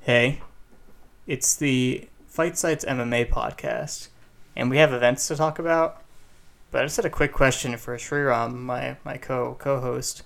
Hey, 0.00 0.40
it's 1.26 1.54
the 1.56 2.08
Fight 2.26 2.56
Sites 2.56 2.84
MMA 2.84 3.28
podcast, 3.30 4.08
and 4.56 4.70
we 4.70 4.78
have 4.78 4.92
events 4.92 5.28
to 5.28 5.36
talk 5.36 5.58
about. 5.58 6.02
But 6.70 6.82
I 6.82 6.84
just 6.84 6.96
had 6.96 7.04
a 7.04 7.10
quick 7.10 7.32
question 7.32 7.76
for 7.76 7.96
Sriram, 7.96 8.54
my 8.56 8.96
my 9.04 9.16
co 9.16 9.56
co 9.58 9.80
host. 9.80 10.22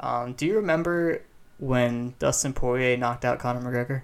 Um, 0.00 0.34
do 0.34 0.46
you 0.46 0.56
remember 0.56 1.22
when 1.58 2.14
Dustin 2.18 2.52
Poirier 2.52 2.96
knocked 2.96 3.24
out 3.24 3.38
Conor 3.38 3.60
McGregor? 3.60 4.02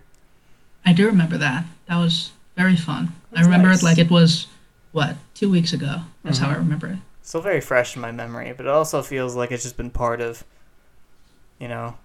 I 0.85 0.93
do 0.93 1.07
remember 1.07 1.39
that. 1.39 1.65
That 1.87 1.99
was 1.99 2.33
very 2.57 2.77
fun. 2.77 3.15
I 3.35 3.43
remember 3.43 3.69
nice. 3.69 3.83
it 3.83 3.85
like 3.85 3.99
it 3.99 4.11
was 4.11 4.49
what 4.93 5.17
two 5.35 5.51
weeks 5.51 5.73
ago. 5.73 6.03
That's 6.25 6.39
how 6.39 6.51
I 6.51 6.55
Mhm. 6.55 6.59
remember 6.59 6.87
it. 6.89 6.99
Still 7.23 7.41
very 7.41 7.61
fresh 7.61 7.95
in 7.97 8.03
my 8.03 8.13
memory, 8.13 8.53
but 8.57 8.67
it 8.67 8.71
also 8.73 9.03
feels 9.03 9.35
like 9.35 9.51
it's 9.51 9.63
just 9.63 9.77
been 9.77 9.91
part 9.91 10.21
of, 10.21 10.45
you 11.59 11.69
know, 11.69 11.97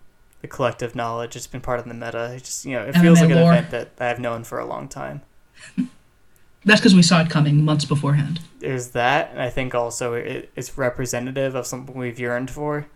the 0.41 0.47
collective 0.47 0.95
knowledge. 0.95 1.35
It's 1.35 1.47
been 1.47 1.61
part 1.61 1.79
of 1.79 1.87
the 1.87 1.93
meta. 1.93 2.33
It 2.35 2.43
just 2.43 2.65
you 2.65 2.73
know, 2.73 2.83
it 2.83 2.95
feels 2.97 3.19
like 3.21 3.29
an 3.29 3.37
lore. 3.37 3.51
event 3.53 3.71
that 3.71 3.91
I've 3.99 4.19
known 4.19 4.43
for 4.43 4.59
a 4.59 4.65
long 4.65 4.87
time. 4.87 5.21
That's 6.65 6.81
because 6.81 6.95
we 6.95 7.03
saw 7.03 7.21
it 7.21 7.29
coming 7.29 7.63
months 7.63 7.85
beforehand. 7.85 8.41
there's 8.59 8.89
that, 8.89 9.31
and 9.31 9.41
I 9.41 9.49
think 9.49 9.73
also 9.73 10.13
it, 10.13 10.51
it's 10.55 10.77
representative 10.77 11.55
of 11.55 11.65
something 11.65 11.95
we've 11.95 12.19
yearned 12.19 12.51
for. 12.51 12.87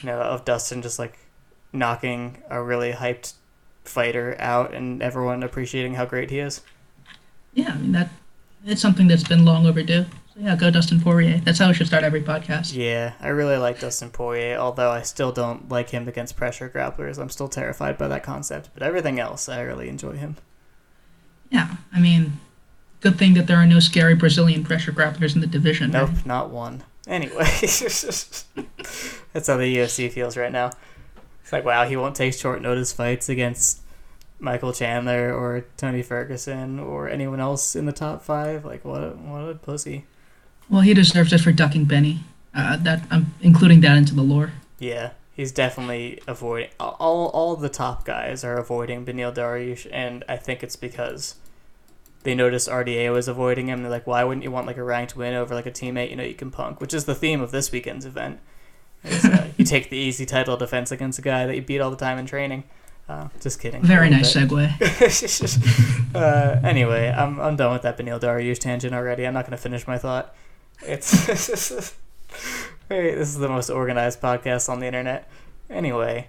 You 0.00 0.06
know, 0.06 0.20
of 0.20 0.44
Dustin 0.44 0.82
just 0.82 0.98
like 0.98 1.18
knocking 1.72 2.42
a 2.50 2.62
really 2.62 2.92
hyped 2.92 3.34
fighter 3.84 4.36
out, 4.38 4.74
and 4.74 5.02
everyone 5.02 5.42
appreciating 5.42 5.94
how 5.94 6.04
great 6.04 6.30
he 6.30 6.38
is. 6.38 6.60
Yeah, 7.54 7.72
I 7.72 7.78
mean 7.78 7.92
that. 7.92 8.10
It's 8.64 8.80
something 8.80 9.08
that's 9.08 9.26
been 9.26 9.44
long 9.44 9.66
overdue. 9.66 10.06
So 10.34 10.40
yeah, 10.40 10.56
go 10.56 10.70
Dustin 10.70 10.98
Poirier. 10.98 11.38
That's 11.44 11.58
how 11.58 11.68
we 11.68 11.74
should 11.74 11.88
start 11.88 12.04
every 12.04 12.22
podcast. 12.22 12.74
Yeah, 12.74 13.12
I 13.20 13.28
really 13.28 13.58
like 13.58 13.80
Dustin 13.80 14.08
Poirier, 14.08 14.56
although 14.56 14.90
I 14.90 15.02
still 15.02 15.30
don't 15.30 15.68
like 15.68 15.90
him 15.90 16.08
against 16.08 16.36
pressure 16.36 16.70
grapplers. 16.70 17.18
I'm 17.18 17.28
still 17.28 17.48
terrified 17.48 17.98
by 17.98 18.08
that 18.08 18.22
concept, 18.22 18.70
but 18.72 18.82
everything 18.82 19.20
else, 19.20 19.50
I 19.50 19.60
really 19.60 19.90
enjoy 19.90 20.12
him. 20.12 20.36
Yeah, 21.50 21.76
I 21.92 22.00
mean, 22.00 22.40
good 23.00 23.18
thing 23.18 23.34
that 23.34 23.46
there 23.46 23.58
are 23.58 23.66
no 23.66 23.78
scary 23.78 24.14
Brazilian 24.14 24.64
pressure 24.64 24.92
grapplers 24.92 25.34
in 25.34 25.42
the 25.42 25.46
division. 25.46 25.90
Nope, 25.90 26.08
right? 26.08 26.26
not 26.26 26.48
one. 26.48 26.82
Anyway, 27.06 27.44
that's 27.60 28.46
how 28.54 29.56
the 29.58 29.76
UFC 29.76 30.10
feels 30.10 30.38
right 30.38 30.52
now. 30.52 30.70
It's 31.42 31.52
like, 31.52 31.66
wow, 31.66 31.84
he 31.84 31.96
won't 31.96 32.16
take 32.16 32.32
short 32.32 32.62
notice 32.62 32.90
fights 32.90 33.28
against 33.28 33.82
Michael 34.38 34.72
Chandler 34.72 35.34
or 35.34 35.66
Tony 35.76 36.00
Ferguson 36.00 36.80
or 36.80 37.06
anyone 37.08 37.40
else 37.40 37.76
in 37.76 37.84
the 37.84 37.92
top 37.92 38.22
five. 38.22 38.64
Like, 38.64 38.82
what 38.82 39.02
a, 39.02 39.10
what 39.10 39.40
a 39.42 39.54
pussy. 39.56 40.06
Well, 40.72 40.80
he 40.80 40.94
deserves 40.94 41.34
it 41.34 41.42
for 41.42 41.52
ducking 41.52 41.84
Benny. 41.84 42.20
Uh, 42.54 42.76
that 42.78 43.02
I'm 43.10 43.34
including 43.42 43.82
that 43.82 43.96
into 43.96 44.14
the 44.14 44.22
lore. 44.22 44.52
Yeah, 44.78 45.10
he's 45.34 45.52
definitely 45.52 46.20
avoiding. 46.26 46.70
All, 46.80 47.28
all 47.28 47.56
the 47.56 47.68
top 47.68 48.06
guys 48.06 48.42
are 48.42 48.56
avoiding 48.56 49.04
Beneil 49.04 49.34
Dariush, 49.34 49.86
and 49.92 50.24
I 50.28 50.38
think 50.38 50.62
it's 50.62 50.76
because 50.76 51.36
they 52.22 52.34
noticed 52.34 52.68
RDA 52.68 53.12
was 53.12 53.28
avoiding 53.28 53.68
him. 53.68 53.82
They're 53.82 53.90
like, 53.90 54.06
why 54.06 54.24
wouldn't 54.24 54.44
you 54.44 54.50
want 54.50 54.66
like 54.66 54.78
a 54.78 54.82
ranked 54.82 55.14
win 55.14 55.34
over 55.34 55.54
like 55.54 55.66
a 55.66 55.70
teammate 55.70 56.08
you 56.08 56.16
know 56.16 56.24
you 56.24 56.34
can 56.34 56.50
punk? 56.50 56.80
Which 56.80 56.94
is 56.94 57.04
the 57.04 57.14
theme 57.14 57.42
of 57.42 57.50
this 57.50 57.70
weekend's 57.70 58.06
event. 58.06 58.40
Is, 59.04 59.24
uh, 59.26 59.48
you 59.58 59.66
take 59.66 59.90
the 59.90 59.98
easy 59.98 60.24
title 60.24 60.56
defense 60.56 60.90
against 60.90 61.18
a 61.18 61.22
guy 61.22 61.44
that 61.46 61.54
you 61.54 61.62
beat 61.62 61.80
all 61.80 61.90
the 61.90 61.96
time 61.96 62.18
in 62.18 62.24
training. 62.24 62.64
Uh, 63.08 63.28
just 63.40 63.60
kidding. 63.60 63.82
Very 63.82 64.08
nice 64.08 64.32
bit. 64.32 64.48
segue. 64.48 66.14
uh, 66.14 66.60
anyway, 66.66 67.14
I'm 67.14 67.38
I'm 67.40 67.56
done 67.56 67.72
with 67.72 67.82
that 67.82 67.98
Beneil 67.98 68.18
Dariush 68.18 68.58
tangent 68.58 68.94
already. 68.94 69.26
I'm 69.26 69.34
not 69.34 69.44
going 69.44 69.56
to 69.56 69.62
finish 69.62 69.86
my 69.86 69.98
thought. 69.98 70.34
It's 70.84 71.94
Hey, 72.88 73.14
this 73.14 73.28
is 73.28 73.38
the 73.38 73.48
most 73.48 73.70
organized 73.70 74.20
podcast 74.20 74.68
on 74.68 74.80
the 74.80 74.86
internet. 74.86 75.28
Anyway, 75.70 76.28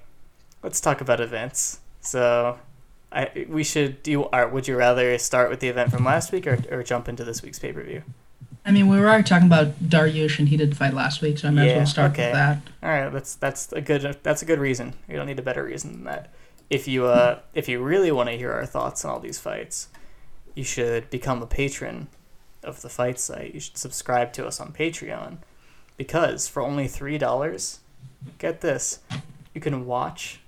let's 0.61 0.79
talk 0.79 1.01
about 1.01 1.19
events. 1.19 1.79
So, 2.01 2.59
I 3.11 3.45
we 3.49 3.63
should 3.63 4.03
do. 4.03 4.11
You, 4.11 4.21
or 4.23 4.47
would 4.47 4.67
you 4.67 4.77
rather 4.77 5.17
start 5.17 5.49
with 5.49 5.59
the 5.59 5.67
event 5.67 5.91
from 5.91 6.05
last 6.05 6.31
week 6.31 6.47
or, 6.47 6.59
or 6.71 6.83
jump 6.83 7.09
into 7.09 7.23
this 7.23 7.41
week's 7.41 7.59
pay 7.59 7.73
per 7.73 7.83
view? 7.83 8.03
I 8.65 8.71
mean, 8.71 8.87
we 8.87 8.97
were 8.97 9.07
already 9.07 9.23
talking 9.23 9.47
about 9.47 9.79
Dariush, 9.81 10.39
and 10.39 10.47
he 10.47 10.55
did 10.55 10.77
fight 10.77 10.93
last 10.93 11.21
week, 11.21 11.37
so 11.37 11.49
I 11.49 11.51
might 11.51 11.67
as 11.67 11.75
well 11.75 11.85
start 11.85 12.11
okay. 12.13 12.27
with 12.27 12.33
that. 12.33 12.61
All 12.81 12.89
right, 12.89 13.11
that's 13.11 13.35
that's 13.35 13.73
a 13.73 13.81
good 13.81 14.17
that's 14.23 14.41
a 14.41 14.45
good 14.45 14.59
reason. 14.59 14.93
You 15.09 15.17
don't 15.17 15.25
need 15.25 15.39
a 15.39 15.43
better 15.43 15.63
reason 15.63 15.91
than 15.91 16.03
that. 16.05 16.33
If 16.69 16.87
you 16.87 17.05
uh 17.05 17.39
if 17.53 17.67
you 17.67 17.81
really 17.81 18.11
want 18.11 18.29
to 18.29 18.37
hear 18.37 18.51
our 18.51 18.65
thoughts 18.65 19.03
on 19.03 19.11
all 19.11 19.19
these 19.19 19.39
fights, 19.39 19.89
you 20.55 20.63
should 20.63 21.09
become 21.09 21.41
a 21.41 21.47
patron 21.47 22.07
of 22.63 22.81
the 22.81 22.89
fight 22.89 23.19
site. 23.19 23.53
You 23.53 23.59
should 23.59 23.77
subscribe 23.77 24.33
to 24.33 24.47
us 24.47 24.59
on 24.59 24.71
Patreon 24.73 25.37
because 25.97 26.47
for 26.47 26.61
only 26.63 26.87
three 26.87 27.17
dollars, 27.17 27.79
get 28.37 28.61
this, 28.61 28.99
you 29.53 29.61
can 29.61 29.85
watch 29.85 30.39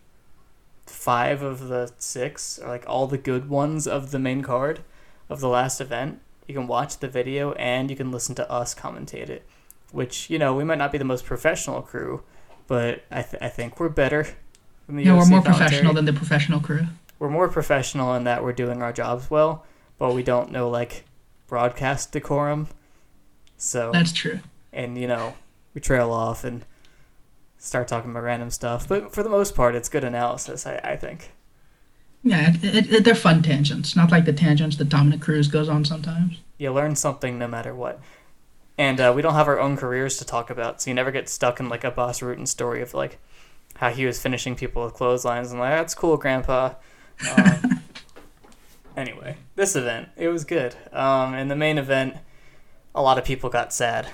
five 0.85 1.41
of 1.41 1.67
the 1.67 1.91
six 1.97 2.59
or 2.59 2.67
like 2.69 2.83
all 2.87 3.07
the 3.07 3.17
good 3.17 3.49
ones 3.49 3.87
of 3.87 4.11
the 4.11 4.19
main 4.19 4.41
card 4.41 4.81
of 5.29 5.39
the 5.39 5.49
last 5.49 5.81
event. 5.81 6.19
You 6.47 6.53
can 6.53 6.67
watch 6.67 6.99
the 6.99 7.07
video 7.07 7.53
and 7.53 7.89
you 7.89 7.95
can 7.95 8.11
listen 8.11 8.35
to 8.35 8.49
us 8.51 8.75
commentate 8.75 9.29
it 9.29 9.45
which 9.91 10.29
you 10.29 10.37
know 10.37 10.53
we 10.53 10.63
might 10.63 10.77
not 10.77 10.91
be 10.91 10.97
the 10.97 11.05
most 11.05 11.23
professional 11.25 11.81
crew, 11.81 12.21
but 12.67 13.03
I, 13.09 13.21
th- 13.21 13.41
I 13.41 13.47
think 13.47 13.79
we're 13.79 13.87
better. 13.87 14.27
Than 14.87 14.97
the 14.97 15.03
Yeah, 15.03 15.13
we're 15.17 15.25
more 15.25 15.41
commentary. 15.41 15.57
professional 15.69 15.93
than 15.93 16.05
the 16.05 16.11
professional 16.11 16.59
crew. 16.59 16.87
we're 17.17 17.29
more 17.29 17.47
professional 17.47 18.13
in 18.15 18.25
that 18.25 18.43
we're 18.43 18.51
doing 18.51 18.81
our 18.81 18.91
jobs 18.91 19.29
well, 19.31 19.63
but 19.97 20.13
we 20.13 20.21
don't 20.21 20.51
know 20.51 20.67
like 20.69 21.05
broadcast 21.47 22.11
decorum. 22.11 22.67
So 23.57 23.91
That's 23.91 24.11
true. 24.11 24.39
and 24.73 24.97
you 24.97 25.07
know 25.07 25.35
we 25.73 25.81
trail 25.81 26.11
off 26.11 26.43
and 26.43 26.65
start 27.57 27.87
talking 27.87 28.11
about 28.11 28.23
random 28.23 28.49
stuff, 28.49 28.87
but 28.87 29.13
for 29.13 29.23
the 29.23 29.29
most 29.29 29.55
part, 29.55 29.75
it's 29.75 29.89
good 29.89 30.03
analysis. 30.03 30.65
I, 30.65 30.79
I 30.83 30.95
think. 30.95 31.31
Yeah, 32.23 32.53
it, 32.61 32.91
it, 32.91 33.03
they're 33.03 33.13
fun 33.13 33.43
tangents, 33.43 33.95
not 33.95 34.11
like 34.11 34.25
the 34.25 34.33
tangents 34.33 34.77
that 34.77 34.89
Dominick 34.89 35.21
Cruz 35.21 35.47
goes 35.47 35.69
on 35.69 35.85
sometimes. 35.85 36.37
You 36.57 36.71
learn 36.71 36.95
something 36.95 37.37
no 37.37 37.47
matter 37.47 37.75
what. 37.75 37.99
And 38.77 38.99
uh, 38.99 39.13
we 39.15 39.21
don't 39.21 39.35
have 39.35 39.47
our 39.47 39.59
own 39.59 39.77
careers 39.77 40.17
to 40.17 40.25
talk 40.25 40.49
about, 40.49 40.81
so 40.81 40.89
you 40.89 40.95
never 40.95 41.11
get 41.11 41.29
stuck 41.29 41.59
in 41.59 41.69
like 41.69 41.83
a 41.83 41.91
Bas 41.91 42.19
Rutten 42.21 42.47
story 42.47 42.81
of 42.81 42.93
like 42.93 43.19
how 43.75 43.89
he 43.89 44.05
was 44.05 44.21
finishing 44.21 44.55
people 44.55 44.83
with 44.83 44.93
clotheslines 44.93 45.51
and 45.51 45.59
like 45.59 45.71
that's 45.71 45.95
cool, 45.95 46.17
Grandpa. 46.17 46.73
Um, 47.37 47.81
anyway, 48.95 49.37
this 49.55 49.75
event 49.75 50.09
it 50.15 50.27
was 50.29 50.43
good. 50.43 50.75
Um, 50.91 51.33
in 51.33 51.47
the 51.47 51.55
main 51.55 51.77
event, 51.77 52.17
a 52.93 53.01
lot 53.01 53.17
of 53.17 53.25
people 53.25 53.49
got 53.49 53.73
sad. 53.73 54.07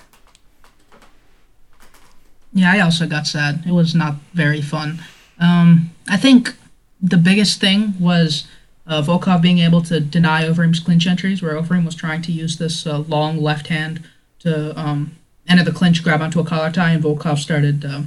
Yeah, 2.54 2.72
I 2.72 2.80
also 2.82 3.08
got 3.08 3.28
sad. 3.28 3.64
It 3.66 3.72
was 3.72 3.96
not 3.96 4.16
very 4.34 4.62
fun. 4.62 5.00
Um, 5.40 5.92
I 6.10 6.18
think 6.18 6.54
the 7.02 7.18
biggest 7.18 7.62
thing 7.62 7.94
was 8.00 8.48
uh, 8.86 9.02
Volkov 9.02 9.42
being 9.42 9.60
able 9.60 9.82
to 9.84 10.00
deny 10.00 10.44
Overeem's 10.44 10.80
clinch 10.80 11.08
entries, 11.08 11.42
where 11.42 11.54
Overeem 11.54 11.86
was 11.86 11.96
trying 11.96 12.22
to 12.24 12.32
use 12.32 12.58
this 12.58 12.86
uh, 12.86 13.00
long 13.00 13.38
left 13.38 13.68
hand 13.68 14.04
to 14.40 14.78
um, 14.80 15.16
enter 15.48 15.64
the 15.64 15.72
clinch, 15.72 16.04
grab 16.04 16.22
onto 16.22 16.40
a 16.40 16.44
collar 16.44 16.72
tie, 16.72 16.92
and 16.92 17.04
Volkov 17.04 17.38
started, 17.38 17.86
uh, 17.86 18.02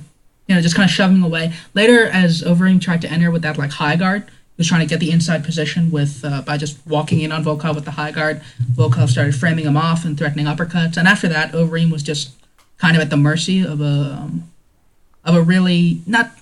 you 0.46 0.54
know, 0.54 0.60
just 0.60 0.76
kind 0.76 0.88
of 0.88 0.94
shoving 0.94 1.22
away. 1.22 1.52
Later, 1.72 2.06
as 2.06 2.42
Overeem 2.42 2.80
tried 2.80 3.00
to 3.02 3.10
enter 3.10 3.30
with 3.30 3.42
that 3.42 3.56
like 3.56 3.70
high 3.70 3.96
guard, 3.96 4.24
was 4.56 4.68
trying 4.68 4.80
to 4.80 4.86
get 4.86 5.00
the 5.00 5.10
inside 5.10 5.44
position 5.44 5.90
with 5.90 6.24
uh, 6.24 6.42
by 6.42 6.56
just 6.56 6.78
walking 6.86 7.20
in 7.20 7.32
on 7.32 7.44
Volkov 7.44 7.74
with 7.74 7.84
the 7.84 7.92
high 7.92 8.12
guard. 8.12 8.40
Volkov 8.72 9.08
started 9.08 9.34
framing 9.34 9.64
him 9.64 9.76
off 9.76 10.04
and 10.04 10.16
threatening 10.16 10.46
uppercuts, 10.46 10.96
and 10.96 11.08
after 11.08 11.28
that, 11.28 11.52
Overeem 11.52 11.90
was 11.90 12.02
just 12.02 12.32
kind 12.78 12.96
of 12.96 13.02
at 13.02 13.10
the 13.10 13.16
mercy 13.16 13.64
of 13.64 13.80
a 13.80 14.18
um, 14.20 14.50
of 15.24 15.34
a 15.34 15.42
really 15.42 16.00
not 16.06 16.32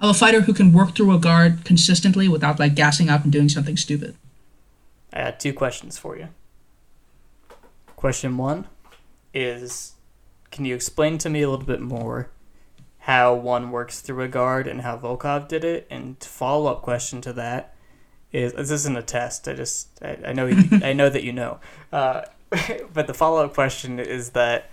of 0.00 0.10
a 0.10 0.14
fighter 0.14 0.42
who 0.42 0.52
can 0.52 0.72
work 0.72 0.94
through 0.94 1.14
a 1.14 1.18
guard 1.18 1.64
consistently 1.64 2.28
without 2.28 2.58
like 2.58 2.74
gassing 2.74 3.08
up 3.08 3.24
and 3.24 3.32
doing 3.32 3.48
something 3.48 3.76
stupid. 3.76 4.14
I 5.12 5.20
had 5.20 5.40
two 5.40 5.52
questions 5.52 5.98
for 5.98 6.16
you. 6.16 6.28
Question 7.94 8.36
one 8.36 8.66
is 9.32 9.92
can 10.50 10.64
you 10.64 10.74
explain 10.74 11.18
to 11.18 11.30
me 11.30 11.42
a 11.42 11.50
little 11.50 11.64
bit 11.64 11.80
more 11.80 12.28
how 13.06 13.32
one 13.32 13.70
works 13.70 14.00
through 14.00 14.20
a 14.24 14.26
guard 14.26 14.66
and 14.66 14.80
how 14.80 14.98
Volkov 14.98 15.46
did 15.46 15.62
it? 15.62 15.86
And 15.88 16.18
follow 16.18 16.68
up 16.68 16.82
question 16.82 17.20
to 17.20 17.32
that 17.34 17.72
is 18.32 18.52
this 18.54 18.72
isn't 18.72 18.98
a 18.98 19.02
test. 19.02 19.46
I 19.46 19.54
just 19.54 20.02
I, 20.02 20.18
I 20.26 20.32
know 20.32 20.46
you, 20.46 20.80
I 20.82 20.92
know 20.92 21.08
that 21.08 21.22
you 21.22 21.32
know, 21.32 21.60
uh, 21.92 22.22
but 22.92 23.06
the 23.06 23.14
follow 23.14 23.44
up 23.44 23.54
question 23.54 24.00
is 24.00 24.30
that 24.30 24.70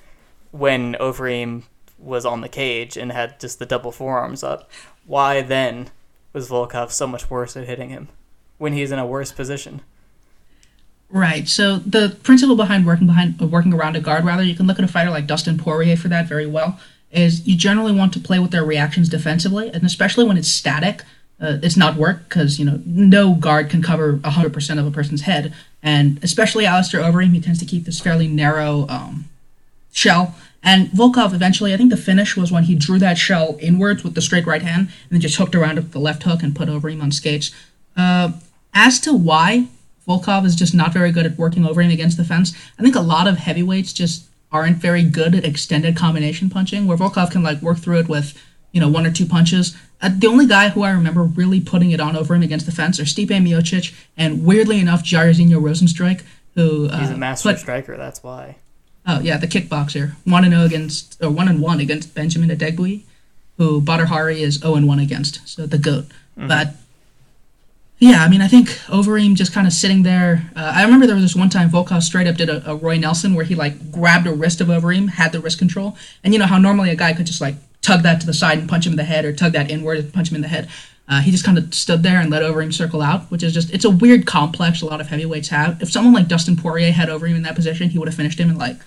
when 0.49 0.95
Overeem 0.95 1.65
was 1.99 2.25
on 2.25 2.41
the 2.41 2.49
cage 2.49 2.97
and 2.97 3.11
had 3.11 3.39
just 3.39 3.59
the 3.59 3.67
double 3.67 3.91
forearms 3.91 4.43
up, 4.43 4.67
why 5.05 5.43
then 5.43 5.91
was 6.33 6.49
Volkov 6.49 6.89
so 6.89 7.05
much 7.05 7.29
worse 7.29 7.55
at 7.55 7.67
hitting 7.67 7.89
him 7.89 8.09
when 8.57 8.73
he's 8.73 8.91
in 8.91 8.97
a 8.97 9.05
worse 9.05 9.31
position? 9.31 9.81
Right. 11.11 11.47
So 11.47 11.77
the 11.77 12.17
principle 12.23 12.55
behind 12.55 12.87
working 12.87 13.05
behind 13.05 13.39
uh, 13.39 13.45
working 13.45 13.75
around 13.75 13.95
a 13.95 13.99
guard, 13.99 14.25
rather, 14.25 14.41
you 14.41 14.55
can 14.55 14.65
look 14.65 14.79
at 14.79 14.85
a 14.85 14.87
fighter 14.87 15.11
like 15.11 15.27
Dustin 15.27 15.59
Poirier 15.59 15.95
for 15.95 16.07
that 16.07 16.25
very 16.25 16.47
well. 16.47 16.79
Is 17.13 17.45
you 17.47 17.55
generally 17.55 17.91
want 17.91 18.11
to 18.13 18.19
play 18.19 18.39
with 18.39 18.51
their 18.51 18.65
reactions 18.65 19.07
defensively, 19.07 19.69
and 19.69 19.83
especially 19.83 20.25
when 20.25 20.35
it's 20.35 20.47
static, 20.47 21.03
uh, 21.39 21.57
it's 21.61 21.77
not 21.77 21.95
work 21.95 22.27
because 22.27 22.57
you 22.57 22.65
know 22.65 22.81
no 22.85 23.35
guard 23.35 23.69
can 23.69 23.81
cover 23.81 24.19
hundred 24.23 24.51
percent 24.51 24.79
of 24.79 24.87
a 24.87 24.91
person's 24.91 25.21
head, 25.21 25.53
and 25.83 26.19
especially 26.23 26.65
Alistair 26.65 27.01
Overeem, 27.01 27.33
he 27.33 27.39
tends 27.39 27.59
to 27.59 27.65
keep 27.65 27.85
this 27.85 27.99
fairly 27.99 28.27
narrow 28.27 28.87
um, 28.89 29.25
shell. 29.91 30.35
And 30.63 30.87
Volkov 30.91 31.33
eventually, 31.33 31.73
I 31.73 31.77
think 31.77 31.89
the 31.89 31.97
finish 31.97 32.37
was 32.37 32.51
when 32.51 32.63
he 32.63 32.75
drew 32.75 32.97
that 32.99 33.17
shell 33.17 33.57
inwards 33.59 34.03
with 34.03 34.15
the 34.15 34.21
straight 34.21 34.45
right 34.45 34.61
hand 34.61 34.87
and 34.87 35.11
then 35.11 35.19
just 35.19 35.35
hooked 35.35 35.55
around 35.55 35.75
with 35.75 35.91
the 35.91 35.99
left 35.99 36.23
hook 36.23 36.41
and 36.41 36.55
put 36.55 36.69
Overeem 36.69 37.03
on 37.03 37.11
skates. 37.11 37.51
Uh, 37.97 38.31
as 38.73 38.99
to 39.01 39.13
why 39.13 39.67
Volkov 40.07 40.45
is 40.45 40.55
just 40.55 40.73
not 40.73 40.93
very 40.93 41.11
good 41.11 41.25
at 41.25 41.37
working 41.37 41.65
over 41.65 41.81
him 41.81 41.91
against 41.91 42.17
the 42.17 42.23
fence, 42.23 42.53
I 42.79 42.81
think 42.81 42.95
a 42.95 43.01
lot 43.01 43.27
of 43.27 43.37
heavyweights 43.37 43.91
just 43.91 44.25
aren't 44.53 44.77
very 44.77 45.03
good 45.03 45.33
at 45.35 45.43
extended 45.43 45.97
combination 45.97 46.49
punching, 46.49 46.85
where 46.87 46.95
Volkov 46.95 47.31
can 47.31 47.43
like 47.43 47.61
work 47.61 47.79
through 47.79 47.99
it 47.99 48.07
with 48.07 48.39
you 48.71 48.79
know 48.79 48.87
one 48.87 49.05
or 49.05 49.11
two 49.11 49.25
punches. 49.25 49.75
Uh, 50.01 50.09
the 50.17 50.27
only 50.27 50.45
guy 50.45 50.69
who 50.69 50.83
I 50.83 50.91
remember 50.91 51.23
really 51.23 51.59
putting 51.59 51.91
it 51.91 51.99
on 51.99 52.15
over 52.15 52.35
him 52.35 52.43
against 52.43 52.65
the 52.65 52.71
fence 52.71 52.99
are 52.99 53.03
Stipe 53.03 53.29
Miocic 53.29 53.93
and 54.15 54.45
weirdly 54.45 54.79
enough 54.79 55.03
Jairzinho 55.03 55.59
Rozenstruik, 55.61 56.21
who 56.55 56.87
uh, 56.89 56.99
He's 56.99 57.09
a 57.09 57.17
master 57.17 57.49
put- 57.49 57.59
striker. 57.59 57.97
That's 57.97 58.21
why. 58.23 58.57
Oh 59.05 59.19
yeah, 59.19 59.37
the 59.37 59.47
kickboxer. 59.47 60.13
One 60.23 60.45
and 60.45 60.53
zero 60.53 60.63
against 60.65 61.21
or 61.21 61.29
one 61.29 61.47
and 61.49 61.59
one 61.59 61.79
against 61.81 62.13
Benjamin 62.15 62.49
Adegbuyi, 62.49 63.01
who 63.57 63.81
Badr 63.81 64.05
Hari 64.05 64.41
is 64.41 64.55
zero 64.59 64.75
and 64.75 64.87
one 64.87 64.99
against. 64.99 65.45
So 65.47 65.65
the 65.65 65.77
goat. 65.77 66.05
But 66.37 66.75
yeah, 67.99 68.23
I 68.23 68.29
mean, 68.29 68.41
I 68.41 68.47
think 68.47 68.69
Overeem 68.87 69.35
just 69.35 69.53
kind 69.53 69.65
of 69.65 69.73
sitting 69.73 70.03
there. 70.03 70.49
Uh, 70.55 70.73
I 70.75 70.83
remember 70.83 71.05
there 71.05 71.15
was 71.15 71.23
this 71.23 71.35
one 71.35 71.49
time 71.49 71.69
Volkov 71.69 72.01
straight 72.03 72.27
up 72.27 72.35
did 72.35 72.49
a, 72.49 72.71
a 72.71 72.75
Roy 72.75 72.97
Nelson 72.97 73.33
where 73.33 73.45
he 73.45 73.55
like 73.55 73.91
grabbed 73.91 74.27
a 74.27 74.33
wrist 74.33 74.61
of 74.61 74.67
Overeem, 74.67 75.09
had 75.09 75.31
the 75.31 75.39
wrist 75.39 75.57
control, 75.57 75.95
and 76.23 76.33
you 76.33 76.39
know 76.39 76.45
how 76.45 76.57
normally 76.57 76.89
a 76.89 76.95
guy 76.95 77.13
could 77.13 77.25
just 77.25 77.39
like 77.41 77.55
tug 77.81 78.01
that 78.03 78.19
to 78.21 78.25
the 78.25 78.33
side 78.33 78.57
and 78.57 78.67
punch 78.67 78.85
him 78.85 78.93
in 78.93 78.97
the 78.97 79.03
head, 79.03 79.25
or 79.25 79.33
tug 79.33 79.53
that 79.53 79.71
inward 79.71 79.99
and 79.99 80.13
punch 80.13 80.29
him 80.29 80.35
in 80.35 80.41
the 80.41 80.47
head. 80.47 80.69
Uh, 81.07 81.21
he 81.21 81.31
just 81.31 81.43
kind 81.45 81.57
of 81.57 81.73
stood 81.73 82.01
there 82.01 82.19
and 82.19 82.29
let 82.29 82.41
Overeem 82.41 82.73
circle 82.73 83.01
out, 83.01 83.29
which 83.29 83.43
is 83.43 83.53
just 83.53 83.69
it's 83.73 83.85
a 83.85 83.89
weird 83.89 84.25
complex 84.25 84.81
a 84.81 84.85
lot 84.85 84.99
of 85.01 85.07
heavyweights 85.07 85.49
have. 85.49 85.81
If 85.81 85.91
someone 85.91 86.13
like 86.13 86.27
Dustin 86.27 86.55
Poirier 86.55 86.91
had 86.91 87.09
Overeem 87.09 87.35
in 87.35 87.43
that 87.43 87.55
position, 87.55 87.89
he 87.89 87.99
would 87.99 88.07
have 88.07 88.15
finished 88.15 88.39
him 88.39 88.49
in 88.49 88.57
like 88.57 88.77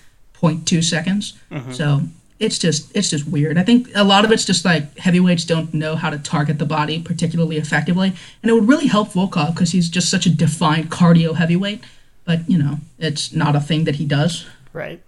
0.2 0.41 0.83
seconds. 0.83 1.33
So 1.73 2.01
it's 2.39 2.59
just 2.59 2.95
it's 2.95 3.09
just 3.09 3.27
weird. 3.27 3.57
I 3.57 3.63
think 3.63 3.89
a 3.95 4.03
lot 4.03 4.25
of 4.25 4.31
it's 4.31 4.45
just 4.45 4.63
like 4.63 4.97
heavyweights 4.97 5.45
don't 5.45 5.73
know 5.73 5.95
how 5.95 6.09
to 6.09 6.19
target 6.19 6.59
the 6.59 6.65
body 6.65 7.01
particularly 7.01 7.57
effectively, 7.57 8.13
and 8.41 8.49
it 8.49 8.53
would 8.53 8.67
really 8.67 8.87
help 8.87 9.09
Volkov 9.09 9.53
because 9.53 9.71
he's 9.71 9.89
just 9.89 10.09
such 10.09 10.25
a 10.25 10.29
defined 10.29 10.91
cardio 10.91 11.35
heavyweight. 11.35 11.83
But 12.25 12.49
you 12.49 12.57
know, 12.57 12.79
it's 12.99 13.33
not 13.33 13.55
a 13.55 13.59
thing 13.59 13.85
that 13.85 13.95
he 13.95 14.05
does. 14.05 14.45
Right. 14.73 15.01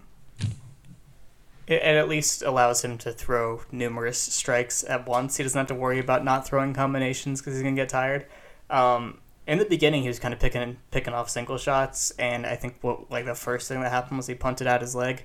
It, 1.66 1.74
it 1.74 1.96
at 1.96 2.08
least 2.08 2.42
allows 2.42 2.84
him 2.84 2.98
to 2.98 3.12
throw 3.12 3.62
numerous 3.70 4.18
strikes 4.18 4.82
at 4.84 5.06
once. 5.06 5.36
He 5.36 5.42
doesn't 5.44 5.58
have 5.58 5.68
to 5.68 5.74
worry 5.74 6.00
about 6.00 6.24
not 6.24 6.46
throwing 6.46 6.74
combinations 6.74 7.40
because 7.40 7.54
he's 7.54 7.62
gonna 7.62 7.76
get 7.76 7.88
tired. 7.88 8.26
Um, 8.68 9.18
in 9.46 9.58
the 9.58 9.64
beginning, 9.64 10.02
he 10.02 10.08
was 10.08 10.18
kind 10.18 10.34
of 10.34 10.40
picking 10.40 10.78
picking 10.90 11.14
off 11.14 11.30
single 11.30 11.58
shots, 11.58 12.10
and 12.12 12.44
I 12.44 12.56
think 12.56 12.76
what 12.80 13.10
like 13.10 13.24
the 13.24 13.34
first 13.36 13.68
thing 13.68 13.80
that 13.82 13.90
happened 13.90 14.16
was 14.16 14.26
he 14.26 14.34
punted 14.34 14.66
out 14.66 14.80
his 14.80 14.96
leg, 14.96 15.24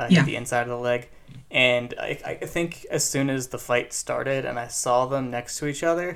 uh, 0.00 0.04
hit 0.08 0.12
Yeah. 0.12 0.22
the 0.24 0.36
inside 0.36 0.62
of 0.62 0.68
the 0.68 0.76
leg, 0.78 1.08
and 1.50 1.94
I, 1.98 2.18
I 2.24 2.34
think 2.46 2.86
as 2.90 3.04
soon 3.04 3.30
as 3.30 3.48
the 3.48 3.58
fight 3.58 3.92
started 3.92 4.44
and 4.44 4.58
I 4.58 4.68
saw 4.68 5.06
them 5.06 5.30
next 5.30 5.58
to 5.58 5.66
each 5.66 5.82
other, 5.82 6.08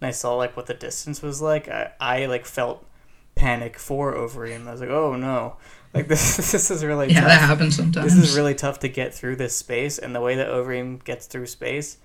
and 0.00 0.06
I 0.08 0.10
saw 0.10 0.34
like 0.36 0.56
what 0.56 0.66
the 0.66 0.74
distance 0.74 1.22
was 1.22 1.40
like, 1.42 1.68
I, 1.68 1.92
I 2.00 2.26
like 2.26 2.46
felt 2.46 2.86
panic 3.34 3.78
for 3.78 4.14
Overeem. 4.14 4.66
I 4.66 4.72
was 4.72 4.80
like, 4.80 4.90
oh 4.90 5.16
no, 5.16 5.56
like 5.94 6.08
this 6.12 6.36
this 6.36 6.70
is 6.70 6.84
really 6.84 7.08
Yeah, 7.08 7.20
tough. 7.20 7.28
that 7.28 7.40
happens 7.40 7.76
sometimes. 7.76 8.14
This 8.14 8.30
is 8.30 8.36
really 8.36 8.54
tough 8.54 8.78
to 8.80 8.88
get 8.88 9.14
through 9.14 9.36
this 9.36 9.56
space, 9.56 9.98
and 9.98 10.14
the 10.14 10.20
way 10.20 10.34
that 10.36 10.48
Overeem 10.48 11.02
gets 11.04 11.26
through 11.26 11.46
space, 11.46 11.98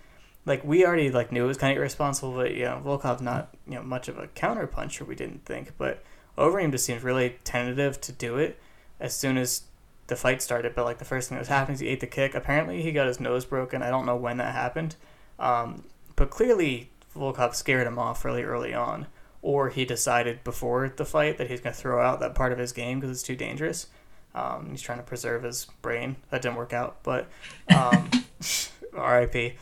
like 0.46 0.64
we 0.64 0.86
already 0.86 1.12
like 1.12 1.32
knew 1.32 1.46
it 1.46 1.48
was 1.48 1.58
kind 1.58 1.72
of 1.72 1.78
irresponsible, 1.78 2.34
but 2.34 2.54
you 2.54 2.64
know 2.66 2.82
Volkov's 2.84 3.22
not 3.22 3.54
you 3.68 3.76
know 3.76 3.84
much 3.84 4.08
of 4.08 4.18
a 4.18 4.28
counter 4.28 4.68
puncher. 4.68 5.04
We 5.06 5.16
didn't 5.16 5.46
think, 5.46 5.74
but 5.78 6.04
Overeem 6.38 6.72
just 6.72 6.86
seems 6.86 7.04
really 7.04 7.38
tentative 7.44 8.00
to 8.02 8.12
do 8.12 8.38
it 8.38 8.60
as 9.00 9.16
soon 9.16 9.38
as 9.38 9.64
the 10.07 10.16
fight 10.16 10.42
started. 10.42 10.75
But 10.75 10.86
like 10.86 10.98
the 10.98 11.06
first 11.06 11.30
thing 11.30 11.38
that 11.38 11.42
was 11.42 11.48
happening 11.48 11.75
is 11.75 11.80
he 11.81 11.88
ate 11.88 12.00
the 12.00 12.07
kick. 12.07 12.36
Apparently 12.36 12.81
he 12.81 12.92
got 12.92 13.07
his 13.07 13.19
nose 13.19 13.46
broken. 13.46 13.81
I 13.81 13.90
don't 13.90 14.06
know 14.06 14.16
when 14.16 14.38
that 14.38 14.54
happened, 14.54 14.96
um, 15.40 15.84
but 16.16 16.30
clearly 16.30 16.90
Volkov 17.16 17.56
scared 17.56 17.88
him 17.88 18.00
off 18.00 18.25
really 18.25 18.44
early 18.44 18.74
on. 18.74 19.07
Or 19.42 19.69
he 19.69 19.86
decided 19.86 20.44
before 20.44 20.92
the 20.96 21.06
fight 21.06 21.38
that 21.38 21.52
he's 21.52 21.62
going 21.62 21.75
to 21.75 21.80
throw 21.80 22.04
out 22.04 22.19
that 22.19 22.34
part 22.34 22.52
of 22.52 22.57
his 22.57 22.72
game 22.72 23.00
because 23.00 23.12
it's 23.12 23.22
too 23.22 23.36
dangerous. 23.36 23.88
Um, 24.34 24.69
he's 24.72 24.81
trying 24.81 24.98
to 24.98 25.04
preserve 25.04 25.44
his 25.44 25.68
brain. 25.84 26.18
That 26.30 26.42
didn't 26.42 26.58
work 26.58 26.74
out, 26.74 27.04
but 27.04 27.28
um, 27.74 28.10
R.I.P. 28.94 29.54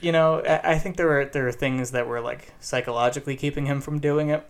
You 0.00 0.12
know, 0.12 0.40
I 0.40 0.74
I 0.74 0.78
think 0.78 0.96
there 0.96 1.06
were 1.06 1.24
there 1.24 1.44
were 1.44 1.52
things 1.52 1.90
that 1.90 2.06
were 2.06 2.20
like 2.20 2.52
psychologically 2.60 3.34
keeping 3.34 3.66
him 3.66 3.80
from 3.80 3.98
doing 3.98 4.28
it, 4.28 4.48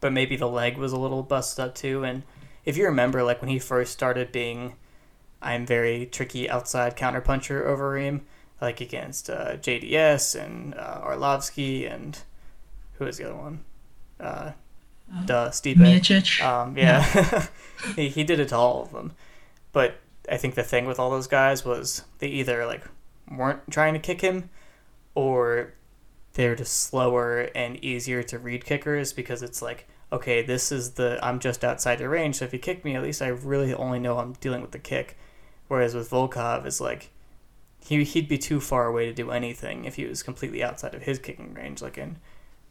but 0.00 0.12
maybe 0.12 0.36
the 0.36 0.48
leg 0.48 0.76
was 0.76 0.92
a 0.92 0.98
little 0.98 1.22
busted 1.24 1.64
up 1.64 1.74
too. 1.74 2.04
And 2.04 2.22
if 2.66 2.76
you 2.76 2.84
remember, 2.84 3.22
like 3.22 3.40
when 3.40 3.48
he 3.48 3.58
first 3.58 3.92
started 3.92 4.32
being, 4.32 4.74
I'm 5.40 5.64
very 5.64 6.06
tricky 6.06 6.50
outside 6.50 6.96
counterpuncher 6.96 7.64
Overeem, 7.64 8.22
like 8.60 8.80
against 8.80 9.30
uh, 9.30 9.56
JDS 9.56 10.38
and 10.38 10.74
uh, 10.74 11.00
Arlovsky 11.02 11.90
and 11.90 12.18
who 12.94 13.04
was 13.04 13.18
the 13.18 13.24
other 13.24 13.36
one? 13.36 13.64
Uh, 14.18 14.52
duh, 15.24 15.50
Stipe. 15.50 15.76
Miocic. 15.76 16.42
Um, 16.42 16.76
yeah, 16.76 17.46
he, 17.96 18.08
he 18.08 18.24
did 18.24 18.40
it 18.40 18.48
to 18.48 18.56
all 18.56 18.82
of 18.82 18.92
them. 18.92 19.12
But 19.72 19.96
I 20.30 20.36
think 20.36 20.54
the 20.54 20.62
thing 20.62 20.86
with 20.86 20.98
all 20.98 21.10
those 21.10 21.26
guys 21.28 21.64
was 21.64 22.04
they 22.18 22.28
either 22.28 22.66
like 22.66 22.82
weren't 23.30 23.70
trying 23.70 23.94
to 23.94 24.00
kick 24.00 24.22
him, 24.22 24.50
or 25.14 25.74
they're 26.32 26.56
just 26.56 26.84
slower 26.84 27.50
and 27.54 27.82
easier 27.84 28.22
to 28.24 28.38
read 28.38 28.64
kickers 28.64 29.12
because 29.12 29.42
it's 29.42 29.62
like, 29.62 29.86
okay, 30.12 30.42
this 30.42 30.70
is 30.72 30.92
the 30.92 31.18
I'm 31.22 31.38
just 31.38 31.64
outside 31.64 31.98
the 31.98 32.08
range, 32.08 32.36
so 32.36 32.44
if 32.44 32.52
you 32.52 32.58
kick 32.58 32.84
me, 32.84 32.94
at 32.94 33.02
least 33.02 33.22
I 33.22 33.28
really 33.28 33.74
only 33.74 33.98
know 33.98 34.18
I'm 34.18 34.32
dealing 34.34 34.62
with 34.62 34.72
the 34.72 34.78
kick. 34.78 35.16
Whereas 35.68 35.94
with 35.94 36.10
Volkov, 36.10 36.64
it's 36.64 36.80
like 36.80 37.10
he 37.84 38.04
he'd 38.04 38.28
be 38.28 38.38
too 38.38 38.60
far 38.60 38.86
away 38.86 39.06
to 39.06 39.12
do 39.12 39.30
anything 39.30 39.84
if 39.84 39.96
he 39.96 40.04
was 40.04 40.22
completely 40.22 40.62
outside 40.62 40.94
of 40.94 41.02
his 41.02 41.18
kicking 41.18 41.54
range. 41.54 41.82
Like 41.82 41.98
in 41.98 42.18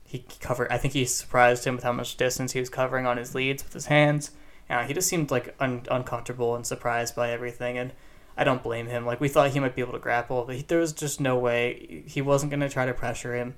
he 0.06 0.26
covered. 0.40 0.72
I 0.72 0.78
think 0.78 0.94
he 0.94 1.06
surprised 1.06 1.66
him 1.66 1.76
with 1.76 1.84
how 1.84 1.92
much 1.92 2.16
distance 2.16 2.54
he 2.54 2.60
was 2.60 2.70
covering 2.70 3.06
on 3.06 3.18
his 3.18 3.36
leads 3.36 3.64
with 3.64 3.74
his 3.74 3.88
hands. 3.88 4.32
Uh, 4.70 4.84
he 4.84 4.94
just 4.94 5.10
seemed 5.10 5.32
like 5.32 5.56
un- 5.60 5.86
uncomfortable 5.92 6.56
and 6.56 6.66
surprised 6.66 7.16
by 7.16 7.32
everything, 7.32 7.78
and 7.78 7.92
I 8.38 8.44
don't 8.44 8.64
blame 8.64 8.88
him. 8.88 9.06
Like 9.06 9.20
we 9.20 9.30
thought 9.30 9.52
he 9.52 9.60
might 9.60 9.76
be 9.76 9.82
able 9.82 9.94
to 9.94 10.00
grapple, 10.00 10.44
but 10.46 10.56
he, 10.56 10.62
there 10.62 10.80
was 10.80 10.94
just 10.94 11.20
no 11.20 11.38
way 11.38 12.04
he 12.08 12.22
wasn't 12.22 12.52
going 12.52 12.62
to 12.62 12.70
try 12.70 12.86
to 12.86 12.94
pressure 12.94 13.36
him. 13.36 13.56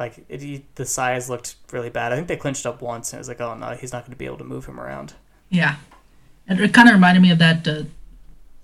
Like 0.00 0.24
it, 0.30 0.40
he, 0.40 0.64
the 0.76 0.86
size 0.86 1.28
looked 1.28 1.56
really 1.72 1.90
bad. 1.90 2.10
I 2.10 2.16
think 2.16 2.26
they 2.26 2.36
clinched 2.36 2.64
up 2.64 2.80
once, 2.80 3.12
and 3.12 3.18
it 3.18 3.20
was 3.20 3.28
like, 3.28 3.42
oh 3.42 3.54
no, 3.54 3.72
he's 3.72 3.92
not 3.92 4.04
going 4.04 4.12
to 4.12 4.18
be 4.18 4.24
able 4.24 4.38
to 4.38 4.44
move 4.44 4.64
him 4.64 4.80
around. 4.80 5.12
Yeah. 5.50 5.76
It, 6.48 6.58
it 6.58 6.72
kind 6.72 6.88
of 6.88 6.94
reminded 6.94 7.20
me 7.20 7.30
of 7.30 7.38
that 7.38 7.68
uh, 7.68 7.82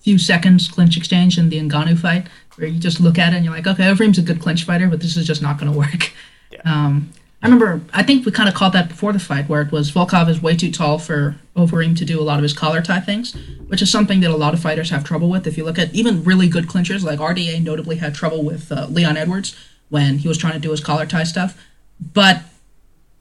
few 0.01 0.17
seconds 0.17 0.67
clinch 0.67 0.97
exchange 0.97 1.37
in 1.37 1.51
the 1.51 1.59
Ngannou 1.59 1.99
fight, 1.99 2.29
where 2.55 2.67
you 2.67 2.81
just 2.81 3.01
look 3.01 3.19
at 3.19 3.35
it 3.35 3.37
and 3.37 3.45
you're 3.45 3.55
like, 3.55 3.67
okay, 3.67 3.85
Overeem's 3.85 4.17
a 4.17 4.23
good 4.23 4.41
clinch 4.41 4.65
fighter, 4.65 4.89
but 4.89 5.01
this 5.01 5.15
is 5.15 5.27
just 5.27 5.43
not 5.43 5.61
going 5.61 5.71
to 5.71 5.79
work. 5.79 6.11
Yeah. 6.51 6.63
Um, 6.65 7.11
I 7.43 7.49
remember, 7.49 7.83
I 7.93 8.03
think 8.03 8.25
we 8.25 8.33
kind 8.33 8.49
of 8.49 8.55
called 8.55 8.73
that 8.73 8.89
before 8.89 9.13
the 9.13 9.19
fight, 9.19 9.47
where 9.47 9.61
it 9.61 9.71
was 9.71 9.93
Volkov 9.93 10.31
is 10.31 10.41
way 10.41 10.57
too 10.57 10.73
tall 10.73 10.99
for 10.99 11.37
Overeem 11.55 11.99
to 11.99 12.05
do 12.07 12.19
a 12.19 12.25
lot 12.25 12.39
of 12.39 12.45
his 12.45 12.55
collar 12.55 12.81
tie 12.81 13.01
things, 13.01 13.35
which 13.67 13.83
is 13.83 13.93
something 13.93 14.21
that 14.21 14.31
a 14.31 14.37
lot 14.37 14.55
of 14.55 14.61
fighters 14.61 14.89
have 14.89 15.05
trouble 15.05 15.29
with. 15.29 15.47
If 15.47 15.59
you 15.59 15.65
look 15.65 15.79
at 15.79 15.93
even 15.93 16.25
really 16.25 16.49
good 16.49 16.67
clinchers, 16.67 17.05
like 17.05 17.19
RDA 17.19 17.63
notably 17.63 17.97
had 17.97 18.15
trouble 18.15 18.43
with 18.43 18.73
uh, 18.73 18.87
Leon 18.87 19.19
Edwards 19.19 19.55
when 19.89 20.19
he 20.19 20.29
was 20.29 20.39
trying 20.39 20.55
to 20.55 20.59
do 20.59 20.71
his 20.71 20.83
collar 20.83 21.07
tie 21.07 21.25
stuff. 21.25 21.63
But 22.01 22.43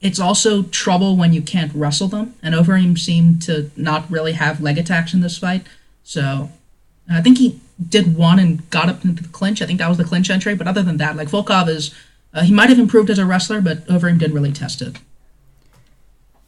it's 0.00 0.20
also 0.20 0.64
trouble 0.64 1.16
when 1.16 1.32
you 1.32 1.42
can't 1.42 1.72
wrestle 1.74 2.08
them, 2.08 2.34
and 2.42 2.54
Overeem 2.54 2.98
seemed 2.98 3.42
to 3.42 3.70
not 3.76 4.10
really 4.10 4.32
have 4.32 4.60
leg 4.60 4.78
attacks 4.78 5.14
in 5.14 5.20
this 5.20 5.38
fight. 5.38 5.66
So 6.04 6.50
I 7.10 7.20
think 7.20 7.38
he 7.38 7.60
did 7.88 8.16
one 8.16 8.38
and 8.38 8.68
got 8.70 8.88
up 8.88 9.04
into 9.04 9.22
the 9.22 9.28
clinch. 9.28 9.62
I 9.62 9.66
think 9.66 9.78
that 9.78 9.88
was 9.88 9.98
the 9.98 10.04
clinch 10.04 10.30
entry. 10.30 10.54
But 10.54 10.68
other 10.68 10.82
than 10.82 10.98
that, 10.98 11.16
like 11.16 11.28
Volkov 11.28 11.68
is, 11.68 11.94
uh, 12.32 12.42
he 12.42 12.52
might 12.52 12.68
have 12.68 12.78
improved 12.78 13.10
as 13.10 13.18
a 13.18 13.26
wrestler, 13.26 13.60
but 13.60 13.86
Overeem 13.86 14.18
did 14.18 14.32
really 14.32 14.52
test 14.52 14.82
it. 14.82 14.98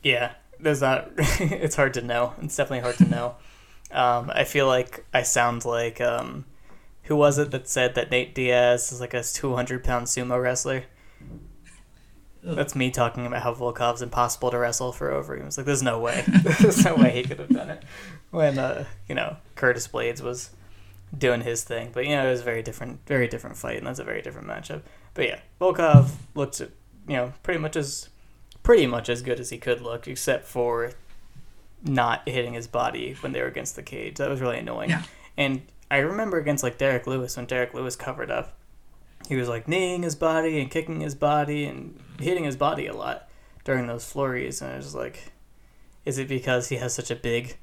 Yeah, 0.03 0.33
there's 0.61 0.81
not. 0.81 1.11
it's 1.17 1.77
hard 1.77 1.95
to 1.95 2.03
know. 2.03 2.35
It's 2.43 2.57
definitely 2.57 2.81
hard 2.81 2.97
to 2.97 3.09
know. 3.09 3.37
Um, 3.91 4.31
I 4.35 4.45
feel 4.45 4.67
like 4.67 5.07
I 5.15 5.23
sound 5.23 5.65
like 5.65 5.99
um, 5.99 6.45
who 7.09 7.17
was 7.17 7.39
it 7.39 7.51
that 7.51 7.67
said 7.67 7.95
that 7.95 8.11
Nate 8.11 8.35
Diaz 8.35 8.93
is 8.93 9.01
like 9.01 9.15
a 9.15 9.23
200 9.23 9.83
pound 9.83 10.07
sumo 10.07 10.41
wrestler? 10.41 10.85
That's 12.43 12.77
me 12.77 12.91
talking 12.91 13.27
about 13.27 13.43
how 13.43 13.55
Volkov's 13.55 14.03
impossible 14.03 14.51
to 14.51 14.59
wrestle 14.59 14.93
for 14.93 15.11
Overeem. 15.11 15.47
It's 15.47 15.57
like 15.57 15.67
there's 15.67 15.83
no 15.83 15.99
way, 15.99 16.23
there's 16.61 16.85
no 16.85 16.95
way 16.95 17.11
he 17.11 17.23
could 17.23 17.39
have 17.39 17.49
done 17.49 17.71
it 17.71 17.83
when 18.31 18.59
uh, 18.59 18.85
you 19.09 19.15
know 19.15 19.39
Curtis 19.57 19.89
Blaydes 19.89 20.21
was 20.21 20.51
doing 21.17 21.41
his 21.41 21.65
thing. 21.65 21.91
But 21.93 22.05
you 22.05 22.15
know 22.15 22.27
it 22.27 22.31
was 22.31 22.43
a 22.43 22.45
very 22.45 22.63
different, 22.63 23.01
very 23.07 23.27
different 23.27 23.57
fight, 23.57 23.79
and 23.79 23.87
that's 23.87 23.99
a 23.99 24.05
very 24.05 24.21
different 24.21 24.47
matchup. 24.47 24.83
But 25.15 25.27
yeah, 25.27 25.41
Volkov 25.61 26.11
looked 26.35 26.61
you 26.61 26.69
know 27.09 27.33
pretty 27.43 27.59
much 27.59 27.75
as 27.75 28.11
pretty 28.63 28.87
much 28.87 29.09
as 29.09 29.23
good 29.23 29.41
as 29.41 29.49
he 29.49 29.57
could 29.57 29.81
look, 29.81 30.07
except 30.07 30.45
for 30.45 30.93
not 31.83 32.29
hitting 32.29 32.53
his 32.53 32.67
body 32.67 33.17
when 33.21 33.33
they 33.33 33.41
were 33.41 33.49
against 33.49 33.77
the 33.77 33.83
cage. 33.83 34.17
That 34.17 34.29
was 34.29 34.43
really 34.43 34.59
annoying. 34.59 34.91
Yeah. 34.91 35.03
And 35.37 35.63
I 35.91 35.99
remember 35.99 36.39
against 36.39 36.63
like 36.63 36.79
Derrick 36.79 37.07
Lewis 37.07 37.37
when 37.37 37.47
Derrick 37.47 37.75
Lewis 37.75 37.97
covered 37.97 38.31
up, 38.31 38.57
he 39.29 39.37
was 39.37 39.49
like 39.49 39.69
kneeing 39.69 40.03
his 40.03 40.15
body 40.15 40.61
and 40.61 40.71
kicking 40.71 41.01
his 41.01 41.15
body 41.15 41.65
and 41.65 41.99
hitting 42.21 42.45
his 42.45 42.57
body 42.57 42.87
a 42.87 42.95
lot 42.95 43.29
during 43.65 43.87
those 43.87 44.11
flurries, 44.11 44.63
and 44.63 44.73
I 44.73 44.77
was 44.77 44.95
like, 44.95 45.33
is 46.05 46.19
it 46.19 46.29
because 46.29 46.69
he 46.69 46.77
has 46.77 46.95
such 46.95 47.11
a 47.11 47.17
big 47.17 47.57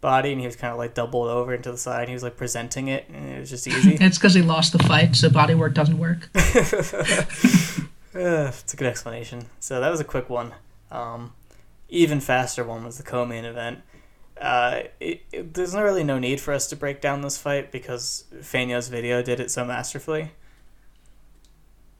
body 0.00 0.32
and 0.32 0.40
he 0.40 0.46
was 0.46 0.56
kind 0.56 0.72
of 0.72 0.78
like 0.78 0.94
doubled 0.94 1.28
over 1.28 1.52
into 1.52 1.70
the 1.70 1.76
side? 1.76 2.00
And 2.00 2.08
he 2.08 2.14
was 2.14 2.22
like 2.22 2.36
presenting 2.36 2.88
it, 2.88 3.06
and 3.08 3.28
it 3.28 3.40
was 3.40 3.50
just 3.50 3.66
easy. 3.68 3.96
It's 4.00 4.18
because 4.18 4.34
he 4.34 4.42
lost 4.42 4.72
the 4.72 4.78
fight, 4.78 5.16
so 5.16 5.28
body 5.28 5.54
work 5.54 5.74
doesn't 5.74 5.98
work. 5.98 6.30
Uh, 8.12 8.50
it's 8.50 8.74
a 8.74 8.76
good 8.76 8.88
explanation. 8.88 9.46
So 9.60 9.80
that 9.80 9.88
was 9.88 10.00
a 10.00 10.04
quick 10.04 10.28
one. 10.28 10.52
Um, 10.90 11.32
even 11.88 12.18
faster 12.18 12.64
one 12.64 12.84
was 12.84 12.96
the 12.96 13.04
co-main 13.04 13.44
event. 13.44 13.82
Uh, 14.40 14.84
it, 15.00 15.22
it, 15.32 15.54
there's 15.54 15.74
not 15.74 15.82
really 15.82 16.02
no 16.02 16.18
need 16.18 16.40
for 16.40 16.54
us 16.54 16.66
to 16.68 16.76
break 16.76 17.00
down 17.00 17.20
this 17.20 17.36
fight 17.36 17.70
because 17.70 18.24
Feino's 18.36 18.88
video 18.88 19.22
did 19.22 19.38
it 19.38 19.50
so 19.50 19.64
masterfully. 19.64 20.30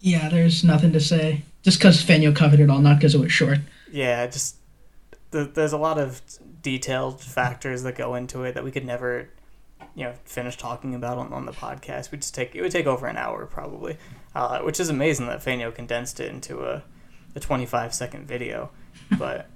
Yeah, 0.01 0.31
there's 0.31 0.65
nothing 0.65 0.93
to 0.93 1.01
say. 1.01 1.43
Just 1.63 1.79
because 1.79 2.03
Feino 2.03 2.35
covered 2.35 2.61
it 2.61 2.71
all, 2.71 2.79
not 2.79 2.97
because 2.97 3.15
it 3.15 3.21
was 3.21 3.31
short. 3.31 3.59
Yeah, 3.93 4.27
just 4.27 4.57
the, 5.31 5.45
there's 5.45 5.75
a 5.75 5.79
lot 5.79 5.99
of 5.99 6.23
detailed 6.63 7.21
factors 7.21 7.83
that 7.83 7.97
go 7.97 8.15
into 8.15 8.45
it 8.45 8.55
that 8.55 8.65
we 8.65 8.71
could 8.71 8.87
never, 8.87 9.29
you 9.95 10.05
know, 10.05 10.15
finish 10.25 10.57
talking 10.57 10.95
about 10.95 11.19
on, 11.19 11.35
on 11.35 11.45
the 11.45 11.53
podcast. 11.53 12.11
We 12.11 12.17
just 12.19 12.35
take 12.35 12.55
it 12.55 12.63
would 12.63 12.73
take 12.73 12.87
over 12.87 13.07
an 13.07 13.19
hour 13.19 13.45
probably, 13.45 13.99
uh, 14.35 14.61
which 14.61 14.81
is 14.81 14.89
amazing 14.89 15.27
that 15.27 15.41
Feino 15.41 15.75
condensed 15.75 16.19
it 16.19 16.31
into 16.31 16.65
a, 16.65 16.83
a 17.35 17.41
25 17.41 17.95
second 17.95 18.27
video, 18.27 18.71
but. 19.19 19.49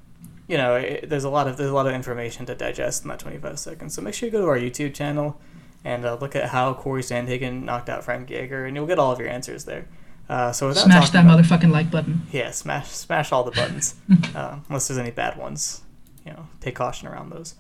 You 0.47 0.59
know, 0.59 0.75
it, 0.77 1.09
there's 1.09 1.25
a 1.25 1.31
lot 1.31 1.49
of 1.49 1.57
there's 1.57 1.71
a 1.71 1.75
lot 1.75 1.87
of 1.87 1.95
information 1.95 2.45
to 2.47 2.55
digest 2.55 3.03
in 3.03 3.09
that 3.09 3.19
25 3.19 3.59
seconds. 3.59 3.95
So 3.95 4.03
make 4.03 4.15
sure 4.15 4.27
you 4.27 4.33
go 4.33 4.41
to 4.43 4.49
our 4.49 4.59
YouTube 4.59 4.95
channel 4.95 5.41
and 5.85 6.05
uh, 6.05 6.17
look 6.21 6.37
at 6.37 6.51
how 6.51 6.75
Corey 6.75 7.03
Sandhagen 7.03 7.63
knocked 7.65 7.89
out 7.89 8.05
Frankie 8.05 8.35
Edgar, 8.37 8.65
and 8.67 8.77
you'll 8.77 8.87
get 8.87 8.99
all 8.99 9.13
of 9.13 9.19
your 9.19 9.29
answers 9.29 9.65
there. 9.65 9.87
Uh, 10.29 10.53
so 10.53 10.69
without 10.69 10.85
Smash 10.85 11.11
that 11.11 11.25
about- 11.25 11.39
motherfucking 11.41 11.71
like 11.71 11.91
button. 11.91 12.23
yeah, 12.33 12.51
smash 12.51 12.89
smash 12.89 13.33
all 13.33 13.45
the 13.45 13.51
buttons, 13.51 13.95
uh, 14.35 14.59
unless 14.69 14.89
there's 14.89 14.99
any 14.99 15.11
bad 15.11 15.37
ones. 15.39 15.83
You 16.27 16.33
know, 16.33 16.49
take 16.61 16.75
caution 16.75 17.09
around 17.09 17.31
those. 17.31 17.55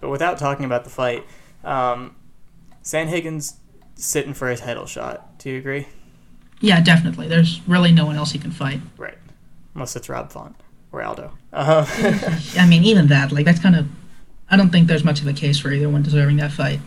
But 0.00 0.08
without 0.10 0.38
talking 0.38 0.64
about 0.64 0.84
the 0.84 0.90
fight, 0.90 1.26
um, 1.64 2.14
Sandhagen's 2.82 3.56
sitting 3.94 4.32
for 4.34 4.48
a 4.48 4.56
title 4.56 4.86
shot. 4.86 5.38
Do 5.38 5.50
you 5.50 5.58
agree? 5.58 5.88
Yeah, 6.60 6.80
definitely. 6.80 7.28
There's 7.28 7.60
really 7.68 7.92
no 7.92 8.06
one 8.06 8.16
else 8.16 8.32
he 8.32 8.38
can 8.38 8.50
fight. 8.50 8.80
Right. 8.96 9.18
Unless 9.74 9.96
it's 9.96 10.08
Rob 10.08 10.30
Font 10.32 10.56
or 10.92 11.02
Aldo. 11.02 11.32
Uh, 11.52 11.86
I 12.58 12.66
mean, 12.66 12.84
even 12.84 13.06
that, 13.08 13.32
like, 13.32 13.44
that's 13.44 13.60
kind 13.60 13.76
of. 13.76 13.86
I 14.50 14.56
don't 14.56 14.70
think 14.70 14.88
there's 14.88 15.04
much 15.04 15.20
of 15.20 15.26
a 15.26 15.32
case 15.32 15.58
for 15.58 15.70
either 15.70 15.88
one 15.88 16.02
deserving 16.02 16.36
that 16.38 16.52
fight. 16.52 16.80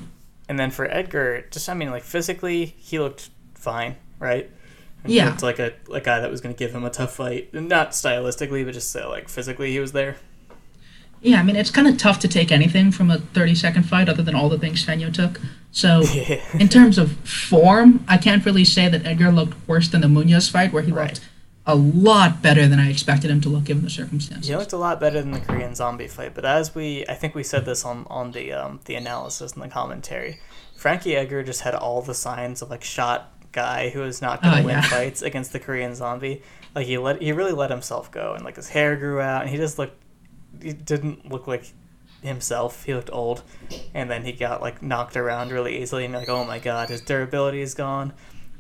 and 0.50 0.60
then 0.60 0.72
for 0.72 0.86
Edgar, 0.86 1.46
just 1.52 1.70
I 1.70 1.74
mean, 1.76 1.92
like 1.92 2.04
physically, 2.04 2.66
he 2.78 2.98
looked 3.00 3.30
fine, 3.54 3.96
right? 4.20 4.50
He 5.06 5.18
Yeah. 5.18 5.28
looked 5.30 5.44
like 5.44 5.60
a, 5.60 5.74
a 5.94 6.02
guy 6.02 6.20
that 6.20 6.30
was 6.32 6.42
going 6.42 6.54
to 6.54 6.60
give 6.60 6.74
him 6.76 6.84
a 6.84 6.90
tough 6.90 7.16
fight. 7.16 7.54
Not 7.54 7.92
stylistically, 7.92 8.66
but 8.66 8.74
just 8.74 8.96
uh, 8.96 9.08
like 9.10 9.30
physically, 9.30 9.72
he 9.72 9.80
was 9.80 9.92
there. 9.92 10.18
Yeah, 11.22 11.40
I 11.40 11.44
mean, 11.44 11.56
it's 11.56 11.70
kind 11.70 11.88
of 11.88 11.98
tough 11.98 12.18
to 12.20 12.28
take 12.28 12.52
anything 12.52 12.92
from 12.92 13.12
a 13.12 13.20
30 13.20 13.54
second 13.56 13.84
fight 13.84 14.10
other 14.10 14.24
than 14.24 14.34
all 14.34 14.50
the 14.50 14.58
things 14.58 14.84
Feño 14.84 15.14
took. 15.14 15.40
So, 15.72 16.02
Yeah. 16.02 16.42
in 16.60 16.68
terms 16.68 16.98
of 16.98 17.12
form, 17.18 18.04
I 18.08 18.18
can't 18.18 18.44
really 18.44 18.66
say 18.66 18.90
that 18.90 19.06
Edgar 19.06 19.32
looked 19.32 19.56
worse 19.68 19.88
than 19.88 20.02
the 20.02 20.08
Munoz 20.10 20.50
fight, 20.50 20.74
where 20.74 20.82
he 20.84 20.92
Right. 20.92 21.10
looked 21.14 21.22
a 21.66 21.76
lot 21.76 22.42
better 22.42 22.68
than 22.68 22.80
I 22.80 22.90
expected 22.90 23.30
him 23.30 23.40
to 23.42 23.50
look 23.50 23.66
given 23.66 23.84
the 23.84 23.90
circumstances. 23.90 24.48
He 24.48 24.56
looked 24.56 24.74
a 24.74 24.78
lot 24.78 25.00
better 25.00 25.22
than 25.22 25.32
the 25.32 25.40
Korean 25.40 25.76
zombie 25.76 26.08
fight, 26.08 26.34
but 26.34 26.44
as 26.46 26.74
we, 26.74 27.06
I 27.08 27.14
think 27.14 27.36
we 27.36 27.44
said 27.44 27.66
this 27.66 27.86
on 27.86 28.06
on 28.10 28.32
the 28.32 28.52
um, 28.54 28.80
the 28.86 28.96
analysis 28.96 29.54
and 29.54 29.62
the 29.62 29.68
commentary, 29.68 30.40
Frankie 30.76 31.16
Edgar 31.16 31.44
just 31.44 31.62
had 31.62 31.76
all 31.76 32.02
the 32.02 32.16
signs 32.16 32.62
of 32.62 32.70
like 32.72 32.84
shot 32.84 33.32
guy 33.52 33.90
who 33.90 34.02
is 34.04 34.22
not 34.22 34.42
going 34.42 34.56
to 34.56 34.62
Oh, 34.62 34.66
win 34.66 34.76
yeah. 34.76 34.82
fights 34.90 35.22
against 35.22 35.52
the 35.54 35.60
Korean 35.60 35.94
zombie. 35.94 36.42
Like 36.74 36.88
he 36.88 36.98
let 36.98 37.22
he 37.22 37.32
really 37.32 37.52
let 37.52 37.70
himself 37.70 38.12
go, 38.12 38.34
and 38.34 38.44
like 38.44 38.56
his 38.56 38.70
hair 38.70 38.96
grew 38.96 39.20
out, 39.22 39.42
and 39.42 39.50
he 39.52 39.58
just 39.58 39.78
looked, 39.78 40.02
he 40.62 40.74
didn't 40.74 41.30
look 41.30 41.46
like 41.46 41.66
himself. 42.24 42.86
He 42.86 42.94
looked 42.96 43.10
old, 43.12 43.44
and 43.94 44.10
then 44.10 44.24
he 44.24 44.32
got 44.32 44.62
like 44.62 44.82
knocked 44.82 45.16
around 45.18 45.52
really 45.52 45.82
easily, 45.82 46.06
and 46.06 46.14
like, 46.14 46.30
oh 46.30 46.44
my 46.44 46.60
god, 46.60 46.90
his 46.90 47.02
durability 47.02 47.62
is 47.62 47.74
gone. 47.76 48.14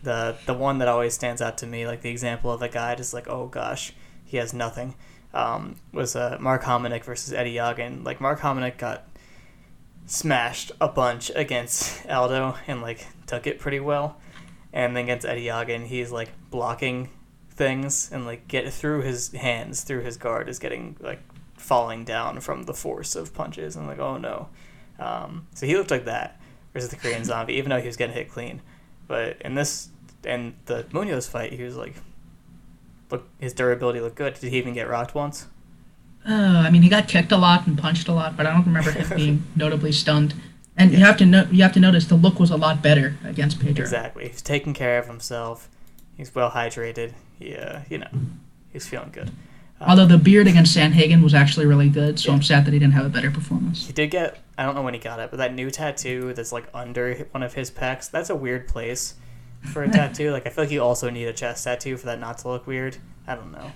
The 0.03 0.35
the 0.45 0.53
one 0.53 0.79
that 0.79 0.87
always 0.87 1.13
stands 1.13 1.41
out 1.41 1.57
to 1.59 1.67
me, 1.67 1.85
like 1.85 2.01
the 2.01 2.09
example 2.09 2.51
of 2.51 2.59
the 2.59 2.69
guy 2.69 2.95
just 2.95 3.13
like, 3.13 3.27
oh 3.27 3.47
gosh, 3.47 3.93
he 4.25 4.37
has 4.37 4.53
nothing, 4.53 4.95
um, 5.33 5.75
was 5.91 6.15
uh, 6.15 6.37
Mark 6.39 6.63
Hominick 6.63 7.03
versus 7.03 7.33
Eddie 7.33 7.55
Yagin. 7.55 8.03
Like 8.03 8.19
Mark 8.19 8.39
Hominick 8.39 8.77
got 8.77 9.07
smashed 10.07 10.71
a 10.81 10.87
bunch 10.87 11.31
against 11.35 12.05
Aldo 12.09 12.55
and 12.67 12.81
like 12.81 13.05
took 13.27 13.45
it 13.45 13.59
pretty 13.59 13.79
well, 13.79 14.19
and 14.73 14.95
then 14.95 15.03
against 15.03 15.25
Eddie 15.25 15.45
Yagin, 15.45 15.85
he's 15.85 16.11
like 16.11 16.29
blocking 16.49 17.09
things 17.51 18.09
and 18.11 18.25
like 18.25 18.47
get 18.47 18.71
through 18.73 19.01
his 19.01 19.31
hands 19.33 19.83
through 19.83 20.01
his 20.01 20.17
guard 20.17 20.49
is 20.49 20.57
getting 20.57 20.97
like 20.99 21.19
falling 21.57 22.03
down 22.03 22.39
from 22.39 22.63
the 22.63 22.73
force 22.73 23.15
of 23.15 23.33
punches. 23.33 23.75
And 23.75 23.87
like 23.87 23.99
oh 23.99 24.17
no. 24.17 24.49
Um, 24.99 25.47
so 25.53 25.65
he 25.65 25.75
looked 25.75 25.91
like 25.91 26.05
that 26.05 26.39
versus 26.73 26.89
the 26.89 26.95
korean 26.95 27.23
zombie 27.25 27.53
even 27.53 27.69
though 27.69 27.79
he 27.79 27.87
was 27.87 27.97
getting 27.97 28.15
hit 28.15 28.29
clean 28.29 28.61
but 29.11 29.41
in 29.41 29.55
this 29.55 29.89
and 30.23 30.53
the 30.67 30.85
munoz 30.93 31.27
fight 31.27 31.51
he 31.51 31.63
was 31.63 31.75
like 31.75 31.95
look 33.09 33.27
his 33.39 33.53
durability 33.53 33.99
looked 33.99 34.15
good. 34.15 34.33
Did 34.35 34.49
he 34.51 34.57
even 34.57 34.73
get 34.73 34.87
rocked 34.87 35.13
once? 35.13 35.47
Uh, 36.27 36.63
I 36.65 36.69
mean, 36.69 36.81
he 36.83 36.89
got 36.89 37.07
kicked 37.07 37.31
a 37.31 37.37
lot 37.37 37.65
and 37.67 37.77
punched 37.77 38.07
a 38.07 38.13
lot, 38.13 38.37
but 38.37 38.45
I 38.45 38.53
don't 38.53 38.65
remember 38.65 38.91
him 38.91 39.17
being 39.17 39.43
notably 39.55 39.91
stunned. 39.91 40.33
And 40.77 40.91
you 40.91 40.99
have 40.99 41.17
to 41.17 41.25
no- 41.25 41.47
you 41.51 41.61
have 41.63 41.73
to 41.73 41.79
notice 41.79 42.05
the 42.05 42.15
look 42.15 42.39
was 42.39 42.51
a 42.51 42.57
lot 42.57 42.81
better 42.81 43.17
against 43.25 43.59
Pedro. 43.59 43.81
exactly. 43.83 44.29
He's 44.29 44.41
taking 44.41 44.73
care 44.73 44.97
of 44.97 45.07
himself. 45.07 45.67
He's 46.15 46.33
well 46.33 46.51
hydrated. 46.51 47.13
Yeah 47.39 47.83
you 47.89 47.97
know 47.97 48.07
he's 48.71 48.87
feeling 48.87 49.09
good 49.11 49.31
Although 49.87 50.05
the 50.05 50.17
beard 50.17 50.47
against 50.47 50.75
Sandhagen 50.75 51.23
was 51.23 51.33
actually 51.33 51.65
really 51.65 51.89
good, 51.89 52.19
so 52.19 52.31
I'm 52.31 52.43
sad 52.43 52.65
that 52.65 52.73
he 52.73 52.79
didn't 52.79 52.93
have 52.93 53.05
a 53.05 53.09
better 53.09 53.31
performance. 53.31 53.87
He 53.87 53.93
did 53.93 54.11
get 54.11 54.37
I 54.57 54.63
don't 54.63 54.75
know 54.75 54.83
when 54.83 54.93
he 54.93 54.99
got 54.99 55.19
it, 55.19 55.31
but 55.31 55.37
that 55.37 55.55
new 55.55 55.71
tattoo 55.71 56.33
that's 56.33 56.51
like 56.51 56.67
under 56.73 57.15
one 57.31 57.41
of 57.41 57.55
his 57.55 57.71
pecs, 57.71 58.11
that's 58.11 58.29
a 58.29 58.35
weird 58.35 58.67
place 58.67 59.15
for 59.73 59.83
a 59.83 59.89
tattoo. 59.91 60.31
Like 60.31 60.45
I 60.45 60.49
feel 60.49 60.65
like 60.65 60.71
you 60.71 60.83
also 60.83 61.09
need 61.09 61.25
a 61.25 61.33
chest 61.33 61.63
tattoo 61.63 61.97
for 61.97 62.05
that 62.05 62.19
not 62.19 62.37
to 62.39 62.49
look 62.49 62.67
weird. 62.67 62.97
I 63.25 63.35
don't 63.35 63.51
know. 63.51 63.71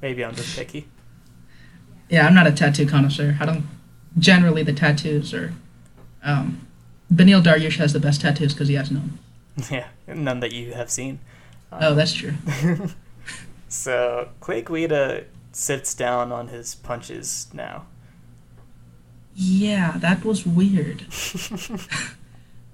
Maybe 0.00 0.24
I'm 0.24 0.34
just 0.34 0.56
picky. 0.56 0.88
Yeah, 2.08 2.26
I'm 2.26 2.34
not 2.34 2.46
a 2.46 2.52
tattoo 2.52 2.86
connoisseur. 2.86 3.36
I 3.40 3.46
don't. 3.46 3.66
Generally, 4.18 4.62
the 4.62 4.72
tattoos 4.72 5.34
are. 5.34 5.54
Um, 6.22 6.66
Beneil 7.12 7.42
Dariush 7.42 7.78
has 7.78 7.92
the 7.92 8.00
best 8.00 8.20
tattoos 8.20 8.54
because 8.54 8.68
he 8.68 8.74
has 8.74 8.90
none. 8.90 9.18
yeah, 9.70 9.88
none 10.06 10.40
that 10.40 10.52
you 10.52 10.72
have 10.74 10.90
seen. 10.90 11.20
Oh, 11.72 11.94
that's 11.94 12.12
true. 12.12 12.34
So 13.74 14.28
Guida 14.40 15.24
sits 15.52 15.94
down 15.94 16.30
on 16.30 16.48
his 16.48 16.76
punches 16.76 17.48
now. 17.52 17.86
Yeah, 19.34 19.96
that 19.98 20.24
was 20.24 20.46
weird. 20.46 21.02
uh, 21.72 21.76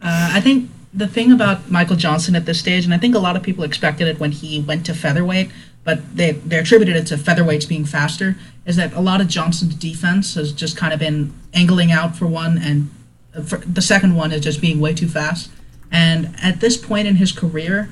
I 0.02 0.40
think 0.42 0.71
the 0.92 1.09
thing 1.09 1.33
about 1.33 1.71
Michael 1.71 1.97
Johnson 1.97 2.37
at 2.37 2.45
this 2.45 2.61
stage, 2.61 2.85
and 2.85 2.92
I 2.92 2.99
think 2.99 3.14
a 3.14 3.19
lot 3.19 3.35
of 3.35 3.42
people 3.42 3.64
expected 3.64 4.09
it 4.09 4.21
when 4.21 4.30
he 4.30 4.61
went 4.61 4.85
to 4.87 4.95
featherweight, 4.95 5.50
but 5.85 6.16
they 6.16 6.33
they 6.33 6.59
attributed 6.59 6.97
it 6.97 7.07
to 7.07 7.16
featherweights 7.16 7.66
being 7.66 7.87
faster, 7.87 8.37
is 8.66 8.76
that 8.76 8.92
a 8.92 9.00
lot 9.00 9.23
of 9.23 9.26
Johnson's 9.26 9.75
defense 9.75 10.35
has 10.35 10.52
just 10.52 10.76
kind 10.76 10.92
of 10.92 10.99
been 11.00 11.33
angling 11.54 11.90
out 11.90 12.14
for 12.14 12.26
one, 12.26 12.59
and 12.59 12.90
uh, 13.35 13.42
for, 13.42 13.57
the 13.57 13.83
second 13.83 14.16
one 14.16 14.33
is 14.33 14.42
just 14.42 14.61
being 14.61 14.80
way 14.80 14.92
too 14.92 15.09
fast. 15.09 15.50
And 15.90 16.37
at 16.42 16.61
this 16.61 16.76
point 16.76 17.09
in 17.09 17.16
his 17.16 17.33
career, 17.33 17.90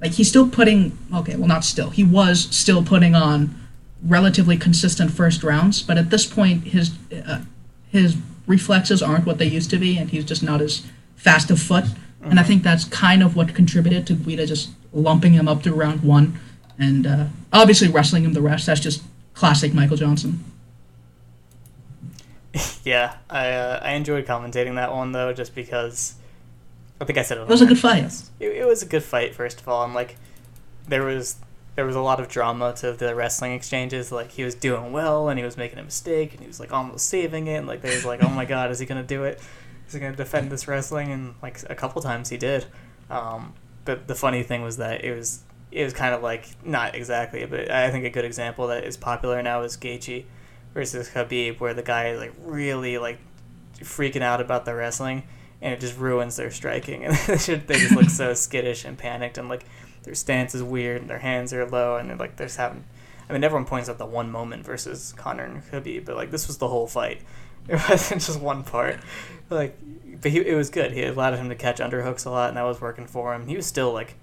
like 0.00 0.12
he's 0.12 0.28
still 0.28 0.48
putting 0.48 0.96
okay, 1.14 1.36
well 1.36 1.48
not 1.48 1.64
still, 1.64 1.90
he 1.90 2.04
was 2.04 2.48
still 2.54 2.82
putting 2.82 3.14
on 3.14 3.54
relatively 4.02 4.56
consistent 4.56 5.10
first 5.10 5.42
rounds, 5.42 5.82
but 5.82 5.98
at 5.98 6.10
this 6.10 6.26
point 6.26 6.64
his 6.64 6.92
uh, 7.12 7.42
his 7.90 8.16
reflexes 8.46 9.02
aren't 9.02 9.26
what 9.26 9.38
they 9.38 9.46
used 9.46 9.70
to 9.70 9.78
be, 9.78 9.96
and 9.98 10.10
he's 10.10 10.24
just 10.24 10.42
not 10.42 10.60
as 10.60 10.86
fast 11.16 11.50
of 11.50 11.60
foot. 11.60 11.84
And 12.28 12.40
I 12.40 12.42
think 12.42 12.64
that's 12.64 12.84
kind 12.84 13.22
of 13.22 13.36
what 13.36 13.54
contributed 13.54 14.04
to 14.08 14.14
Guida 14.14 14.46
just 14.46 14.70
lumping 14.92 15.34
him 15.34 15.46
up 15.46 15.62
to 15.62 15.72
round 15.72 16.02
one, 16.02 16.40
and 16.76 17.06
uh, 17.06 17.26
obviously 17.52 17.86
wrestling 17.86 18.24
him 18.24 18.32
the 18.32 18.42
rest. 18.42 18.66
That's 18.66 18.80
just 18.80 19.04
classic 19.34 19.72
Michael 19.72 19.96
Johnson. 19.96 20.44
Yeah, 22.84 23.16
I 23.28 23.50
uh, 23.50 23.80
I 23.82 23.92
enjoyed 23.92 24.26
commentating 24.26 24.76
that 24.76 24.90
one 24.90 25.12
though, 25.12 25.32
just 25.32 25.54
because 25.54 26.14
I 27.00 27.04
think 27.04 27.18
I 27.18 27.22
said 27.22 27.38
it. 27.38 27.42
It 27.42 27.48
was 27.48 27.62
a 27.62 27.66
good 27.66 27.78
fight. 27.78 28.04
It, 28.40 28.48
it 28.48 28.66
was 28.66 28.82
a 28.82 28.86
good 28.86 29.02
fight. 29.02 29.34
First 29.34 29.60
of 29.60 29.68
all, 29.68 29.84
and 29.84 29.94
like 29.94 30.16
there 30.88 31.04
was 31.04 31.36
there 31.74 31.84
was 31.84 31.96
a 31.96 32.00
lot 32.00 32.20
of 32.20 32.28
drama 32.28 32.72
to 32.76 32.92
the 32.92 33.14
wrestling 33.14 33.52
exchanges. 33.52 34.10
Like 34.10 34.30
he 34.32 34.44
was 34.44 34.54
doing 34.54 34.92
well, 34.92 35.28
and 35.28 35.38
he 35.38 35.44
was 35.44 35.56
making 35.56 35.78
a 35.78 35.84
mistake, 35.84 36.32
and 36.32 36.40
he 36.40 36.46
was 36.46 36.58
like 36.58 36.72
almost 36.72 37.06
saving 37.08 37.46
it. 37.48 37.56
And 37.56 37.66
like 37.66 37.82
they 37.82 37.94
was 37.94 38.04
like, 38.04 38.22
oh 38.24 38.30
my 38.30 38.44
god, 38.44 38.70
is 38.70 38.78
he 38.78 38.86
gonna 38.86 39.02
do 39.02 39.24
it? 39.24 39.40
Is 39.86 39.94
he 39.94 40.00
gonna 40.00 40.16
defend 40.16 40.50
this 40.50 40.66
wrestling? 40.66 41.12
And 41.12 41.34
like 41.42 41.60
a 41.68 41.74
couple 41.74 42.00
times 42.02 42.30
he 42.30 42.38
did. 42.38 42.66
Um, 43.10 43.54
but 43.84 44.08
the 44.08 44.14
funny 44.14 44.42
thing 44.42 44.62
was 44.62 44.78
that 44.78 45.04
it 45.04 45.16
was 45.16 45.44
it 45.70 45.84
was 45.84 45.92
kind 45.92 46.14
of 46.14 46.22
like 46.22 46.48
not 46.64 46.94
exactly, 46.94 47.44
but 47.44 47.70
I 47.70 47.90
think 47.90 48.04
a 48.04 48.10
good 48.10 48.24
example 48.24 48.68
that 48.68 48.84
is 48.84 48.96
popular 48.96 49.42
now 49.42 49.62
is 49.62 49.76
Gaethje 49.76 50.24
versus 50.72 51.10
Khabib, 51.10 51.60
where 51.60 51.74
the 51.74 51.82
guy 51.82 52.08
is 52.08 52.20
like 52.20 52.32
really 52.40 52.96
like 52.96 53.18
freaking 53.78 54.22
out 54.22 54.40
about 54.40 54.64
the 54.64 54.74
wrestling, 54.74 55.24
and 55.60 55.72
it 55.72 55.80
just 55.80 55.98
ruins 55.98 56.36
their 56.36 56.50
striking, 56.50 57.04
and 57.06 57.14
they 57.14 57.36
just 57.36 57.66
they 57.66 57.78
just 57.78 57.94
look 57.94 58.10
so 58.10 58.34
skittish 58.34 58.84
and 58.84 58.96
panicked, 58.98 59.38
and 59.38 59.48
like 59.48 59.64
their 60.02 60.14
stance 60.14 60.54
is 60.54 60.62
weird, 60.62 61.00
and 61.00 61.10
their 61.10 61.18
hands 61.18 61.52
are 61.52 61.66
low, 61.66 61.96
and 61.96 62.10
they're 62.10 62.16
like 62.16 62.36
they're 62.36 62.46
just 62.46 62.58
having. 62.58 62.84
I 63.28 63.32
mean, 63.32 63.42
everyone 63.42 63.66
points 63.66 63.88
out 63.88 63.98
the 63.98 64.06
one 64.06 64.30
moment 64.30 64.64
versus 64.64 65.12
Conor 65.16 65.44
and 65.44 65.62
Khabib, 65.64 66.04
but 66.04 66.14
like 66.14 66.30
this 66.30 66.46
was 66.46 66.58
the 66.58 66.68
whole 66.68 66.86
fight. 66.86 67.22
It 67.68 67.80
wasn't 67.88 68.22
just 68.22 68.38
one 68.38 68.62
part. 68.62 69.00
Like, 69.50 69.76
but 70.20 70.30
he, 70.30 70.38
it 70.38 70.54
was 70.54 70.70
good. 70.70 70.92
He 70.92 71.02
allowed 71.02 71.34
him 71.34 71.48
to 71.48 71.56
catch 71.56 71.78
underhooks 71.78 72.24
a 72.24 72.30
lot, 72.30 72.46
and 72.50 72.56
that 72.56 72.62
was 72.62 72.80
working 72.80 73.08
for 73.08 73.34
him. 73.34 73.48
He 73.48 73.56
was 73.56 73.66
still 73.66 73.92
like 73.92 74.14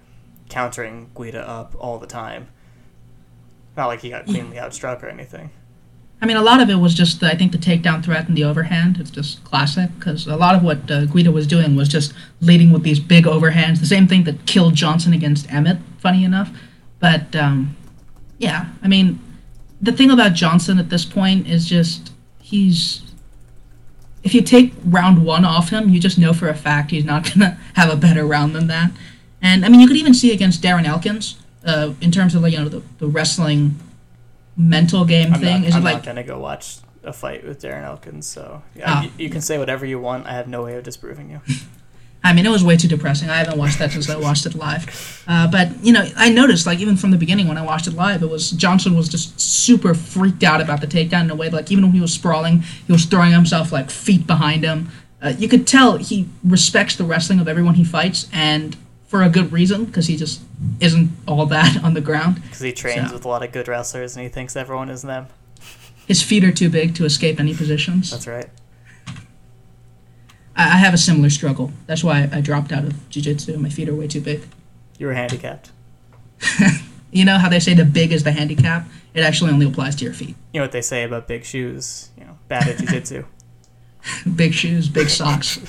countering 0.48 1.10
Guida 1.14 1.46
up 1.46 1.74
all 1.78 1.98
the 1.98 2.06
time. 2.06 2.48
Not 3.76 3.88
like 3.88 4.00
he 4.00 4.08
got 4.08 4.24
cleanly 4.24 4.56
outstruck 4.56 5.02
or 5.02 5.08
anything. 5.08 5.50
I 6.22 6.26
mean, 6.26 6.36
a 6.36 6.42
lot 6.42 6.62
of 6.62 6.70
it 6.70 6.76
was 6.76 6.94
just, 6.94 7.22
I 7.22 7.34
think, 7.34 7.52
the 7.52 7.58
takedown 7.58 8.02
threat 8.02 8.28
and 8.28 8.36
the 8.36 8.44
overhand. 8.44 8.98
It's 8.98 9.10
just 9.10 9.44
classic 9.44 9.90
because 9.98 10.26
a 10.26 10.36
lot 10.36 10.54
of 10.54 10.62
what 10.62 10.90
uh, 10.90 11.04
Guida 11.06 11.30
was 11.30 11.46
doing 11.46 11.76
was 11.76 11.88
just 11.88 12.14
leading 12.40 12.72
with 12.72 12.82
these 12.82 12.98
big 12.98 13.24
overhands. 13.24 13.80
The 13.80 13.86
same 13.86 14.06
thing 14.06 14.24
that 14.24 14.46
killed 14.46 14.74
Johnson 14.74 15.12
against 15.12 15.52
Emmett, 15.52 15.78
funny 15.98 16.24
enough. 16.24 16.50
But 16.98 17.36
um, 17.36 17.76
yeah, 18.38 18.70
I 18.82 18.88
mean, 18.88 19.20
the 19.82 19.92
thing 19.92 20.10
about 20.10 20.32
Johnson 20.32 20.78
at 20.78 20.88
this 20.88 21.04
point 21.04 21.46
is 21.46 21.66
just 21.66 22.12
he's. 22.40 23.02
If 24.22 24.32
you 24.32 24.40
take 24.40 24.72
round 24.86 25.22
one 25.22 25.44
off 25.44 25.68
him, 25.68 25.90
you 25.90 26.00
just 26.00 26.16
know 26.16 26.32
for 26.32 26.48
a 26.48 26.54
fact 26.54 26.90
he's 26.90 27.04
not 27.04 27.24
gonna 27.34 27.58
have 27.74 27.92
a 27.92 27.96
better 27.96 28.24
round 28.24 28.54
than 28.54 28.68
that. 28.68 28.90
And 29.42 29.62
I 29.66 29.68
mean, 29.68 29.80
you 29.80 29.86
could 29.86 29.98
even 29.98 30.14
see 30.14 30.32
against 30.32 30.62
Darren 30.62 30.86
Elkins 30.86 31.36
uh, 31.66 31.92
in 32.00 32.10
terms 32.10 32.34
of 32.34 32.40
like 32.42 32.52
you 32.52 32.58
know 32.58 32.68
the, 32.68 32.82
the 32.98 33.06
wrestling 33.06 33.78
mental 34.56 35.04
game 35.04 35.32
I'm 35.34 35.40
thing. 35.40 35.60
not, 35.62 35.68
is 35.68 35.74
I'm 35.74 35.84
like 35.84 35.96
not 35.96 36.04
gonna 36.04 36.22
go 36.24 36.38
watch 36.38 36.78
a 37.02 37.12
fight 37.12 37.46
with 37.46 37.60
Darren 37.62 37.84
Elkins. 37.84 38.26
So 38.26 38.62
yeah, 38.74 38.84
Ah. 38.86 39.02
you, 39.02 39.10
you 39.18 39.30
can 39.30 39.40
say 39.40 39.58
whatever 39.58 39.84
you 39.84 39.98
want. 39.98 40.26
I 40.26 40.32
have 40.32 40.48
no 40.48 40.62
way 40.64 40.76
of 40.76 40.84
disproving 40.84 41.30
you. 41.30 41.40
I 42.26 42.32
mean, 42.32 42.46
it 42.46 42.48
was 42.50 42.64
way 42.64 42.78
too 42.78 42.88
depressing. 42.88 43.28
I 43.28 43.36
haven't 43.36 43.58
watched 43.58 43.78
that 43.80 43.92
since 43.92 44.08
I 44.08 44.16
watched 44.16 44.46
it 44.46 44.54
live. 44.54 45.22
Uh, 45.28 45.46
but 45.50 45.68
you 45.84 45.92
know, 45.92 46.06
I 46.16 46.30
noticed 46.30 46.64
like 46.66 46.78
even 46.78 46.96
from 46.96 47.10
the 47.10 47.18
beginning 47.18 47.48
when 47.48 47.58
I 47.58 47.62
watched 47.62 47.86
it 47.86 47.92
live, 47.92 48.22
it 48.22 48.30
was 48.30 48.50
Johnson 48.52 48.96
was 48.96 49.10
just 49.10 49.38
super 49.38 49.92
freaked 49.92 50.42
out 50.42 50.62
about 50.62 50.80
the 50.80 50.86
takedown 50.86 51.24
in 51.24 51.30
a 51.30 51.34
way 51.34 51.50
like 51.50 51.70
even 51.70 51.84
when 51.84 51.92
he 51.92 52.00
was 52.00 52.14
sprawling, 52.14 52.60
he 52.86 52.92
was 52.92 53.04
throwing 53.04 53.32
himself 53.32 53.72
like 53.72 53.90
feet 53.90 54.26
behind 54.26 54.64
him. 54.64 54.88
Uh, 55.20 55.34
you 55.38 55.48
could 55.48 55.66
tell 55.66 55.98
he 55.98 56.26
respects 56.42 56.96
the 56.96 57.04
wrestling 57.04 57.40
of 57.40 57.48
everyone 57.48 57.74
he 57.74 57.84
fights, 57.84 58.26
and 58.32 58.74
for 59.14 59.22
a 59.22 59.28
good 59.28 59.52
reason 59.52 59.84
because 59.84 60.08
he 60.08 60.16
just 60.16 60.40
isn't 60.80 61.08
all 61.28 61.46
that 61.46 61.84
on 61.84 61.94
the 61.94 62.00
ground. 62.00 62.42
Because 62.42 62.58
he 62.58 62.72
trains 62.72 63.10
So- 63.10 63.14
with 63.14 63.24
a 63.24 63.28
lot 63.28 63.44
of 63.44 63.52
good 63.52 63.68
wrestlers 63.68 64.16
and 64.16 64.24
he 64.24 64.28
thinks 64.28 64.56
everyone 64.56 64.90
is 64.90 65.02
them. 65.02 65.28
His 66.08 66.20
feet 66.20 66.42
are 66.42 66.50
too 66.50 66.68
big 66.68 66.96
to 66.96 67.04
escape 67.04 67.38
any 67.38 67.54
positions. 67.54 68.10
That's 68.10 68.26
right. 68.26 68.46
I, 70.56 70.64
I 70.64 70.76
have 70.78 70.94
a 70.94 70.98
similar 70.98 71.30
struggle. 71.30 71.70
That's 71.86 72.02
why 72.02 72.28
I 72.32 72.40
dropped 72.40 72.72
out 72.72 72.82
of 72.82 73.08
jiu-jitsu. 73.08 73.56
My 73.58 73.68
feet 73.68 73.88
are 73.88 73.94
way 73.94 74.08
too 74.08 74.20
big. 74.20 74.48
You 74.98 75.06
were 75.06 75.14
handicapped. 75.14 75.70
You 77.12 77.24
know 77.24 77.38
how 77.38 77.48
they 77.48 77.60
say 77.60 77.74
the 77.74 77.84
big 77.84 78.10
is 78.10 78.24
the 78.24 78.32
handicap? 78.32 78.88
It 79.14 79.20
actually 79.22 79.52
only 79.52 79.66
applies 79.66 79.94
to 79.94 80.04
your 80.04 80.12
feet. 80.14 80.34
You 80.52 80.58
know 80.58 80.64
what 80.64 80.72
they 80.72 80.82
say 80.82 81.04
about 81.04 81.28
big 81.28 81.44
shoes? 81.44 82.10
You 82.18 82.24
know, 82.24 82.36
bad 82.48 82.66
at 82.66 82.78
jiu-jitsu. 82.78 83.24
Big 84.34 84.52
shoes, 84.52 84.88
big 84.88 85.08
socks, 85.08 85.60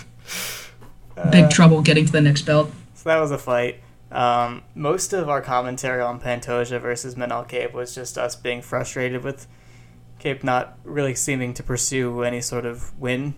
Uh, 1.16 1.30
big 1.30 1.52
trouble 1.52 1.84
getting 1.84 2.08
to 2.08 2.12
the 2.12 2.20
next 2.20 2.42
belt. 2.48 2.72
That 3.06 3.20
was 3.20 3.32
a 3.32 3.38
fight. 3.38 3.80
Um, 4.12 4.64
most 4.74 5.14
of 5.14 5.30
our 5.30 5.42
commentary 5.42 6.02
on 6.02 6.20
Pantoja 6.20 6.80
versus 6.82 7.16
Manel 7.16 7.48
Kape 7.48 7.74
was 7.74 7.94
just 7.96 8.18
us 8.18 8.36
being 8.36 8.62
frustrated 8.62 9.24
with 9.24 9.48
Kape 10.20 10.44
not 10.44 10.78
really 10.84 11.16
seeming 11.16 11.54
to 11.54 11.64
pursue 11.64 12.24
any 12.24 12.42
sort 12.42 12.66
of 12.66 12.98
win 13.00 13.36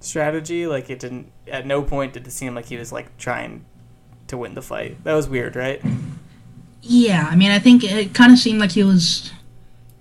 strategy. 0.00 0.66
Like 0.66 0.90
it 0.90 0.98
didn't. 0.98 1.30
At 1.46 1.66
no 1.66 1.82
point 1.82 2.12
did 2.12 2.26
it 2.26 2.30
seem 2.32 2.54
like 2.54 2.66
he 2.66 2.76
was 2.76 2.90
like 2.92 3.16
trying 3.16 3.64
to 4.26 4.36
win 4.36 4.54
the 4.54 4.62
fight. 4.62 5.02
That 5.04 5.14
was 5.14 5.28
weird, 5.28 5.54
right? 5.56 5.80
Yeah, 6.82 7.28
I 7.30 7.36
mean, 7.36 7.50
I 7.50 7.58
think 7.58 7.84
it 7.84 8.14
kind 8.14 8.32
of 8.32 8.38
seemed 8.38 8.60
like 8.60 8.72
he 8.72 8.82
was. 8.82 9.32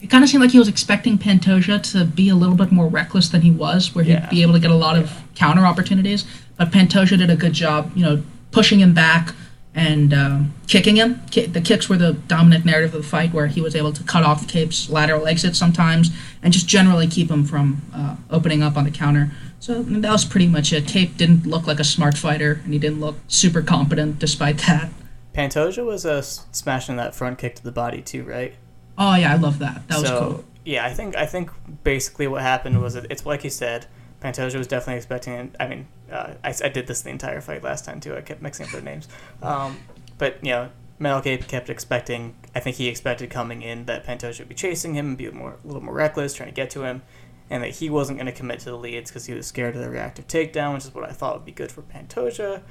It 0.02 0.10
kind 0.10 0.24
of 0.24 0.30
seemed 0.30 0.42
like 0.44 0.52
he 0.52 0.60
was 0.60 0.68
expecting 0.68 1.18
Pantoja 1.18 1.82
to 1.94 2.04
be 2.04 2.28
a 2.30 2.36
little 2.36 2.56
bit 2.56 2.72
more 2.72 2.88
reckless 2.88 3.30
than 3.30 3.42
he 3.42 3.52
was, 3.52 3.94
where 3.96 4.04
he'd 4.04 4.12
Yeah. 4.14 4.30
be 4.30 4.42
able 4.42 4.54
to 4.54 4.60
get 4.60 4.70
a 4.72 4.76
lot 4.76 4.98
of 4.98 5.22
counter 5.36 5.66
opportunities. 5.66 6.26
But 6.58 6.72
Pantoja 6.72 7.18
did 7.18 7.30
a 7.30 7.38
good 7.38 7.54
job, 7.54 7.92
you 7.96 8.04
know, 8.04 8.22
pushing 8.54 8.80
him 8.80 8.94
back 8.94 9.36
and 9.76 10.14
um, 10.14 10.54
kicking 10.68 10.96
him. 10.96 11.22
Ki- 11.32 11.48
the 11.48 11.60
kicks 11.60 11.90
were 11.90 11.98
the 11.98 12.14
dominant 12.14 12.64
narrative 12.64 12.94
of 12.94 13.02
the 13.02 13.08
fight, 13.08 13.34
where 13.34 13.48
he 13.48 13.60
was 13.60 13.76
able 13.76 13.92
to 13.92 14.04
cut 14.04 14.24
off 14.24 14.48
Kape's 14.48 14.90
lateral 14.90 15.28
exit 15.28 15.56
sometimes 15.56 16.12
and 16.42 16.54
just 16.54 16.68
generally 16.68 17.08
keep 17.08 17.30
him 17.30 17.44
from 17.44 17.82
uh, 17.94 18.16
opening 18.30 18.62
up 18.62 18.78
on 18.78 18.84
the 18.84 18.92
counter. 18.92 19.32
So 19.60 19.82
that 19.82 20.12
was 20.12 20.26
pretty 20.26 20.48
much 20.48 20.72
it. 20.74 20.88
Kape 20.88 21.18
didn't 21.18 21.46
look 21.46 21.66
like 21.68 21.80
a 21.80 21.84
smart 21.84 22.18
fighter, 22.18 22.62
and 22.64 22.74
he 22.74 22.80
didn't 22.80 23.00
look 23.00 23.16
super 23.28 23.62
competent 23.62 24.20
despite 24.20 24.60
that. 24.60 24.92
Pantoja 25.34 25.84
was 25.84 26.06
uh, 26.06 26.22
smashing 26.22 26.96
that 26.98 27.16
front 27.16 27.40
kick 27.40 27.56
to 27.56 27.64
the 27.64 27.72
body 27.72 28.02
too, 28.02 28.24
right? 28.24 28.54
Oh 28.98 29.16
yeah, 29.16 29.34
I 29.34 29.38
love 29.38 29.60
that. 29.60 29.88
That 29.88 30.02
was 30.02 30.08
so 30.08 30.20
cool. 30.20 30.46
yeah, 30.66 30.86
I 30.86 30.94
think 30.94 31.16
I 31.16 31.26
think 31.26 31.50
basically 31.84 32.28
what 32.28 32.42
happened 32.44 32.82
was 32.82 32.96
it, 32.96 33.08
it's 33.10 33.26
like 33.26 33.44
you 33.44 33.50
said. 33.50 33.88
Pantoja 34.22 34.58
was 34.58 34.68
definitely 34.68 34.98
expecting. 34.98 35.34
It 35.34 35.56
I 35.60 35.68
mean, 35.68 35.88
uh, 36.14 36.36
I, 36.44 36.54
I 36.64 36.70
did 36.70 36.88
this 36.88 37.02
the 37.02 37.10
entire 37.10 37.42
fight 37.42 37.64
last 37.64 37.86
time 37.86 38.00
too. 38.00 38.16
I 38.16 38.22
kept 38.22 38.42
mixing 38.42 38.66
up 38.66 38.72
their 38.72 38.82
names, 38.82 39.08
um, 39.42 39.78
but 40.18 40.38
you 40.42 40.52
know, 40.52 40.70
Metal 41.00 41.22
Cape 41.22 41.48
kept 41.48 41.70
expecting. 41.70 42.36
I 42.56 42.60
think 42.60 42.78
he 42.78 42.88
expected 42.88 43.30
coming 43.30 43.62
in 43.62 43.86
that 43.86 44.06
Pantoja 44.06 44.40
would 44.40 44.50
be 44.50 44.56
chasing 44.56 44.94
him 44.94 45.08
and 45.08 45.18
be 45.18 45.30
more 45.32 45.58
a 45.64 45.68
little 45.68 45.84
more 45.84 45.94
reckless, 45.94 46.34
trying 46.34 46.50
to 46.50 46.56
get 46.56 46.70
to 46.72 46.84
him, 46.84 47.02
and 47.50 47.64
that 47.64 47.72
he 47.72 47.90
wasn't 47.90 48.18
going 48.18 48.28
to 48.28 48.32
commit 48.32 48.60
to 48.60 48.66
the 48.66 48.78
leads 48.78 49.10
because 49.10 49.26
he 49.26 49.34
was 49.34 49.48
scared 49.48 49.76
of 49.76 49.82
the 49.82 49.90
reactive 49.90 50.28
takedown, 50.28 50.74
which 50.76 50.86
is 50.86 50.94
what 50.94 51.10
I 51.10 51.12
thought 51.12 51.36
would 51.36 51.46
be 51.46 51.52
good 51.52 51.72
for 51.72 51.82
Pantoja, 51.82 52.62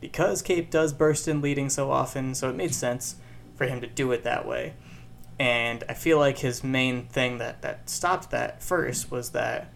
because 0.00 0.42
Kape 0.42 0.70
does 0.70 0.92
burst 0.92 1.28
in 1.28 1.40
leading 1.40 1.70
so 1.70 1.90
often. 1.90 2.34
So 2.34 2.50
it 2.50 2.56
made 2.56 2.74
sense 2.74 3.16
for 3.54 3.66
him 3.66 3.80
to 3.80 3.86
do 3.86 4.12
it 4.12 4.24
that 4.24 4.46
way. 4.46 4.74
And 5.38 5.84
I 5.88 5.94
feel 5.94 6.18
like 6.18 6.38
his 6.38 6.64
main 6.64 7.06
thing 7.06 7.38
that, 7.38 7.62
that 7.62 7.88
stopped 7.88 8.30
that 8.32 8.62
first 8.62 9.10
was 9.10 9.30
that, 9.30 9.72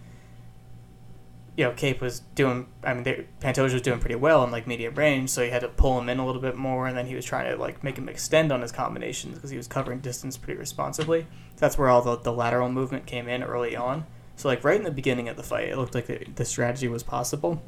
you 1.56 1.64
know, 1.64 1.72
Kape 1.72 2.00
was 2.00 2.20
doing, 2.34 2.66
I 2.82 2.94
mean, 2.94 3.04
Pantoja 3.40 3.72
was 3.72 3.82
doing 3.82 4.00
pretty 4.00 4.14
well 4.14 4.42
in 4.42 4.50
like 4.50 4.66
medium 4.66 4.94
range, 4.94 5.30
so 5.30 5.44
he 5.44 5.50
had 5.50 5.60
to 5.60 5.68
pull 5.68 5.98
him 5.98 6.08
in 6.08 6.18
a 6.18 6.24
little 6.24 6.40
bit 6.40 6.56
more, 6.56 6.86
and 6.86 6.96
then 6.96 7.06
he 7.06 7.14
was 7.14 7.24
trying 7.24 7.50
to 7.50 7.60
like 7.60 7.84
make 7.84 7.98
him 7.98 8.08
extend 8.08 8.50
on 8.50 8.62
his 8.62 8.72
combinations 8.72 9.34
because 9.34 9.50
he 9.50 9.56
was 9.56 9.68
covering 9.68 10.00
distance 10.00 10.38
pretty 10.38 10.58
responsibly. 10.58 11.26
That's 11.58 11.76
where 11.76 11.88
all 11.88 12.00
the, 12.00 12.16
the 12.16 12.32
lateral 12.32 12.70
movement 12.70 13.06
came 13.06 13.28
in 13.28 13.42
early 13.42 13.76
on. 13.76 14.06
So, 14.34 14.48
like, 14.48 14.64
right 14.64 14.76
in 14.76 14.82
the 14.82 14.90
beginning 14.90 15.28
of 15.28 15.36
the 15.36 15.42
fight, 15.42 15.68
it 15.68 15.76
looked 15.76 15.94
like 15.94 16.06
the, 16.06 16.26
the 16.34 16.44
strategy 16.46 16.88
was 16.88 17.02
possible. 17.02 17.62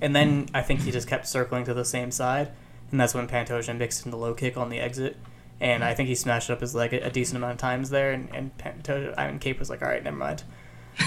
And 0.00 0.14
then 0.14 0.48
I 0.52 0.62
think 0.62 0.80
he 0.80 0.90
just 0.90 1.06
kept 1.06 1.28
circling 1.28 1.64
to 1.64 1.74
the 1.74 1.84
same 1.84 2.10
side, 2.10 2.50
and 2.90 3.00
that's 3.00 3.14
when 3.14 3.28
Pantoja 3.28 3.76
mixed 3.76 4.04
in 4.04 4.10
the 4.10 4.16
low 4.16 4.34
kick 4.34 4.56
on 4.56 4.70
the 4.70 4.80
exit. 4.80 5.16
And 5.60 5.84
I 5.84 5.94
think 5.94 6.08
he 6.08 6.14
smashed 6.14 6.50
up 6.50 6.60
his 6.60 6.74
leg 6.74 6.92
a, 6.92 7.06
a 7.06 7.10
decent 7.10 7.36
amount 7.36 7.52
of 7.52 7.58
times 7.58 7.90
there, 7.90 8.12
and, 8.12 8.28
and 8.34 8.56
Pantoja, 8.58 9.14
I 9.16 9.28
mean, 9.28 9.38
Kape 9.38 9.60
was 9.60 9.70
like, 9.70 9.82
all 9.82 9.88
right, 9.88 10.02
never 10.02 10.16
mind. 10.16 10.42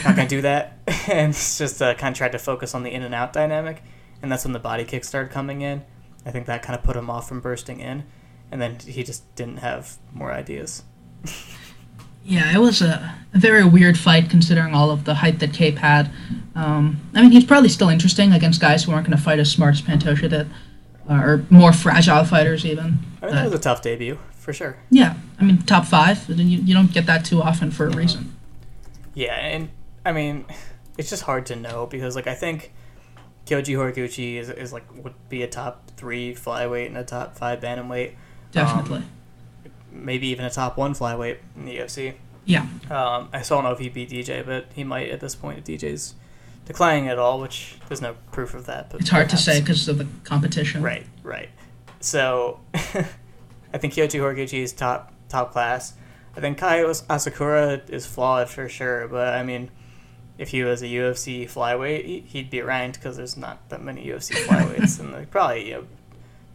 Not 0.04 0.16
to 0.16 0.28
do 0.28 0.42
that. 0.42 0.78
and 1.10 1.34
just 1.34 1.82
uh, 1.82 1.94
kind 1.96 2.14
of 2.14 2.18
tried 2.18 2.32
to 2.32 2.40
focus 2.40 2.74
on 2.74 2.84
the 2.84 2.92
in 2.92 3.04
and 3.04 3.14
out 3.14 3.34
dynamic. 3.34 3.82
And 4.22 4.32
that's 4.32 4.44
when 4.46 4.54
the 4.54 4.60
body 4.60 4.86
kick 4.86 5.04
started 5.04 5.32
coming 5.32 5.62
in. 5.62 5.84
I 6.26 6.32
think 6.32 6.46
that 6.46 6.62
kind 6.62 6.78
of 6.78 6.84
put 6.84 6.96
him 6.96 7.10
off 7.10 7.28
from 7.28 7.42
bursting 7.42 7.80
in. 7.80 8.04
And 8.52 8.62
then 8.62 8.78
he 8.80 9.04
just 9.04 9.34
didn't 9.36 9.58
have 9.58 9.98
more 10.14 10.32
ideas. 10.32 10.84
Yeah, 12.24 12.54
it 12.54 12.60
was 12.60 12.82
a, 12.82 13.16
a 13.34 13.40
very 13.40 13.66
weird 13.66 13.98
fight 13.98 14.30
considering 14.30 14.76
all 14.76 14.92
of 14.92 15.06
the 15.06 15.16
hype 15.16 15.40
that 15.40 15.54
Kape 15.54 15.78
had. 15.78 16.12
Um, 16.56 17.00
I 17.16 17.22
mean, 17.22 17.32
he's 17.32 17.46
probably 17.46 17.70
still 17.70 17.90
interesting 17.90 18.32
against 18.32 18.62
guys 18.62 18.84
who 18.84 18.92
aren't 18.92 19.08
going 19.08 19.18
to 19.18 19.24
fight 19.24 19.40
as 19.40 19.52
smart 19.52 19.76
as 19.76 19.82
Pantoja 19.82 20.30
did, 20.30 20.50
uh, 21.10 21.14
or 21.16 21.46
more 21.50 21.74
fragile 21.74 22.24
fighters 22.24 22.66
even. 22.66 23.00
I 23.22 23.26
mean, 23.26 23.36
that 23.36 23.46
was 23.46 23.54
a 23.54 23.60
tough 23.60 23.82
debut, 23.82 24.20
for 24.34 24.54
sure. 24.54 24.78
yeah, 24.92 25.16
I 25.40 25.44
mean, 25.44 25.64
top 25.64 25.86
five. 25.86 26.30
You, 26.30 26.60
you 26.60 26.74
don't 26.76 26.94
get 26.94 27.08
that 27.08 27.26
too 27.26 27.42
often 27.42 27.72
for 27.72 27.88
a 27.88 27.90
reason. 27.90 28.36
Yeah, 29.16 29.36
and 29.36 29.70
I 30.06 30.12
mean, 30.12 30.46
it's 30.98 31.10
just 31.10 31.24
hard 31.24 31.46
to 31.48 31.56
know 31.56 31.86
because 31.86 32.16
like 32.16 32.28
I 32.28 32.36
think 32.36 32.74
Kyoji 33.46 33.76
Horiguchi 33.76 34.36
is, 34.36 34.50
is 34.50 34.72
like 34.74 34.86
would 35.04 35.14
be 35.30 35.44
a 35.44 35.48
top 35.48 35.90
three 35.98 36.34
flyweight 36.34 36.88
and 36.88 36.98
a 36.98 37.04
top 37.04 37.36
five 37.38 37.60
bantamweight, 37.60 38.14
Definitely. 38.52 39.04
maybe 39.92 40.28
even 40.28 40.46
a 40.46 40.50
top 40.50 40.78
one 40.78 40.94
flyweight 40.94 41.38
in 41.56 41.66
the 41.66 41.78
UFC. 41.78 42.14
yeah. 42.46 42.68
Um, 42.90 43.30
I 43.34 43.42
still 43.42 43.58
don't 43.58 43.66
know 43.66 43.72
if 43.72 43.80
he'd 43.80 43.94
beat 43.94 44.10
DJ, 44.10 44.46
but 44.46 44.68
he 44.74 44.84
might 44.84 45.10
at 45.10 45.20
this 45.20 45.36
point 45.36 45.60
if 45.60 45.64
DJ's 45.66 46.16
declining 46.66 47.08
at 47.08 47.18
all, 47.18 47.40
which 47.40 47.76
there's 47.88 48.02
no 48.02 48.16
proof 48.32 48.54
of 48.54 48.66
that. 48.68 48.90
But 48.90 49.02
It's 49.02 49.10
hard 49.10 49.30
to 49.30 49.38
say 49.38 49.60
because 49.60 49.88
of 49.88 49.98
the 49.98 50.08
competition. 50.24 50.82
Right, 50.84 51.06
right. 51.24 51.50
So, 52.00 52.60
I 52.74 53.78
think 53.78 53.94
Kyoji 53.94 54.20
Horiguchi 54.20 54.60
is 54.64 54.74
top 54.74 55.14
top 55.30 55.52
class. 55.52 55.94
I 56.36 56.40
think 56.42 56.58
Kai 56.58 56.80
Asakura 56.84 57.90
is 57.90 58.06
flawed 58.06 58.50
for 58.50 58.70
sure, 58.70 59.08
but 59.08 59.34
I 59.34 59.44
mean, 59.44 59.70
if 60.42 60.50
he 60.50 60.64
was 60.64 60.82
a 60.82 60.88
UFC 60.88 61.46
flyweight, 61.46 62.04
he- 62.06 62.26
he'd 62.28 62.50
be 62.50 62.62
ranked 62.62 63.00
because 63.00 63.16
there's 63.16 63.38
not 63.38 63.70
that 63.70 63.84
many 63.84 64.04
UFC 64.08 64.34
flyweights, 64.48 65.00
in 65.00 65.12
like 65.12 65.30
probably 65.36 65.68
you 65.70 65.74
know, 65.76 65.84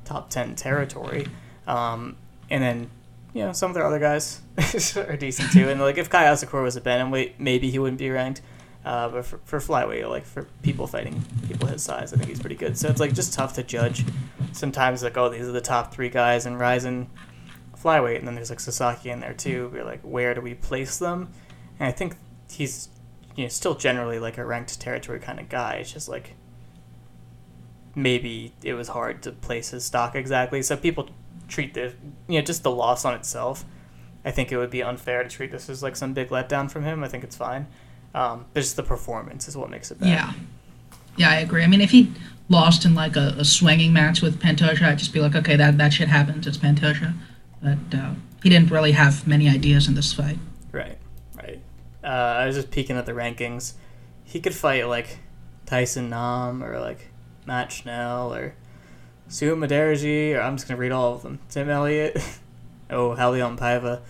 top 0.04 0.28
ten 0.28 0.56
territory. 0.56 1.28
Um, 1.68 2.16
and 2.50 2.62
then 2.62 2.90
you 3.32 3.44
know 3.44 3.52
some 3.52 3.70
of 3.70 3.74
their 3.74 3.86
other 3.86 4.00
guys 4.00 4.40
are 4.96 5.16
decent 5.16 5.52
too. 5.52 5.68
And 5.70 5.80
like 5.80 5.98
if 5.98 6.10
Kai 6.10 6.24
Asakura 6.24 6.64
was 6.64 6.74
a 6.76 6.80
bantamweight, 6.80 7.34
maybe 7.38 7.70
he 7.70 7.78
wouldn't 7.78 8.00
be 8.00 8.10
ranked. 8.10 8.42
Uh, 8.84 9.08
but 9.08 9.24
for, 9.24 9.38
for 9.44 9.58
flyweight, 9.58 10.08
like 10.10 10.24
for 10.24 10.48
people 10.62 10.86
fighting 10.88 11.24
people 11.46 11.68
his 11.68 11.82
size, 11.82 12.12
I 12.12 12.16
think 12.16 12.28
he's 12.28 12.40
pretty 12.40 12.54
good. 12.56 12.76
So 12.76 12.88
it's 12.88 13.00
like 13.00 13.14
just 13.14 13.32
tough 13.34 13.54
to 13.54 13.62
judge. 13.62 14.04
Sometimes 14.50 15.04
like 15.04 15.16
oh 15.16 15.28
these 15.28 15.46
are 15.46 15.52
the 15.52 15.60
top 15.60 15.94
three 15.94 16.08
guys 16.08 16.44
in 16.44 16.56
Rizin 16.56 17.08
flyweight, 17.80 18.18
and 18.18 18.26
then 18.26 18.34
there's 18.34 18.50
like 18.50 18.58
Sasaki 18.60 19.10
in 19.10 19.20
there 19.20 19.34
too. 19.34 19.70
We're 19.72 19.84
like 19.84 20.00
where 20.02 20.34
do 20.34 20.40
we 20.40 20.54
place 20.54 20.98
them? 20.98 21.30
And 21.78 21.86
I 21.88 21.92
think 21.92 22.16
he's 22.50 22.88
you 23.36 23.44
know 23.44 23.48
still 23.48 23.74
generally 23.74 24.18
like 24.18 24.38
a 24.38 24.44
ranked 24.44 24.80
territory 24.80 25.20
kind 25.20 25.38
of 25.38 25.48
guy. 25.48 25.74
It's 25.74 25.92
just 25.92 26.08
like 26.08 26.34
maybe 27.94 28.52
it 28.62 28.74
was 28.74 28.88
hard 28.88 29.22
to 29.22 29.32
place 29.32 29.70
his 29.70 29.84
stock 29.84 30.14
exactly. 30.14 30.62
So 30.62 30.76
people 30.76 31.08
treat 31.48 31.74
the 31.74 31.94
you 32.26 32.38
know 32.38 32.44
just 32.44 32.62
the 32.62 32.70
loss 32.70 33.04
on 33.04 33.14
itself 33.14 33.64
I 34.26 34.32
think 34.32 34.50
it 34.50 34.58
would 34.58 34.70
be 34.70 34.82
unfair 34.82 35.22
to 35.22 35.28
treat 35.28 35.52
this 35.52 35.70
as 35.70 35.84
like 35.84 35.94
some 35.94 36.12
big 36.12 36.30
letdown 36.30 36.68
from 36.68 36.82
him. 36.82 37.04
I 37.04 37.08
think 37.08 37.22
it's 37.22 37.36
fine. 37.36 37.68
Um, 38.12 38.46
but 38.52 38.60
just 38.60 38.74
the 38.74 38.82
performance 38.82 39.46
is 39.46 39.56
what 39.56 39.70
makes 39.70 39.92
it 39.92 40.00
bad. 40.00 40.08
Yeah. 40.08 40.32
Yeah, 41.16 41.30
I 41.30 41.36
agree. 41.36 41.62
I 41.62 41.68
mean, 41.68 41.80
if 41.80 41.92
he 41.92 42.12
lost 42.48 42.84
in 42.84 42.94
like 42.94 43.14
a, 43.14 43.36
a 43.38 43.44
swinging 43.44 43.92
match 43.92 44.22
with 44.22 44.40
Pantoja, 44.40 44.82
I'd 44.82 44.98
just 44.98 45.12
be 45.12 45.20
like, 45.20 45.36
okay, 45.36 45.54
that, 45.54 45.78
that 45.78 45.92
shit 45.92 46.08
happens. 46.08 46.46
It's 46.46 46.58
Pantoja. 46.58 47.14
But 47.62 47.96
uh, 47.96 48.14
he 48.42 48.48
didn't 48.48 48.70
really 48.70 48.92
have 48.92 49.28
many 49.28 49.48
ideas 49.48 49.86
in 49.86 49.94
this 49.94 50.12
fight. 50.12 50.38
Right, 50.72 50.86
right. 50.86 50.98
Uh, 52.06 52.36
I 52.38 52.46
was 52.46 52.54
just 52.54 52.70
peeking 52.70 52.96
at 52.96 53.04
the 53.04 53.12
rankings. 53.12 53.72
He 54.24 54.40
could 54.40 54.54
fight 54.54 54.86
like 54.86 55.18
Tyson 55.66 56.08
Nam 56.08 56.62
or 56.62 56.78
like 56.78 57.08
Matt 57.46 57.72
Schnell 57.72 58.32
or 58.32 58.54
Su 59.28 59.54
Mudaerji, 59.56 60.36
or 60.36 60.40
I'm 60.40 60.56
just 60.56 60.68
gonna 60.68 60.78
read 60.78 60.92
all 60.92 61.14
of 61.14 61.22
them. 61.22 61.40
Tim 61.48 61.68
Elliott. 61.68 62.16
oh, 62.90 63.16
Raulian 63.16 63.58
Paiva. 63.58 64.00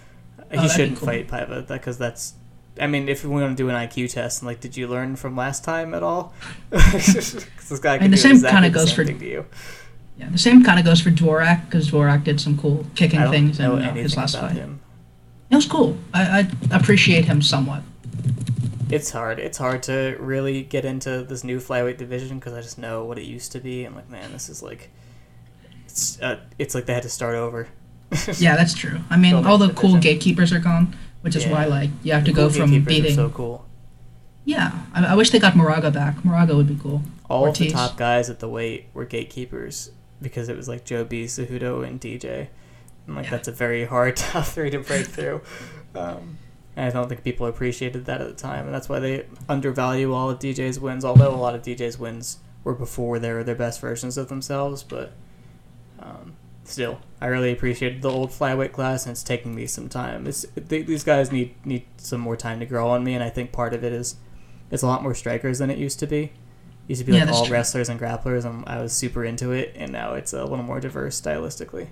He 0.51 0.57
that'd 0.57 0.71
shouldn't 0.71 0.99
cool. 0.99 1.07
fight 1.07 1.29
Paiva 1.29 1.67
because 1.67 1.99
that's. 1.99 2.35
I 2.79 2.87
mean, 2.87 3.09
if 3.09 3.25
we 3.25 3.31
want 3.31 3.57
to 3.57 3.63
do 3.63 3.71
an 3.71 3.75
IQ 3.75 4.13
test, 4.13 4.43
and 4.43 4.47
like, 4.47 4.61
did 4.61 4.77
you 4.77 4.87
learn 4.87 5.17
from 5.17 5.35
last 5.35 5.65
time 5.65 5.95
at 5.95 6.03
all? 6.03 6.35
this 6.71 7.81
guy 7.81 7.97
can 7.97 8.11
the 8.11 8.19
same 8.19 8.33
exactly 8.33 8.61
kinda 8.61 8.71
goes 8.71 8.93
for- 8.93 9.05
to 9.05 9.13
you. 9.27 9.47
Yeah, 10.19 10.29
the 10.31 10.39
same 10.39 10.63
kind 10.65 10.79
of 10.79 10.85
goes 10.85 11.01
for 11.01 11.11
Dvorak, 11.11 11.67
because 11.67 11.91
Dvorak 11.91 12.25
did 12.25 12.41
some 12.41 12.57
cool 12.57 12.87
kicking 12.95 13.21
things 13.31 13.61
in 13.61 13.67
uh, 13.67 13.93
his 13.93 14.17
last 14.17 14.39
fight. 14.39 14.53
him. 14.53 14.81
It 15.51 15.55
was 15.57 15.67
cool. 15.67 15.97
I, 16.13 16.49
I 16.71 16.77
appreciate 16.77 17.25
him 17.27 17.41
somewhat. 17.43 17.83
It's 18.91 19.11
hard. 19.11 19.39
It's 19.39 19.59
hard 19.59 19.83
to 19.85 20.17
really 20.21 20.63
get 20.63 20.85
into 20.85 21.23
this 21.25 21.43
new 21.45 21.59
flyweight 21.59 21.97
division 21.99 22.39
because 22.39 22.53
I 22.53 22.61
just 22.63 22.79
know 22.79 23.05
what 23.05 23.19
it 23.19 23.25
used 23.25 23.53
to 23.53 23.61
be. 23.61 23.85
I'm 23.85 23.95
like, 23.95 24.09
man, 24.09 24.33
this 24.33 24.49
is 24.49 24.63
like, 24.63 24.91
it's 25.87 26.21
uh, 26.21 26.41
it's 26.59 26.75
like 26.75 26.87
they 26.87 26.95
had 26.95 27.03
to 27.03 27.09
start 27.09 27.35
over. 27.35 27.69
Yeah, 28.39 28.55
that's 28.57 28.75
true. 28.75 29.01
I 29.11 29.17
mean, 29.17 29.35
all 29.35 29.59
the 29.59 29.67
division. 29.69 29.91
cool 29.91 30.01
gatekeepers 30.01 30.53
are 30.53 30.61
gone, 30.61 30.97
which 31.23 31.35
is 31.35 31.45
Yeah. 31.45 31.53
why 31.53 31.65
like 31.67 31.91
you 32.05 32.13
have 32.13 32.25
to 32.25 32.33
The 32.33 32.37
go 32.37 32.49
from 32.51 32.85
beating. 32.85 33.15
so 33.15 33.29
cool. 33.31 33.65
Yeah, 34.45 34.71
I, 34.95 35.07
I 35.07 35.15
wish 35.17 35.31
they 35.31 35.41
got 35.41 35.57
Moraga 35.57 35.91
back. 35.91 36.25
Moraga 36.25 36.55
would 36.55 36.69
be 36.69 36.79
cool. 36.81 37.03
All 37.29 37.49
of 37.49 37.59
the 37.59 37.69
top 37.69 37.97
guys 37.97 38.31
at 38.31 38.39
the 38.39 38.49
weight 38.49 38.87
were 38.95 39.05
gatekeepers 39.05 39.91
because 40.23 40.49
it 40.49 40.57
was 40.57 40.69
like 40.69 40.85
Joe 40.85 41.05
B, 41.05 41.25
Cejudo, 41.25 41.85
and 41.85 42.01
DJ. 42.01 42.47
And 43.07 43.17
like 43.17 43.27
Yeah. 43.27 43.31
that's 43.33 43.49
a 43.49 43.53
very 43.53 43.85
hard 43.85 44.17
top 44.17 44.45
three 44.47 44.71
to 44.71 44.79
break 44.81 45.07
through. 45.07 45.41
Um, 45.95 46.39
and 46.77 46.87
I 46.87 46.91
don't 46.91 47.09
think 47.09 47.25
people 47.25 47.47
appreciated 47.47 48.05
that 48.07 48.21
at 48.21 48.27
the 48.29 48.35
time, 48.35 48.67
and 48.67 48.75
that's 48.75 48.89
why 48.89 48.99
they 48.99 49.25
undervalue 49.49 50.13
all 50.13 50.29
of 50.31 50.39
DJ's 50.39 50.79
wins. 50.79 51.05
Although 51.05 51.35
a 51.35 51.37
lot 51.37 51.55
of 51.55 51.63
DJ's 51.63 51.99
wins 51.99 52.39
were 52.65 52.75
before 52.75 53.19
they 53.19 53.33
were 53.33 53.43
their 53.45 53.55
best 53.55 53.81
versions 53.81 54.19
of 54.19 54.29
themselves, 54.29 54.83
but 54.83 55.13
um, 56.01 56.35
still, 56.65 56.99
I 57.21 57.27
really 57.29 57.53
appreciated 57.53 58.03
the 58.03 58.11
old 58.11 58.31
flyweight 58.31 58.73
class, 58.73 59.07
and 59.07 59.13
it's 59.13 59.23
taking 59.23 59.55
me 59.55 59.67
some 59.67 59.89
time. 59.89 60.27
It's, 60.27 60.45
they, 60.55 60.83
these 60.83 61.03
guys 61.05 61.33
need 61.33 61.55
need 61.65 61.85
some 61.97 62.21
more 62.21 62.37
time 62.37 62.61
to 62.61 62.67
grow 62.67 62.89
on 62.91 63.05
me, 63.05 63.15
and 63.15 63.25
I 63.25 63.31
think 63.31 63.53
part 63.53 63.73
of 63.73 63.83
it 63.83 63.93
is 63.95 64.17
it's 64.71 64.83
a 64.83 64.87
lot 64.87 65.03
more 65.03 65.15
strikers 65.15 65.59
than 65.59 65.71
it 65.71 65.79
used 65.79 65.99
to 66.01 66.07
be. 66.07 66.25
It 66.25 66.31
Used 66.89 67.01
to 67.01 67.07
be 67.07 67.15
Yeah, 67.15 67.25
like 67.25 67.33
all 67.35 67.47
true. 67.47 67.55
wrestlers 67.55 67.89
and 67.89 67.99
grapplers, 67.99 68.45
and 68.45 68.65
I 68.69 68.83
was 68.83 68.93
super 68.93 69.25
into 69.25 69.53
it, 69.53 69.73
and 69.77 69.93
now 69.93 70.13
it's 70.13 70.33
a 70.35 70.43
little 70.45 70.65
more 70.65 70.79
diverse 70.81 71.19
stylistically. 71.21 71.87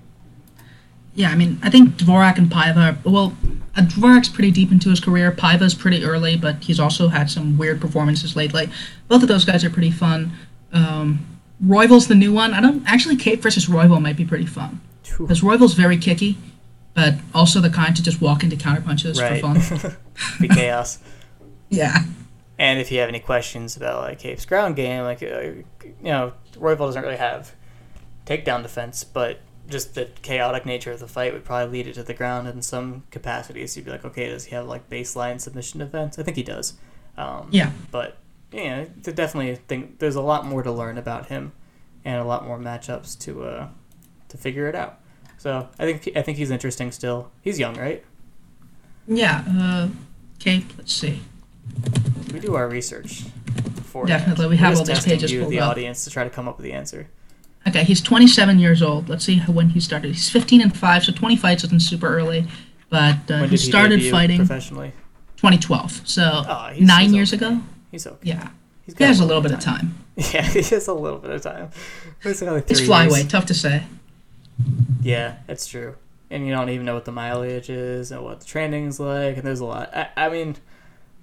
Yeah, 1.15 1.31
I 1.31 1.37
mean, 1.37 1.59
I 1.63 1.71
think 1.71 1.91
Dvorak 1.97 2.39
and 2.39 2.51
Paiva. 2.51 2.97
Well, 3.05 3.37
uh, 3.77 3.83
Dvorak's 3.83 4.29
pretty 4.29 4.51
deep 4.51 4.73
into 4.73 4.91
his 4.91 4.99
career. 5.01 5.31
Paiva's 5.31 5.75
pretty 5.75 6.05
early, 6.05 6.37
but 6.37 6.65
he's 6.65 6.81
also 6.81 7.09
had 7.09 7.31
some 7.31 7.57
weird 7.57 7.81
performances 7.81 8.35
lately. 8.35 8.69
Both 9.09 9.23
of 9.23 9.29
those 9.29 9.45
guys 9.45 9.65
are 9.65 9.71
pretty 9.71 9.93
fun. 9.93 10.33
Um, 10.73 11.25
Royval's 11.65 12.09
the 12.09 12.17
new 12.17 12.33
one. 12.33 12.53
I 12.53 12.61
don't 12.61 12.83
actually. 12.87 13.17
Kape 13.17 13.43
versus 13.43 13.67
Royval 13.67 14.03
might 14.03 14.17
be 14.17 14.25
pretty 14.25 14.47
fun 14.47 14.81
because 15.19 15.41
Royval's 15.41 15.75
very 15.75 15.97
kicky, 15.97 16.37
but 16.95 17.15
also 17.33 17.61
the 17.61 17.71
kind 17.71 17.95
to 17.95 18.03
just 18.03 18.21
walk 18.21 18.43
into 18.43 18.57
counterpunches 18.57 19.21
Right. 19.21 19.41
for 19.41 19.61
fun. 19.79 19.97
Be 20.41 20.49
chaos. 20.49 20.99
yeah. 21.69 21.99
And 22.59 22.81
if 22.81 22.91
you 22.91 22.99
have 23.01 23.09
any 23.09 23.21
questions 23.21 23.77
about 23.77 24.03
like 24.03 24.19
Kape's 24.19 24.45
ground 24.47 24.75
game, 24.75 25.05
like 25.05 25.23
uh, 25.23 25.41
you 25.41 25.65
know, 26.03 26.33
Royval 26.57 26.79
doesn't 26.87 27.03
really 27.03 27.17
have 27.17 27.53
takedown 28.27 28.63
defense, 28.63 29.05
but 29.05 29.41
just 29.69 29.95
the 29.95 30.09
chaotic 30.23 30.67
nature 30.67 30.93
of 30.93 31.01
the 31.01 31.09
fight 31.09 31.33
would 31.33 31.45
probably 31.45 31.79
lead 31.79 31.87
it 31.89 31.95
to 31.95 32.03
the 32.03 32.15
ground 32.15 32.49
in 32.49 32.63
some 32.63 33.05
capacities. 33.11 33.77
You'd 33.77 33.87
be 33.87 33.91
like, 33.91 34.05
okay, 34.05 34.29
does 34.29 34.47
he 34.47 34.55
have 34.55 34.67
like 34.67 34.89
baseline 34.91 35.41
submission 35.41 35.81
defense? 35.81 36.19
I 36.19 36.23
think 36.23 36.37
he 36.37 36.43
does. 36.43 36.75
Um, 37.17 37.49
Yeah. 37.51 37.71
But 37.91 38.19
yeah, 38.53 38.85
definitely 39.03 39.57
think 39.57 39.99
there's 39.99 40.17
a 40.17 40.23
lot 40.23 40.47
more 40.47 40.63
to 40.63 40.71
learn 40.71 40.97
about 40.99 41.27
him, 41.27 41.53
and 42.05 42.21
a 42.21 42.25
lot 42.25 42.47
more 42.47 42.59
matchups 42.59 43.19
to 43.21 43.45
uh, 43.45 43.69
to 44.29 44.37
figure 44.37 44.69
it 44.69 44.75
out. 44.75 45.01
So 45.39 45.69
I 45.79 45.85
think 45.85 46.17
I 46.17 46.23
think 46.23 46.39
he's 46.39 46.51
interesting 46.51 46.93
still. 46.93 47.31
He's 47.43 47.59
young, 47.59 47.77
right? 47.77 48.05
Yeah. 49.07 49.45
Uh, 49.49 49.89
Kape. 50.39 50.67
Let's 50.79 50.93
see. 50.93 51.23
We 52.33 52.41
do 52.41 52.55
our 52.55 52.69
research. 52.69 53.25
Definitely, 54.07 54.49
we 54.49 54.57
have 54.57 54.77
all 54.77 54.85
these 54.85 55.05
pages 55.05 55.31
you, 55.31 55.47
the 55.47 55.61
up. 55.61 55.71
audience, 55.71 56.05
to 56.05 56.11
try 56.11 56.25
to 56.25 56.31
come 56.31 56.49
up 56.49 56.57
with 56.57 56.65
the 56.65 56.73
answer. 56.73 57.09
Okay, 57.67 57.83
he's 57.85 58.01
27 58.03 58.59
years 58.59 58.83
old. 58.83 59.09
Let's 59.09 59.25
see 59.25 59.39
when 59.41 59.71
he 59.71 59.81
started. 59.81 60.09
He's 60.09 60.29
15 60.31 60.61
and 60.61 60.77
five, 60.77 61.03
so 61.05 61.13
20 61.13 61.37
fights 61.37 61.65
isn't 61.65 61.81
super 61.81 62.07
early. 62.09 62.47
But 62.91 63.31
uh, 63.31 63.43
he 63.45 63.49
he 63.51 63.57
started 63.57 64.03
fighting 64.11 64.37
professionally? 64.39 64.93
2012, 65.37 66.03
so 66.07 66.43
Oh, 66.47 66.69
he's- 66.73 66.87
nine 66.87 67.05
he's 67.07 67.13
years 67.13 67.35
okay. 67.35 67.47
ago. 67.47 67.61
He's 67.91 68.07
okay. 68.07 68.17
Yeah, 68.23 68.51
He's 68.85 68.95
he 68.95 68.99
got 68.99 69.07
has 69.09 69.21
a 69.21 69.25
little 69.25 69.43
bit 69.43 69.53
of 69.53 69.61
time. 69.61 69.95
Yeah, 70.17 70.43
he 70.43 70.63
has 70.63 70.87
a 70.87 70.95
little 70.95 71.19
bit 71.19 71.31
of 71.33 71.43
time. 71.43 71.71
It's 72.23 72.41
It's 72.41 72.79
three 72.81 72.87
flyweight, 72.89 73.17
years. 73.17 73.27
tough 73.29 73.47
to 73.47 73.55
say. 73.55 73.83
Yeah, 75.03 75.37
that's 75.49 75.67
true. 75.67 75.97
And 76.31 76.47
you 76.47 76.53
don't 76.53 76.69
even 76.71 76.87
know 76.87 76.95
what 76.95 77.05
the 77.05 77.13
mileage 77.13 77.69
is 77.69 78.13
and 78.13 78.23
what 78.23 78.39
the 78.41 78.47
training's 78.47 79.01
like, 79.01 79.37
and 79.39 79.45
there's 79.45 79.59
a 79.61 79.65
lot. 79.65 79.91
I, 79.95 80.09
I 80.17 80.29
mean, 80.29 80.57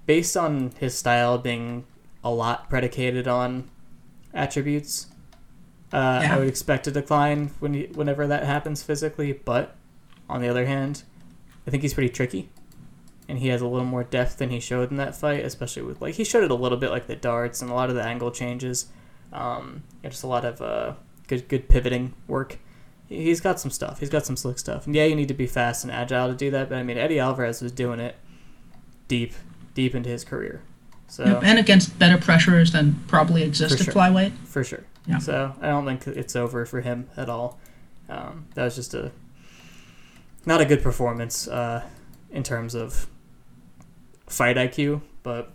based 0.05 0.35
on 0.35 0.71
his 0.79 0.97
style 0.97 1.37
being 1.37 1.85
a 2.23 2.29
lot 2.31 2.69
predicated 2.69 3.27
on 3.29 3.69
attributes, 4.33 5.07
uh, 5.93 6.19
Yeah. 6.23 6.35
I 6.35 6.39
would 6.39 6.47
expect 6.47 6.87
a 6.87 6.91
decline 6.91 7.51
when 7.59 7.73
he, 7.73 7.83
whenever 7.93 8.27
that 8.27 8.43
happens 8.43 8.83
physically. 8.83 9.33
But 9.33 9.75
on 10.29 10.41
the 10.41 10.47
other 10.47 10.65
hand, 10.65 11.03
I 11.67 11.71
think 11.71 11.83
he's 11.83 11.93
pretty 11.93 12.09
tricky, 12.09 12.49
and 13.27 13.39
he 13.39 13.49
has 13.49 13.61
a 13.61 13.67
little 13.67 13.85
more 13.85 14.03
depth 14.03 14.37
than 14.37 14.49
he 14.49 14.59
showed 14.59 14.89
in 14.91 14.97
that 14.97 15.15
fight, 15.15 15.43
especially 15.45 15.83
with 15.83 16.01
like 16.01 16.15
he 16.15 16.23
showed 16.23 16.43
it 16.43 16.51
a 16.51 16.55
little 16.55 16.77
bit 16.77 16.89
like 16.91 17.07
the 17.07 17.15
darts 17.15 17.61
and 17.61 17.69
a 17.69 17.73
lot 17.73 17.89
of 17.89 17.95
the 17.95 18.03
angle 18.03 18.31
changes. 18.31 18.87
Um, 19.33 19.83
just 20.03 20.23
a 20.23 20.27
lot 20.27 20.43
of 20.45 20.61
uh, 20.61 20.93
good 21.27 21.47
good 21.47 21.69
pivoting 21.69 22.13
work. 22.27 22.57
He- 23.07 23.23
He's 23.25 23.41
got 23.41 23.59
some 23.59 23.71
stuff. 23.71 23.99
He's 23.99 24.09
got 24.09 24.25
some 24.25 24.35
slick 24.37 24.57
stuff. 24.59 24.85
And 24.87 24.95
yeah, 24.95 25.03
you 25.05 25.15
need 25.15 25.27
to 25.27 25.33
be 25.33 25.45
fast 25.47 25.83
and 25.83 25.91
agile 25.91 26.29
to 26.29 26.35
do 26.35 26.49
that. 26.51 26.69
But 26.69 26.77
I 26.77 26.83
mean, 26.83 26.97
Eddie 26.97 27.19
Alvarez 27.19 27.61
was 27.61 27.71
doing 27.73 27.99
it 27.99 28.15
deep, 29.07 29.33
deep 29.73 29.93
into 29.95 30.09
his 30.09 30.23
career. 30.23 30.61
So 31.07 31.25
Yep, 31.25 31.43
and 31.43 31.59
against 31.59 31.99
better 31.99 32.17
pressures 32.17 32.71
than 32.71 33.03
probably 33.07 33.43
exist 33.43 33.73
at 33.79 33.85
sure. 33.85 33.93
flyweight. 33.93 34.31
for 34.45 34.63
sure. 34.63 34.83
Yeah. 35.07 35.17
So 35.17 35.55
I 35.61 35.67
don't 35.67 35.85
think 35.85 36.05
it's 36.07 36.35
over 36.35 36.65
for 36.65 36.81
him 36.81 37.09
at 37.17 37.29
all. 37.29 37.59
Um, 38.09 38.45
that 38.55 38.63
was 38.65 38.75
just 38.75 38.93
a 38.93 39.11
not 40.45 40.61
a 40.61 40.65
good 40.65 40.81
performance 40.83 41.47
uh, 41.47 41.83
in 42.31 42.43
terms 42.43 42.75
of 42.75 43.07
fight 44.27 44.57
IQ, 44.57 45.01
but 45.23 45.51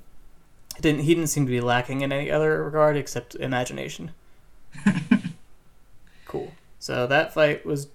it 0.76 0.82
didn't 0.82 1.02
he 1.02 1.14
didn't 1.14 1.28
seem 1.30 1.46
to 1.46 1.50
be 1.50 1.60
lacking 1.60 2.00
in 2.02 2.12
any 2.12 2.30
other 2.30 2.62
regard 2.64 2.96
except 2.96 3.34
imagination. 3.36 4.10
cool. 6.26 6.52
So 6.78 7.06
that 7.06 7.32
fight 7.34 7.64
was 7.64 7.88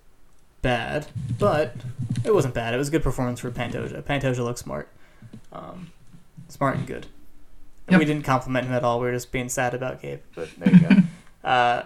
bad, 0.62 1.08
but 1.40 1.76
it 2.24 2.34
wasn't 2.34 2.54
bad. 2.54 2.74
It 2.74 2.78
was 2.78 2.88
a 2.88 2.92
good 2.92 3.04
performance 3.04 3.40
for 3.40 3.52
Pantoja. 3.52 4.02
Pantoja 4.04 4.40
looked 4.44 4.60
smart, 4.60 4.90
um, 5.52 5.92
smart 6.50 6.78
and 6.78 6.88
good. 6.88 7.08
And 7.88 7.94
Yep. 7.94 8.00
we 8.00 8.06
didn't 8.06 8.24
compliment 8.26 8.68
him 8.68 8.74
at 8.74 8.84
all. 8.84 9.00
We 9.00 9.08
were 9.08 9.14
just 9.14 9.32
being 9.32 9.50
sad 9.50 9.74
about 9.74 10.02
Gabe. 10.02 10.20
But 10.36 10.50
there 10.58 10.74
you 10.74 10.80
go. 10.80 10.96
uh, 11.44 11.84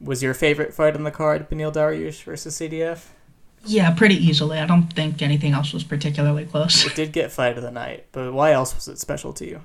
was 0.00 0.22
your 0.22 0.34
favorite 0.34 0.74
fight 0.74 0.94
on 0.94 1.04
the 1.04 1.10
card 1.10 1.48
Beneil 1.48 1.72
Dariush 1.72 2.22
versus 2.22 2.58
CDF? 2.58 3.06
Yeah, 3.66 3.92
pretty 3.94 4.16
easily. 4.16 4.58
I 4.58 4.66
don't 4.66 4.92
think 4.92 5.22
anything 5.22 5.52
else 5.52 5.72
was 5.72 5.84
particularly 5.84 6.44
close. 6.44 6.84
It 6.84 6.94
did 6.94 7.12
get 7.12 7.32
fight 7.32 7.56
of 7.56 7.62
the 7.62 7.70
night, 7.70 8.06
but 8.12 8.32
why 8.32 8.52
else 8.52 8.74
was 8.74 8.88
it 8.88 8.98
special 8.98 9.32
to 9.34 9.46
you? 9.46 9.62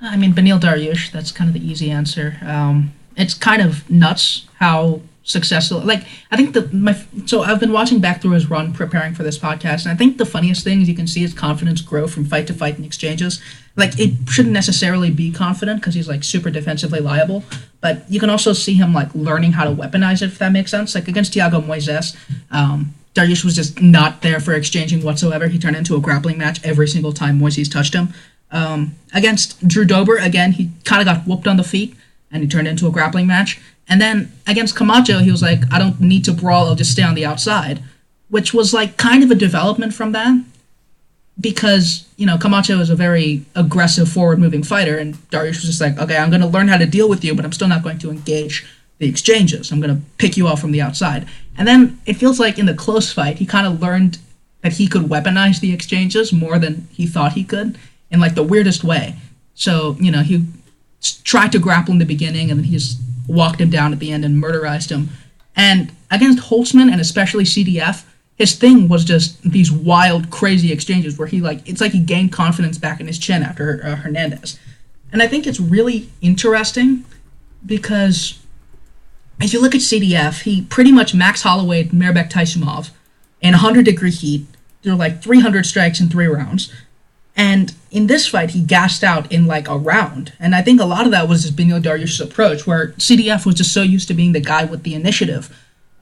I 0.00 0.16
mean, 0.16 0.32
Beneil 0.32 0.58
Dariush, 0.58 1.12
that's 1.12 1.30
kind 1.30 1.48
of 1.48 1.54
the 1.54 1.64
easy 1.64 1.90
answer. 1.90 2.38
Um, 2.42 2.92
it's 3.16 3.34
kind 3.34 3.62
of 3.62 3.88
nuts 3.90 4.48
how 4.58 5.02
successful. 5.24 5.80
Like, 5.80 6.04
I 6.30 6.36
think 6.36 6.54
the 6.54 6.68
my 6.72 6.96
so 7.26 7.42
I've 7.42 7.60
been 7.60 7.72
watching 7.72 8.00
back 8.00 8.22
through 8.22 8.32
his 8.32 8.50
run 8.50 8.72
preparing 8.72 9.14
for 9.14 9.22
this 9.22 9.38
podcast, 9.38 9.84
and 9.84 9.92
I 9.92 9.94
think 9.94 10.18
the 10.18 10.26
funniest 10.26 10.64
thing 10.64 10.80
is 10.80 10.88
you 10.88 10.94
can 10.94 11.06
see 11.06 11.20
his 11.20 11.34
confidence 11.34 11.80
grow 11.80 12.06
from 12.06 12.24
fight 12.24 12.46
to 12.48 12.54
fight 12.54 12.78
in 12.78 12.84
exchanges. 12.84 13.40
Like, 13.74 13.98
it 13.98 14.28
shouldn't 14.28 14.52
necessarily 14.52 15.10
be 15.10 15.32
confident 15.32 15.80
because 15.80 15.94
he's 15.94 16.08
like 16.08 16.24
super 16.24 16.50
defensively 16.50 17.00
liable, 17.00 17.44
but 17.80 18.04
you 18.10 18.20
can 18.20 18.28
also 18.28 18.52
see 18.52 18.74
him 18.74 18.92
like 18.92 19.14
learning 19.14 19.52
how 19.52 19.64
to 19.64 19.70
weaponize 19.70 20.22
it. 20.22 20.26
If 20.26 20.38
that 20.38 20.52
makes 20.52 20.70
sense. 20.70 20.94
Like 20.94 21.08
against 21.08 21.32
Thiago 21.32 21.62
Moises, 21.62 22.16
um, 22.50 22.94
Dariush 23.14 23.44
was 23.44 23.54
just 23.54 23.80
not 23.80 24.22
there 24.22 24.40
for 24.40 24.54
exchanging 24.54 25.02
whatsoever. 25.02 25.48
He 25.48 25.58
turned 25.58 25.76
into 25.76 25.96
a 25.96 26.00
grappling 26.00 26.38
match 26.38 26.64
every 26.64 26.88
single 26.88 27.12
time 27.12 27.38
Moises 27.38 27.70
touched 27.70 27.94
him. 27.94 28.12
Um, 28.50 28.96
against 29.14 29.66
Drew 29.66 29.84
Dober, 29.84 30.16
again, 30.16 30.52
he 30.52 30.70
kind 30.84 31.00
of 31.00 31.06
got 31.06 31.26
whooped 31.26 31.46
on 31.46 31.56
the 31.56 31.64
feet 31.64 31.96
and 32.30 32.42
he 32.42 32.48
turned 32.48 32.68
into 32.68 32.86
a 32.86 32.90
grappling 32.90 33.26
match. 33.26 33.60
And 33.88 34.00
then 34.00 34.32
against 34.46 34.76
Camacho, 34.76 35.18
he 35.18 35.30
was 35.30 35.42
like, 35.42 35.60
I 35.72 35.78
don't 35.78 36.00
need 36.00 36.24
to 36.24 36.32
brawl, 36.32 36.68
I'll 36.68 36.74
just 36.74 36.92
stay 36.92 37.02
on 37.02 37.14
the 37.14 37.26
outside. 37.26 37.82
which 38.32 38.54
was 38.54 38.72
like 38.72 38.96
kind 38.96 39.22
of 39.22 39.30
a 39.30 39.34
development 39.34 39.92
from 39.92 40.12
that 40.12 40.42
because 41.38 42.08
you 42.16 42.24
know 42.24 42.38
Camacho 42.38 42.80
is 42.80 42.88
a 42.88 42.96
very 42.96 43.44
aggressive, 43.54 44.08
forward-moving 44.08 44.62
fighter, 44.62 44.96
and 44.96 45.16
Dariush 45.30 45.60
was 45.60 45.64
just 45.64 45.82
like, 45.82 45.98
okay, 45.98 46.16
I'm 46.16 46.30
going 46.30 46.40
to 46.40 46.46
learn 46.46 46.68
how 46.68 46.78
to 46.78 46.86
deal 46.86 47.10
with 47.10 47.22
you, 47.22 47.34
but 47.34 47.44
I'm 47.44 47.52
still 47.52 47.68
not 47.68 47.82
going 47.82 47.98
to 47.98 48.10
engage 48.10 48.66
the 48.96 49.06
exchanges. 49.06 49.70
I'm 49.70 49.82
going 49.82 49.94
to 49.94 50.02
pick 50.16 50.38
you 50.38 50.46
off 50.48 50.62
from 50.62 50.72
the 50.72 50.80
outside. 50.80 51.28
And 51.58 51.68
then 51.68 52.00
it 52.06 52.14
feels 52.14 52.40
like 52.40 52.58
in 52.58 52.64
the 52.64 52.72
close 52.72 53.12
fight, 53.12 53.36
he 53.36 53.44
kind 53.44 53.66
of 53.66 53.82
learned 53.82 54.16
that 54.62 54.72
he 54.74 54.86
could 54.86 55.02
weaponize 55.02 55.60
the 55.60 55.74
exchanges 55.74 56.32
more 56.32 56.58
than 56.58 56.88
he 56.90 57.06
thought 57.06 57.32
he 57.32 57.44
could 57.44 57.78
in 58.10 58.18
like 58.18 58.34
the 58.34 58.42
weirdest 58.42 58.82
way. 58.82 59.16
So 59.54 59.94
you 60.00 60.10
know 60.10 60.22
he 60.22 60.46
tried 61.22 61.52
to 61.52 61.58
grapple 61.58 61.92
in 61.92 61.98
the 61.98 62.06
beginning, 62.06 62.50
and 62.50 62.58
then 62.58 62.64
he 62.64 62.78
just 62.78 62.98
walked 63.26 63.60
him 63.60 63.70
down 63.70 63.92
at 63.92 63.98
the 63.98 64.12
end 64.12 64.24
and 64.24 64.42
murderized 64.42 64.90
him. 64.90 65.08
And 65.54 65.92
against 66.10 66.50
Holtzman 66.50 66.90
and 66.90 67.00
especially 67.00 67.44
CDF, 67.44 68.04
his 68.36 68.54
thing 68.54 68.88
was 68.88 69.04
just 69.04 69.42
these 69.42 69.70
wild, 69.70 70.30
crazy 70.30 70.72
exchanges 70.72 71.18
where 71.18 71.28
he 71.28 71.40
like 71.40 71.68
it's 71.68 71.80
like 71.80 71.92
he 71.92 72.00
gained 72.00 72.32
confidence 72.32 72.78
back 72.78 73.00
in 73.00 73.06
his 73.06 73.18
chin 73.18 73.42
after 73.42 73.80
uh, 73.84 73.96
Hernandez, 73.96 74.58
and 75.12 75.22
I 75.22 75.28
think 75.28 75.46
it's 75.46 75.60
really 75.60 76.10
interesting 76.20 77.04
because 77.64 78.38
as 79.40 79.52
you 79.52 79.60
look 79.60 79.74
at 79.74 79.80
CDF, 79.80 80.42
he 80.42 80.62
pretty 80.62 80.92
much 80.92 81.14
Max 81.14 81.42
Holloway, 81.42 81.84
Mairbek 81.84 82.30
Taisumov 82.30 82.90
in 83.40 83.52
100 83.52 83.84
degree 83.84 84.10
heat. 84.10 84.46
Were 84.84 84.94
like 84.94 85.22
300 85.22 85.64
strikes 85.64 86.00
in 86.00 86.08
three 86.08 86.26
rounds. 86.26 86.72
And 87.34 87.74
in 87.90 88.08
this 88.08 88.28
fight, 88.28 88.50
he 88.50 88.62
gassed 88.62 89.02
out 89.02 89.30
in 89.32 89.46
like 89.46 89.68
a 89.68 89.76
round. 89.76 90.34
And 90.38 90.54
I 90.54 90.62
think 90.62 90.80
a 90.80 90.84
lot 90.84 91.06
of 91.06 91.12
that 91.12 91.28
was 91.28 91.42
just 91.42 91.56
Beneil 91.56 91.82
Dariush's 91.82 92.20
approach, 92.20 92.66
where 92.66 92.88
CDF 92.92 93.46
was 93.46 93.54
just 93.54 93.72
so 93.72 93.82
used 93.82 94.08
to 94.08 94.14
being 94.14 94.32
the 94.32 94.40
guy 94.40 94.64
with 94.64 94.82
the 94.82 94.94
initiative 94.94 95.50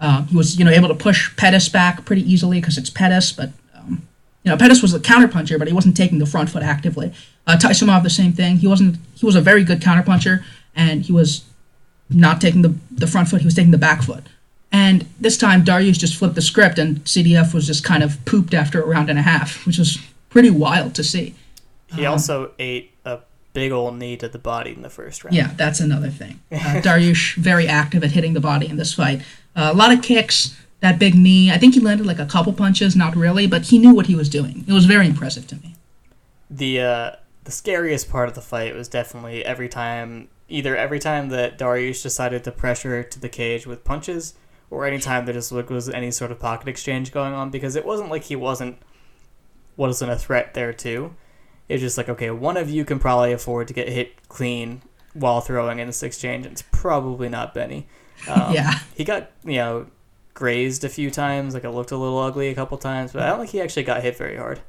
um, 0.00 0.26
he 0.28 0.36
was, 0.36 0.58
you 0.58 0.64
know, 0.64 0.70
able 0.70 0.88
to 0.88 0.94
push 0.94 1.34
Pettis 1.36 1.68
back 1.68 2.04
pretty 2.04 2.22
easily 2.30 2.60
because 2.60 2.78
it's 2.78 2.90
Pettis, 2.90 3.32
but 3.32 3.50
um, 3.74 4.02
you 4.42 4.50
know, 4.50 4.56
Pettis 4.56 4.80
was 4.80 4.94
a 4.94 4.98
counterpuncher, 4.98 5.58
but 5.58 5.68
he 5.68 5.74
wasn't 5.74 5.96
taking 5.96 6.18
the 6.18 6.26
front 6.26 6.48
foot 6.48 6.62
actively. 6.62 7.12
Uh, 7.46 7.56
Taisumov, 7.60 8.02
the 8.02 8.10
same 8.10 8.32
thing. 8.32 8.56
He 8.56 8.66
wasn't. 8.66 8.96
He 9.14 9.26
was 9.26 9.36
a 9.36 9.42
very 9.42 9.62
good 9.62 9.80
counterpuncher, 9.80 10.42
and 10.74 11.02
he 11.02 11.12
was 11.12 11.44
not 12.08 12.40
taking 12.40 12.62
the 12.62 12.74
the 12.90 13.06
front 13.06 13.28
foot. 13.28 13.42
He 13.42 13.46
was 13.46 13.54
taking 13.54 13.72
the 13.72 13.78
back 13.78 14.02
foot. 14.02 14.24
And 14.72 15.06
this 15.20 15.36
time, 15.36 15.64
Dariush 15.64 15.98
just 15.98 16.16
flipped 16.16 16.36
the 16.36 16.42
script, 16.42 16.78
and 16.78 17.04
CDF 17.04 17.52
was 17.52 17.66
just 17.66 17.84
kind 17.84 18.02
of 18.02 18.24
pooped 18.24 18.54
after 18.54 18.80
a 18.80 18.86
round 18.86 19.10
and 19.10 19.18
a 19.18 19.22
half, 19.22 19.66
which 19.66 19.78
was 19.78 19.98
pretty 20.30 20.50
wild 20.50 20.94
to 20.94 21.04
see. 21.04 21.34
He 21.94 22.06
um, 22.06 22.12
also 22.12 22.52
ate 22.58 22.92
a 23.04 23.18
big 23.52 23.72
old 23.72 23.96
knee 23.98 24.16
to 24.16 24.28
the 24.28 24.38
body 24.38 24.72
in 24.72 24.82
the 24.82 24.90
first 24.90 25.24
round. 25.24 25.36
Yeah, 25.36 25.52
that's 25.56 25.80
another 25.80 26.08
thing. 26.08 26.40
Uh, 26.52 26.80
Dariush 26.80 27.36
very 27.36 27.66
active 27.66 28.04
at 28.04 28.12
hitting 28.12 28.34
the 28.34 28.40
body 28.40 28.68
in 28.68 28.76
this 28.76 28.94
fight. 28.94 29.22
Uh, 29.56 29.70
a 29.72 29.74
lot 29.74 29.92
of 29.92 30.02
kicks, 30.02 30.56
that 30.80 30.98
big 30.98 31.14
knee. 31.14 31.50
I 31.50 31.58
think 31.58 31.74
he 31.74 31.80
landed 31.80 32.06
like 32.06 32.18
a 32.18 32.26
couple 32.26 32.52
punches, 32.52 32.94
not 32.94 33.16
really, 33.16 33.46
but 33.46 33.66
he 33.66 33.78
knew 33.78 33.94
what 33.94 34.06
he 34.06 34.14
was 34.14 34.28
doing. 34.28 34.64
It 34.66 34.72
was 34.72 34.84
very 34.84 35.06
impressive 35.06 35.46
to 35.48 35.56
me. 35.56 35.74
The 36.50 36.80
uh, 36.80 37.10
the 37.44 37.50
scariest 37.50 38.10
part 38.10 38.28
of 38.28 38.34
the 38.34 38.40
fight 38.40 38.74
was 38.74 38.88
definitely 38.88 39.44
every 39.44 39.68
time, 39.68 40.28
either 40.48 40.76
every 40.76 40.98
time 40.98 41.28
that 41.30 41.58
Dariush 41.58 42.02
decided 42.02 42.44
to 42.44 42.52
pressure 42.52 43.02
to 43.02 43.20
the 43.20 43.28
cage 43.28 43.66
with 43.66 43.84
punches, 43.84 44.34
or 44.70 44.84
anytime 44.84 45.24
there 45.24 45.34
just 45.34 45.50
was 45.50 45.88
any 45.88 46.10
sort 46.10 46.30
of 46.30 46.38
pocket 46.38 46.68
exchange 46.68 47.12
going 47.12 47.32
on, 47.32 47.50
because 47.50 47.74
it 47.74 47.86
wasn't 47.86 48.10
like 48.10 48.24
he 48.24 48.36
wasn't 48.36 48.78
wasn't 49.76 50.11
a 50.11 50.16
threat 50.16 50.54
there 50.54 50.72
too. 50.72 51.14
It's 51.68 51.80
just 51.80 51.96
like 51.96 52.09
okay, 52.09 52.30
one 52.30 52.56
of 52.56 52.68
you 52.70 52.85
can 52.85 52.98
probably 52.98 53.33
afford 53.33 53.68
to 53.68 53.74
get 53.74 53.88
hit 53.88 54.28
clean 54.28 54.83
while 55.14 55.40
throwing 55.40 55.78
in 55.78 55.87
this 55.87 56.02
exchange. 56.02 56.46
And 56.46 56.52
it's 56.52 56.64
probably 56.70 57.28
not 57.28 57.54
Benny. 57.54 57.87
Um, 58.28 58.52
yeah. 58.52 58.80
He 58.94 59.02
got, 59.04 59.30
you 59.46 59.54
know, 59.54 59.87
grazed 60.35 60.85
a 60.85 60.90
few 60.90 61.11
times. 61.11 61.54
Like 61.54 61.64
it 61.64 61.70
looked 61.70 61.90
a 61.90 61.96
little 61.96 62.18
ugly 62.18 62.48
a 62.48 62.54
couple 62.54 62.76
times, 62.76 63.14
but 63.14 63.22
I 63.22 63.28
don't 63.28 63.38
think 63.38 63.48
he 63.48 63.62
actually 63.62 63.85
got 63.85 64.02
hit 64.02 64.14
very 64.14 64.37
hard. 64.37 64.61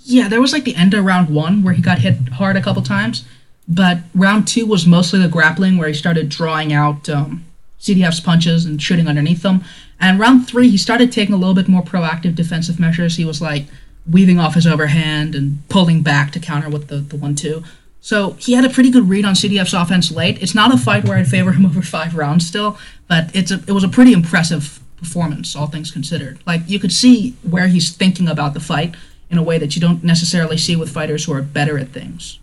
Yeah, 0.00 0.28
there 0.28 0.42
was 0.42 0.52
like 0.52 0.64
the 0.64 0.76
end 0.76 0.92
of 0.92 1.06
round 1.06 1.34
one 1.34 1.62
where 1.62 1.72
he 1.72 1.80
got 1.80 2.00
hit 2.00 2.28
hard 2.34 2.58
a 2.58 2.60
couple 2.60 2.82
times, 2.82 3.24
but 3.66 4.00
round 4.14 4.46
two 4.46 4.66
was 4.66 4.86
mostly 4.86 5.20
the 5.20 5.28
grappling 5.28 5.78
where 5.78 5.88
he 5.88 5.94
started 5.94 6.28
drawing 6.28 6.70
out 6.70 7.08
um, 7.08 7.46
CDF's 7.80 8.20
punches 8.20 8.66
and 8.66 8.82
shooting 8.82 9.08
underneath 9.08 9.40
them. 9.40 9.64
And 9.98 10.20
round 10.20 10.46
three, 10.46 10.68
he 10.68 10.76
started 10.76 11.12
taking 11.12 11.34
a 11.34 11.38
little 11.38 11.54
bit 11.54 11.66
more 11.66 11.82
proactive 11.82 12.34
defensive 12.34 12.78
measures. 12.78 13.16
He 13.16 13.24
was 13.24 13.40
like 13.40 13.64
weaving 14.10 14.38
off 14.38 14.54
his 14.54 14.66
overhand 14.66 15.34
and 15.34 15.66
pulling 15.68 16.02
back 16.02 16.30
to 16.32 16.40
counter 16.40 16.68
with 16.68 16.88
the, 16.88 16.96
the 16.96 17.16
one 17.16 17.34
two. 17.34 17.62
So 18.00 18.32
he 18.32 18.52
had 18.52 18.64
a 18.64 18.68
pretty 18.68 18.90
good 18.90 19.08
read 19.08 19.24
on 19.24 19.34
CDF's 19.34 19.72
offense 19.72 20.10
late. 20.10 20.42
It's 20.42 20.54
not 20.54 20.74
a 20.74 20.76
fight 20.76 21.04
where 21.04 21.16
I'd 21.16 21.28
favor 21.28 21.52
him 21.52 21.64
over 21.66 21.80
five 21.80 22.14
rounds 22.14 22.46
still, 22.46 22.78
but 23.08 23.34
it's 23.34 23.50
a, 23.50 23.62
it 23.66 23.72
was 23.72 23.84
a 23.84 23.88
pretty 23.88 24.12
impressive 24.12 24.80
performance, 24.98 25.56
all 25.56 25.66
things 25.66 25.90
considered. 25.90 26.38
Like 26.46 26.62
you 26.66 26.78
could 26.78 26.92
see 26.92 27.34
where 27.42 27.68
he's 27.68 27.94
thinking 27.94 28.28
about 28.28 28.54
the 28.54 28.60
fight 28.60 28.94
in 29.30 29.38
a 29.38 29.42
way 29.42 29.58
that 29.58 29.74
you 29.74 29.80
don't 29.80 30.04
necessarily 30.04 30.58
see 30.58 30.76
with 30.76 30.90
fighters 30.90 31.24
who 31.24 31.32
are 31.32 31.42
better 31.42 31.78
at 31.78 31.88
things. 31.88 32.38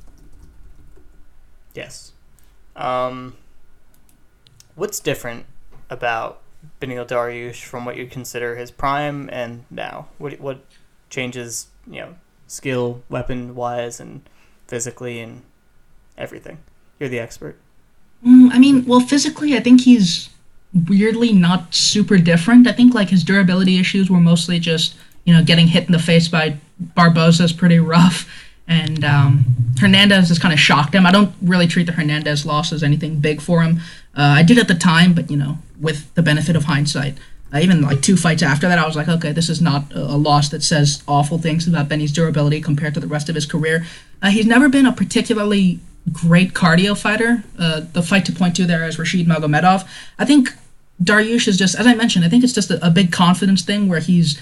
Yes. 1.74 2.12
Um, 2.76 3.36
what's 4.76 5.00
different 5.00 5.45
about 5.89 6.41
Beneil 6.80 7.08
Dariush 7.08 7.63
from 7.63 7.86
what 7.86 7.97
you 7.97 8.08
consider 8.08 8.56
his 8.56 8.71
prime 8.71 9.30
and 9.32 9.63
now? 9.69 10.08
What 10.17 10.39
what 10.39 10.65
changes, 11.12 11.67
you 11.86 12.00
know, 12.00 12.15
skill, 12.47 13.04
weapon 13.10 13.54
wise, 13.54 14.00
and 14.00 14.21
physically 14.67 15.19
and 15.19 15.43
everything. 16.17 16.58
You're 17.00 17.10
the 17.10 17.19
expert. 17.19 17.58
Mm, 18.26 18.52
I 18.52 18.58
mean, 18.58 18.86
well, 18.86 19.00
physically, 19.00 19.56
I 19.56 19.60
think 19.60 19.82
he's 19.82 20.30
weirdly 20.88 21.34
not 21.34 21.76
super 21.76 22.17
different. 22.17 22.67
I 22.67 22.71
think 22.71 22.93
like 22.93 23.10
his 23.10 23.24
durability 23.24 23.80
issues 23.80 24.10
were 24.10 24.19
mostly 24.19 24.60
just 24.60 24.95
you 25.26 25.34
know 25.34 25.43
getting 25.43 25.67
hit 25.67 25.86
in 25.86 25.91
the 25.91 26.00
face 26.00 26.28
by 26.28 26.58
Barboza 26.80 27.43
is 27.43 27.54
pretty 27.54 27.80
rough, 27.80 28.28
and 28.67 29.04
um, 29.04 29.45
Hernandez 29.80 30.30
has 30.30 30.39
kind 30.39 30.54
of 30.54 30.60
shocked 30.60 30.95
him. 30.95 31.06
I 31.06 31.12
don't 31.12 31.34
really 31.41 31.67
treat 31.67 31.86
the 31.88 31.93
Hernandez 31.93 32.45
loss 32.45 32.71
as 32.71 32.84
anything 32.84 33.19
big 33.19 33.41
for 33.41 33.62
him. 33.62 33.80
Uh, 34.15 34.36
I 34.38 34.43
did 34.43 34.58
at 34.58 34.67
the 34.67 34.76
time, 34.76 35.13
but 35.13 35.30
you 35.30 35.38
know, 35.38 35.58
with 35.80 36.13
the 36.15 36.24
benefit 36.24 36.56
of 36.56 36.65
hindsight. 36.65 37.17
Uh, 37.54 37.60
even 37.60 37.82
like 37.82 38.02
two 38.02 38.16
fights 38.16 38.42
after 38.42 38.68
that, 38.68 38.80
I 38.80 38.86
was 38.86 38.96
like, 38.96 39.10
okay, 39.10 39.32
this 39.32 39.50
is 39.50 39.62
not 39.62 39.92
a, 39.94 40.16
loss 40.16 40.50
that 40.50 40.64
says 40.64 41.04
awful 41.08 41.38
things 41.38 41.68
about 41.68 41.90
Benny's 41.90 42.12
durability 42.12 42.62
compared 42.62 42.94
to 42.94 43.00
the 43.00 43.08
rest 43.08 43.28
of 43.28 43.36
his 43.36 43.46
career. 43.46 43.86
Uh, 44.22 44.30
he's 44.30 44.46
never 44.46 44.70
been 44.70 44.86
a 44.86 44.94
particularly 44.94 45.80
great 46.12 46.54
cardio 46.54 46.98
fighter. 46.98 47.44
Uh, 47.60 47.82
the 47.94 48.02
fight 48.02 48.26
to 48.26 48.32
point 48.32 48.56
to 48.56 48.66
there 48.66 48.86
is 48.86 48.98
Rashid 48.98 49.28
Magomedov. 49.28 49.88
I 50.18 50.26
think 50.26 50.50
Dariush 51.04 51.48
is 51.48 51.58
just, 51.58 51.76
as 51.78 51.88
I 51.88 51.94
mentioned, 51.96 52.24
I 52.24 52.30
think 52.30 52.44
it's 52.44 52.54
just 52.54 52.72
a, 52.72 52.86
a 52.86 52.90
big 52.90 53.12
confidence 53.12 53.64
thing 53.64 53.88
where 53.88 54.00
he's 54.00 54.40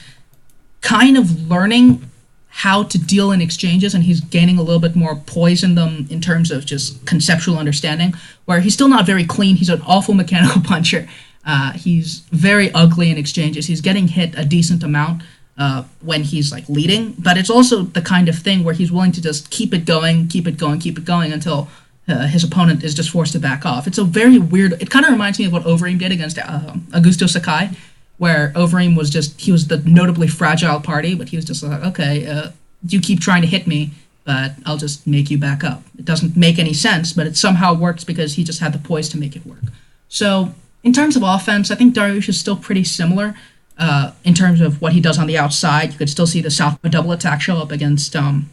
kind 0.81 1.17
of 1.17 1.49
learning 1.49 2.09
how 2.49 2.83
to 2.83 2.97
deal 2.97 3.31
in 3.31 3.41
exchanges 3.41 3.93
and 3.93 4.03
he's 4.03 4.21
gaining 4.21 4.57
a 4.57 4.61
little 4.61 4.79
bit 4.79 4.95
more 4.95 5.15
poise 5.15 5.63
in 5.63 5.75
them 5.75 6.07
in 6.09 6.19
terms 6.19 6.51
of 6.51 6.65
just 6.65 7.05
conceptual 7.05 7.57
understanding 7.57 8.13
where 8.45 8.59
he's 8.59 8.73
still 8.73 8.87
not 8.87 9.05
very 9.05 9.23
clean 9.23 9.55
he's 9.55 9.69
an 9.69 9.81
awful 9.85 10.15
mechanical 10.15 10.61
puncher 10.63 11.07
uh, 11.45 11.71
he's 11.73 12.19
very 12.31 12.71
ugly 12.73 13.09
in 13.09 13.17
exchanges 13.17 13.67
he's 13.67 13.81
getting 13.81 14.07
hit 14.07 14.37
a 14.37 14.45
decent 14.45 14.83
amount 14.83 15.21
uh, 15.59 15.83
when 16.01 16.23
he's 16.23 16.51
like 16.51 16.67
leading, 16.69 17.13
but 17.19 17.37
it's 17.37 17.49
also 17.49 17.83
the 17.83 18.01
kind 18.01 18.29
of 18.29 18.35
thing 18.37 18.63
where 18.63 18.73
he's 18.73 18.91
willing 18.91 19.11
to 19.11 19.21
just 19.21 19.51
keep 19.51 19.73
it 19.73 19.85
going, 19.85 20.27
keep 20.29 20.47
it 20.47 20.57
going, 20.57 20.79
keep 20.79 20.97
it 20.97 21.03
going 21.03 21.33
until 21.33 21.67
uh, 22.07 22.27
his 22.27 22.45
opponent 22.45 22.81
is 22.83 22.93
just 22.93 23.09
forced 23.09 23.33
to 23.33 23.39
back 23.39 23.65
off. 23.65 23.85
It's 23.85 23.97
a 23.97 24.05
very 24.05 24.39
weird. 24.39 24.81
It 24.81 24.89
kind 24.89 25.05
of 25.05 25.11
reminds 25.11 25.37
me 25.37 25.45
of 25.45 25.51
what 25.51 25.63
Overeem 25.63 25.99
did 25.99 26.13
against 26.13 26.39
uh, 26.39 26.73
Augusto 26.91 27.29
Sakai, 27.29 27.71
where 28.17 28.53
Overeem 28.55 28.95
was 28.97 29.09
just 29.09 29.39
he 29.41 29.51
was 29.51 29.67
the 29.67 29.77
notably 29.79 30.29
fragile 30.29 30.79
party, 30.79 31.13
but 31.13 31.27
he 31.27 31.35
was 31.35 31.43
just 31.43 31.61
like, 31.61 31.83
okay, 31.83 32.25
uh, 32.25 32.51
you 32.87 33.01
keep 33.01 33.19
trying 33.19 33.41
to 33.41 33.47
hit 33.47 33.67
me, 33.67 33.91
but 34.23 34.53
I'll 34.65 34.77
just 34.77 35.05
make 35.05 35.29
you 35.29 35.37
back 35.37 35.65
up. 35.65 35.83
It 35.97 36.05
doesn't 36.05 36.37
make 36.37 36.57
any 36.57 36.73
sense, 36.73 37.11
but 37.11 37.27
it 37.27 37.35
somehow 37.35 37.73
works 37.73 38.05
because 38.05 38.35
he 38.35 38.45
just 38.45 38.61
had 38.61 38.71
the 38.71 38.79
poise 38.79 39.09
to 39.09 39.17
make 39.17 39.35
it 39.35 39.45
work. 39.45 39.63
So 40.07 40.53
in 40.83 40.93
terms 40.93 41.15
of 41.15 41.23
offense, 41.23 41.71
I 41.71 41.75
think 41.75 41.93
Dariush 41.93 42.29
is 42.29 42.39
still 42.39 42.55
pretty 42.55 42.83
similar. 42.83 43.35
Uh, 43.79 44.11
in 44.25 44.33
terms 44.33 44.59
of 44.59 44.81
what 44.81 44.91
he 44.91 44.99
does 44.99 45.17
on 45.17 45.25
the 45.25 45.37
outside. 45.37 45.93
You 45.93 45.97
could 45.97 46.09
still 46.09 46.27
see 46.27 46.41
the 46.41 46.51
South 46.51 46.77
double 46.81 47.13
attack 47.13 47.39
show 47.39 47.59
up 47.59 47.71
against 47.71 48.13
um, 48.13 48.49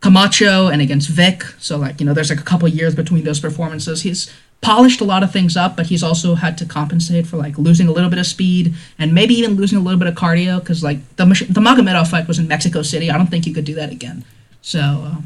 Camacho 0.00 0.68
and 0.68 0.80
against 0.80 1.08
Vick. 1.08 1.42
So 1.58 1.76
like 1.76 1.98
you 1.98 2.06
know, 2.06 2.14
there's 2.14 2.30
like 2.30 2.38
a 2.38 2.44
couple 2.44 2.68
years 2.68 2.94
between 2.94 3.24
those 3.24 3.40
performances. 3.40 4.02
He's 4.02 4.32
polished 4.60 5.00
a 5.00 5.04
lot 5.04 5.24
of 5.24 5.32
things 5.32 5.56
up, 5.56 5.76
but 5.76 5.86
he's 5.86 6.04
also 6.04 6.36
had 6.36 6.56
to 6.58 6.64
compensate 6.64 7.26
for 7.26 7.36
like 7.36 7.58
losing 7.58 7.88
a 7.88 7.90
little 7.90 8.08
bit 8.08 8.20
of 8.20 8.26
speed 8.26 8.74
and 8.96 9.12
maybe 9.12 9.34
even 9.34 9.56
losing 9.56 9.78
a 9.78 9.80
little 9.80 9.98
bit 9.98 10.06
of 10.06 10.14
cardio 10.14 10.60
because 10.60 10.84
like 10.84 10.98
the 11.16 11.24
the 11.24 11.60
Magomedov 11.60 12.06
fight 12.06 12.28
was 12.28 12.38
in 12.38 12.46
Mexico 12.46 12.82
City. 12.82 13.10
I 13.10 13.18
don't 13.18 13.26
think 13.26 13.44
he 13.44 13.52
could 13.52 13.64
do 13.64 13.74
that 13.74 13.90
again. 13.90 14.24
So. 14.60 14.80
Uh, 14.80 15.16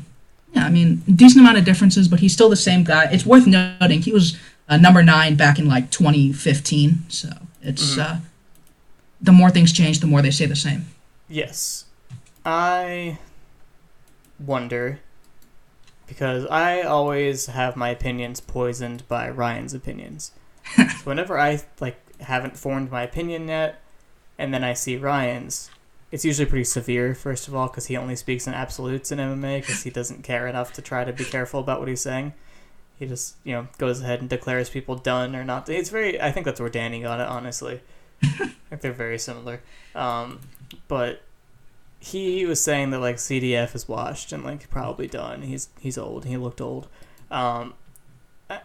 yeah, 0.53 0.65
I 0.65 0.71
mean, 0.71 1.03
decent 1.15 1.41
amount 1.41 1.59
of 1.59 1.67
differences, 1.67 2.09
but 2.09 2.21
he's 2.21 2.33
still 2.33 2.49
the 2.49 2.57
same 2.57 2.83
guy. 2.83 3.11
It's 3.13 3.27
worth 3.27 3.47
noting 3.47 4.01
he 4.01 4.11
was 4.11 4.39
uh, 4.69 4.77
number 4.77 5.03
nine 5.03 5.37
back 5.37 5.59
in 5.59 5.69
like 5.69 5.91
2015, 5.91 7.05
so 7.09 7.29
it's 7.63 7.93
mm-hmm. 7.93 8.01
uh, 8.01 8.21
the 9.21 9.33
more 9.33 9.51
things 9.51 9.73
change, 9.73 10.01
the 10.01 10.07
more 10.07 10.23
they 10.23 10.31
stay 10.31 10.47
the 10.47 10.57
same. 10.57 10.87
Yes. 11.29 11.85
I 12.45 13.19
wonder 14.39 15.01
because 16.07 16.47
I 16.47 16.83
always 16.83 17.47
have 17.47 17.77
my 17.77 17.91
opinions 17.91 18.41
poisoned 18.41 19.07
by 19.09 19.29
Ryan's 19.29 19.75
opinions. 19.75 20.33
so 20.77 20.85
whenever 21.05 21.39
I 21.39 21.63
like 21.81 22.01
haven't 22.21 22.57
formed 22.57 22.91
my 22.91 23.03
opinion 23.03 23.49
yet, 23.49 23.83
and 24.39 24.53
then 24.53 24.65
I 24.65 24.75
see 24.75 24.97
Ryan's. 24.97 25.71
It's 26.13 26.25
usually 26.25 26.49
pretty 26.49 26.65
severe, 26.65 27.15
first 27.15 27.49
of 27.49 27.55
all, 27.55 27.67
because 27.67 27.87
he 27.87 27.97
only 27.97 28.15
speaks 28.15 28.47
in 28.47 28.55
absolutes 28.55 29.11
in 29.11 29.19
MMA 29.19 29.61
because 29.61 29.83
he 29.83 29.91
doesn't 29.91 30.23
care 30.23 30.47
enough 30.47 30.73
to 30.75 30.83
try 30.83 31.05
to 31.05 31.13
be 31.13 31.25
careful 31.25 31.59
about 31.59 31.81
what 31.81 31.89
he's 31.89 32.01
saying. 32.01 32.33
He 32.99 33.07
just, 33.07 33.37
you 33.45 33.53
know, 33.53 33.69
goes 33.79 34.01
ahead 34.01 34.21
and 34.21 34.29
declares 34.31 34.71
people 34.71 34.95
done 34.97 35.37
or 35.37 35.45
not. 35.45 35.69
It's 35.69 35.91
very. 35.91 36.21
I 36.21 36.31
think 36.33 36.47
that's 36.47 36.61
where 36.61 36.71
Danny 36.71 37.03
got 37.03 37.21
it, 37.21 37.27
honestly. 37.29 37.81
I 38.23 38.77
they're 38.81 38.93
very 38.93 39.19
similar. 39.19 39.61
Um, 39.95 40.41
but 40.89 41.23
he 42.01 42.47
was 42.47 42.61
saying 42.61 42.91
that 42.91 43.01
like 43.01 43.17
CDF 43.17 43.75
is 43.75 43.89
washed 43.89 44.33
and 44.33 44.45
like 44.45 44.69
probably 44.71 45.07
done. 45.09 45.43
He's 45.43 45.69
he's 45.79 45.99
old. 45.99 46.25
He 46.25 46.37
looked 46.37 46.61
old. 46.61 46.89
Um, 47.31 47.75
I, 48.49 48.61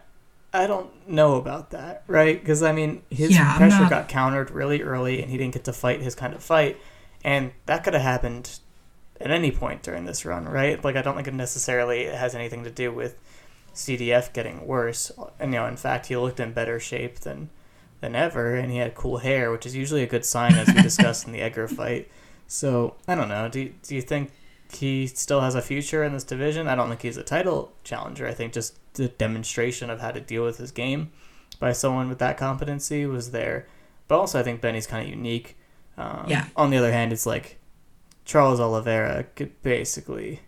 I 0.52 0.66
don't 0.66 1.06
know 1.08 1.34
about 1.36 1.70
that, 1.70 2.02
right? 2.06 2.40
Because 2.40 2.62
I 2.62 2.72
mean, 2.72 3.02
his 3.10 3.32
Yeah, 3.32 3.56
pressure 3.58 3.80
not- 3.80 3.90
got 3.90 4.08
countered 4.08 4.50
really 4.50 4.82
early, 4.82 5.20
and 5.20 5.30
he 5.30 5.36
didn't 5.36 5.52
get 5.54 5.64
to 5.64 5.72
fight 5.72 6.00
his 6.00 6.14
kind 6.14 6.32
of 6.34 6.42
fight, 6.42 6.78
and 7.24 7.52
that 7.66 7.84
could 7.84 7.92
have 7.94 8.02
happened 8.02 8.58
at 9.20 9.30
any 9.30 9.50
point 9.50 9.82
during 9.82 10.04
this 10.06 10.24
run, 10.24 10.46
right? 10.46 10.82
Like 10.82 10.96
I 10.96 11.02
don't 11.02 11.16
think 11.16 11.28
it 11.28 11.34
necessarily 11.34 12.04
has 12.06 12.34
anything 12.34 12.64
to 12.64 12.70
do 12.70 12.90
with 12.92 13.18
CDF 13.74 14.32
getting 14.32 14.66
worse. 14.66 15.10
And 15.38 15.52
you 15.52 15.60
know, 15.60 15.66
in 15.66 15.76
fact, 15.76 16.06
he 16.06 16.16
looked 16.16 16.40
in 16.40 16.52
better 16.52 16.78
shape 16.80 17.20
than 17.20 17.50
than 18.00 18.16
ever, 18.16 18.54
and 18.54 18.70
he 18.72 18.78
had 18.78 18.94
cool 18.94 19.18
hair, 19.18 19.50
which 19.52 19.64
is 19.64 19.76
usually 19.76 20.02
a 20.02 20.06
good 20.08 20.24
sign, 20.24 20.54
as 20.54 20.66
we 20.68 20.82
discussed 20.82 21.26
in 21.26 21.32
the 21.32 21.40
Edgar 21.40 21.68
fight. 21.68 22.10
So 22.48 22.96
I 23.06 23.14
don't 23.14 23.28
know. 23.28 23.48
Do 23.48 23.60
you, 23.60 23.74
do 23.82 23.94
you 23.94 24.02
think 24.02 24.32
he 24.72 25.06
still 25.06 25.40
has 25.40 25.54
a 25.54 25.62
future 25.62 26.02
in 26.02 26.12
this 26.12 26.24
division? 26.24 26.66
I 26.66 26.74
don't 26.74 26.88
think 26.88 27.02
he's 27.02 27.16
a 27.16 27.22
title 27.22 27.72
challenger. 27.84 28.26
I 28.26 28.34
think 28.34 28.52
just 28.52 28.78
the 28.94 29.08
demonstration 29.08 29.88
of 29.88 30.00
how 30.00 30.10
to 30.10 30.20
deal 30.20 30.44
with 30.44 30.58
his 30.58 30.72
game 30.72 31.12
by 31.60 31.72
someone 31.72 32.08
with 32.08 32.18
that 32.18 32.36
competency 32.36 33.06
was 33.06 33.30
there. 33.30 33.66
But 34.08 34.18
also, 34.18 34.40
I 34.40 34.42
think 34.42 34.60
Benny's 34.60 34.86
kind 34.86 35.04
of 35.04 35.08
unique. 35.08 35.56
Um, 35.96 36.24
Yeah. 36.26 36.46
On 36.56 36.70
the 36.70 36.76
other 36.76 36.90
hand, 36.92 37.12
it's 37.12 37.24
like 37.24 37.58
Charles 38.24 38.58
Oliveira 38.60 39.24
could 39.36 39.62
basically 39.62 40.40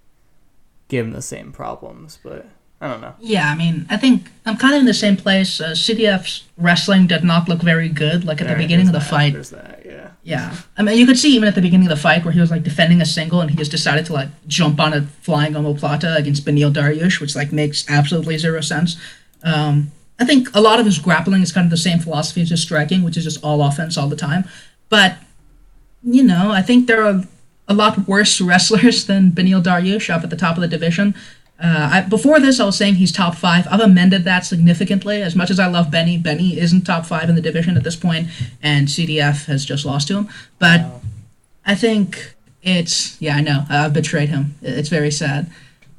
give 0.88 1.06
him 1.06 1.12
the 1.12 1.22
same 1.22 1.52
problems, 1.52 2.18
but 2.22 2.46
I 2.84 2.88
don't 2.88 3.00
know. 3.00 3.14
Yeah, 3.18 3.50
I 3.50 3.54
mean, 3.54 3.86
I 3.88 3.96
think 3.96 4.30
I'm 4.44 4.58
kind 4.58 4.74
of 4.74 4.80
in 4.80 4.84
the 4.84 4.92
same 4.92 5.16
place. 5.16 5.58
Uh, 5.58 5.70
CDF's 5.70 6.44
wrestling 6.58 7.06
did 7.06 7.24
not 7.24 7.48
look 7.48 7.62
very 7.62 7.88
good. 7.88 8.26
Like 8.26 8.42
at 8.42 8.46
the 8.46 8.56
beginning 8.56 8.88
of 8.88 8.92
the 8.92 8.98
that, 8.98 9.08
fight, 9.08 9.32
There's 9.32 9.48
that, 9.50 9.80
yeah. 9.86 10.10
Yeah, 10.22 10.54
I 10.76 10.82
mean, 10.82 10.98
you 10.98 11.06
could 11.06 11.18
see 11.18 11.34
even 11.34 11.48
at 11.48 11.54
the 11.54 11.62
beginning 11.62 11.86
of 11.86 11.96
the 11.96 12.02
fight 12.02 12.26
where 12.26 12.32
he 12.32 12.40
was 12.40 12.50
like 12.50 12.62
defending 12.62 13.00
a 13.00 13.06
single 13.06 13.40
and 13.40 13.50
he 13.50 13.56
just 13.56 13.70
decided 13.70 14.04
to 14.06 14.12
like 14.12 14.28
jump 14.46 14.80
on 14.80 14.92
a 14.92 15.02
flying 15.22 15.54
omoplata 15.54 16.14
against 16.16 16.44
Beneil 16.44 16.70
Dariush, 16.70 17.22
which 17.22 17.34
like 17.34 17.52
makes 17.52 17.88
absolutely 17.90 18.36
zero 18.36 18.60
sense. 18.60 19.00
Um, 19.42 19.90
I 20.18 20.26
think 20.26 20.54
a 20.54 20.60
lot 20.60 20.78
of 20.78 20.84
his 20.84 20.98
grappling 20.98 21.40
is 21.40 21.52
kind 21.52 21.64
of 21.64 21.70
the 21.70 21.78
same 21.78 22.00
philosophy 22.00 22.42
as 22.42 22.50
his 22.50 22.60
striking, 22.60 23.02
which 23.02 23.16
is 23.16 23.24
just 23.24 23.42
all 23.42 23.62
offense 23.62 23.96
all 23.96 24.08
the 24.08 24.16
time. 24.16 24.44
But 24.90 25.16
you 26.02 26.22
know, 26.22 26.52
I 26.52 26.60
think 26.60 26.86
there 26.86 27.02
are 27.02 27.24
a 27.66 27.72
lot 27.72 28.06
worse 28.06 28.40
wrestlers 28.42 29.06
than 29.06 29.30
Beneil 29.30 29.62
Dariush 29.62 30.14
up 30.14 30.22
at 30.22 30.28
the 30.28 30.36
top 30.36 30.56
of 30.56 30.60
the 30.60 30.68
division. 30.68 31.14
Uh, 31.64 31.88
I, 31.92 32.00
before 32.02 32.40
this, 32.40 32.60
I 32.60 32.66
was 32.66 32.76
saying 32.76 32.96
he's 32.96 33.10
top 33.10 33.36
five. 33.36 33.66
I've 33.70 33.80
amended 33.80 34.24
that 34.24 34.44
significantly. 34.44 35.22
As 35.22 35.34
much 35.34 35.50
as 35.50 35.58
I 35.58 35.66
love 35.66 35.90
Benny, 35.90 36.18
Benny 36.18 36.58
isn't 36.60 36.82
top 36.82 37.06
five 37.06 37.30
in 37.30 37.36
the 37.36 37.40
division 37.40 37.78
at 37.78 37.84
this 37.84 37.96
point, 37.96 38.28
and 38.62 38.86
CDF 38.86 39.46
has 39.46 39.64
just 39.64 39.86
lost 39.86 40.08
to 40.08 40.18
him. 40.18 40.28
But 40.58 40.84
I 41.64 41.74
think 41.74 42.34
it's 42.62 43.18
yeah, 43.18 43.36
I 43.36 43.40
know 43.40 43.64
I've 43.70 43.94
betrayed 43.94 44.28
him. 44.28 44.56
It's 44.60 44.90
very 44.90 45.10
sad, 45.10 45.50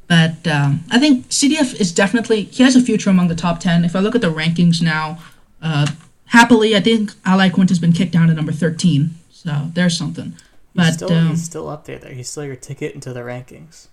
but 0.07 0.47
um, 0.47 0.83
I 0.91 0.99
think 0.99 1.29
CDF 1.29 1.81
is 1.81 1.91
definitely 1.91 2.43
he 2.43 2.61
has 2.61 2.75
a 2.75 2.81
future 2.81 3.09
among 3.09 3.29
the 3.29 3.35
top 3.35 3.59
ten. 3.59 3.83
If 3.83 3.95
I 3.95 3.99
look 4.01 4.13
at 4.13 4.21
the 4.21 4.31
rankings 4.31 4.83
now, 4.83 5.17
uh, 5.63 5.87
happily, 6.25 6.75
I 6.75 6.79
think 6.79 7.11
Al 7.25 7.39
Iaquinta 7.39 7.69
has 7.69 7.79
been 7.79 7.93
kicked 7.93 8.11
down 8.11 8.27
to 8.27 8.35
number 8.35 8.51
thirteen. 8.51 9.15
So 9.31 9.71
there's 9.73 9.97
something. 9.97 10.33
He's 10.33 10.41
But 10.75 10.93
still, 10.93 11.11
um, 11.11 11.29
he's 11.29 11.43
still 11.43 11.69
up 11.69 11.85
there. 11.85 11.97
Though. 11.97 12.09
He's 12.09 12.29
still 12.29 12.45
your 12.45 12.55
ticket 12.55 12.93
into 12.93 13.13
the 13.13 13.21
rankings. 13.21 13.87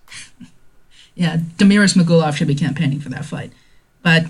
Yeah, 1.15 1.37
Damir 1.57 1.83
Ismagulov 1.83 2.35
should 2.35 2.47
be 2.47 2.55
campaigning 2.55 2.99
for 2.99 3.09
that 3.09 3.25
fight. 3.25 3.51
But 4.01 4.25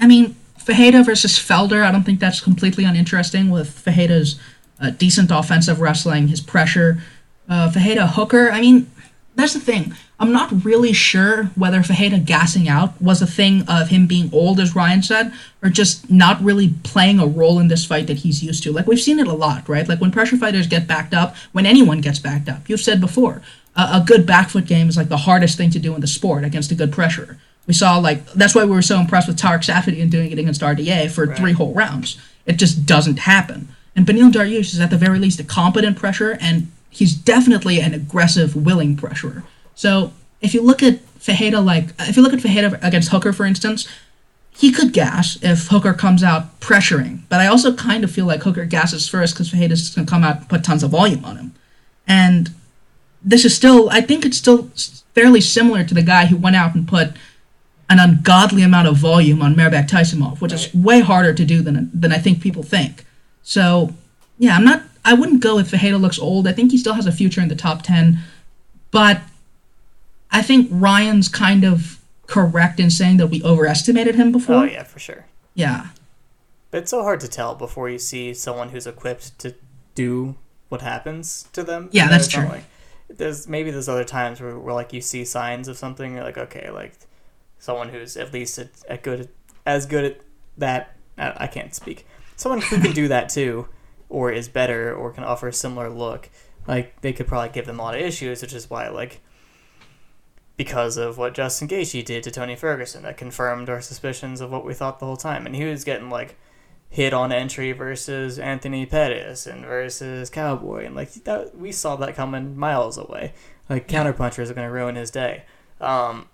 I 0.00 0.06
mean, 0.06 0.36
Ferreira 0.56 1.02
versus 1.02 1.32
Felder, 1.38 1.82
I 1.82 1.90
don't 1.90 2.04
think 2.04 2.20
that's 2.20 2.40
completely 2.40 2.84
uninteresting. 2.84 3.50
With 3.50 3.70
Ferreira's 3.70 4.38
uh, 4.80 4.90
decent 4.90 5.30
offensive 5.30 5.80
wrestling, 5.80 6.28
his 6.28 6.40
pressure, 6.40 7.02
uh, 7.48 7.70
Ferreira 7.70 8.06
Hooker. 8.06 8.50
I 8.50 8.60
mean, 8.60 8.90
that's 9.34 9.54
the 9.54 9.60
thing. 9.60 9.94
I'm 10.20 10.32
not 10.32 10.64
really 10.64 10.92
sure 10.92 11.44
whether 11.54 11.82
Ferreira 11.82 12.18
gassing 12.18 12.68
out 12.68 13.00
was 13.00 13.22
a 13.22 13.26
thing 13.26 13.62
of 13.68 13.88
him 13.88 14.08
being 14.08 14.30
old, 14.32 14.58
as 14.58 14.74
Ryan 14.74 15.02
said, 15.02 15.32
or 15.62 15.70
just 15.70 16.10
not 16.10 16.42
really 16.42 16.74
playing 16.82 17.20
a 17.20 17.26
role 17.26 17.60
in 17.60 17.68
this 17.68 17.84
fight 17.84 18.08
that 18.08 18.18
he's 18.18 18.42
used 18.42 18.64
to. 18.64 18.72
Like 18.72 18.88
we've 18.88 19.00
seen 19.00 19.20
it 19.20 19.28
a 19.28 19.32
lot, 19.32 19.68
right? 19.68 19.88
Like 19.88 20.00
when 20.00 20.10
pressure 20.10 20.36
fighters 20.36 20.66
get 20.66 20.88
backed 20.88 21.14
up, 21.14 21.36
when 21.52 21.66
anyone 21.66 22.00
gets 22.00 22.18
backed 22.18 22.48
up. 22.48 22.68
You've 22.68 22.80
said 22.80 23.00
before, 23.00 23.40
a, 23.78 23.98
a 23.98 24.04
good 24.04 24.26
back 24.26 24.50
foot 24.50 24.66
game 24.66 24.88
is 24.88 24.96
like 24.96 25.08
the 25.08 25.16
hardest 25.16 25.56
thing 25.56 25.70
to 25.70 25.78
do 25.78 25.94
in 25.94 26.00
the 26.00 26.06
sport 26.06 26.44
against 26.44 26.70
a 26.72 26.74
good 26.74 26.92
pressure. 26.92 27.38
We 27.66 27.74
saw 27.74 27.98
like 27.98 28.26
that's 28.32 28.54
why 28.54 28.64
we 28.64 28.72
were 28.72 28.82
so 28.82 28.98
impressed 28.98 29.28
with 29.28 29.38
Tarek 29.38 30.00
and 30.00 30.10
doing 30.10 30.32
it 30.32 30.38
against 30.38 30.60
RDA 30.60 31.10
for 31.10 31.34
three 31.34 31.52
whole 31.52 31.72
rounds. 31.72 32.18
It 32.44 32.56
just 32.56 32.84
doesn't 32.84 33.20
happen. 33.20 33.68
And 33.94 34.06
Beneil 34.06 34.32
Dariush 34.32 34.72
is 34.72 34.80
at 34.80 34.90
the 34.90 34.96
very 34.96 35.18
least 35.18 35.40
a 35.40 35.44
competent 35.44 35.96
pressure, 35.98 36.38
and 36.40 36.70
he's 36.88 37.14
definitely 37.14 37.80
an 37.80 37.94
aggressive, 37.94 38.56
willing 38.56 38.96
pressurer. 38.96 39.42
So 39.74 40.12
if 40.40 40.54
you 40.54 40.62
look 40.62 40.82
at 40.82 41.00
Ferreira 41.18 41.60
like 41.60 41.88
if 42.00 42.16
you 42.16 42.22
look 42.22 42.32
at 42.32 42.40
Ferreira 42.40 42.78
against 42.82 43.10
Hooker, 43.10 43.32
for 43.32 43.44
instance, 43.44 43.86
he 44.56 44.72
could 44.72 44.92
gas 44.92 45.38
if 45.42 45.68
Hooker 45.68 45.92
comes 45.92 46.24
out 46.24 46.58
pressuring. 46.60 47.20
But 47.28 47.40
I 47.40 47.46
also 47.46 47.74
kind 47.74 48.02
of 48.02 48.10
feel 48.10 48.26
like 48.26 48.42
Hooker 48.42 48.64
gasses 48.64 49.08
first 49.08 49.34
because 49.34 49.50
Ferreira's 49.50 49.94
going 49.94 50.06
to 50.06 50.10
come 50.10 50.24
out 50.24 50.38
and 50.38 50.48
put 50.48 50.64
tons 50.64 50.82
of 50.82 50.90
volume 50.90 51.24
on 51.24 51.36
him. 51.36 51.54
And 52.06 52.50
this 53.22 53.44
is 53.44 53.54
still, 53.54 53.88
I 53.90 54.00
think 54.00 54.24
it's 54.24 54.36
still 54.36 54.70
fairly 55.14 55.40
similar 55.40 55.84
to 55.84 55.94
the 55.94 56.02
guy 56.02 56.26
who 56.26 56.36
went 56.36 56.56
out 56.56 56.74
and 56.74 56.86
put 56.86 57.10
an 57.90 57.98
ungodly 57.98 58.62
amount 58.62 58.86
of 58.86 58.96
volume 58.96 59.42
on 59.42 59.54
Mairbek 59.54 59.88
Taisumov, 59.88 60.40
which 60.40 60.52
is 60.52 60.72
way 60.74 61.00
harder 61.00 61.32
to 61.32 61.44
do 61.44 61.62
than, 61.62 61.90
than 61.92 62.12
I 62.12 62.18
think 62.18 62.40
people 62.40 62.62
think. 62.62 63.04
So, 63.42 63.94
yeah, 64.38 64.54
I'm 64.56 64.64
not, 64.64 64.82
I 65.04 65.14
wouldn't 65.14 65.42
go 65.42 65.58
if 65.58 65.70
Ferreira 65.70 65.96
looks 65.96 66.18
old. 66.18 66.46
I 66.46 66.52
think 66.52 66.70
he 66.70 66.78
still 66.78 66.94
has 66.94 67.06
a 67.06 67.12
future 67.12 67.40
in 67.40 67.48
the 67.48 67.56
top 67.56 67.82
10. 67.82 68.18
But 68.90 69.22
I 70.30 70.42
think 70.42 70.68
Ryan's 70.70 71.28
kind 71.28 71.64
of 71.64 71.98
correct 72.26 72.78
in 72.78 72.90
saying 72.90 73.16
that 73.16 73.28
we 73.28 73.42
overestimated 73.42 74.14
him 74.14 74.30
before. 74.32 74.56
Oh 74.56 74.64
yeah, 74.64 74.82
for 74.82 74.98
sure. 74.98 75.24
Yeah. 75.54 75.88
But 76.70 76.82
it's 76.82 76.90
so 76.90 77.02
hard 77.02 77.20
to 77.20 77.28
tell 77.28 77.54
before 77.54 77.88
you 77.88 77.98
see 77.98 78.34
someone 78.34 78.68
who's 78.68 78.86
equipped 78.86 79.38
to 79.38 79.54
do 79.94 80.36
what 80.68 80.82
happens 80.82 81.48
to 81.54 81.64
them. 81.64 81.88
Yeah, 81.90 82.08
that's 82.08 82.28
true. 82.28 82.44
Like, 82.44 82.64
there's 83.08 83.48
maybe 83.48 83.70
there's 83.70 83.88
other 83.88 84.04
times 84.04 84.40
where, 84.40 84.58
where 84.58 84.74
like 84.74 84.92
you 84.92 85.00
see 85.00 85.24
signs 85.24 85.68
of 85.68 85.76
something. 85.76 86.14
You're 86.14 86.24
like, 86.24 86.38
okay, 86.38 86.70
like 86.70 86.94
someone 87.58 87.88
who's 87.88 88.16
at 88.16 88.32
least 88.32 88.58
at, 88.58 89.02
good 89.02 89.28
as 89.66 89.86
good 89.86 90.04
at 90.04 90.20
that. 90.56 90.96
I, 91.16 91.34
I 91.36 91.46
can't 91.46 91.74
speak. 91.74 92.06
Someone 92.36 92.60
who 92.60 92.80
can 92.80 92.92
do 92.92 93.08
that 93.08 93.28
too, 93.28 93.68
or 94.08 94.30
is 94.30 94.48
better, 94.48 94.94
or 94.94 95.10
can 95.12 95.24
offer 95.24 95.48
a 95.48 95.52
similar 95.52 95.88
look. 95.90 96.30
Like 96.66 97.00
they 97.00 97.12
could 97.12 97.26
probably 97.26 97.48
give 97.50 97.66
them 97.66 97.80
a 97.80 97.82
lot 97.82 97.94
of 97.94 98.00
issues, 98.00 98.42
which 98.42 98.52
is 98.52 98.68
why 98.68 98.88
like 98.88 99.20
because 100.56 100.96
of 100.96 101.16
what 101.16 101.34
Justin 101.34 101.68
Gaethje 101.68 102.04
did 102.04 102.24
to 102.24 102.30
Tony 102.32 102.56
Ferguson, 102.56 103.04
that 103.04 103.16
confirmed 103.16 103.70
our 103.70 103.80
suspicions 103.80 104.40
of 104.40 104.50
what 104.50 104.64
we 104.64 104.74
thought 104.74 104.98
the 104.98 105.06
whole 105.06 105.16
time. 105.16 105.46
And 105.46 105.54
he 105.54 105.64
was 105.64 105.84
getting 105.84 106.10
like 106.10 106.36
hit 106.90 107.12
on 107.12 107.32
entry 107.32 107.72
versus 107.72 108.38
Anthony 108.38 108.86
Pettis 108.86 109.46
and 109.46 109.64
versus 109.64 110.30
Cowboy, 110.30 110.86
and 110.86 110.94
like 110.94 111.12
that 111.24 111.56
we 111.56 111.72
saw 111.72 111.96
that 111.96 112.14
coming 112.16 112.56
miles 112.56 112.96
away. 112.96 113.32
Like 113.68 113.88
counterpunchers 113.88 114.50
are 114.50 114.54
going 114.54 114.66
to 114.66 114.72
ruin 114.72 114.96
his 114.96 115.10
day. 115.10 115.44
Um, 115.80 116.28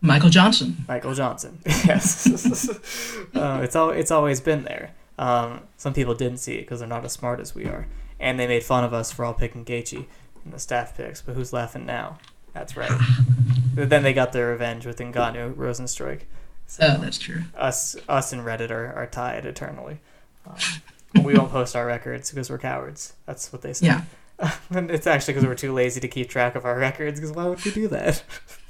Michael 0.00 0.30
Johnson. 0.30 0.84
Michael 0.86 1.14
Johnson, 1.14 1.58
yes, 1.66 2.26
uh, 3.34 3.60
it's 3.62 3.74
all 3.74 3.90
it's 3.90 4.10
always 4.10 4.40
been 4.40 4.64
there. 4.64 4.92
Um, 5.18 5.62
some 5.76 5.92
people 5.92 6.14
didn't 6.14 6.38
see 6.38 6.54
it 6.54 6.60
because 6.60 6.78
they're 6.78 6.88
not 6.88 7.04
as 7.04 7.12
smart 7.12 7.40
as 7.40 7.54
we 7.54 7.64
are, 7.64 7.88
and 8.20 8.38
they 8.38 8.46
made 8.46 8.62
fun 8.62 8.84
of 8.84 8.94
us 8.94 9.10
for 9.10 9.24
all 9.24 9.34
picking 9.34 9.64
Gaethje 9.64 10.06
in 10.44 10.50
the 10.52 10.60
staff 10.60 10.96
picks. 10.96 11.20
But 11.20 11.34
who's 11.34 11.52
laughing 11.52 11.86
now? 11.86 12.18
That's 12.52 12.76
right. 12.76 12.90
Then 13.74 14.02
they 14.02 14.12
got 14.12 14.32
their 14.32 14.48
revenge 14.48 14.86
with 14.86 14.98
Ngannou 14.98 15.54
Rozenstruik. 15.54 16.22
So 16.68 16.94
Oh, 16.96 17.00
that's 17.00 17.18
true. 17.18 17.42
us 17.56 17.96
us 18.08 18.32
and 18.32 18.42
Reddit 18.42 18.70
are, 18.70 18.92
are 18.92 19.06
tied 19.06 19.44
eternally. 19.46 19.98
Um, 20.46 21.24
we 21.24 21.34
won't 21.34 21.50
post 21.50 21.74
our 21.74 21.86
records 21.86 22.30
because 22.30 22.50
we're 22.50 22.58
cowards. 22.58 23.14
That's 23.26 23.52
what 23.52 23.62
they 23.62 23.72
say. 23.72 23.86
Yeah. 23.86 24.02
and 24.70 24.90
it's 24.90 25.06
actually 25.06 25.34
because 25.34 25.48
we're 25.48 25.54
too 25.56 25.72
lazy 25.72 25.98
to 26.00 26.08
keep 26.08 26.28
track 26.28 26.54
of 26.54 26.64
our 26.64 26.78
records. 26.78 27.18
Because 27.18 27.34
why 27.34 27.46
would 27.46 27.64
we 27.64 27.70
do 27.72 27.88
that? 27.88 28.22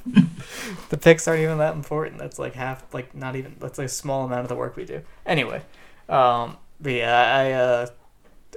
the 0.89 0.97
picks 0.97 1.29
aren't 1.29 1.43
even 1.43 1.59
that 1.59 1.75
important. 1.75 2.19
That's 2.19 2.39
like 2.39 2.55
half, 2.55 2.83
like 2.95 3.15
not 3.15 3.37
even. 3.37 3.57
That's 3.59 3.77
like 3.79 3.87
a 3.87 3.91
small 3.91 4.25
amount 4.25 4.43
of 4.43 4.49
the 4.49 4.57
work 4.57 4.77
we 4.77 4.85
do. 4.85 5.03
Anyway, 5.27 5.63
um, 6.09 6.57
but 6.81 6.93
yeah, 6.93 7.37
I 7.37 7.53
uh, 7.53 7.87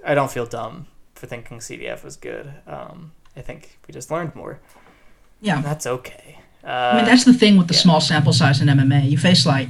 I 0.05 0.15
don't 0.15 0.31
feel 0.31 0.45
dumb 0.45 0.85
for 1.15 1.27
thinking 1.27 1.59
CDF 1.59 2.03
was 2.03 2.15
good. 2.15 2.53
Um, 2.67 3.11
I 3.35 3.41
think 3.41 3.79
we 3.87 3.91
just 3.93 4.11
learned 4.11 4.35
more. 4.35 4.59
Yeah. 5.41 5.57
And 5.57 5.65
that's 5.65 5.87
okay. 5.87 6.39
Uh, 6.63 6.67
I 6.67 6.95
mean, 6.97 7.05
that's 7.05 7.25
the 7.25 7.33
thing 7.33 7.57
with 7.57 7.67
the 7.67 7.73
yeah. 7.73 7.81
small 7.81 8.01
sample 8.01 8.33
size 8.33 8.61
in 8.61 8.67
MMA. 8.67 9.09
You 9.09 9.17
face 9.17 9.45
like, 9.45 9.69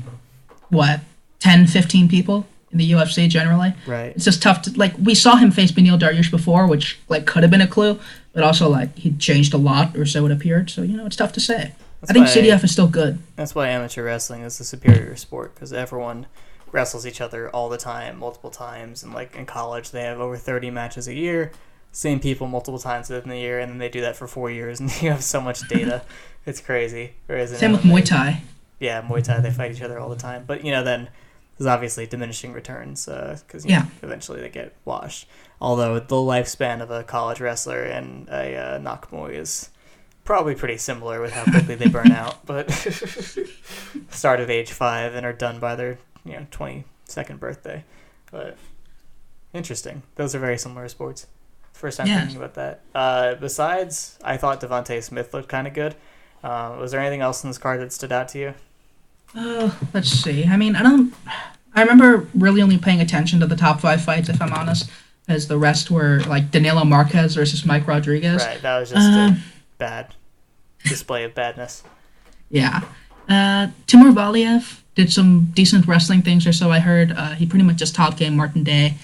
what, 0.70 1.02
10, 1.40 1.68
15 1.68 2.10
people? 2.10 2.46
in 2.72 2.78
the 2.78 2.92
UFC 2.92 3.28
generally. 3.28 3.74
Right. 3.86 4.14
It's 4.16 4.26
just 4.26 4.42
tough 4.42 4.62
to 4.64 4.78
like. 4.78 4.94
We 4.98 5.16
saw 5.16 5.36
him 5.36 5.52
face 5.52 5.72
Beneil 5.72 6.00
Dariush 6.00 6.32
before, 6.32 6.68
which 6.68 7.00
like 7.10 7.26
could 7.26 7.44
have 7.44 7.52
been 7.52 7.62
a 7.62 7.68
clue, 7.68 8.00
but 8.34 8.44
also 8.44 8.70
like 8.70 8.98
he 8.98 9.12
changed 9.14 9.54
a 9.54 9.58
lot, 9.58 9.96
or 9.98 10.06
so 10.06 10.26
it 10.26 10.32
appeared. 10.32 10.70
So 10.70 10.82
you 10.82 10.98
know, 10.98 11.06
it's 11.06 11.16
tough 11.16 11.34
to 11.34 11.40
say. 11.40 11.74
I 12.04 12.14
think 12.14 12.28
why- 12.28 12.34
CDF 12.34 12.64
is 12.64 12.72
still 12.72 12.88
good. 12.88 13.20
That's 13.36 13.54
why 13.54 13.68
amateur 13.70 14.04
wrestling 14.04 14.42
is 14.42 14.58
the 14.58 14.64
superior 14.64 15.16
sport 15.16 15.54
because 15.54 15.72
everyone 15.72 16.28
wrestles 16.72 17.06
each 17.06 17.22
other 17.22 17.50
all 17.50 17.70
the 17.70 17.78
time, 17.78 18.20
multiple 18.20 18.50
times, 18.50 19.04
and 19.04 19.14
like 19.14 19.36
in 19.36 19.46
college 19.46 19.92
they 19.92 20.04
have 20.04 20.20
over 20.20 20.38
thirty 20.38 20.72
matches 20.72 21.08
a 21.08 21.14
year, 21.14 21.52
same 21.92 22.20
people 22.20 22.48
multiple 22.48 22.80
times 22.80 23.10
within 23.10 23.30
the 23.30 23.38
year, 23.38 23.60
and 23.60 23.72
then 23.72 23.78
they 23.78 23.90
do 23.90 24.02
that 24.02 24.16
for 24.16 24.28
four 24.28 24.50
years, 24.50 24.80
and 24.80 24.90
you 25.02 25.12
have 25.12 25.24
so 25.24 25.42
much 25.42 25.68
data, 25.68 26.04
it's 26.46 26.60
crazy. 26.62 27.14
In 27.30 27.48
Same 27.48 27.72
with 27.74 27.82
Muay 27.82 28.04
Thai. 28.06 28.42
yeah, 28.80 29.02
Muay 29.02 29.24
Thai 29.24 29.40
they 29.42 29.52
fight 29.52 29.72
each 29.72 29.82
other 29.82 30.00
all 30.00 30.10
the 30.10 30.16
time, 30.16 30.44
but 30.48 30.64
you 30.66 30.72
know 30.72 30.84
then 30.84 31.10
there's 31.58 31.68
obviously 31.68 32.08
diminishing 32.08 32.54
returns 32.54 33.06
because 33.06 33.66
Yeah. 33.66 33.86
eventually 34.02 34.42
they 34.42 34.50
get 34.50 34.76
washed. 34.86 35.28
Although 35.60 36.00
the 36.00 36.16
lifespan 36.16 36.82
of 36.82 36.90
a 36.90 37.04
college 37.04 37.40
wrestler 37.40 37.84
and 37.84 38.28
a 38.30 38.56
uh, 38.56 38.78
Nak 38.80 39.12
Muay 39.12 39.34
is 39.36 39.70
probably 40.24 40.56
pretty 40.56 40.78
similar 40.78 41.22
with 41.22 41.32
how 41.34 41.44
quickly 41.44 41.76
they 41.76 41.88
burn 41.88 42.12
out, 42.12 42.46
but 42.46 42.72
start 44.10 44.40
at 44.40 44.50
age 44.50 44.72
five 44.72 45.14
and 45.16 45.26
are 45.26 45.34
done 45.34 45.60
by 45.60 45.76
their 45.76 45.98
you 46.26 46.34
know 46.34 46.48
twenty 46.52 46.86
second 47.06 47.40
birthday. 47.40 47.84
But 48.32 48.58
interesting, 49.54 50.04
those 50.16 50.34
are 50.36 50.40
very 50.40 50.58
similar 50.58 50.88
sports. 50.88 51.28
First 51.74 51.98
time 51.98 52.08
Yeah. 52.08 52.20
thinking 52.20 52.38
about 52.38 52.54
that. 52.56 52.82
Uh, 52.94 53.36
besides, 53.36 54.18
I 54.24 54.38
thought 54.38 54.62
Devonte 54.62 55.02
Smith 55.04 55.34
looked 55.34 55.50
kind 55.50 55.68
of 55.68 55.74
good. 55.74 55.96
Uh, 56.44 56.76
was 56.80 56.92
there 56.92 57.00
anything 57.00 57.22
else 57.22 57.44
in 57.44 57.50
this 57.50 57.58
card 57.58 57.80
that 57.82 57.94
stood 57.94 58.12
out 58.12 58.28
to 58.30 58.40
you? 58.40 58.54
Uh, 59.36 59.72
let's 59.94 60.10
see. 60.10 60.46
I 60.46 60.58
mean, 60.58 60.76
I 60.76 60.84
don't. 60.84 61.14
I 61.74 61.82
remember 61.82 62.28
really 62.34 62.62
only 62.62 62.78
paying 62.78 63.00
attention 63.00 63.40
to 63.40 63.48
the 63.48 63.56
top 63.56 63.80
five 63.80 64.04
fights, 64.04 64.28
if 64.28 64.42
I'm 64.42 64.52
honest, 64.52 64.90
as 65.28 65.48
the 65.48 65.58
rest 65.58 65.90
were 65.90 66.20
like 66.28 66.52
Danilo 66.52 66.84
Marquez 66.84 67.36
versus 67.36 67.66
Mike 67.66 67.88
Rodriguez. 67.88 68.44
Right, 68.44 68.62
that 68.62 68.80
was 68.80 68.90
just 68.90 69.08
Uh, 69.08 69.32
a 69.32 69.38
bad 69.78 70.14
display 70.84 71.24
of 71.24 71.34
badness. 71.34 71.84
Yeah. 72.50 72.82
Uh, 73.30 73.68
Timur 73.88 74.12
Valiev 74.12 74.82
did 74.96 75.14
some 75.14 75.52
decent 75.54 75.88
wrestling 75.88 76.22
things, 76.24 76.46
or 76.46 76.52
so 76.52 76.70
I 76.72 76.80
heard. 76.80 77.14
Uh, 77.14 77.30
he 77.36 77.46
pretty 77.46 77.64
much 77.64 77.78
just 77.78 77.96
top 77.96 78.18
game 78.18 78.36
Martin 78.36 78.64
Day. 78.66 78.96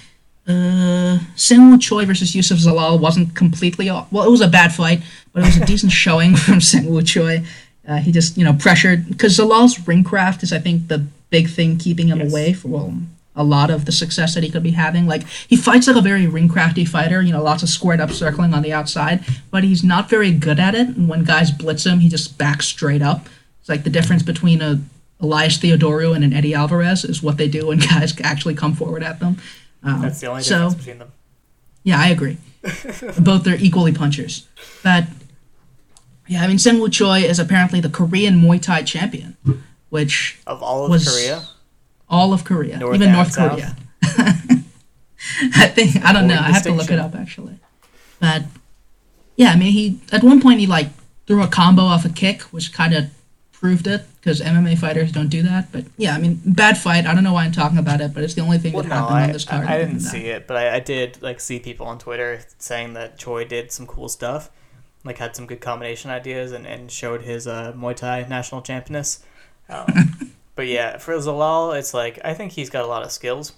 Uh, 0.45 1.19
Seungwoo 1.35 1.79
Choi 1.79 2.05
versus 2.05 2.33
Youssef 2.35 2.57
Zalal 2.57 2.99
wasn't 2.99 3.35
completely 3.35 3.89
off. 3.89 4.11
Well, 4.11 4.25
it 4.25 4.31
was 4.31 4.41
a 4.41 4.47
bad 4.47 4.73
fight, 4.73 5.01
but 5.37 5.43
it 5.43 5.47
was 5.49 5.57
a 5.57 5.65
decent 5.67 5.91
showing 5.91 6.35
from 6.45 6.55
Seungwoo 6.55 7.05
Choi. 7.05 7.43
Uh, 7.87 7.97
he 7.97 8.11
just, 8.11 8.37
you 8.39 8.43
know, 8.43 8.53
pressured 8.53 9.07
because 9.07 9.37
Zalal's 9.37 9.87
ring 9.87 10.03
craft 10.03 10.41
is, 10.41 10.51
I 10.51 10.57
think, 10.57 10.87
the 10.87 11.05
big 11.29 11.47
thing 11.47 11.77
keeping 11.77 12.07
him 12.07 12.19
Yes. 12.19 12.31
away 12.31 12.53
from 12.53 12.71
well, 12.71 12.93
a 13.35 13.43
lot 13.43 13.69
of 13.69 13.85
the 13.85 13.91
success 13.91 14.33
that 14.33 14.41
he 14.43 14.49
could 14.49 14.63
be 14.63 14.71
having. 14.71 15.05
Like 15.05 15.27
he 15.27 15.55
fights 15.55 15.85
like 15.85 15.95
a 15.95 16.01
very 16.01 16.25
ring 16.25 16.49
crafty 16.49 16.85
fighter, 16.85 17.21
you 17.21 17.31
know, 17.31 17.43
lots 17.43 17.61
of 17.61 17.69
squared 17.69 17.99
up 18.01 18.09
circling 18.09 18.55
on 18.55 18.63
the 18.63 18.73
outside, 18.73 19.23
but 19.51 19.63
he's 19.63 19.83
not 19.83 20.09
very 20.09 20.31
good 20.31 20.59
at 20.59 20.73
it. 20.73 20.87
And 20.87 21.07
when 21.07 21.23
guys 21.23 21.51
blitz 21.51 21.85
him, 21.85 21.99
he 21.99 22.09
just 22.09 22.39
backs 22.39 22.65
straight 22.65 23.03
up. 23.03 23.27
It's 23.59 23.69
like 23.69 23.83
the 23.83 23.91
difference 23.91 24.23
between 24.23 24.59
a 24.63 24.81
Elias 25.19 25.59
Theodorou 25.59 26.15
and 26.15 26.23
an 26.23 26.33
Eddie 26.33 26.55
Alvarez 26.55 27.05
is 27.05 27.21
what 27.21 27.37
they 27.37 27.47
do 27.47 27.67
when 27.67 27.77
guys 27.91 28.19
actually 28.23 28.55
come 28.55 28.73
forward 28.73 29.03
at 29.03 29.19
them. 29.19 29.37
Um, 29.83 30.01
That's 30.01 30.19
the 30.19 30.27
only 30.27 30.41
so, 30.41 30.55
difference 30.55 30.75
between 30.75 30.97
them. 30.97 31.11
yeah, 31.83 31.99
I 31.99 32.07
agree. 32.09 32.37
Both 33.19 33.45
are 33.45 33.55
equally 33.59 33.93
punchers. 33.93 34.47
But 34.83 35.05
yeah, 36.27 36.43
I 36.43 36.47
mean, 36.47 36.57
Seungwoo 36.57 36.91
Choi 36.91 37.19
is 37.19 37.39
apparently 37.39 37.79
the 37.79 37.89
Korean 37.89 38.41
Muay 38.41 38.61
Thai 38.61 38.83
champion, 38.83 39.37
which 39.89 40.39
Of 40.45 40.61
all 40.61 40.93
of 40.93 41.05
Korea, 41.05 41.43
all 42.09 42.33
of 42.33 42.43
Korea, 42.43 42.77
North 42.77 42.95
even 42.95 43.11
North 43.11 43.31
South? 43.33 43.51
Korea. 43.51 43.75
I 45.55 45.67
think 45.67 46.03
I 46.03 46.13
don't 46.13 46.27
know. 46.27 46.35
I 46.35 46.51
have 46.51 46.63
to 46.63 46.71
look 46.71 46.91
it 46.91 46.99
up 46.99 47.15
actually. 47.15 47.59
But 48.19 48.43
yeah, 49.35 49.51
I 49.51 49.55
mean, 49.55 49.71
he 49.71 49.99
at 50.11 50.23
one 50.23 50.41
point 50.41 50.59
he 50.59 50.67
like 50.67 50.89
threw 51.25 51.43
a 51.43 51.47
combo 51.47 51.83
off 51.83 52.05
a 52.05 52.09
kick, 52.09 52.41
which 52.43 52.73
kind 52.73 52.93
of 52.93 53.09
proved 53.51 53.87
it 53.87 54.05
because 54.15 54.39
MMA 54.39 54.77
fighters 54.77 55.11
don't 55.11 55.29
do 55.29 55.43
that. 55.43 55.71
But 55.71 55.85
yeah, 55.97 56.15
I 56.15 56.19
mean, 56.19 56.41
bad 56.45 56.77
fight. 56.77 57.05
I 57.05 57.13
don't 57.13 57.23
know 57.23 57.33
why 57.33 57.43
I'm 57.43 57.51
talking 57.51 57.77
about 57.77 58.01
it, 58.01 58.13
but 58.13 58.23
it's 58.23 58.35
the 58.35 58.41
only 58.41 58.57
thing 58.57 58.73
well, 58.73 58.83
that 58.83 58.89
no, 58.89 58.95
happened 58.95 59.17
I, 59.17 59.23
on 59.23 59.31
this 59.31 59.45
card. 59.45 59.67
I, 59.67 59.75
I 59.75 59.77
didn't 59.79 59.99
see 60.01 60.25
it, 60.27 60.47
but 60.47 60.57
I, 60.57 60.75
I 60.75 60.79
did 60.79 61.21
like 61.21 61.39
see 61.39 61.59
people 61.59 61.85
on 61.87 61.99
Twitter 61.99 62.41
saying 62.57 62.93
that 62.93 63.17
Choi 63.17 63.45
did 63.45 63.71
some 63.71 63.87
cool 63.87 64.09
stuff, 64.09 64.49
like 65.07 65.17
had 65.17 65.35
some 65.35 65.47
good 65.47 65.61
combination 65.61 66.11
ideas, 66.11 66.51
and, 66.51 66.65
and 66.67 66.91
showed 66.91 67.21
his 67.21 67.47
uh, 67.47 67.73
Muay 67.75 67.95
Thai 67.95 68.25
national 68.29 68.61
championess. 68.61 69.23
Um, 69.69 70.33
but 70.55 70.67
yeah, 70.67 70.97
for 70.97 71.13
Zalal, 71.15 71.77
it's 71.77 71.93
like 71.93 72.19
I 72.23 72.33
think 72.33 72.51
he's 72.51 72.69
got 72.69 72.83
a 72.83 72.87
lot 72.87 73.03
of 73.03 73.11
skills, 73.11 73.53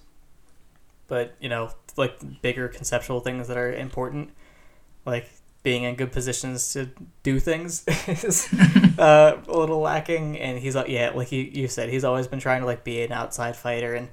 but 1.08 1.36
you 1.40 1.50
know, 1.50 1.72
like 1.98 2.42
bigger 2.42 2.68
conceptual 2.68 3.20
things 3.20 3.48
that 3.48 3.58
are 3.58 3.74
important, 3.74 4.32
like 5.06 5.30
being 5.62 5.84
in 5.84 5.96
good 5.96 6.12
positions 6.12 6.74
to 6.74 6.90
do 7.24 7.40
things 7.40 7.84
is 8.08 8.48
uh, 8.98 9.38
a 9.48 9.58
little 9.58 9.80
lacking. 9.80 10.38
And 10.38 10.60
he's 10.60 10.76
like, 10.76 10.88
yeah, 10.88 11.12
like 11.14 11.32
you, 11.32 11.44
you 11.44 11.68
said, 11.68 11.90
he's 11.90 12.04
always 12.04 12.28
been 12.28 12.40
trying 12.40 12.62
to 12.62 12.66
like 12.66 12.84
be 12.84 13.02
an 13.02 13.12
outside 13.12 13.56
fighter 13.56 13.94
and 13.94 14.10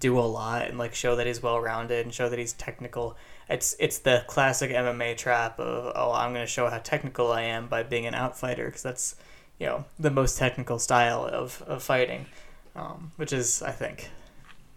do 0.00 0.18
a 0.18 0.20
lot 0.20 0.68
and 0.68 0.78
like 0.78 0.94
show 0.94 1.16
that 1.16 1.26
he's 1.26 1.42
well 1.42 1.60
rounded 1.60 2.04
and 2.04 2.14
show 2.14 2.28
that 2.28 2.38
he's 2.38 2.52
technical. 2.52 3.16
It's 3.48 3.74
it's 3.78 3.98
the 3.98 4.24
classic 4.26 4.70
MMA 4.70 5.16
trap 5.16 5.58
of 5.58 5.92
oh 5.94 6.12
I'm 6.12 6.32
gonna 6.32 6.46
show 6.46 6.68
how 6.68 6.78
technical 6.78 7.32
I 7.32 7.42
am 7.42 7.66
by 7.66 7.82
being 7.82 8.06
an 8.06 8.14
outfighter 8.14 8.66
because 8.66 8.82
that's 8.82 9.16
you 9.58 9.66
know 9.66 9.84
the 9.98 10.10
most 10.10 10.38
technical 10.38 10.78
style 10.78 11.24
of, 11.24 11.62
of 11.66 11.82
fighting, 11.82 12.26
um, 12.76 13.12
which 13.16 13.32
is 13.32 13.62
I 13.62 13.72
think 13.72 14.10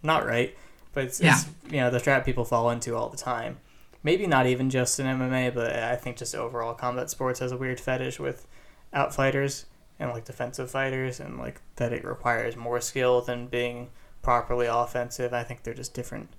not 0.02 0.26
right, 0.26 0.56
but 0.92 1.04
it's, 1.04 1.20
it's 1.20 1.46
you 1.70 1.78
know 1.78 1.90
the 1.90 2.00
trap 2.00 2.24
people 2.24 2.44
fall 2.44 2.70
into 2.70 2.96
all 2.96 3.08
the 3.08 3.16
time. 3.16 3.58
Maybe 4.02 4.26
not 4.26 4.46
even 4.46 4.68
just 4.68 4.98
in 4.98 5.06
MMA, 5.06 5.54
but 5.54 5.72
I 5.72 5.94
think 5.94 6.16
just 6.16 6.34
overall 6.34 6.74
combat 6.74 7.08
sports 7.08 7.38
has 7.38 7.52
a 7.52 7.56
weird 7.56 7.78
fetish 7.78 8.18
with 8.18 8.48
outfighters 8.92 9.66
and 10.00 10.10
like 10.10 10.24
defensive 10.24 10.70
fighters 10.70 11.20
and 11.20 11.38
like 11.38 11.60
that 11.76 11.92
it 11.92 12.04
requires 12.04 12.56
more 12.56 12.80
skill 12.80 13.20
than 13.20 13.46
being 13.46 13.90
properly 14.22 14.66
offensive. 14.66 15.32
I 15.32 15.44
think 15.44 15.62
they're 15.62 15.74
just 15.74 15.94
different 15.94 16.30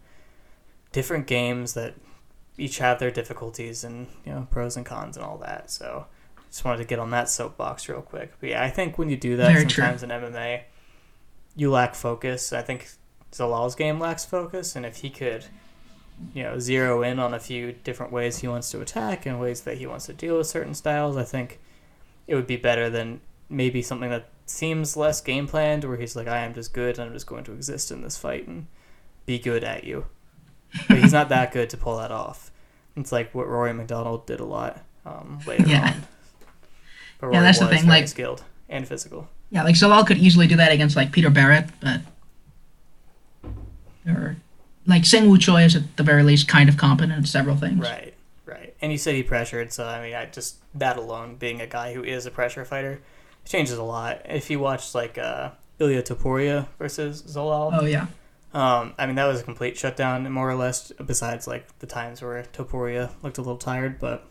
different 0.91 1.27
games 1.27 1.73
that 1.73 1.95
each 2.57 2.77
have 2.77 2.99
their 2.99 3.11
difficulties 3.11 3.83
and 3.83 4.07
you 4.25 4.31
know 4.31 4.47
pros 4.51 4.77
and 4.77 4.85
cons 4.85 5.17
and 5.17 5.25
all 5.25 5.37
that. 5.39 5.69
So 5.71 6.05
just 6.49 6.63
wanted 6.63 6.77
to 6.77 6.85
get 6.85 6.99
on 6.99 7.09
that 7.11 7.29
soapbox 7.29 7.89
real 7.89 8.01
quick. 8.01 8.33
But 8.39 8.49
yeah, 8.49 8.63
I 8.63 8.69
think 8.69 8.97
when 8.97 9.09
you 9.09 9.17
do 9.17 9.35
that 9.37 9.53
Very 9.53 9.65
true. 9.65 9.83
sometimes 9.83 10.03
in 10.03 10.09
MMA, 10.09 10.61
you 11.55 11.71
lack 11.71 11.95
focus. 11.95 12.53
I 12.53 12.61
think 12.61 12.89
Zalal's 13.31 13.75
game 13.75 13.99
lacks 13.99 14.23
focus, 14.23 14.75
and 14.75 14.85
if 14.85 14.97
he 14.97 15.09
could, 15.09 15.45
you 16.33 16.43
know, 16.43 16.59
zero 16.59 17.01
in 17.01 17.17
on 17.19 17.33
a 17.33 17.39
few 17.39 17.71
different 17.71 18.11
ways 18.11 18.37
he 18.39 18.47
wants 18.47 18.69
to 18.71 18.81
attack 18.81 19.25
and 19.25 19.39
ways 19.39 19.61
that 19.61 19.79
he 19.79 19.87
wants 19.87 20.05
to 20.05 20.13
deal 20.13 20.37
with 20.37 20.45
certain 20.47 20.75
styles, 20.75 21.17
I 21.17 21.23
think 21.23 21.59
it 22.27 22.35
would 22.35 22.47
be 22.47 22.57
better 22.57 22.89
than 22.89 23.21
maybe 23.49 23.81
something 23.81 24.11
that 24.11 24.29
seems 24.45 24.95
less 24.95 25.21
game 25.21 25.47
planned, 25.47 25.83
where 25.83 25.97
he's 25.97 26.15
like, 26.15 26.27
I 26.27 26.39
am 26.39 26.53
just 26.53 26.71
good 26.73 26.99
and 26.99 27.07
I'm 27.07 27.13
just 27.13 27.27
going 27.27 27.43
to 27.45 27.53
exist 27.53 27.91
in 27.91 28.01
this 28.01 28.17
fight 28.17 28.47
and 28.47 28.67
be 29.25 29.39
good 29.39 29.63
at 29.63 29.85
you. 29.85 30.05
But 30.87 30.97
he's 30.99 31.13
not 31.13 31.29
that 31.29 31.51
good 31.51 31.69
to 31.71 31.77
pull 31.77 31.97
that 31.97 32.11
off. 32.11 32.51
It's 32.95 33.11
like 33.11 33.33
what 33.33 33.47
Rory 33.47 33.73
MacDonald 33.73 34.25
did 34.25 34.39
a 34.39 34.45
lot 34.45 34.81
um, 35.05 35.39
later 35.47 35.67
Yeah. 35.67 35.93
on. 35.93 36.03
But 37.19 37.33
Yeah, 37.33 37.41
that's 37.41 37.59
the 37.59 37.67
thing, 37.67 37.87
like- 37.87 38.07
skilled 38.07 38.43
and 38.69 38.87
physical. 38.87 39.29
Yeah, 39.49 39.63
like 39.63 39.75
Zalal 39.75 40.05
could 40.05 40.17
easily 40.17 40.47
do 40.47 40.55
that 40.57 40.71
against 40.71 40.95
like 40.95 41.11
Peter 41.11 41.29
Barrett, 41.29 41.65
but 41.79 42.01
or 44.07 44.35
like 44.85 45.03
Seungwoo 45.03 45.39
Choi 45.39 45.63
is 45.63 45.75
at 45.75 45.95
the 45.97 46.03
very 46.03 46.23
least 46.23 46.47
kind 46.47 46.67
of 46.69 46.77
competent 46.77 47.13
at 47.23 47.27
several 47.27 47.55
things. 47.55 47.79
Right, 47.79 48.13
right. 48.45 48.75
And 48.81 48.91
you 48.91 48.97
said 48.97 49.15
he 49.15 49.23
pressured, 49.23 49.71
so 49.71 49.85
I 49.85 50.01
mean, 50.01 50.13
I 50.15 50.25
just 50.25 50.57
that 50.75 50.97
alone, 50.97 51.35
being 51.35 51.61
a 51.61 51.67
guy 51.67 51.93
who 51.93 52.03
is 52.03 52.25
a 52.25 52.31
pressure 52.31 52.65
fighter, 52.65 52.99
changes 53.45 53.77
a 53.77 53.83
lot. 53.83 54.21
If 54.25 54.49
you 54.49 54.59
watch 54.59 54.93
like 54.95 55.17
uh, 55.17 55.51
Ilia 55.79 56.01
Topuria 56.03 56.67
versus 56.79 57.21
Zalal, 57.23 57.77
Oh 57.79 57.85
yeah. 57.85 58.07
Um, 58.53 58.93
I 58.97 59.05
mean 59.07 59.15
that 59.15 59.25
was 59.25 59.41
a 59.41 59.43
complete 59.43 59.77
shutdown, 59.77 60.31
more 60.31 60.49
or 60.49 60.55
less. 60.55 60.91
Besides 60.91 61.47
like 61.47 61.79
the 61.79 61.87
times 61.87 62.21
where 62.21 62.43
Topuria 62.53 63.11
looked 63.23 63.37
a 63.37 63.41
little 63.41 63.57
tired, 63.57 63.99
but 63.99 64.27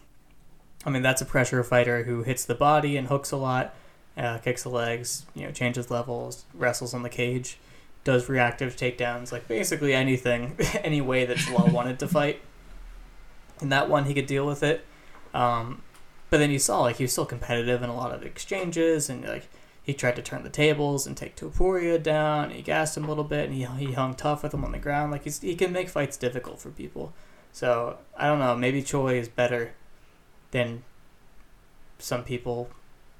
I 0.86 0.90
mean 0.90 1.02
that's 1.02 1.20
a 1.20 1.26
pressure 1.26 1.62
fighter 1.64 2.04
who 2.04 2.22
hits 2.22 2.44
the 2.44 2.54
body 2.54 2.96
and 2.96 3.08
hooks 3.08 3.32
a 3.32 3.36
lot, 3.36 3.74
uh, 4.16 4.38
kicks 4.38 4.62
the 4.62 4.68
legs, 4.68 5.26
you 5.34 5.44
know, 5.44 5.50
changes 5.50 5.90
levels, 5.90 6.44
wrestles 6.54 6.94
on 6.94 7.02
the 7.02 7.08
cage, 7.08 7.58
does 8.04 8.28
reactive 8.28 8.76
takedowns, 8.76 9.32
like 9.32 9.48
basically 9.48 9.92
anything, 9.92 10.56
any 10.82 11.00
way 11.00 11.24
that 11.24 11.38
Zalal 11.38 11.72
wanted 11.72 11.98
to 11.98 12.06
fight. 12.06 12.40
In 13.60 13.70
that 13.70 13.88
one, 13.88 14.04
he 14.04 14.14
could 14.14 14.26
deal 14.26 14.46
with 14.46 14.62
it. 14.62 14.84
Um, 15.34 15.82
but 16.30 16.38
then 16.38 16.50
you 16.50 16.58
saw 16.58 16.82
like 16.82 16.96
he 16.96 17.04
was 17.04 17.12
still 17.12 17.26
competitive 17.26 17.82
in 17.82 17.90
a 17.90 17.96
lot 17.96 18.14
of 18.14 18.22
exchanges, 18.22 19.10
and 19.10 19.24
like 19.24 19.48
he 19.82 19.94
tried 19.94 20.16
to 20.16 20.22
turn 20.22 20.42
the 20.44 20.50
tables 20.50 21.06
and 21.06 21.16
take 21.16 21.34
Topuria 21.36 22.00
down. 22.02 22.50
He 22.50 22.62
gassed 22.62 22.96
him 22.96 23.04
a 23.04 23.08
little 23.08 23.24
bit, 23.24 23.46
and 23.50 23.54
he 23.54 23.64
he 23.84 23.92
hung 23.92 24.14
tough 24.14 24.42
with 24.42 24.54
him 24.54 24.64
on 24.64 24.72
the 24.72 24.78
ground. 24.78 25.10
Like 25.12 25.24
he's, 25.24 25.40
he 25.40 25.54
can 25.56 25.72
make 25.72 25.88
fights 25.88 26.16
difficult 26.16 26.60
for 26.60 26.70
people. 26.70 27.12
So 27.52 27.98
I 28.16 28.26
don't 28.28 28.38
know. 28.38 28.54
Maybe 28.56 28.82
Choi 28.82 29.18
is 29.18 29.28
better 29.28 29.72
than 30.52 30.82
some 31.98 32.24
people 32.24 32.70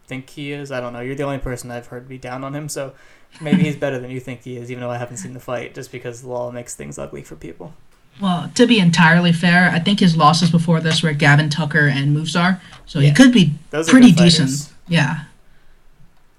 think 0.06 0.30
he 0.30 0.52
is. 0.52 0.70
I 0.72 0.80
don't 0.80 0.92
know. 0.92 1.00
You're 1.00 1.14
the 1.14 1.22
only 1.22 1.38
person 1.38 1.70
I've 1.70 1.86
heard 1.88 2.08
be 2.08 2.18
down 2.18 2.44
on 2.44 2.54
him, 2.54 2.68
so 2.68 2.92
maybe 3.40 3.62
he's 3.62 3.76
better 3.76 3.98
than 3.98 4.10
you 4.10 4.20
think 4.20 4.42
he 4.42 4.56
is, 4.56 4.70
even 4.70 4.82
though 4.82 4.90
I 4.90 4.98
haven't 4.98 5.18
seen 5.18 5.34
the 5.34 5.40
fight, 5.40 5.74
just 5.74 5.90
because 5.92 6.22
the 6.22 6.28
law 6.28 6.50
makes 6.50 6.74
things 6.74 6.98
ugly 6.98 7.22
for 7.22 7.36
people. 7.36 7.74
Well, 8.20 8.50
to 8.56 8.66
be 8.66 8.78
entirely 8.78 9.32
fair, 9.32 9.70
I 9.70 9.78
think 9.78 10.00
his 10.00 10.16
losses 10.16 10.50
before 10.50 10.80
this 10.80 11.02
were 11.02 11.12
Gavin 11.12 11.48
Tucker 11.48 11.86
and 11.86 12.14
Movesaar, 12.16 12.60
so 12.84 12.98
Yeah. 12.98 13.08
he 13.08 13.14
could 13.14 13.32
be 13.32 13.54
Those 13.70 13.88
pretty 13.88 14.12
decent. 14.12 14.70
Yeah. 14.86 15.24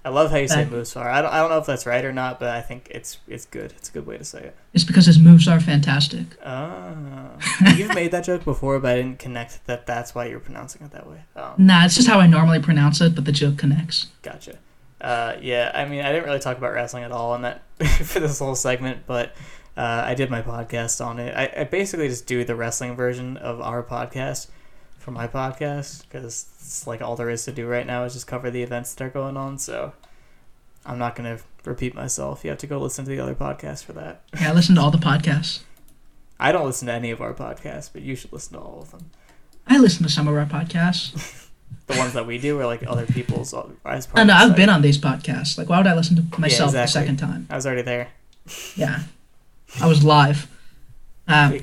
I 0.06 0.10
love 0.10 0.32
how 0.32 0.38
you 0.38 0.47
say 0.49 0.66
That- 0.66 0.74
Moosar. 0.74 1.06
I 1.06 1.22
don't, 1.22 1.32
I 1.32 1.38
don't 1.39 1.49
know 1.49 1.60
if 1.60 1.66
that's 1.66 1.86
right 1.86 2.04
or 2.04 2.12
not, 2.12 2.39
but 2.39 2.49
I 2.49 2.62
think 2.62 2.89
it's 2.91 3.20
it's 3.28 3.45
good. 3.45 3.74
It's 3.78 3.89
a 3.89 3.91
good 3.93 4.06
way 4.06 4.18
to 4.18 4.26
say 4.26 4.39
it. 4.43 4.56
It's 4.74 4.84
because 4.84 5.06
his 5.06 5.18
moves 5.18 5.47
are 5.47 5.60
fantastic. 5.62 6.26
Oh, 6.45 7.30
you've 7.78 7.93
made 7.95 8.12
that 8.12 8.26
joke 8.26 8.43
before, 8.43 8.80
but 8.80 8.91
I 8.91 8.95
didn't 8.97 9.20
connect 9.20 9.66
that. 9.68 9.86
That's 9.86 10.14
why 10.14 10.26
you're 10.26 10.39
pronouncing 10.41 10.82
it 10.84 10.91
that 10.91 11.08
way. 11.10 11.22
Oh, 11.36 11.54
Nah, 11.58 11.86
it's 11.86 11.95
just 11.95 12.08
how 12.08 12.20
I 12.20 12.28
normally 12.28 12.60
pronounce 12.60 12.99
it, 13.01 13.16
but 13.16 13.26
the 13.26 13.32
joke 13.32 13.58
connects. 13.58 14.08
gotcha. 14.22 14.58
Uh, 14.99 15.36
yeah, 15.41 15.70
I 15.74 15.84
mean, 15.86 15.99
I 16.01 16.12
didn't 16.14 16.26
really 16.26 16.39
talk 16.39 16.58
about 16.58 16.72
wrestling 16.74 17.04
at 17.04 17.12
all 17.12 17.36
in 17.36 17.41
that 17.41 17.62
for 18.04 18.20
this 18.22 18.39
whole 18.39 18.56
segment, 18.56 18.99
but 19.06 19.36
uh, 19.76 20.04
I 20.06 20.16
did 20.16 20.30
my 20.30 20.41
podcast 20.41 21.06
on 21.06 21.20
it. 21.20 21.36
I, 21.36 21.62
I 21.62 21.64
basically 21.66 22.08
just 22.08 22.26
do 22.26 22.43
the 22.45 22.56
wrestling 22.56 22.95
version 22.95 23.36
of 23.38 23.60
our 23.60 23.84
podcast 23.84 24.47
for 25.04 25.12
my 25.12 25.28
podcast 25.28 26.04
because 26.04 26.24
it's 26.24 26.88
like 26.88 27.01
all 27.01 27.16
there 27.16 27.30
is 27.30 27.43
to 27.45 27.51
do 27.51 27.68
right 27.68 27.86
now 27.86 28.06
is 28.06 28.14
just 28.14 28.26
cover 28.26 28.49
the 28.49 28.64
events 28.64 28.93
that 28.93 29.04
are 29.04 29.10
going 29.10 29.36
on. 29.38 29.58
So 29.60 29.93
I'm 30.86 30.97
not 30.97 31.16
gonna 31.16 31.39
repeat 31.66 31.93
myself. 31.93 32.43
You 32.43 32.49
have 32.51 32.60
to 32.60 32.68
go 32.68 32.80
listen 32.80 33.04
to 33.06 33.12
the 33.12 33.20
other 33.20 33.36
podcast 33.36 33.84
for 33.84 33.93
that. 33.93 34.22
Yeah, 34.39 34.51
I 34.51 34.54
listen 34.54 34.76
to 34.76 34.82
all 34.82 34.91
the 34.91 34.97
podcasts. 34.97 35.64
I 36.39 36.51
don't 36.51 36.66
listen 36.66 36.88
to 36.88 36.93
any 36.93 37.12
of 37.12 37.22
our 37.22 37.34
podcasts, 37.34 37.89
but 37.91 38.01
you 38.01 38.16
should 38.16 38.34
listen 38.34 38.54
to 38.54 38.60
all 38.64 38.80
of 38.82 38.91
them. 38.91 39.12
I 39.68 39.78
listen 39.78 40.04
to 40.04 40.10
some 40.10 40.28
of 40.28 40.36
our 40.36 40.45
podcasts. 40.45 41.39
The 41.88 41.97
ones 41.97 42.14
that 42.14 42.26
we 42.26 42.38
do 42.38 42.58
are 42.62 42.66
like 42.66 42.84
other 42.88 43.06
people's. 43.06 43.54
uh, 43.54 43.68
As 43.84 44.06
part 44.08 44.20
I 44.20 44.24
know. 44.24 44.34
I've 44.36 44.49
site. 44.49 44.58
been 44.58 44.70
on 44.70 44.82
these 44.82 44.97
podcasts. 44.97 45.58
Like, 45.58 45.68
why 45.70 45.80
would 45.80 45.88
I 45.88 45.95
listen 45.95 46.16
to 46.16 46.39
myself 46.39 46.72
the 46.72 46.82
exactly. 46.82 47.01
second 47.01 47.18
time? 47.18 47.47
I 47.49 47.56
was 47.56 47.66
already 47.66 47.82
there. 47.82 48.10
Yeah, 48.76 49.04
I 49.82 49.88
was 49.88 50.01
live. 50.04 50.47
Uh, 51.28 51.58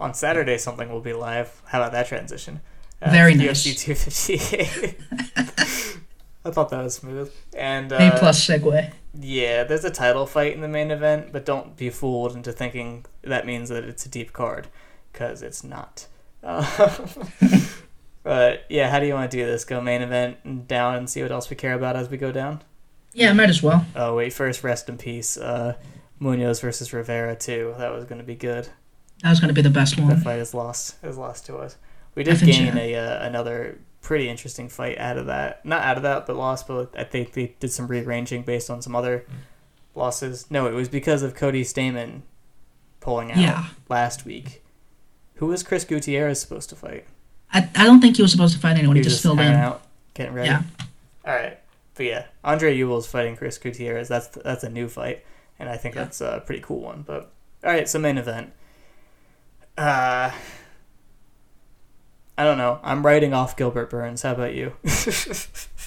On 0.00 0.14
Saturday, 0.14 0.58
something 0.58 0.90
will 0.90 1.00
be 1.00 1.12
live. 1.12 1.60
How 1.66 1.80
about 1.80 1.92
that 1.92 2.06
transition? 2.06 2.60
Uh, 3.02 3.10
Very 3.10 3.34
UFC 3.34 3.76
258. 3.78 4.98
I 6.44 6.50
thought 6.50 6.70
that 6.70 6.82
was 6.82 6.94
smooth. 6.94 7.32
And 7.56 7.90
A 7.92 8.14
uh, 8.14 8.18
plus 8.18 8.46
segue. 8.46 8.92
yeah, 9.20 9.64
there's 9.64 9.84
a 9.84 9.90
title 9.90 10.26
fight 10.26 10.54
in 10.54 10.60
the 10.60 10.68
main 10.68 10.90
event, 10.90 11.32
but 11.32 11.44
don't 11.44 11.76
be 11.76 11.90
fooled 11.90 12.34
into 12.34 12.52
thinking 12.52 13.06
that 13.22 13.44
means 13.46 13.68
that 13.68 13.84
it's 13.84 14.06
a 14.06 14.08
deep 14.08 14.32
card, 14.32 14.68
because 15.12 15.42
it's 15.42 15.62
not. 15.64 16.06
Uh, 16.42 17.06
but 18.22 18.64
yeah, 18.68 18.90
how 18.90 19.00
do 19.00 19.06
you 19.06 19.14
want 19.14 19.30
to 19.30 19.36
do 19.36 19.44
this? 19.44 19.64
Go 19.64 19.80
main 19.80 20.00
event 20.02 20.38
and 20.44 20.66
down 20.68 20.94
and 20.94 21.10
see 21.10 21.22
what 21.22 21.32
else 21.32 21.50
we 21.50 21.56
care 21.56 21.74
about 21.74 21.96
as 21.96 22.08
we 22.08 22.16
go 22.16 22.30
down? 22.32 22.62
Yeah, 23.12 23.32
might 23.32 23.50
as 23.50 23.62
well. 23.62 23.84
Oh 23.96 24.14
wait, 24.14 24.32
first 24.32 24.62
rest 24.62 24.88
in 24.88 24.96
peace. 24.96 25.36
Uh, 25.36 25.74
Munhoz 26.20 26.60
versus 26.60 26.92
Rivera 26.92 27.34
too. 27.34 27.74
That 27.78 27.92
was 27.92 28.04
going 28.04 28.18
to 28.20 28.24
be 28.26 28.34
good. 28.36 28.68
That 29.22 29.30
was 29.30 29.40
gonna 29.40 29.52
be 29.52 29.62
the 29.62 29.70
best 29.70 29.96
That 29.96 30.02
one. 30.04 30.20
fight 30.20 30.38
is 30.38 30.54
lost. 30.54 30.96
Is 31.04 31.16
lost 31.18 31.46
to 31.46 31.56
us. 31.56 31.76
We 32.14 32.24
did 32.24 32.40
gain 32.40 32.76
a 32.76 32.94
uh, 32.94 33.26
another 33.26 33.78
pretty 34.00 34.28
interesting 34.28 34.68
fight 34.68 34.98
out 34.98 35.18
of 35.18 35.26
that. 35.26 35.64
Not 35.64 35.82
out 35.82 35.96
of 35.96 36.02
that, 36.04 36.26
but 36.26 36.36
lost. 36.36 36.66
But 36.68 36.94
I 36.96 37.04
think 37.04 37.32
they 37.32 37.54
did 37.60 37.70
some 37.72 37.86
rearranging 37.88 38.42
based 38.42 38.70
on 38.70 38.80
some 38.82 38.94
other 38.96 39.24
losses. 39.94 40.46
No, 40.50 40.66
it 40.66 40.72
was 40.72 40.88
because 40.88 41.22
of 41.22 41.34
Cody 41.34 41.62
Stamann 41.64 42.22
pulling 43.00 43.30
out 43.32 43.38
Yeah, 43.38 43.64
last 43.88 44.24
week. 44.24 44.62
Who 45.36 45.46
was 45.46 45.62
Chris 45.62 45.84
Gutierrez 45.84 46.40
supposed 46.40 46.68
to 46.70 46.76
fight? 46.76 47.04
I, 47.52 47.68
I 47.76 47.84
don't 47.84 48.00
think 48.00 48.16
he 48.16 48.22
was 48.22 48.32
supposed 48.32 48.54
to 48.54 48.60
fight 48.60 48.76
anyone. 48.76 48.96
He, 48.96 49.00
was 49.00 49.06
just 49.08 49.22
filled 49.22 49.38
hanging 49.38 49.54
in. 49.54 49.60
out, 49.60 49.82
getting 50.14 50.34
ready. 50.34 50.48
Yeah. 50.50 50.62
All 51.24 51.34
right, 51.34 51.58
but 51.94 52.06
yeah, 52.06 52.26
Andre 52.44 52.74
Ewell's 52.76 53.06
fighting 53.06 53.36
Chris 53.36 53.58
Gutierrez. 53.58 54.08
That's 54.08 54.28
that's 54.28 54.64
a 54.64 54.68
new 54.68 54.88
fight, 54.88 55.24
and 55.58 55.68
I 55.68 55.76
think 55.76 55.94
Yeah. 55.94 56.04
that's 56.04 56.20
a 56.20 56.42
pretty 56.44 56.62
cool 56.62 56.80
one. 56.80 57.02
But 57.06 57.30
all 57.64 57.70
right, 57.70 57.88
so 57.88 57.98
main 57.98 58.18
event. 58.18 58.52
Uh, 59.78 60.32
I 62.36 62.44
don't 62.44 62.58
know. 62.58 62.80
I'm 62.82 63.04
writing 63.06 63.32
off 63.32 63.56
Gilbert 63.56 63.90
Burns. 63.90 64.22
How 64.22 64.32
about 64.32 64.54
you? 64.54 64.72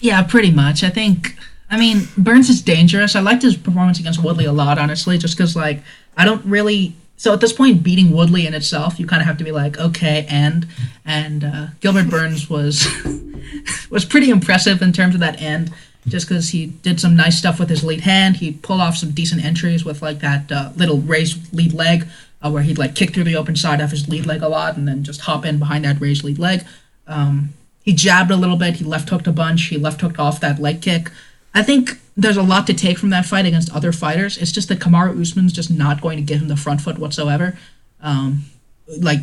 Yeah, 0.01 0.23
pretty 0.23 0.49
much. 0.49 0.83
I 0.83 0.89
think. 0.89 1.35
I 1.69 1.77
mean, 1.77 2.07
Burns 2.17 2.49
is 2.49 2.61
dangerous. 2.61 3.15
I 3.15 3.19
liked 3.21 3.43
his 3.43 3.55
performance 3.55 3.99
against 3.99 4.21
Woodley 4.23 4.45
a 4.45 4.51
lot, 4.51 4.79
honestly, 4.79 5.17
just 5.19 5.37
because 5.37 5.55
like 5.55 5.83
I 6.17 6.25
don't 6.25 6.43
really. 6.43 6.95
So 7.17 7.31
at 7.33 7.39
this 7.39 7.53
point, 7.53 7.83
beating 7.83 8.11
Woodley 8.11 8.47
in 8.47 8.55
itself, 8.55 8.99
you 8.99 9.05
kind 9.05 9.21
of 9.21 9.27
have 9.27 9.37
to 9.37 9.43
be 9.43 9.51
like, 9.51 9.79
okay, 9.79 10.25
and 10.27 10.67
and 11.05 11.43
uh, 11.43 11.67
Gilbert 11.81 12.09
Burns 12.09 12.49
was 12.49 12.87
was 13.91 14.05
pretty 14.05 14.31
impressive 14.31 14.81
in 14.81 14.91
terms 14.91 15.13
of 15.13 15.19
that 15.21 15.39
end, 15.39 15.71
just 16.07 16.27
because 16.27 16.49
he 16.49 16.65
did 16.65 16.99
some 16.99 17.15
nice 17.15 17.37
stuff 17.37 17.59
with 17.59 17.69
his 17.69 17.83
lead 17.83 18.01
hand. 18.01 18.37
He 18.37 18.53
pulled 18.53 18.81
off 18.81 18.95
some 18.95 19.11
decent 19.11 19.45
entries 19.45 19.85
with 19.85 20.01
like 20.01 20.19
that 20.21 20.51
uh, 20.51 20.71
little 20.75 20.97
raised 20.97 21.53
lead 21.53 21.73
leg, 21.73 22.07
uh, 22.41 22.49
where 22.49 22.63
he'd 22.63 22.77
like 22.77 22.95
kick 22.95 23.13
through 23.13 23.23
the 23.25 23.35
open 23.35 23.55
side 23.55 23.81
of 23.81 23.91
his 23.91 24.07
lead 24.07 24.25
leg 24.25 24.41
a 24.41 24.49
lot, 24.49 24.77
and 24.77 24.87
then 24.87 25.03
just 25.03 25.21
hop 25.21 25.45
in 25.45 25.59
behind 25.59 25.85
that 25.85 26.01
raised 26.01 26.23
lead 26.23 26.39
leg. 26.39 26.63
Um, 27.07 27.53
he 27.83 27.93
jabbed 27.93 28.31
a 28.31 28.35
little 28.35 28.57
bit. 28.57 28.75
He 28.75 28.85
left 28.85 29.09
hooked 29.09 29.27
a 29.27 29.31
bunch. 29.31 29.63
He 29.67 29.77
left 29.77 30.01
hooked 30.01 30.19
off 30.19 30.39
that 30.39 30.59
leg 30.59 30.81
kick. 30.81 31.11
I 31.53 31.63
think 31.63 31.99
there's 32.15 32.37
a 32.37 32.43
lot 32.43 32.67
to 32.67 32.73
take 32.73 32.97
from 32.97 33.09
that 33.09 33.25
fight 33.25 33.45
against 33.45 33.73
other 33.73 33.91
fighters. 33.91 34.37
It's 34.37 34.51
just 34.51 34.69
that 34.69 34.79
Kamaru 34.79 35.19
Usman's 35.19 35.53
just 35.53 35.71
not 35.71 36.01
going 36.01 36.17
to 36.17 36.23
give 36.23 36.41
him 36.41 36.47
the 36.47 36.55
front 36.55 36.81
foot 36.81 36.97
whatsoever. 36.97 37.57
Um, 38.01 38.45
like, 38.99 39.19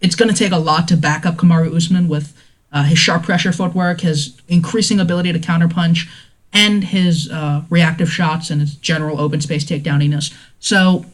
it's 0.00 0.14
going 0.14 0.30
to 0.30 0.36
take 0.36 0.52
a 0.52 0.58
lot 0.58 0.88
to 0.88 0.96
back 0.96 1.26
up 1.26 1.36
Kamaru 1.36 1.74
Usman 1.74 2.08
with 2.08 2.36
uh, 2.72 2.84
his 2.84 2.98
sharp 2.98 3.24
pressure 3.24 3.52
footwork, 3.52 4.00
his 4.00 4.40
increasing 4.48 5.00
ability 5.00 5.32
to 5.32 5.38
counterpunch, 5.38 6.08
and 6.52 6.84
his 6.84 7.30
uh, 7.30 7.62
reactive 7.68 8.10
shots 8.10 8.50
and 8.50 8.60
his 8.60 8.74
general 8.74 9.20
open 9.20 9.40
space 9.40 9.64
takedowniness. 9.64 10.34
So 10.58 11.04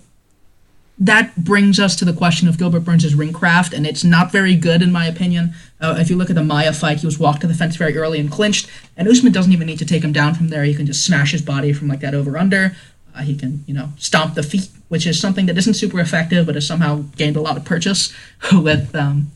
that 0.98 1.36
brings 1.36 1.78
us 1.78 1.94
to 1.96 2.04
the 2.04 2.12
question 2.12 2.48
of 2.48 2.58
Gilbert 2.58 2.80
Burns' 2.80 3.14
ring 3.14 3.32
craft, 3.32 3.74
and 3.74 3.86
it's 3.86 4.02
not 4.02 4.32
very 4.32 4.54
good 4.54 4.80
in 4.80 4.90
my 4.90 5.06
opinion. 5.06 5.54
Uh, 5.80 5.96
if 5.98 6.08
you 6.08 6.16
look 6.16 6.30
at 6.30 6.36
the 6.36 6.44
Maia 6.44 6.72
fight, 6.72 7.00
he 7.00 7.06
was 7.06 7.18
walked 7.18 7.42
to 7.42 7.46
the 7.46 7.54
fence 7.54 7.76
very 7.76 7.96
early 7.96 8.18
and 8.18 8.30
clinched, 8.30 8.68
and 8.96 9.06
Usman 9.06 9.32
doesn't 9.32 9.52
even 9.52 9.66
need 9.66 9.78
to 9.78 9.84
take 9.84 10.02
him 10.02 10.12
down 10.12 10.34
from 10.34 10.48
there. 10.48 10.64
He 10.64 10.74
can 10.74 10.86
just 10.86 11.04
smash 11.04 11.32
his 11.32 11.42
body 11.42 11.72
from 11.72 11.88
like 11.88 12.00
that 12.00 12.14
over 12.14 12.38
under. 12.38 12.74
Uh, 13.14 13.20
he 13.20 13.36
can, 13.36 13.62
you 13.66 13.74
know, 13.74 13.90
stomp 13.98 14.34
the 14.34 14.42
feet, 14.42 14.68
which 14.88 15.06
is 15.06 15.20
something 15.20 15.46
that 15.46 15.58
isn't 15.58 15.74
super 15.74 16.00
effective, 16.00 16.46
but 16.46 16.54
has 16.54 16.66
somehow 16.66 17.04
gained 17.16 17.36
a 17.36 17.40
lot 17.40 17.56
of 17.56 17.64
purchase 17.64 18.14
with 18.52 18.94
um, 18.94 19.30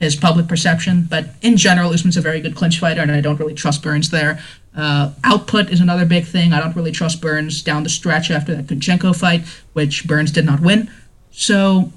his 0.00 0.16
public 0.16 0.48
perception. 0.48 1.06
But 1.08 1.30
in 1.40 1.56
general, 1.56 1.92
Usman's 1.92 2.18
a 2.18 2.20
very 2.20 2.40
good 2.40 2.54
clinch 2.54 2.78
fighter, 2.78 3.00
and 3.00 3.10
I 3.10 3.22
don't 3.22 3.38
really 3.38 3.54
trust 3.54 3.82
Burns 3.82 4.10
there. 4.10 4.38
Uh, 4.76 5.12
output 5.24 5.70
is 5.70 5.80
another 5.80 6.04
big 6.04 6.26
thing. 6.26 6.52
I 6.52 6.60
don't 6.60 6.76
really 6.76 6.92
trust 6.92 7.22
Burns 7.22 7.62
down 7.62 7.82
the 7.82 7.88
stretch 7.88 8.30
after 8.30 8.54
that 8.54 8.66
Kunchenko 8.66 9.18
fight, 9.18 9.42
which 9.72 10.06
Burns 10.06 10.30
did 10.30 10.44
not 10.44 10.60
win. 10.60 10.90
So, 11.38 11.92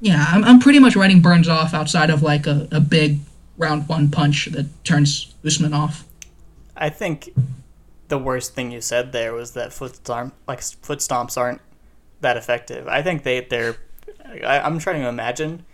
yeah, 0.00 0.24
I'm, 0.30 0.42
I'm 0.44 0.60
pretty 0.60 0.78
much 0.78 0.96
writing 0.96 1.20
Burns 1.20 1.46
off 1.46 1.74
outside 1.74 2.08
of 2.08 2.22
like 2.22 2.46
a, 2.46 2.66
a 2.72 2.80
big 2.80 3.18
round 3.58 3.86
one 3.86 4.10
punch 4.10 4.46
that 4.46 4.66
turns 4.82 5.34
Usman 5.44 5.74
off. 5.74 6.06
I 6.74 6.88
think 6.88 7.34
the 8.08 8.16
worst 8.16 8.54
thing 8.54 8.70
you 8.70 8.80
said 8.80 9.12
there 9.12 9.34
was 9.34 9.52
that 9.52 9.74
foot 9.74 9.96
stomp, 9.96 10.32
like 10.48 10.62
foot 10.62 11.00
stomps 11.00 11.36
aren't 11.36 11.60
that 12.22 12.38
effective. 12.38 12.88
I 12.88 13.02
think 13.02 13.24
they 13.24 13.42
they're. 13.42 13.76
I, 14.24 14.60
I'm 14.60 14.78
trying 14.78 15.02
to 15.02 15.08
imagine, 15.08 15.66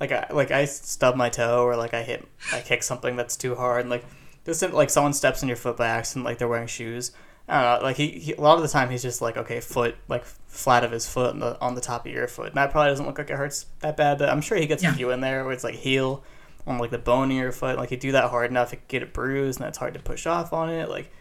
like 0.00 0.12
I 0.12 0.26
like 0.30 0.50
I 0.50 0.64
stub 0.64 1.16
my 1.16 1.28
toe 1.28 1.64
or 1.64 1.76
like 1.76 1.92
I 1.92 2.02
hit 2.02 2.26
I 2.50 2.60
kick 2.60 2.82
something 2.82 3.14
that's 3.14 3.36
too 3.36 3.56
hard 3.56 3.82
and 3.82 3.90
like 3.90 4.06
just 4.46 4.62
like 4.72 4.88
someone 4.88 5.12
steps 5.12 5.42
in 5.42 5.48
your 5.48 5.56
foot 5.58 5.76
by 5.76 5.88
accident 5.88 6.24
like 6.24 6.38
they're 6.38 6.48
wearing 6.48 6.66
shoes. 6.66 7.12
I 7.48 7.62
don't 7.62 7.80
know. 7.80 7.86
Like 7.86 7.96
he, 7.96 8.08
he 8.18 8.32
a 8.32 8.40
lot 8.40 8.56
of 8.56 8.62
the 8.62 8.68
time 8.68 8.90
he's 8.90 9.02
just 9.02 9.20
like 9.20 9.36
okay 9.36 9.60
foot 9.60 9.96
like 10.08 10.24
flat 10.24 10.82
of 10.84 10.90
his 10.92 11.06
foot 11.06 11.30
on 11.30 11.40
the 11.40 11.60
on 11.60 11.74
the 11.74 11.80
top 11.80 12.06
of 12.06 12.12
your 12.12 12.26
foot 12.26 12.46
and 12.48 12.54
that 12.56 12.70
probably 12.70 12.90
doesn't 12.90 13.04
look 13.06 13.18
like 13.18 13.28
it 13.30 13.36
hurts 13.36 13.66
that 13.80 13.96
bad. 13.96 14.18
But 14.18 14.30
I'm 14.30 14.40
sure 14.40 14.56
he 14.56 14.66
gets 14.66 14.82
Yeah. 14.82 14.92
a 14.92 14.94
few 14.94 15.10
in 15.10 15.20
there 15.20 15.44
where 15.44 15.52
it's 15.52 15.64
like 15.64 15.74
heel 15.74 16.24
on 16.66 16.78
like 16.78 16.90
the 16.90 16.98
bone 16.98 17.30
of 17.30 17.36
your 17.36 17.52
foot. 17.52 17.76
Like 17.76 17.90
you 17.90 17.96
do 17.98 18.12
that 18.12 18.30
hard 18.30 18.50
enough, 18.50 18.72
you 18.72 18.78
get 18.88 19.02
it 19.02 19.12
bruised, 19.12 19.60
and 19.60 19.68
it's 19.68 19.78
hard 19.78 19.92
to 19.94 20.00
push 20.00 20.26
off 20.26 20.52
on 20.54 20.70
it. 20.70 20.88
Like 20.88 21.12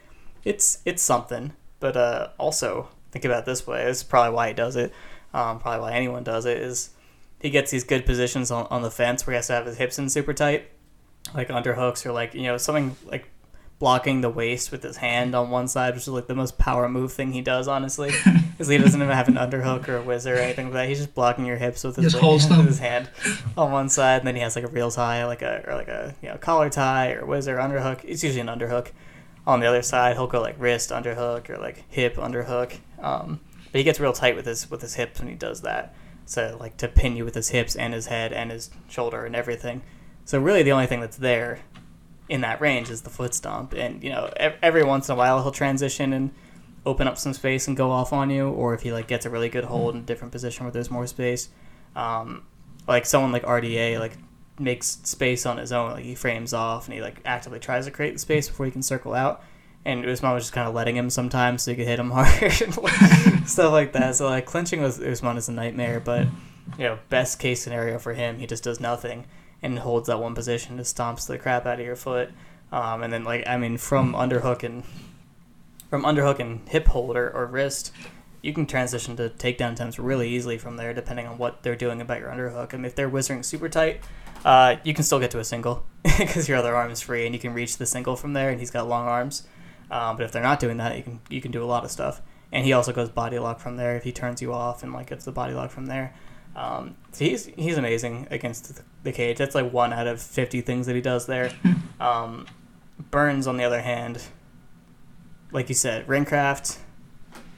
it's 0.45 0.79
it's 0.85 1.03
something. 1.03 1.53
But 1.81 1.97
uh, 1.97 2.29
also 2.37 2.87
think 3.11 3.25
about 3.25 3.39
it 3.39 3.45
this 3.45 3.67
way. 3.67 3.83
This 3.85 3.97
is 3.97 4.03
probably 4.03 4.33
why 4.33 4.47
he 4.47 4.53
does 4.53 4.77
it. 4.77 4.93
Um, 5.33 5.59
probably 5.59 5.81
why 5.81 5.93
anyone 5.93 6.23
does 6.23 6.45
it 6.45 6.57
is 6.57 6.91
he 7.41 7.49
gets 7.49 7.71
these 7.71 7.83
good 7.83 8.05
positions 8.05 8.49
on, 8.51 8.67
on 8.69 8.81
the 8.83 8.91
fence 8.91 9.27
where 9.27 9.33
he 9.33 9.35
has 9.35 9.47
to 9.47 9.53
have 9.53 9.65
his 9.65 9.75
hips 9.77 9.99
in 9.99 10.07
super 10.07 10.33
tight, 10.33 10.69
like 11.35 11.49
underhooks 11.49 12.05
or 12.05 12.13
like 12.13 12.33
you 12.33 12.43
know 12.43 12.55
something 12.57 12.95
like 13.05 13.27
blocking 13.79 14.21
the 14.21 14.29
waist 14.29 14.71
with 14.71 14.83
his 14.83 14.97
hand 14.97 15.35
on 15.35 15.49
one 15.49 15.67
side, 15.67 15.93
which 15.93 16.03
is 16.03 16.07
like 16.09 16.27
the 16.27 16.35
most 16.35 16.57
power 16.57 16.87
move 16.87 17.11
thing 17.11 17.33
he 17.33 17.41
does. 17.41 17.67
Honestly, 17.67 18.11
because 18.51 18.67
he 18.67 18.77
doesn't 18.77 19.01
even 19.01 19.13
have 19.13 19.27
an 19.27 19.35
underhook 19.35 19.87
or 19.87 19.97
a 19.97 20.01
whizzer 20.01 20.35
or 20.35 20.39
anything 20.39 20.67
like 20.67 20.73
that. 20.73 20.89
He's 20.89 20.99
just 20.99 21.13
blocking 21.13 21.45
your 21.45 21.57
hips 21.57 21.83
with 21.83 21.95
his, 21.95 22.13
with 22.21 22.67
his 22.67 22.79
hand 22.79 23.09
on 23.57 23.71
one 23.71 23.89
side, 23.89 24.19
and 24.19 24.27
then 24.27 24.35
he 24.35 24.41
has 24.41 24.55
like 24.55 24.65
a 24.65 24.69
real 24.69 24.91
tie, 24.91 25.25
like 25.25 25.41
a 25.41 25.63
or 25.67 25.75
like 25.75 25.89
a 25.89 26.15
you 26.21 26.29
know 26.29 26.37
collar 26.37 26.69
tie 26.69 27.13
or 27.13 27.25
whizzer 27.25 27.57
underhook. 27.57 28.01
It's 28.03 28.23
usually 28.23 28.41
an 28.41 28.47
underhook. 28.47 28.91
On 29.45 29.59
the 29.59 29.67
other 29.67 29.81
side, 29.81 30.15
he'll 30.15 30.27
go 30.27 30.39
like 30.39 30.55
wrist 30.57 30.91
underhook 30.91 31.49
or 31.49 31.57
like 31.57 31.83
hip 31.89 32.15
underhook. 32.15 32.77
Um, 32.99 33.41
but 33.73 33.79
he 33.79 33.83
gets 33.83 33.99
real 33.99 34.13
tight 34.13 34.35
with 34.35 34.45
his 34.45 34.69
with 34.69 34.81
his 34.81 34.93
hips 34.95 35.19
when 35.19 35.27
he 35.27 35.35
does 35.35 35.61
that. 35.61 35.93
So 36.25 36.55
like 36.59 36.77
to 36.77 36.87
pin 36.87 37.17
you 37.17 37.25
with 37.25 37.35
his 37.35 37.49
hips 37.49 37.75
and 37.75 37.93
his 37.93 38.05
head 38.05 38.31
and 38.31 38.51
his 38.51 38.69
shoulder 38.87 39.25
and 39.25 39.35
everything. 39.35 39.81
So 40.25 40.39
really, 40.39 40.63
the 40.63 40.71
only 40.71 40.87
thing 40.87 41.01
that's 41.01 41.17
there 41.17 41.59
in 42.33 42.41
that 42.41 42.59
range 42.59 42.89
is 42.89 43.03
the 43.03 43.11
foot 43.11 43.35
stomp. 43.35 43.73
And 43.73 44.03
you 44.03 44.09
know, 44.09 44.33
every 44.37 44.83
once 44.83 45.07
in 45.07 45.13
a 45.13 45.15
while 45.15 45.43
he'll 45.43 45.51
transition 45.51 46.13
and 46.13 46.31
open 46.83 47.07
up 47.07 47.19
some 47.19 47.31
space 47.31 47.67
and 47.67 47.77
go 47.77 47.91
off 47.91 48.11
on 48.11 48.31
you, 48.31 48.49
or 48.49 48.73
if 48.73 48.81
he 48.81 48.91
like 48.91 49.07
gets 49.07 49.27
a 49.27 49.29
really 49.29 49.49
good 49.49 49.65
hold 49.65 49.93
in 49.93 50.01
a 50.01 50.03
different 50.03 50.31
position 50.31 50.65
where 50.65 50.71
there's 50.71 50.89
more 50.89 51.05
space. 51.05 51.49
Um, 51.95 52.47
like 52.87 53.05
someone 53.05 53.31
like 53.31 53.43
RDA 53.43 53.99
like 53.99 54.17
makes 54.57 54.87
space 55.03 55.45
on 55.45 55.59
his 55.59 55.71
own. 55.71 55.91
Like 55.91 56.05
he 56.05 56.15
frames 56.15 56.55
off 56.55 56.87
and 56.87 56.95
he 56.95 57.01
like 57.01 57.21
actively 57.23 57.59
tries 57.59 57.85
to 57.85 57.91
create 57.91 58.13
the 58.13 58.19
space 58.19 58.49
before 58.49 58.65
he 58.65 58.71
can 58.71 58.81
circle 58.81 59.13
out. 59.13 59.43
And 59.85 60.03
Usman 60.03 60.33
was 60.33 60.45
just 60.45 60.53
kind 60.53 60.67
of 60.67 60.73
letting 60.73 60.97
him 60.97 61.11
sometimes 61.11 61.61
so 61.61 61.69
he 61.71 61.77
could 61.77 61.85
hit 61.85 61.99
him 61.99 62.09
hard, 62.15 62.41
and 62.63 63.47
stuff 63.47 63.71
like 63.71 63.93
that. 63.93 64.15
So 64.15 64.27
like 64.27 64.47
clinching 64.47 64.81
with 64.81 64.99
Usman 64.99 65.37
is 65.37 65.49
a 65.49 65.51
nightmare, 65.51 65.99
but 65.99 66.25
you 66.79 66.85
know 66.85 66.97
best 67.09 67.37
case 67.37 67.61
scenario 67.61 67.99
for 67.99 68.15
him, 68.15 68.39
he 68.39 68.47
just 68.47 68.63
does 68.63 68.79
nothing 68.79 69.25
and 69.63 69.79
holds 69.79 70.07
that 70.07 70.19
one 70.19 70.35
position, 70.35 70.77
just 70.77 70.95
stomps 70.95 71.25
the 71.25 71.37
crap 71.37 71.65
out 71.65 71.79
of 71.79 71.85
your 71.85 71.95
foot. 71.95 72.29
Um, 72.71 73.03
and 73.03 73.11
then 73.11 73.23
like 73.23 73.47
I 73.47 73.57
mean 73.57 73.77
from 73.77 74.13
underhook 74.13 74.63
and 74.63 74.83
from 75.89 76.03
underhook 76.03 76.39
and 76.39 76.67
hip 76.67 76.87
hold 76.87 77.15
or, 77.15 77.29
or 77.29 77.45
wrist, 77.45 77.91
you 78.41 78.53
can 78.53 78.65
transition 78.65 79.15
to 79.15 79.29
takedown 79.29 79.73
attempts 79.73 79.97
really 79.97 80.29
easily 80.29 80.57
from 80.57 80.75
there, 80.75 80.93
depending 80.93 81.27
on 81.27 81.37
what 81.37 81.63
they're 81.63 81.75
doing 81.75 82.01
about 82.01 82.19
your 82.19 82.29
underhook. 82.29 82.73
I 82.73 82.77
mean, 82.77 82.85
if 82.85 82.95
they're 82.95 83.09
whizzing 83.09 83.41
super 83.41 83.69
tight, 83.69 84.01
uh, 84.43 84.75
you 84.83 84.93
can 84.93 85.03
still 85.03 85.19
get 85.19 85.31
to 85.31 85.39
a 85.39 85.43
single 85.43 85.85
because 86.03 86.49
your 86.49 86.57
other 86.57 86.75
arm 86.75 86.91
is 86.91 86.99
free 87.01 87.25
and 87.25 87.33
you 87.33 87.39
can 87.39 87.53
reach 87.53 87.77
the 87.77 87.85
single 87.85 88.15
from 88.15 88.33
there, 88.33 88.49
and 88.49 88.59
he's 88.59 88.71
got 88.71 88.87
long 88.87 89.07
arms. 89.07 89.47
Um, 89.89 90.17
but 90.17 90.25
if 90.25 90.31
they're 90.31 90.43
not 90.43 90.59
doing 90.59 90.77
that, 90.77 90.97
you 90.97 91.03
can 91.03 91.21
you 91.29 91.41
can 91.41 91.51
do 91.51 91.63
a 91.63 91.65
lot 91.65 91.85
of 91.85 91.91
stuff. 91.91 92.21
And 92.51 92.65
he 92.65 92.73
also 92.73 92.91
goes 92.91 93.09
body 93.09 93.39
lock 93.39 93.59
from 93.59 93.77
there 93.77 93.95
if 93.95 94.03
he 94.03 94.11
turns 94.11 94.41
you 94.41 94.53
off 94.53 94.83
and 94.83 94.93
like 94.93 95.09
gets 95.09 95.25
the 95.25 95.31
body 95.31 95.53
lock 95.53 95.71
from 95.71 95.85
there. 95.85 96.13
Um, 96.55 96.95
so 97.11 97.25
he's 97.25 97.45
he's 97.47 97.77
amazing 97.77 98.27
against 98.31 98.81
the 99.03 99.11
cage. 99.11 99.37
That's 99.37 99.55
like 99.55 99.71
one 99.71 99.91
out 99.93 100.07
of 100.07 100.21
fifty 100.21 100.61
things 100.61 100.85
that 100.87 100.95
he 100.95 101.01
does 101.01 101.25
there. 101.25 101.51
Um, 101.99 102.47
Burns, 103.11 103.47
on 103.47 103.55
the 103.55 103.63
other 103.63 103.81
hand, 103.81 104.21
like 105.51 105.69
you 105.69 105.75
said, 105.75 106.05
Ringcraft, 106.07 106.77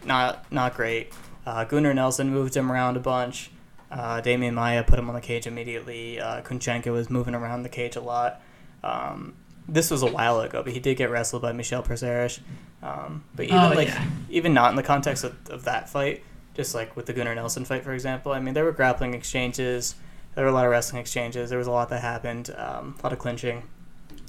not 0.05 0.51
not 0.51 0.75
great. 0.75 1.11
Uh, 1.47 1.63
Gunnar 1.63 1.93
Nelson 1.95 2.29
moved 2.31 2.55
him 2.55 2.71
around 2.71 2.95
a 2.97 2.99
bunch. 2.99 3.49
Uh, 3.89 4.21
Demian 4.21 4.53
Maia 4.53 4.83
put 4.83 4.99
him 4.99 5.07
on 5.09 5.15
the 5.15 5.21
cage 5.21 5.47
immediately. 5.47 6.19
Uh, 6.19 6.41
Kunchenko 6.41 6.91
was 6.91 7.09
moving 7.09 7.33
around 7.33 7.63
the 7.63 7.69
cage 7.69 7.95
a 7.95 8.01
lot. 8.01 8.41
Um, 8.83 9.35
this 9.67 9.89
was 9.89 10.03
a 10.03 10.07
while 10.11 10.39
ago, 10.41 10.61
but 10.61 10.73
he 10.73 10.79
did 10.79 10.97
get 10.97 11.09
wrestled 11.09 11.41
by 11.41 11.51
Michel 11.51 11.81
Prazeres. 11.81 12.39
Um, 12.83 13.23
but 13.35 13.45
even 13.45 13.57
Oh, 13.57 13.69
like 13.73 13.87
yeah. 13.87 14.05
even 14.29 14.53
not 14.53 14.69
in 14.69 14.75
the 14.75 14.83
context 14.83 15.23
of, 15.23 15.35
of 15.49 15.63
that 15.63 15.89
fight, 15.89 16.23
just 16.55 16.73
like 16.73 16.95
with 16.95 17.05
the 17.05 17.13
Gunnar 17.13 17.35
Nelson 17.35 17.65
fight, 17.65 17.83
for 17.83 17.93
example. 17.93 18.31
I 18.31 18.39
mean, 18.39 18.53
there 18.53 18.63
were 18.63 18.71
grappling 18.71 19.13
exchanges. 19.13 19.95
There 20.33 20.43
were 20.43 20.49
a 20.49 20.53
lot 20.53 20.65
of 20.65 20.71
wrestling 20.71 21.01
exchanges. 21.01 21.49
There 21.49 21.59
was 21.59 21.67
a 21.67 21.71
lot 21.71 21.89
that 21.89 22.01
happened. 22.01 22.53
Um, 22.57 22.95
a 22.99 23.03
lot 23.03 23.13
of 23.13 23.19
clinching, 23.19 23.63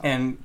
and 0.02 0.38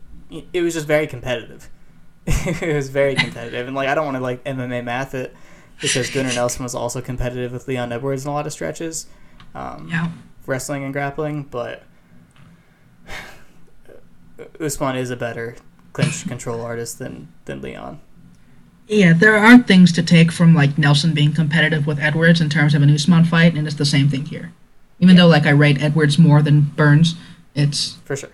it 0.53 0.61
was 0.61 0.73
just 0.73 0.87
very 0.87 1.07
competitive. 1.07 1.69
it 2.27 2.75
was 2.75 2.89
very 2.89 3.15
competitive, 3.15 3.67
and 3.67 3.75
like 3.75 3.87
I 3.89 3.95
don't 3.95 4.05
want 4.05 4.15
to 4.17 4.21
like 4.21 4.43
MMA 4.43 4.83
math 4.83 5.13
it 5.15 5.35
because 5.81 6.09
Gunnar 6.11 6.33
Nelson 6.33 6.63
was 6.63 6.75
also 6.75 7.01
competitive 7.01 7.51
with 7.51 7.67
Leon 7.67 7.91
Edwards 7.91 8.23
in 8.25 8.29
a 8.29 8.33
lot 8.33 8.45
of 8.45 8.53
stretches, 8.53 9.07
um, 9.55 9.87
Yeah. 9.89 10.11
wrestling 10.45 10.83
and 10.83 10.93
grappling. 10.93 11.43
But 11.43 11.83
Usman 14.59 14.95
is 14.95 15.09
a 15.09 15.15
better 15.15 15.55
clinch 15.93 16.27
control 16.27 16.61
artist 16.61 16.99
than 16.99 17.29
than 17.45 17.61
Leon. 17.61 17.99
Yeah, 18.91 19.13
there 19.13 19.37
are 19.37 19.57
things 19.57 19.93
to 19.93 20.03
take 20.03 20.33
from 20.33 20.53
like 20.53 20.77
Nelson 20.77 21.13
being 21.13 21.31
competitive 21.31 21.87
with 21.87 21.97
Edwards 21.97 22.41
in 22.41 22.49
terms 22.49 22.75
of 22.75 22.81
an 22.81 22.93
Usman 22.93 23.23
fight, 23.23 23.55
and 23.55 23.65
it's 23.65 23.77
the 23.77 23.85
same 23.85 24.09
thing 24.09 24.25
here. 24.25 24.51
Even 24.99 25.15
though 25.15 25.27
like 25.27 25.45
I 25.45 25.51
rate 25.51 25.81
Edwards 25.81 26.19
more 26.19 26.41
than 26.41 26.61
Burns, 26.75 27.15
it's 27.55 27.93
For 28.03 28.17
sure. 28.17 28.31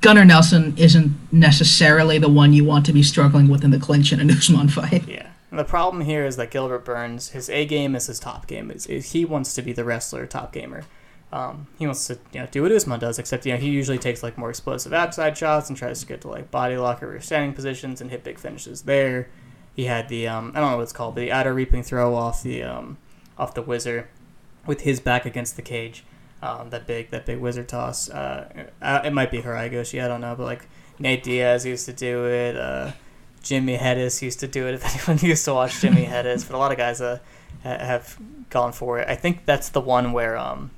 Gunnar 0.00 0.24
Nelson 0.24 0.74
isn't 0.78 1.14
necessarily 1.30 2.18
the 2.18 2.30
one 2.30 2.54
you 2.54 2.64
want 2.64 2.86
to 2.86 2.92
be 2.94 3.02
struggling 3.02 3.48
with 3.48 3.62
in 3.62 3.70
the 3.70 3.78
clinch 3.78 4.10
in 4.10 4.18
an 4.18 4.30
Usman 4.30 4.68
fight. 4.68 5.06
Yeah. 5.06 5.28
And 5.50 5.58
the 5.58 5.64
problem 5.64 6.02
here 6.02 6.24
is 6.24 6.36
that 6.36 6.50
Gilbert 6.50 6.86
Burns, 6.86 7.30
his 7.30 7.50
A 7.50 7.66
game 7.66 7.94
is 7.94 8.06
his 8.06 8.18
top 8.18 8.46
game. 8.46 8.70
Is, 8.70 8.86
is 8.86 9.12
he 9.12 9.26
wants 9.26 9.54
to 9.56 9.62
be 9.62 9.74
the 9.74 9.84
wrestler 9.84 10.26
top 10.26 10.54
gamer. 10.54 10.84
Um, 11.30 11.66
he 11.78 11.84
wants 11.84 12.06
to 12.06 12.18
you 12.32 12.40
know 12.40 12.48
do 12.50 12.62
what 12.62 12.72
Usman 12.72 12.98
does, 12.98 13.18
except 13.18 13.44
you 13.44 13.52
know 13.52 13.58
he 13.58 13.68
usually 13.68 13.98
takes 13.98 14.22
like 14.22 14.38
more 14.38 14.48
explosive 14.48 14.94
outside 14.94 15.36
shots 15.36 15.68
and 15.68 15.76
tries 15.76 16.00
to 16.00 16.06
get 16.06 16.22
to 16.22 16.28
like 16.28 16.50
body 16.50 16.78
lock 16.78 17.02
or 17.02 17.20
standing 17.20 17.52
positions 17.52 18.00
and 18.00 18.10
hit 18.10 18.24
big 18.24 18.38
finishes 18.38 18.82
there. 18.82 19.28
He 19.78 19.84
had 19.84 20.08
the 20.08 20.26
um, 20.26 20.50
I 20.56 20.60
don't 20.60 20.72
know 20.72 20.76
what 20.78 20.82
it's 20.82 20.92
called, 20.92 21.14
the 21.14 21.30
outer 21.30 21.54
reaping 21.54 21.84
throw 21.84 22.16
off 22.16 22.42
the 22.42 22.64
um, 22.64 22.98
off 23.38 23.54
the 23.54 23.62
whizzer 23.62 24.08
with 24.66 24.80
his 24.80 24.98
back 24.98 25.24
against 25.24 25.54
the 25.54 25.62
cage. 25.62 26.02
Um, 26.42 26.70
that 26.70 26.84
big 26.84 27.12
that 27.12 27.24
big 27.24 27.38
wizard 27.38 27.68
toss. 27.68 28.10
Uh, 28.10 28.66
it 28.82 29.12
might 29.12 29.30
be 29.30 29.40
Harai 29.40 29.70
goshi, 29.70 30.00
I 30.00 30.08
don't 30.08 30.20
know, 30.20 30.34
but 30.34 30.46
like 30.46 30.66
Nate 30.98 31.22
Diaz 31.22 31.64
used 31.64 31.86
to 31.86 31.92
do 31.92 32.26
it. 32.26 32.56
Uh, 32.56 32.90
Jimmy 33.40 33.78
Hedis 33.78 34.20
used 34.20 34.40
to 34.40 34.48
do 34.48 34.66
it. 34.66 34.74
If 34.74 34.84
anyone 35.08 35.24
used 35.24 35.44
to 35.44 35.54
watch 35.54 35.80
Jimmy 35.80 36.06
Hedis, 36.06 36.44
but 36.44 36.56
a 36.56 36.58
lot 36.58 36.72
of 36.72 36.76
guys 36.76 37.00
uh, 37.00 37.20
have 37.62 38.18
gone 38.50 38.72
for 38.72 38.98
it. 38.98 39.08
I 39.08 39.14
think 39.14 39.46
that's 39.46 39.68
the 39.68 39.80
one 39.80 40.10
where 40.10 40.36
um, 40.36 40.72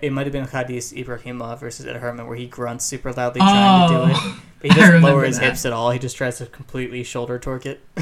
it, 0.00 0.12
might 0.12 0.26
have 0.26 0.32
been 0.32 0.46
Khadis 0.46 0.92
Ibragimov 0.92 1.58
versus 1.60 1.86
Ed 1.86 1.96
Herman, 1.96 2.26
where 2.26 2.36
he 2.36 2.46
grunts 2.46 2.84
super 2.84 3.12
loudly 3.12 3.40
trying 3.40 3.88
to 3.88 3.94
do 3.94 4.02
it, 4.04 4.16
Oh, 4.16 4.42
but 4.60 4.70
he 4.70 4.76
doesn't 4.80 5.02
lower 5.02 5.24
his 5.24 5.38
that. 5.38 5.44
hips 5.46 5.64
at 5.66 5.72
all. 5.72 5.90
He 5.90 5.98
just 5.98 6.16
tries 6.16 6.38
to 6.38 6.46
completely 6.46 7.02
shoulder 7.04 7.38
torque 7.38 7.66
it. 7.66 7.80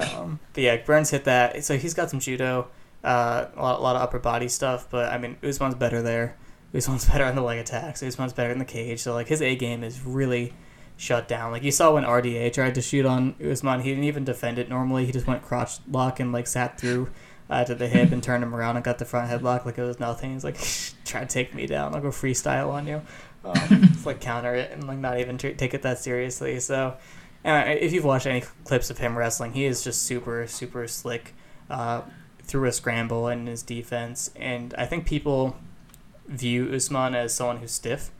um, 0.00 0.40
but 0.52 0.62
yeah, 0.62 0.76
Burns 0.78 1.10
hit 1.10 1.24
that. 1.24 1.64
So 1.64 1.76
he's 1.76 1.94
got 1.94 2.10
some 2.10 2.20
judo, 2.20 2.68
uh, 3.02 3.46
a, 3.56 3.62
lot, 3.62 3.78
a 3.78 3.82
lot 3.82 3.96
of 3.96 4.02
upper 4.02 4.18
body 4.18 4.48
stuff. 4.48 4.88
But 4.90 5.12
I 5.12 5.18
mean, 5.18 5.36
Usman's 5.42 5.74
better 5.74 6.02
there. 6.02 6.36
Usman's 6.74 7.04
better 7.08 7.24
on 7.24 7.34
the 7.34 7.42
leg 7.42 7.58
attacks. 7.58 8.02
Usman's 8.02 8.32
better 8.32 8.50
in 8.50 8.58
the 8.58 8.64
cage. 8.64 9.00
So 9.00 9.12
like 9.14 9.28
his 9.28 9.42
A 9.42 9.54
game 9.56 9.84
is 9.84 10.02
really 10.02 10.54
shut 10.96 11.26
down. 11.28 11.50
Like 11.52 11.62
you 11.62 11.70
saw 11.72 11.94
when 11.94 12.04
RDA 12.04 12.52
tried 12.52 12.74
to 12.76 12.80
shoot 12.82 13.04
on 13.04 13.34
Usman, 13.44 13.80
he 13.80 13.90
didn't 13.90 14.04
even 14.04 14.24
defend 14.24 14.58
it 14.58 14.68
normally. 14.68 15.06
He 15.06 15.12
just 15.12 15.26
went 15.26 15.42
crotch 15.42 15.78
lock 15.90 16.20
and 16.20 16.32
like 16.32 16.46
sat 16.46 16.78
through 16.80 17.10
uh, 17.50 17.64
to 17.64 17.74
the 17.74 17.88
hip 17.88 18.10
and 18.12 18.22
turned 18.22 18.42
him 18.42 18.54
around 18.54 18.76
and 18.76 18.84
got 18.84 18.98
the 18.98 19.04
front 19.04 19.30
headlock 19.30 19.64
like 19.64 19.78
it 19.78 19.82
was 19.82 20.00
nothing. 20.00 20.32
He's 20.32 20.44
like, 20.44 20.58
try 21.04 21.20
to 21.20 21.26
take 21.26 21.54
me 21.54 21.66
down. 21.66 21.94
I'll 21.94 22.00
go 22.00 22.08
freestyle 22.08 22.70
on 22.70 22.86
you. 22.86 23.02
Um, 23.44 23.54
it's 23.92 24.06
like 24.06 24.20
counter 24.20 24.54
it 24.54 24.70
and 24.72 24.86
like 24.86 24.98
not 24.98 25.18
even 25.20 25.36
tr- 25.38 25.48
take 25.50 25.74
it 25.74 25.82
that 25.82 25.98
seriously. 25.98 26.60
So. 26.60 26.96
Uh, 27.46 27.62
if 27.78 27.92
you've 27.92 28.06
watched 28.06 28.26
any 28.26 28.42
clips 28.64 28.88
of 28.88 28.96
him 28.96 29.18
wrestling, 29.18 29.52
he 29.52 29.66
is 29.66 29.84
just 29.84 30.00
super, 30.04 30.46
super 30.46 30.88
slick 30.88 31.34
uh, 31.68 32.00
through 32.42 32.66
a 32.66 32.72
scramble 32.72 33.26
and 33.28 33.46
his 33.46 33.62
defense. 33.62 34.30
And 34.34 34.72
I 34.78 34.86
think 34.86 35.04
people 35.04 35.54
view 36.26 36.72
Usman 36.72 37.14
as 37.14 37.34
someone 37.34 37.58
who's 37.58 37.72
stiff, 37.72 38.10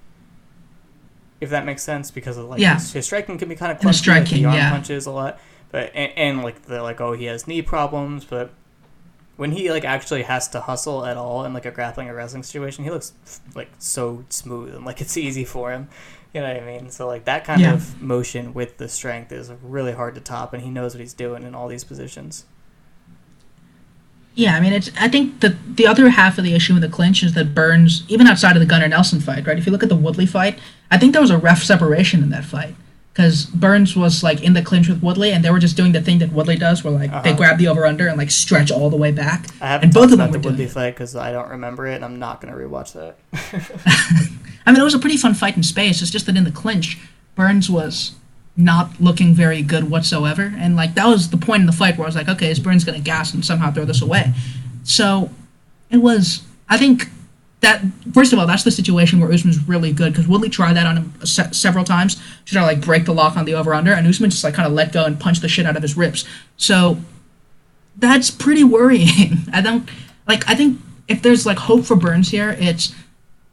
if 1.41 1.49
that 1.49 1.65
makes 1.65 1.83
sense, 1.83 2.11
because 2.11 2.37
of 2.37 2.47
like 2.51 2.61
Yeah. 2.61 2.75
his, 2.75 2.93
his 2.93 3.07
striking 3.07 3.39
can 3.39 3.49
be 3.49 3.57
kind 3.57 3.73
of 3.73 3.79
the 3.81 3.87
clunky, 3.87 4.09
like, 4.09 4.29
the 4.29 4.45
arm 4.45 4.55
yeah. 4.57 4.69
punches 4.71 5.07
a 5.07 5.11
lot, 5.11 5.39
but 5.71 5.91
and, 5.95 6.13
and 6.17 6.43
like 6.43 6.67
they're 6.67 6.83
like, 6.83 7.01
oh, 7.01 7.13
he 7.15 7.25
has 7.25 7.47
knee 7.47 7.63
problems, 7.63 8.27
but 8.27 8.51
when 9.37 9.53
he 9.53 9.71
like 9.71 9.85
actually 9.85 10.23
has 10.23 10.49
to 10.49 10.61
hustle 10.61 11.05
at 11.05 11.17
all 11.17 11.45
in 11.45 11.53
like 11.53 11.67
a 11.67 11.71
grappling 11.71 12.09
or 12.09 12.15
wrestling 12.15 12.43
situation, 12.43 12.85
he 12.85 12.91
looks 12.91 13.13
like 13.55 13.71
so 13.79 14.25
smooth 14.29 14.75
and 14.75 14.85
like 14.85 15.01
it's 15.03 15.17
easy 15.17 15.45
for 15.45 15.73
him. 15.73 15.89
You 16.33 16.41
know 16.41 16.49
what 16.53 16.63
I 16.63 16.67
mean? 16.67 16.91
So 16.91 17.07
like 17.07 17.25
that 17.27 17.45
kind 17.45 17.61
Yeah. 17.61 17.75
of 17.75 18.01
motion 18.03 18.55
with 18.55 18.79
the 18.79 18.89
strength 18.89 19.31
is 19.33 19.51
really 19.63 19.93
hard 19.93 20.15
to 20.17 20.21
top, 20.21 20.53
and 20.53 20.63
he 20.63 20.71
knows 20.71 20.95
what 20.95 21.01
he's 21.01 21.15
doing 21.15 21.43
in 21.45 21.55
all 21.55 21.69
these 21.69 21.85
positions. 21.85 22.45
Yeah, 24.37 24.57
I 24.57 24.61
mean, 24.61 24.73
it's. 24.73 24.91
I 24.99 25.07
think 25.07 25.41
the 25.41 25.57
the 25.75 25.87
other 25.87 26.09
half 26.09 26.39
of 26.39 26.45
the 26.45 26.55
issue 26.55 26.75
with 26.75 26.83
the 26.83 26.89
clinch 26.89 27.23
is 27.23 27.35
that 27.35 27.55
Burns, 27.55 28.03
even 28.09 28.27
outside 28.27 28.57
of 28.57 28.61
the 28.61 28.67
Gunnar 28.67 28.89
Nelson 28.89 29.21
fight, 29.21 29.47
right? 29.47 29.57
If 29.57 29.65
you 29.65 29.71
look 29.71 29.85
at 29.85 29.89
the 29.89 29.95
Woodley 29.95 30.27
fight, 30.27 30.59
I 30.91 30.99
think 30.99 31.13
there 31.13 31.23
was 31.23 31.31
a 31.31 31.39
ref 31.39 31.63
separation 31.63 32.21
in 32.21 32.31
that 32.31 32.45
fight 32.45 32.75
because 33.15 33.45
Burns 33.47 33.95
was 33.97 34.25
like 34.25 34.43
in 34.43 34.55
the 34.55 34.63
clinch 34.63 34.89
with 34.89 35.01
Woodley, 35.01 35.31
and 35.31 35.45
they 35.45 35.51
were 35.51 35.61
just 35.61 35.77
doing 35.77 35.93
the 35.93 36.01
thing 36.03 36.19
that 36.19 36.33
Woodley 36.33 36.57
does, 36.57 36.83
where 36.83 36.93
like 36.93 37.11
they 37.23 37.31
Uh-huh. 37.31 37.37
grab 37.37 37.59
the 37.59 37.69
over 37.69 37.87
under 37.87 38.09
and 38.09 38.19
like 38.19 38.31
stretch 38.31 38.73
all 38.73 38.91
the 38.91 38.97
way 38.97 39.13
back. 39.13 39.47
I 39.61 39.69
haven't 39.69 39.85
And 39.87 39.95
both 39.95 40.11
of 40.11 40.19
them 40.19 40.33
the 40.33 40.39
Woodley 40.41 40.67
fight 40.67 40.95
because 40.95 41.15
I 41.15 41.31
don't 41.31 41.49
remember 41.49 41.87
it, 41.87 41.95
and 41.95 42.05
I'm 42.05 42.19
not 42.19 42.41
gonna 42.41 42.57
rewatch 42.57 42.93
that. 42.95 43.17
I 44.67 44.73
mean, 44.73 44.81
it 44.81 44.85
was 44.85 44.95
a 44.95 44.99
pretty 44.99 45.17
fun 45.17 45.35
fight 45.35 45.57
in 45.57 45.63
space. 45.63 46.03
It's 46.03 46.11
just 46.11 46.27
that 46.27 46.37
in 46.37 46.43
the 46.45 46.51
clinch, 46.51 46.99
Burns 47.37 47.71
was 47.71 48.13
not 48.57 49.01
looking 49.01 49.33
very 49.35 49.63
good 49.63 49.91
whatsoever, 49.91 50.53
and 50.57 50.75
like 50.75 50.95
that 50.95 51.07
was 51.07 51.31
the 51.31 51.37
point 51.37 51.61
in 51.61 51.67
the 51.67 51.73
fight 51.73 51.97
where 51.97 52.07
I 52.07 52.09
was 52.09 52.17
like, 52.17 52.29
okay, 52.29 52.51
is 52.51 52.59
Burns 52.59 52.83
gonna 52.85 52.99
gas 53.01 53.33
and 53.33 53.45
somehow 53.45 53.71
throw 53.71 53.85
this 53.85 54.03
away? 54.03 54.33
So 54.83 55.31
it 55.89 55.99
was. 55.99 56.43
I 56.69 56.79
think 56.79 57.09
that 57.65 57.83
first 58.13 58.33
of 58.33 58.39
all, 58.39 58.47
that's 58.47 58.63
the 58.63 58.71
situation 58.71 59.21
where 59.21 59.33
Usman's 59.33 59.67
really 59.69 59.93
good 59.93 60.13
because 60.13 60.29
Woodley 60.29 60.49
tried 60.49 60.75
that 60.75 60.87
on 60.87 60.97
him 60.97 61.15
se- 61.25 61.53
several 61.53 61.85
times 61.85 62.15
to 62.15 62.53
try 62.53 62.61
to 62.61 62.67
like 62.67 62.81
break 62.81 63.05
the 63.05 63.15
lock 63.15 63.37
on 63.37 63.45
the 63.45 63.55
over 63.55 63.75
under, 63.75 63.93
and 63.93 64.07
Usman 64.07 64.31
just 64.31 64.45
like 64.45 64.55
kind 64.55 64.67
of 64.67 64.73
let 64.73 64.93
go 64.93 65.05
and 65.05 65.19
punched 65.19 65.43
the 65.43 65.49
shit 65.49 65.67
out 65.67 65.77
of 65.77 65.83
his 65.83 65.97
ribs. 65.97 66.25
So 66.57 66.99
that's 67.97 68.31
pretty 68.31 68.65
worrying. 68.65 69.39
I 69.53 69.61
don't 69.61 69.89
like. 70.29 70.49
I 70.49 70.55
think 70.55 70.81
if 71.09 71.23
there's 71.23 71.47
like 71.47 71.59
hope 71.59 71.85
for 71.85 71.97
Burns 71.97 72.31
here, 72.31 72.57
it's 72.59 72.95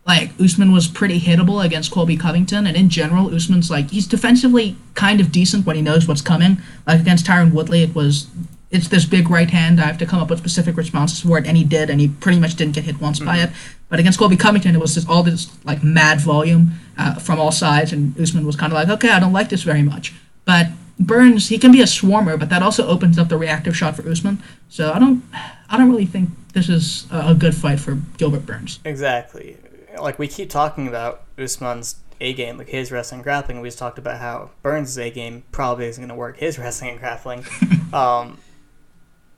like 0.05 0.32
Usman 0.39 0.72
was 0.72 0.88
pretty 0.88 1.20
hittable 1.20 1.64
against 1.64 1.91
Colby 1.91 2.18
Covington, 2.18 2.68
and 2.68 2.76
in 2.76 2.89
general, 2.89 3.34
Usman's 3.34 3.70
like 3.70 3.91
he's 3.91 4.07
defensively 4.07 4.76
kind 4.93 5.20
of 5.22 5.32
decent 5.32 5.66
when 5.66 5.76
he 5.76 5.82
knows 5.82 6.07
what's 6.07 6.22
coming. 6.22 6.57
Like 6.88 6.99
against 6.99 7.26
Tyron 7.26 7.53
Woodley, 7.53 7.84
it 7.84 7.95
was 7.95 8.28
it's 8.72 8.88
this 8.88 9.06
big 9.06 9.30
right 9.30 9.50
hand. 9.50 9.80
I 9.80 9.86
have 9.86 9.98
to 10.00 10.06
come 10.06 10.22
up 10.22 10.30
with 10.30 10.40
specific 10.40 10.78
responses 10.78 11.22
for 11.22 11.38
it, 11.38 11.46
and 11.46 11.58
he 11.58 11.64
did, 11.64 11.90
and 11.90 12.00
he 12.00 12.08
pretty 12.08 12.40
much 12.40 12.56
didn't 12.56 12.74
get 12.76 12.86
hit 12.86 13.02
once 13.02 13.20
by 13.20 13.38
it. 13.40 13.50
But 13.90 14.00
against 14.00 14.18
Colby 14.18 14.38
Covington, 14.38 14.74
it 14.74 14.80
was 14.80 14.96
just 14.96 15.10
all 15.10 15.24
this 15.24 15.52
like 15.66 15.84
mad 15.84 16.22
volume 16.22 16.72
uh, 16.98 17.16
from 17.16 17.40
all 17.40 17.52
sides, 17.52 17.92
and 17.92 18.18
Usman 18.20 18.46
was 18.46 18.56
kind 18.56 18.72
of 18.72 18.76
like, 18.76 18.90
okay, 18.90 19.10
I 19.10 19.20
don't 19.20 19.34
like 19.34 19.50
this 19.50 19.64
very 19.64 19.84
much. 19.84 20.14
But 20.46 20.68
Burns, 20.98 21.50
he 21.50 21.58
can 21.58 21.72
be 21.72 21.82
a 21.82 21.86
swarmer, 21.86 22.40
but 22.40 22.50
that 22.50 22.64
also 22.64 22.88
opens 22.88 23.18
up 23.20 23.28
the 23.28 23.38
reactive 23.38 23.76
shot 23.76 23.96
for 23.96 24.08
Usman. 24.08 24.42
So 24.70 24.94
I 24.94 25.00
don't, 25.00 25.24
I 25.70 25.78
don't 25.78 25.90
really 25.90 26.06
think 26.06 26.30
this 26.54 26.70
is 26.70 27.08
a 27.12 27.32
a 27.32 27.36
good 27.36 27.56
fight 27.56 27.80
for 27.80 27.96
Gilbert 28.18 28.46
Burns. 28.46 28.80
Exactly. 28.86 29.58
Like 30.00 30.18
we 30.18 30.28
keep 30.28 30.50
talking 30.50 30.88
about 30.88 31.24
Usman's 31.38 31.96
A 32.22 32.34
game, 32.34 32.58
like 32.58 32.70
his 32.70 32.92
wrestling 32.92 33.22
grappling. 33.22 33.60
We 33.62 33.68
just 33.68 33.80
talked 33.80 33.98
about 33.98 34.20
how 34.20 34.52
Burns' 34.62 34.98
A 34.98 35.10
game 35.10 35.44
probably 35.52 35.88
isn't 35.88 36.02
going 36.02 36.10
to 36.10 36.16
work 36.16 36.38
his 36.38 36.58
wrestling 36.60 36.92
and 36.92 37.00
grappling. 37.00 37.44
um, 37.94 38.38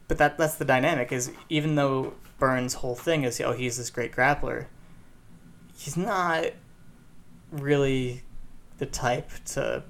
but 0.08 0.18
that 0.18 0.38
that's 0.38 0.56
the 0.56 0.66
dynamic. 0.66 1.12
Is 1.12 1.32
even 1.50 1.76
though 1.76 2.14
Burns' 2.40 2.76
whole 2.76 2.96
thing 2.96 3.24
is 3.24 3.40
oh 3.42 3.54
he's 3.54 3.78
this 3.78 3.90
great 3.90 4.12
grappler, 4.12 4.68
he's 5.78 5.98
not 5.98 6.48
really 7.52 8.24
the 8.78 8.86
type 8.86 9.30
to 9.46 9.84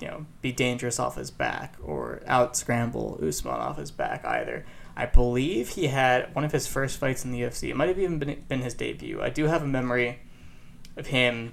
you 0.00 0.08
know 0.08 0.26
be 0.42 0.52
dangerous 0.52 0.98
off 0.98 1.16
his 1.16 1.30
back 1.30 1.76
or 1.82 2.22
out 2.26 2.56
scramble 2.56 3.18
Usman 3.22 3.54
off 3.54 3.78
his 3.78 3.90
back 3.90 4.24
either. 4.24 4.64
I 4.96 5.06
believe 5.06 5.70
he 5.70 5.86
had 5.86 6.34
one 6.34 6.44
of 6.44 6.50
his 6.50 6.66
first 6.66 6.98
fights 6.98 7.24
in 7.24 7.30
the 7.30 7.40
UFC. 7.40 7.70
It 7.70 7.76
might 7.76 7.88
have 7.88 8.00
even 8.00 8.18
been, 8.18 8.44
been 8.48 8.62
his 8.62 8.74
debut. 8.74 9.22
I 9.22 9.30
do 9.30 9.44
have 9.44 9.62
a 9.62 9.66
memory 9.66 10.18
of 10.96 11.06
him 11.06 11.52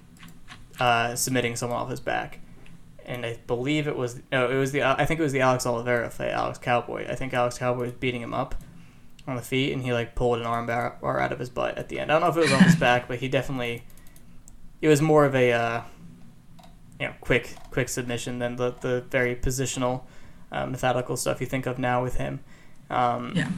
uh, 0.80 1.14
submitting 1.14 1.56
someone 1.56 1.80
off 1.80 1.91
his 1.91 1.99
back, 1.99 2.39
and 3.06 3.26
I 3.26 3.38
believe 3.47 3.88
it 3.88 3.95
was 3.95 4.20
no, 4.32 4.49
it 4.49 4.56
was 4.56 4.72
the 4.72 4.84
I 4.84 5.06
think 5.06 5.20
it 5.20 5.24
was 5.24 5.32
the 5.34 5.41
Alex 5.41 5.66
Oliveira 5.66 6.10
fight, 6.10 6.30
Alex 6.30 6.58
Cowboy. 6.58 7.08
I 7.10 7.16
think 7.16 7.34
Alex 7.34 7.58
Cowboy 7.58 7.84
was 7.84 7.91
beating 7.93 8.22
him 8.22 8.34
up 8.34 8.56
on 9.28 9.36
the 9.36 9.41
feet, 9.41 9.74
and 9.74 9.82
he 9.82 9.93
like 9.93 10.16
pulled 10.16 10.39
an 10.39 10.45
arm 10.45 10.68
bar, 10.68 10.97
bar 11.01 11.20
out 11.20 11.32
of 11.32 11.39
his 11.39 11.49
butt 11.49 11.78
at 11.78 11.89
the 11.89 11.99
end. 11.99 12.12
I 12.12 12.16
don't 12.16 12.22
know 12.22 12.30
if 12.30 12.38
it 12.38 12.51
was 12.51 12.53
on 12.53 12.64
his 12.64 12.76
back, 12.88 13.08
but 13.08 13.20
he 13.20 13.28
definitely 13.28 13.84
it 14.82 14.88
was 14.88 15.01
more 15.01 15.26
of 15.26 15.36
a 15.36 15.51
uh, 15.51 15.82
you 16.99 17.08
know 17.08 17.14
quick 17.22 17.56
quick 17.72 17.89
submission 17.89 18.39
than 18.39 18.56
the 18.56 18.72
the 18.82 19.01
very 19.10 19.36
positional 19.36 20.03
uh, 20.51 20.66
methodical 20.66 21.18
stuff 21.18 21.41
you 21.41 21.47
think 21.47 21.66
of 21.66 21.80
now 21.80 22.03
with 22.03 22.16
him. 22.18 22.39
Um, 22.89 23.34
Yeah. 23.36 23.49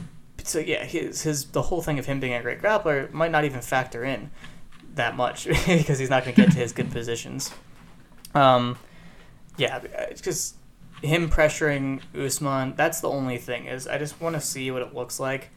So 0.44 0.60
yeah, 0.60 0.84
his 0.84 1.22
his 1.22 1.46
the 1.46 1.62
whole 1.62 1.82
thing 1.82 1.98
of 1.98 2.06
him 2.06 2.20
being 2.20 2.32
a 2.32 2.40
great 2.40 2.62
grappler 2.62 3.12
might 3.12 3.30
not 3.30 3.44
even 3.44 3.60
factor 3.60 4.04
in 4.04 4.30
that 4.94 5.16
much 5.16 5.46
because 5.66 5.98
he's 5.98 6.10
not 6.10 6.24
going 6.24 6.34
to 6.34 6.42
get 6.42 6.52
to 6.52 6.58
his 6.58 6.72
good 6.72 6.90
positions. 6.90 7.52
Um, 8.34 8.78
yeah, 9.58 9.80
because 10.08 10.54
him 11.02 11.28
pressuring 11.28 12.00
Usman, 12.14 12.74
that's 12.76 13.00
the 13.00 13.08
only 13.08 13.38
thing 13.38 13.66
is 13.66 13.86
I 13.86 13.98
just 13.98 14.20
want 14.20 14.34
to 14.34 14.40
see 14.40 14.70
what 14.70 14.82
it 14.82 14.94
looks 14.94 15.20
like 15.20 15.50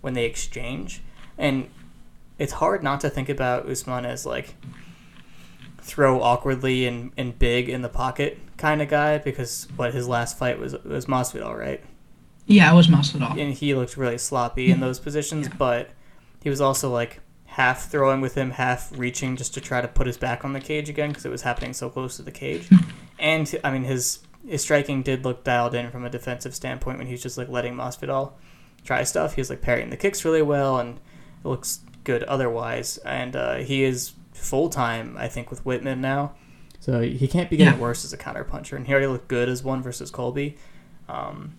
when 0.00 0.14
they 0.14 0.24
exchange, 0.24 1.02
and 1.36 1.68
it's 2.38 2.54
hard 2.54 2.82
not 2.82 3.00
to 3.02 3.10
think 3.10 3.28
about 3.28 3.68
Usman 3.68 4.06
as 4.06 4.24
like 4.24 4.54
throw 5.82 6.22
awkwardly 6.22 6.86
and, 6.86 7.12
and 7.16 7.38
big 7.38 7.68
in 7.68 7.82
the 7.82 7.88
pocket 7.88 8.38
kind 8.56 8.80
of 8.80 8.88
guy 8.88 9.18
because 9.18 9.66
what 9.76 9.92
his 9.92 10.06
last 10.06 10.38
fight 10.38 10.58
was 10.58 10.72
was 10.84 11.06
Masvidal, 11.06 11.58
right? 11.58 11.82
Yeah, 12.46 12.72
it 12.72 12.76
was 12.76 12.88
Masvidal. 12.88 13.38
and 13.38 13.54
he 13.54 13.74
looked 13.74 13.96
really 13.96 14.18
sloppy 14.18 14.70
in 14.70 14.80
those 14.80 14.98
positions, 14.98 15.48
but 15.48 15.90
he 16.42 16.50
was 16.50 16.60
also 16.60 16.90
like 16.90 17.20
half 17.46 17.90
throwing 17.90 18.20
with 18.20 18.34
him, 18.34 18.52
half 18.52 18.90
reaching 18.96 19.36
just 19.36 19.54
to 19.54 19.60
try 19.60 19.80
to 19.80 19.88
put 19.88 20.06
his 20.06 20.16
back 20.16 20.44
on 20.44 20.52
the 20.52 20.60
cage 20.60 20.88
again 20.88 21.10
because 21.10 21.24
it 21.24 21.30
was 21.30 21.42
happening 21.42 21.72
so 21.72 21.90
close 21.90 22.16
to 22.16 22.22
the 22.22 22.30
cage. 22.30 22.68
Hmm. 22.68 22.76
And 23.20 23.54
I 23.62 23.70
mean, 23.70 23.84
his 23.84 24.20
his 24.46 24.62
striking 24.62 25.02
did 25.02 25.24
look 25.24 25.44
dialed 25.44 25.74
in 25.74 25.90
from 25.90 26.04
a 26.04 26.10
defensive 26.10 26.54
standpoint 26.54 26.98
when 26.98 27.06
he 27.06 27.12
was 27.12 27.22
just 27.22 27.36
like 27.38 27.48
letting 27.48 27.74
Masvidal 27.74 28.32
try 28.84 29.04
stuff. 29.04 29.34
He 29.34 29.40
was 29.40 29.50
like 29.50 29.60
parrying 29.60 29.90
the 29.90 29.96
kicks 29.96 30.24
really 30.24 30.42
well, 30.42 30.78
and 30.78 30.98
it 31.44 31.48
looks 31.48 31.80
good 32.04 32.22
otherwise. 32.24 32.96
And 32.98 33.36
uh, 33.36 33.56
he 33.56 33.84
is 33.84 34.12
full 34.32 34.70
time, 34.70 35.16
I 35.18 35.28
think, 35.28 35.50
with 35.50 35.62
Wittman 35.64 35.98
now. 35.98 36.32
So 36.80 37.02
he 37.02 37.28
can't 37.28 37.50
be 37.50 37.58
getting 37.58 37.74
Yeah. 37.74 37.80
worse 37.80 38.06
as 38.06 38.14
a 38.14 38.16
counterpuncher, 38.16 38.74
and 38.74 38.86
he 38.86 38.92
already 38.92 39.06
looked 39.08 39.28
good 39.28 39.50
as 39.50 39.62
one 39.62 39.82
versus 39.82 40.10
Colby. 40.10 40.56
Um, 41.10 41.56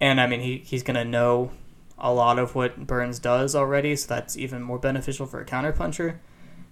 and 0.00 0.20
I 0.20 0.26
mean, 0.26 0.40
he, 0.40 0.58
he's 0.58 0.82
going 0.82 0.96
to 0.96 1.04
know 1.04 1.52
a 1.96 2.12
lot 2.12 2.40
of 2.40 2.56
what 2.56 2.84
Burns 2.86 3.20
does 3.20 3.54
already, 3.54 3.94
so 3.94 4.08
that's 4.12 4.36
even 4.36 4.62
more 4.62 4.78
beneficial 4.78 5.26
for 5.26 5.40
a 5.40 5.44
counterpuncher, 5.44 6.16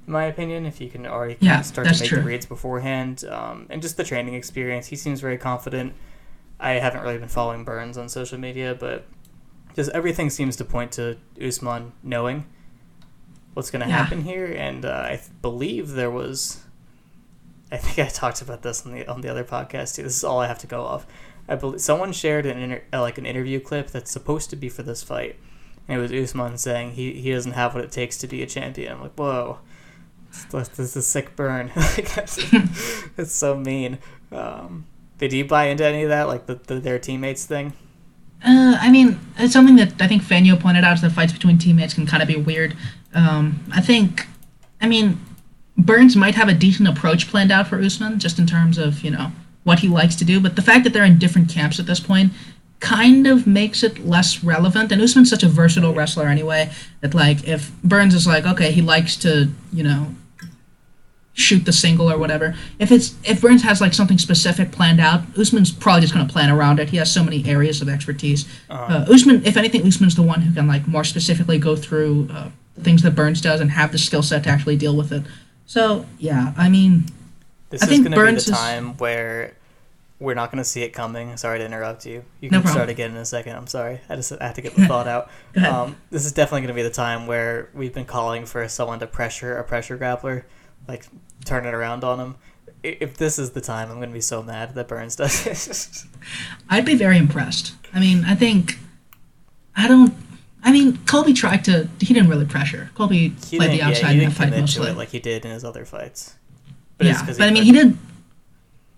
in 0.07 0.13
my 0.13 0.25
opinion, 0.25 0.67
if 0.67 0.81
you 0.81 0.89
can 0.89 1.07
already 1.07 1.37
Yeah, 1.41 1.61
start 1.63 1.89
to 1.89 1.99
make 2.01 2.09
true. 2.09 2.19
the 2.21 2.25
reads 2.25 2.47
beforehand. 2.47 3.25
Um, 3.29 3.67
and 3.71 3.83
just 3.83 3.97
the 3.97 4.05
training 4.05 4.35
experience, 4.35 4.87
he 4.89 4.97
seems 4.97 5.21
very 5.21 5.39
confident. 5.39 5.95
I 6.61 6.73
haven't 6.73 7.03
really 7.03 7.19
been 7.19 7.29
following 7.29 7.65
Burns 7.65 7.99
on 7.99 8.09
social 8.09 8.39
media, 8.39 8.75
but 8.79 9.07
just 9.75 9.91
everything 9.91 10.31
seems 10.31 10.57
to 10.57 10.65
point 10.65 10.93
to 10.93 11.17
Usman 11.45 11.93
knowing 12.03 12.47
what's 13.55 13.71
going 13.71 13.83
to 13.83 13.89
Yeah. 13.89 13.97
happen 13.97 14.23
here. 14.23 14.47
And 14.47 14.85
uh, 14.85 15.03
I 15.05 15.17
th- 15.17 15.23
believe 15.43 15.91
there 15.93 16.11
was. 16.11 16.63
I 17.73 17.77
think 17.79 17.99
I 17.99 18.09
talked 18.13 18.41
about 18.43 18.63
this 18.63 18.87
on 18.87 18.93
the 18.93 19.07
on 19.07 19.21
the 19.23 19.29
other 19.29 19.45
podcast 19.45 19.97
too. 19.97 20.03
This 20.05 20.17
is 20.17 20.25
all 20.25 20.41
I 20.41 20.47
have 20.47 20.59
to 20.61 20.67
go 20.67 20.83
off. 20.85 21.07
I 21.49 21.57
believe 21.57 21.81
someone 21.81 22.13
shared 22.13 22.47
an 22.47 22.59
inter- 22.59 22.83
uh, 22.93 23.01
like 23.01 23.19
an 23.19 23.27
interview 23.27 23.61
clip 23.61 23.91
that's 23.91 24.11
supposed 24.11 24.51
to 24.51 24.57
be 24.57 24.69
for 24.69 24.83
this 24.83 25.03
fight, 25.03 25.37
and 25.89 25.99
it 25.99 26.01
was 26.03 26.13
Usman 26.13 26.59
saying 26.59 26.93
he, 26.93 27.13
he 27.21 27.33
doesn't 27.33 27.53
have 27.53 27.75
what 27.75 27.85
it 27.85 27.93
takes 27.93 28.17
to 28.19 28.27
be 28.27 28.43
a 28.43 28.47
champion. 28.47 28.93
I'm 28.95 29.03
like, 29.03 29.15
whoa, 29.15 29.59
this, 30.45 30.79
is 30.79 30.97
a 30.97 31.03
sick 31.03 31.37
burn. 31.37 31.73
like, 31.77 32.15
that's 33.17 33.33
so 33.33 33.57
mean. 33.57 33.99
Um, 34.33 34.87
did 35.19 35.33
you 35.33 35.45
buy 35.45 35.67
into 35.67 35.85
any 35.85 36.03
of 36.03 36.11
that, 36.11 36.29
like 36.29 36.47
the, 36.47 36.55
the 36.55 36.81
their 36.81 36.99
teammates 36.99 37.45
thing? 37.45 37.73
Uh, 38.45 38.77
I 38.81 38.91
mean, 38.91 39.19
it's 39.39 39.53
something 39.53 39.77
that 39.77 40.01
I 40.01 40.09
think 40.09 40.23
Fanyo 40.23 40.61
pointed 40.61 40.85
out 40.85 40.95
is 40.95 41.01
that 41.03 41.13
fights 41.13 41.33
between 41.33 41.59
teammates 41.59 41.95
can 41.95 42.07
kind 42.07 42.23
of 42.23 42.29
be 42.29 42.37
weird. 42.37 42.77
Um, 43.15 43.65
I 43.73 43.81
think, 43.81 44.27
I 44.81 44.89
mean, 44.89 45.19
Burns 45.79 46.17
might 46.17 46.35
have 46.35 46.49
a 46.49 46.55
decent 46.55 46.89
approach 46.89 47.29
planned 47.29 47.51
out 47.51 47.67
for 47.67 47.81
Usman, 47.81 48.19
just 48.19 48.39
in 48.39 48.47
terms 48.47 48.79
of 48.79 49.01
you 49.01 49.11
know 49.11 49.33
what 49.65 49.81
he 49.81 49.89
likes 49.89 50.17
to 50.17 50.25
do. 50.25 50.41
But 50.41 50.57
the 50.57 50.63
fact 50.63 50.85
that 50.85 50.93
they're 50.93 51.05
in 51.05 51.19
different 51.19 51.49
camps 51.49 51.79
at 51.79 51.87
this 51.87 52.01
point 52.01 52.33
kind 52.81 53.27
of 53.27 53.47
makes 53.47 53.83
it 53.83 54.07
less 54.07 54.45
relevant. 54.45 54.93
And 54.93 55.01
Usman's 55.01 55.31
such 55.31 55.43
a 55.43 55.49
versatile 55.49 55.95
wrestler 55.95 56.27
anyway 56.27 56.71
that 57.01 57.15
like 57.15 57.47
if 57.49 57.73
Burns 57.83 58.15
is 58.15 58.27
like 58.27 58.47
okay, 58.47 58.71
he 58.73 58.83
likes 58.83 59.17
to 59.17 59.51
you 59.73 59.83
know 59.83 60.15
shoot 61.39 61.65
the 61.67 61.73
single 61.73 62.11
or 62.11 62.17
whatever. 62.19 62.57
If 62.79 62.91
it's 62.91 63.15
if 63.23 63.41
Burns 63.43 63.63
has 63.63 63.81
like 63.81 63.93
something 63.95 64.17
specific 64.19 64.73
planned 64.73 65.01
out, 65.01 65.21
Usman's 65.39 65.71
probably 65.71 66.01
just 66.01 66.15
going 66.15 66.27
to 66.27 66.33
plan 66.33 66.51
around 66.51 66.81
it. 66.81 66.89
He 66.91 66.97
has 66.97 67.13
so 67.13 67.23
many 67.23 67.45
areas 67.47 67.81
of 67.83 67.89
expertise. 67.89 68.49
uh 68.71 69.05
Usman, 69.13 69.45
if 69.45 69.57
anything, 69.57 69.87
Usman's 69.87 70.17
the 70.17 70.23
one 70.23 70.41
who 70.41 70.53
can 70.55 70.67
like 70.67 70.89
more 70.89 71.05
specifically 71.05 71.59
go 71.59 71.77
through 71.77 72.29
uh, 72.33 72.49
things 72.81 73.03
that 73.03 73.15
Burns 73.15 73.41
does 73.41 73.61
and 73.61 73.71
have 73.71 73.93
the 73.93 73.99
skill 73.99 74.23
set 74.23 74.45
to 74.45 74.51
actually 74.51 74.77
deal 74.77 74.97
with 74.97 75.13
it. 75.13 75.23
So 75.67 76.07
yeah, 76.19 76.55
I 76.57 76.69
mean, 76.71 77.05
This 77.71 77.83
I 77.83 77.91
is 77.91 77.99
going 78.01 78.13
to 78.13 78.17
be 78.19 78.31
the 78.33 78.37
is- 78.37 78.47
time 78.47 78.97
where 78.97 79.53
we're 80.19 80.33
not 80.33 80.51
going 80.51 80.59
to 80.65 80.65
see 80.65 80.81
it 80.83 80.95
coming. 80.95 81.37
Sorry 81.37 81.59
to 81.59 81.65
interrupt 81.67 82.07
you. 82.07 82.25
You 82.41 82.49
No 82.49 82.63
can 82.63 82.71
start 82.71 82.89
again 82.89 83.11
in 83.11 83.19
a 83.19 83.27
second. 83.27 83.55
I'm 83.55 83.67
sorry. 83.67 84.01
I 84.09 84.17
just 84.17 84.33
I 84.33 84.47
have 84.47 84.55
to 84.55 84.63
get 84.63 84.75
the 84.75 84.87
thought 84.87 85.07
out. 85.07 85.29
Um, 85.57 85.97
this 86.11 86.25
is 86.25 86.33
definitely 86.33 86.63
going 86.63 86.69
to 86.69 86.75
be 86.75 86.83
the 86.83 86.89
time 86.91 87.27
where 87.27 87.69
we've 87.75 87.93
been 87.93 88.07
calling 88.07 88.47
for 88.47 88.67
someone 88.69 88.99
to 89.01 89.07
pressure 89.07 89.59
a 89.59 89.65
pressure 89.65 89.99
grappler, 89.99 90.45
like 90.89 91.07
turn 91.45 91.67
it 91.67 91.75
around 91.75 92.05
on 92.05 92.21
him. 92.21 92.35
If 92.83 93.17
this 93.17 93.39
is 93.39 93.51
the 93.51 93.61
time, 93.61 93.91
I'm 93.91 93.97
going 93.97 94.11
to 94.11 94.15
be 94.15 94.21
so 94.21 94.43
mad 94.43 94.75
that 94.75 94.87
Burns 94.87 95.17
does 95.17 95.47
it. 95.47 96.05
I'd 96.71 96.85
be 96.85 96.95
very 96.95 97.19
impressed. 97.19 97.75
I 97.93 98.01
mean, 98.01 98.25
I 98.25 98.35
think 98.35 98.79
I 99.77 99.89
don't. 99.89 100.15
I 100.63 100.73
mean, 100.73 100.99
Colby 101.07 101.33
tried 101.33 101.65
to. 101.67 101.89
He 102.01 102.15
didn't 102.15 102.29
really 102.29 102.47
pressure. 102.47 102.91
Colby 102.95 103.35
he 103.47 103.59
played 103.59 103.71
the 103.71 103.83
outside 103.83 104.17
he 104.17 104.23
in 104.23 104.31
that 104.31 104.37
fight 104.37 104.51
mostly. 104.51 104.91
it 104.91 104.97
like 104.97 105.11
he 105.11 105.21
did 105.21 105.45
in 105.45 105.51
his 105.51 105.65
other 105.65 105.85
fights. 105.85 106.35
it's 106.99 107.21
yeah, 107.21 107.27
but 107.27 107.43
I 107.43 107.51
mean, 107.51 107.63
he 107.63 107.73
did. 107.73 107.97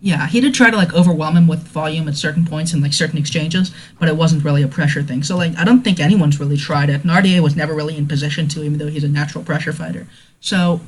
Yeah, 0.00 0.28
he 0.28 0.40
did 0.40 0.54
try 0.54 0.70
to 0.70 0.76
like 0.76 0.94
overwhelm 0.94 1.36
him 1.36 1.48
with 1.48 1.66
volume 1.66 2.06
at 2.06 2.14
certain 2.14 2.44
points 2.46 2.72
and 2.72 2.80
like 2.80 2.92
certain 2.92 3.18
exchanges, 3.18 3.74
but 3.98 4.08
it 4.08 4.16
wasn't 4.16 4.44
really 4.44 4.62
a 4.62 4.68
pressure 4.68 5.02
thing. 5.02 5.24
So 5.24 5.36
like, 5.36 5.56
I 5.56 5.64
don't 5.64 5.82
think 5.82 5.98
anyone's 5.98 6.38
really 6.38 6.56
tried 6.56 6.88
it. 6.88 7.02
Nardier 7.02 7.42
was 7.42 7.56
never 7.56 7.74
really 7.74 7.96
in 7.96 8.06
position 8.06 8.46
to, 8.48 8.62
even 8.62 8.78
though 8.78 8.86
he's 8.86 9.02
a 9.02 9.08
natural 9.08 9.42
pressure 9.42 9.72
fighter. 9.72 10.06
So, 10.38 10.80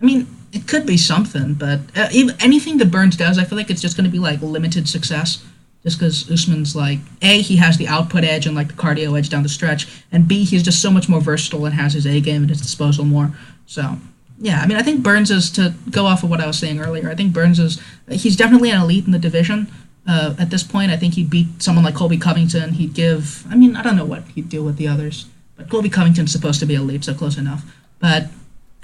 I 0.00 0.04
mean, 0.04 0.26
it 0.52 0.66
could 0.66 0.86
be 0.86 0.96
something, 0.96 1.54
but 1.54 1.80
uh, 1.96 2.08
anything 2.40 2.78
that 2.78 2.90
Burns 2.90 3.16
does, 3.16 3.38
I 3.38 3.44
feel 3.44 3.58
like 3.58 3.70
it's 3.70 3.82
just 3.82 3.96
going 3.96 4.04
to 4.04 4.10
be 4.10 4.18
like 4.18 4.40
limited 4.42 4.88
success. 4.88 5.44
Just 5.82 6.00
because 6.00 6.28
Usman's 6.28 6.74
like 6.74 6.98
a, 7.22 7.40
he 7.40 7.56
has 7.56 7.76
the 7.76 7.86
output 7.86 8.24
edge 8.24 8.44
and 8.44 8.56
like 8.56 8.68
the 8.68 8.74
cardio 8.74 9.16
edge 9.16 9.28
down 9.28 9.44
the 9.44 9.48
stretch, 9.48 9.86
and 10.10 10.26
b, 10.26 10.44
he's 10.44 10.64
just 10.64 10.82
so 10.82 10.90
much 10.90 11.08
more 11.08 11.20
versatile 11.20 11.64
and 11.64 11.74
has 11.76 11.92
his 11.92 12.06
A 12.06 12.20
game 12.20 12.42
at 12.42 12.48
his 12.48 12.60
disposal 12.60 13.04
more. 13.04 13.32
So 13.66 13.96
yeah, 14.38 14.60
I 14.60 14.66
mean, 14.66 14.76
I 14.76 14.82
think 14.82 15.02
Burns 15.02 15.30
is 15.30 15.50
to 15.52 15.74
go 15.90 16.06
off 16.06 16.24
of 16.24 16.30
what 16.30 16.40
I 16.40 16.46
was 16.46 16.58
saying 16.58 16.80
earlier. 16.80 17.08
I 17.08 17.14
think 17.14 17.32
Burns 17.32 17.60
is 17.60 17.80
he's 18.10 18.36
definitely 18.36 18.70
an 18.70 18.80
elite 18.80 19.06
in 19.06 19.12
the 19.12 19.18
division. 19.18 19.68
Uh, 20.08 20.34
at 20.38 20.50
this 20.50 20.62
point, 20.62 20.90
I 20.90 20.96
think 20.96 21.14
he'd 21.14 21.30
beat 21.30 21.62
someone 21.62 21.84
like 21.84 21.94
Colby 21.94 22.18
Covington. 22.18 22.72
He'd 22.72 22.94
give. 22.94 23.46
I 23.48 23.54
mean, 23.54 23.76
I 23.76 23.82
don't 23.82 23.96
know 23.96 24.04
what 24.04 24.24
he'd 24.34 24.48
do 24.48 24.64
with 24.64 24.78
the 24.78 24.88
others, 24.88 25.26
but 25.56 25.70
Colby 25.70 25.88
Covington's 25.88 26.32
supposed 26.32 26.60
to 26.60 26.66
be 26.66 26.74
elite, 26.74 27.04
so 27.04 27.14
close 27.14 27.38
enough. 27.38 27.64
But 28.00 28.26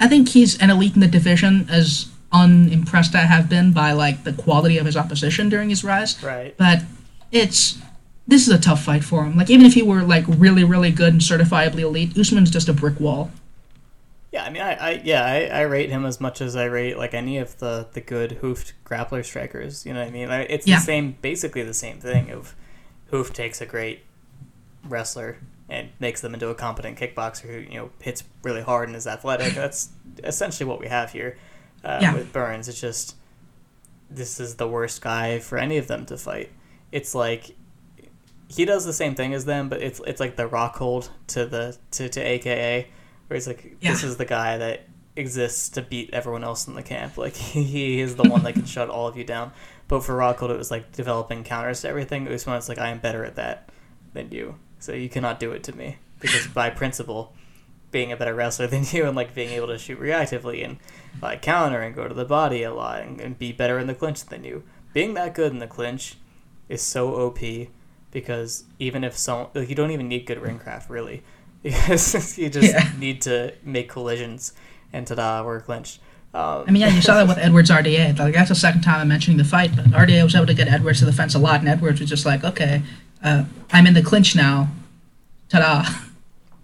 I 0.02 0.08
think 0.08 0.28
he's 0.30 0.60
an 0.60 0.68
elite 0.70 0.94
in 0.94 1.00
the 1.00 1.06
division, 1.06 1.66
as 1.70 2.08
unimpressed 2.32 3.14
I 3.14 3.20
have 3.20 3.48
been 3.48 3.72
by 3.72 3.92
like 3.92 4.24
the 4.24 4.32
quality 4.32 4.78
of 4.78 4.86
his 4.86 4.96
opposition 4.96 5.48
during 5.48 5.68
his 5.68 5.84
rise. 5.84 6.20
Right. 6.22 6.56
But 6.56 6.82
it's 7.30 7.78
this 8.26 8.46
is 8.48 8.52
a 8.52 8.58
tough 8.58 8.82
fight 8.82 9.04
for 9.04 9.24
him. 9.24 9.36
Like 9.36 9.48
even 9.50 9.64
if 9.64 9.74
he 9.74 9.82
were 9.82 10.02
like 10.02 10.24
really 10.26 10.64
really 10.64 10.90
good 10.90 11.12
and 11.12 11.22
certifiably 11.22 11.80
elite, 11.80 12.18
Usman's 12.18 12.50
just 12.50 12.68
a 12.68 12.72
brick 12.72 12.98
wall. 12.98 13.30
Yeah, 14.32 14.44
I 14.44 14.50
mean, 14.50 14.62
I, 14.62 14.72
I 14.74 15.02
yeah, 15.04 15.24
I, 15.24 15.44
I 15.58 15.60
rate 15.62 15.90
him 15.90 16.04
as 16.06 16.20
much 16.20 16.40
as 16.40 16.56
I 16.56 16.64
rate 16.64 16.96
like 16.98 17.14
any 17.14 17.38
of 17.38 17.58
the 17.58 17.86
the 17.92 18.00
good 18.00 18.32
hoofed 18.32 18.72
grappler 18.84 19.24
strikers. 19.24 19.86
You 19.86 19.92
know 19.92 20.00
what 20.00 20.08
I 20.08 20.10
mean? 20.10 20.30
It's 20.30 20.66
Yeah. 20.66 20.78
the 20.78 20.84
same, 20.84 21.16
basically 21.22 21.62
the 21.62 21.74
same 21.74 21.98
thing. 21.98 22.30
Of 22.30 22.54
hoof 23.10 23.32
takes 23.32 23.60
a 23.60 23.66
great 23.66 24.00
wrestler 24.88 25.36
and 25.68 25.88
makes 26.00 26.20
them 26.20 26.34
into 26.34 26.48
a 26.48 26.54
competent 26.54 26.98
kickboxer 26.98 27.42
who 27.42 27.58
you 27.72 27.78
know 27.78 27.90
hits 28.00 28.24
really 28.42 28.62
hard 28.62 28.88
and 28.88 28.96
is 28.96 29.06
athletic. 29.06 29.54
That's 29.54 29.90
essentially 30.24 30.68
what 30.68 30.80
we 30.80 30.88
have 30.88 31.12
here 31.12 31.38
uh, 31.84 31.98
Yeah. 32.02 32.14
with 32.14 32.32
Burns. 32.32 32.68
It's 32.68 32.80
just 32.80 33.16
this 34.10 34.38
is 34.40 34.56
the 34.56 34.68
worst 34.68 35.00
guy 35.00 35.38
for 35.38 35.56
any 35.58 35.78
of 35.78 35.86
them 35.88 36.04
to 36.06 36.16
fight. 36.16 36.50
It's 36.90 37.14
like 37.14 37.56
he 38.48 38.64
does 38.66 38.84
the 38.84 38.92
same 38.92 39.14
thing 39.14 39.32
as 39.32 39.44
them, 39.46 39.68
but 39.68 39.80
it's 39.82 40.00
it's 40.06 40.20
like 40.20 40.36
the 40.36 40.48
Rockhold 40.48 41.08
to 41.28 41.46
the 41.46 41.76
to, 41.92 42.08
to 42.08 42.20
AKA, 42.20 42.86
where 43.28 43.34
he's 43.36 43.46
like 43.46 43.76
this 43.80 44.02
is 44.04 44.16
the 44.18 44.26
guy 44.26 44.58
that 44.58 44.86
exists 45.16 45.68
to 45.70 45.82
beat 45.82 46.08
everyone 46.12 46.44
else 46.44 46.66
in 46.68 46.74
the 46.74 46.82
camp. 46.82 47.16
Like 47.16 47.34
he 47.36 48.00
is 48.00 48.16
the 48.16 48.24
one 48.28 48.42
that 48.42 48.52
can 48.54 48.66
shut 48.66 48.90
all 48.90 49.06
of 49.08 49.16
you 49.16 49.24
down. 49.24 49.52
But 49.88 50.04
for 50.04 50.14
Rockhold, 50.14 50.50
it 50.50 50.58
was 50.58 50.70
like 50.70 50.92
developing 50.92 51.44
counters 51.44 51.80
to 51.82 51.88
everything. 51.88 52.22
Usman 52.22 52.32
was 52.32 52.46
when 52.46 52.56
it's 52.56 52.68
like, 52.68 52.78
I 52.78 52.88
am 52.88 52.98
better 52.98 53.24
at 53.24 53.36
that 53.36 53.68
than 54.14 54.30
you, 54.32 54.54
so 54.82 54.92
you 54.92 55.08
cannot 55.08 55.38
do 55.38 55.52
it 55.52 55.62
to 55.64 55.76
me 55.76 55.96
because 56.20 56.46
by 56.48 56.68
principle, 56.82 57.32
being 57.90 58.10
a 58.10 58.16
better 58.16 58.34
wrestler 58.34 58.66
than 58.66 58.84
you 58.90 59.04
and 59.06 59.14
like 59.14 59.34
being 59.34 59.50
able 59.50 59.66
to 59.68 59.78
shoot 59.78 60.00
reactively 60.00 60.64
and 60.64 60.78
like 61.20 61.42
counter 61.42 61.80
and 61.82 61.94
go 61.94 62.08
to 62.08 62.14
the 62.14 62.24
body 62.24 62.62
a 62.62 62.72
lot 62.72 63.02
and, 63.02 63.20
and 63.20 63.38
be 63.38 63.52
better 63.52 63.78
in 63.78 63.86
the 63.86 63.94
clinch 63.94 64.24
than 64.26 64.44
you. 64.44 64.62
Being 64.94 65.14
that 65.14 65.34
good 65.34 65.52
in 65.52 65.58
the 65.58 65.66
clinch 65.66 66.16
is 66.68 66.80
so 66.82 67.14
OP 67.14 67.38
because 68.10 68.64
even 68.78 69.04
if 69.04 69.16
some 69.16 69.48
like 69.54 69.68
you 69.68 69.74
don't 69.74 69.90
even 69.90 70.08
need 70.08 70.26
good 70.26 70.40
ring 70.40 70.58
craft 70.58 70.88
really 70.90 71.22
because 71.62 72.38
you 72.38 72.48
just 72.50 72.72
Yeah. 72.72 72.90
need 72.98 73.20
to 73.22 73.54
make 73.62 73.88
collisions 73.88 74.52
and 74.92 75.06
ta-da 75.06 75.44
we're 75.44 75.60
clinched. 75.60 76.00
Um, 76.34 76.64
I 76.66 76.70
mean, 76.70 76.80
yeah, 76.80 76.88
you 76.88 77.02
saw 77.02 77.14
that 77.16 77.28
with 77.28 77.36
Edwards 77.36 77.68
RDA. 77.70 78.18
Like 78.18 78.32
that's 78.34 78.48
the 78.48 78.54
second 78.54 78.80
time 78.80 79.00
I'm 79.00 79.08
mentioning 79.08 79.36
the 79.36 79.44
fight, 79.44 79.76
but 79.76 79.84
RDA 79.86 80.24
was 80.24 80.34
able 80.34 80.46
to 80.46 80.54
get 80.54 80.66
Edwards 80.66 81.00
to 81.00 81.04
the 81.04 81.12
fence 81.12 81.34
a 81.34 81.38
lot, 81.38 81.60
and 81.60 81.68
Edwards 81.68 82.00
was 82.00 82.08
just 82.08 82.24
like, 82.24 82.42
okay, 82.42 82.82
uh, 83.22 83.44
I'm 83.72 83.86
in 83.86 83.94
the 83.94 84.02
clinch 84.02 84.34
now. 84.36 84.68
Ta-da! 85.48 85.84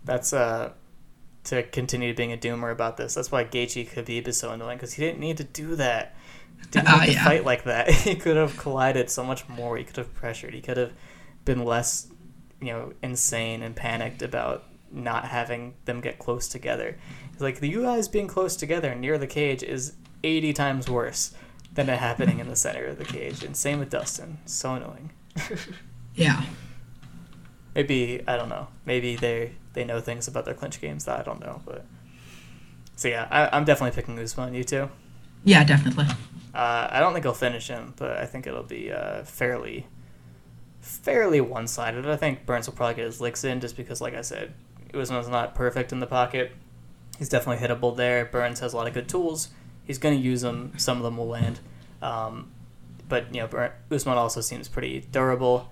that's 0.04 0.32
uh 0.32 0.72
to 1.44 1.62
continue 1.62 2.14
being 2.14 2.32
a 2.32 2.36
doomer 2.36 2.72
about 2.72 2.96
this. 2.96 3.14
That's 3.14 3.30
why 3.30 3.44
Gaethje 3.44 3.90
Khabib 3.90 4.26
is 4.28 4.38
so 4.38 4.50
annoying 4.50 4.76
because 4.78 4.94
he 4.94 5.02
didn't 5.04 5.20
need 5.20 5.36
to 5.38 5.44
do 5.44 5.76
that. 5.76 6.14
Didn't 6.70 6.88
Ah, 6.88 7.00
need 7.00 7.06
to 7.06 7.12
yeah. 7.12 7.24
fight 7.24 7.44
like 7.44 7.64
that. 7.64 7.90
He 8.08 8.14
could 8.16 8.36
have 8.36 8.56
collided 8.56 9.08
so 9.10 9.22
much 9.24 9.48
more. 9.48 9.76
He 9.76 9.84
could 9.84 9.96
have 9.96 10.12
pressured. 10.14 10.52
He 10.54 10.60
could 10.60 10.76
have 10.76 10.92
been 11.44 11.64
less, 11.64 12.08
you 12.60 12.72
know, 12.72 12.92
insane 13.02 13.62
and 13.62 13.74
panicked 13.76 14.20
about 14.22 14.64
not 14.90 15.26
having 15.26 15.74
them 15.84 16.00
get 16.00 16.18
close 16.18 16.48
together. 16.48 16.96
It's 17.32 17.40
like 17.42 17.62
you 17.62 17.82
guys 17.82 18.08
being 18.08 18.26
close 18.26 18.56
together 18.56 18.94
near 18.94 19.16
the 19.18 19.26
cage 19.26 19.62
is 19.62 19.92
eighty 20.24 20.52
times 20.52 20.88
worse 20.90 21.32
than 21.72 21.88
it 21.88 21.98
happening 21.98 22.40
in 22.40 22.48
the 22.48 22.56
center 22.56 22.86
of 22.86 22.98
the 22.98 23.04
cage. 23.04 23.44
And 23.44 23.56
same 23.56 23.78
with 23.78 23.90
Dustin. 23.90 24.38
So 24.46 24.74
annoying. 24.74 25.10
Yeah, 26.18 26.42
Maybe 27.74 28.22
I 28.26 28.36
don't 28.36 28.48
know. 28.48 28.68
Maybe 28.86 29.16
they 29.16 29.52
they 29.74 29.84
know 29.84 30.00
things 30.00 30.26
about 30.26 30.44
their 30.44 30.54
clinch 30.54 30.80
games 30.80 31.04
that 31.04 31.20
I 31.20 31.22
don't 31.22 31.40
know. 31.40 31.62
But 31.64 31.84
so 32.96 33.08
yeah, 33.08 33.28
I, 33.30 33.56
I'm 33.56 33.64
definitely 33.64 33.94
picking 33.94 34.18
Usman. 34.18 34.54
You 34.54 34.64
too. 34.64 34.90
yeah, 35.44 35.62
definitely. 35.64 36.06
Uh, 36.54 36.88
I 36.90 36.98
don't 36.98 37.12
think 37.12 37.24
he'll 37.24 37.34
finish 37.34 37.68
him, 37.68 37.94
but 37.96 38.16
I 38.18 38.26
think 38.26 38.46
it'll 38.46 38.64
be 38.64 38.90
uh, 38.90 39.22
fairly 39.22 39.86
fairly 40.80 41.40
one 41.40 41.66
sided. 41.68 42.06
I 42.08 42.16
think 42.16 42.46
Burns 42.46 42.66
will 42.66 42.74
probably 42.74 42.94
get 42.96 43.04
his 43.04 43.20
licks 43.20 43.44
in 43.44 43.60
just 43.60 43.76
because, 43.76 44.00
like 44.00 44.14
I 44.14 44.22
said, 44.22 44.54
Usman's 44.94 45.28
not 45.28 45.54
perfect 45.54 45.92
in 45.92 46.00
the 46.00 46.06
pocket. 46.06 46.52
He's 47.18 47.28
definitely 47.28 47.64
hittable 47.66 47.96
there. 47.96 48.24
Burns 48.24 48.60
has 48.60 48.72
a 48.72 48.76
lot 48.76 48.86
of 48.88 48.94
good 48.94 49.08
tools. 49.08 49.50
He's 49.84 49.98
going 49.98 50.16
to 50.16 50.22
use 50.22 50.40
them. 50.40 50.72
Some 50.78 50.96
of 50.96 51.02
them 51.02 51.16
will 51.16 51.28
land. 51.28 51.60
Um, 52.02 52.50
but 53.08 53.32
you 53.34 53.40
know, 53.40 53.46
Bur- 53.46 53.74
Usman 53.90 54.16
also 54.18 54.40
seems 54.40 54.68
pretty 54.68 55.00
durable, 55.12 55.70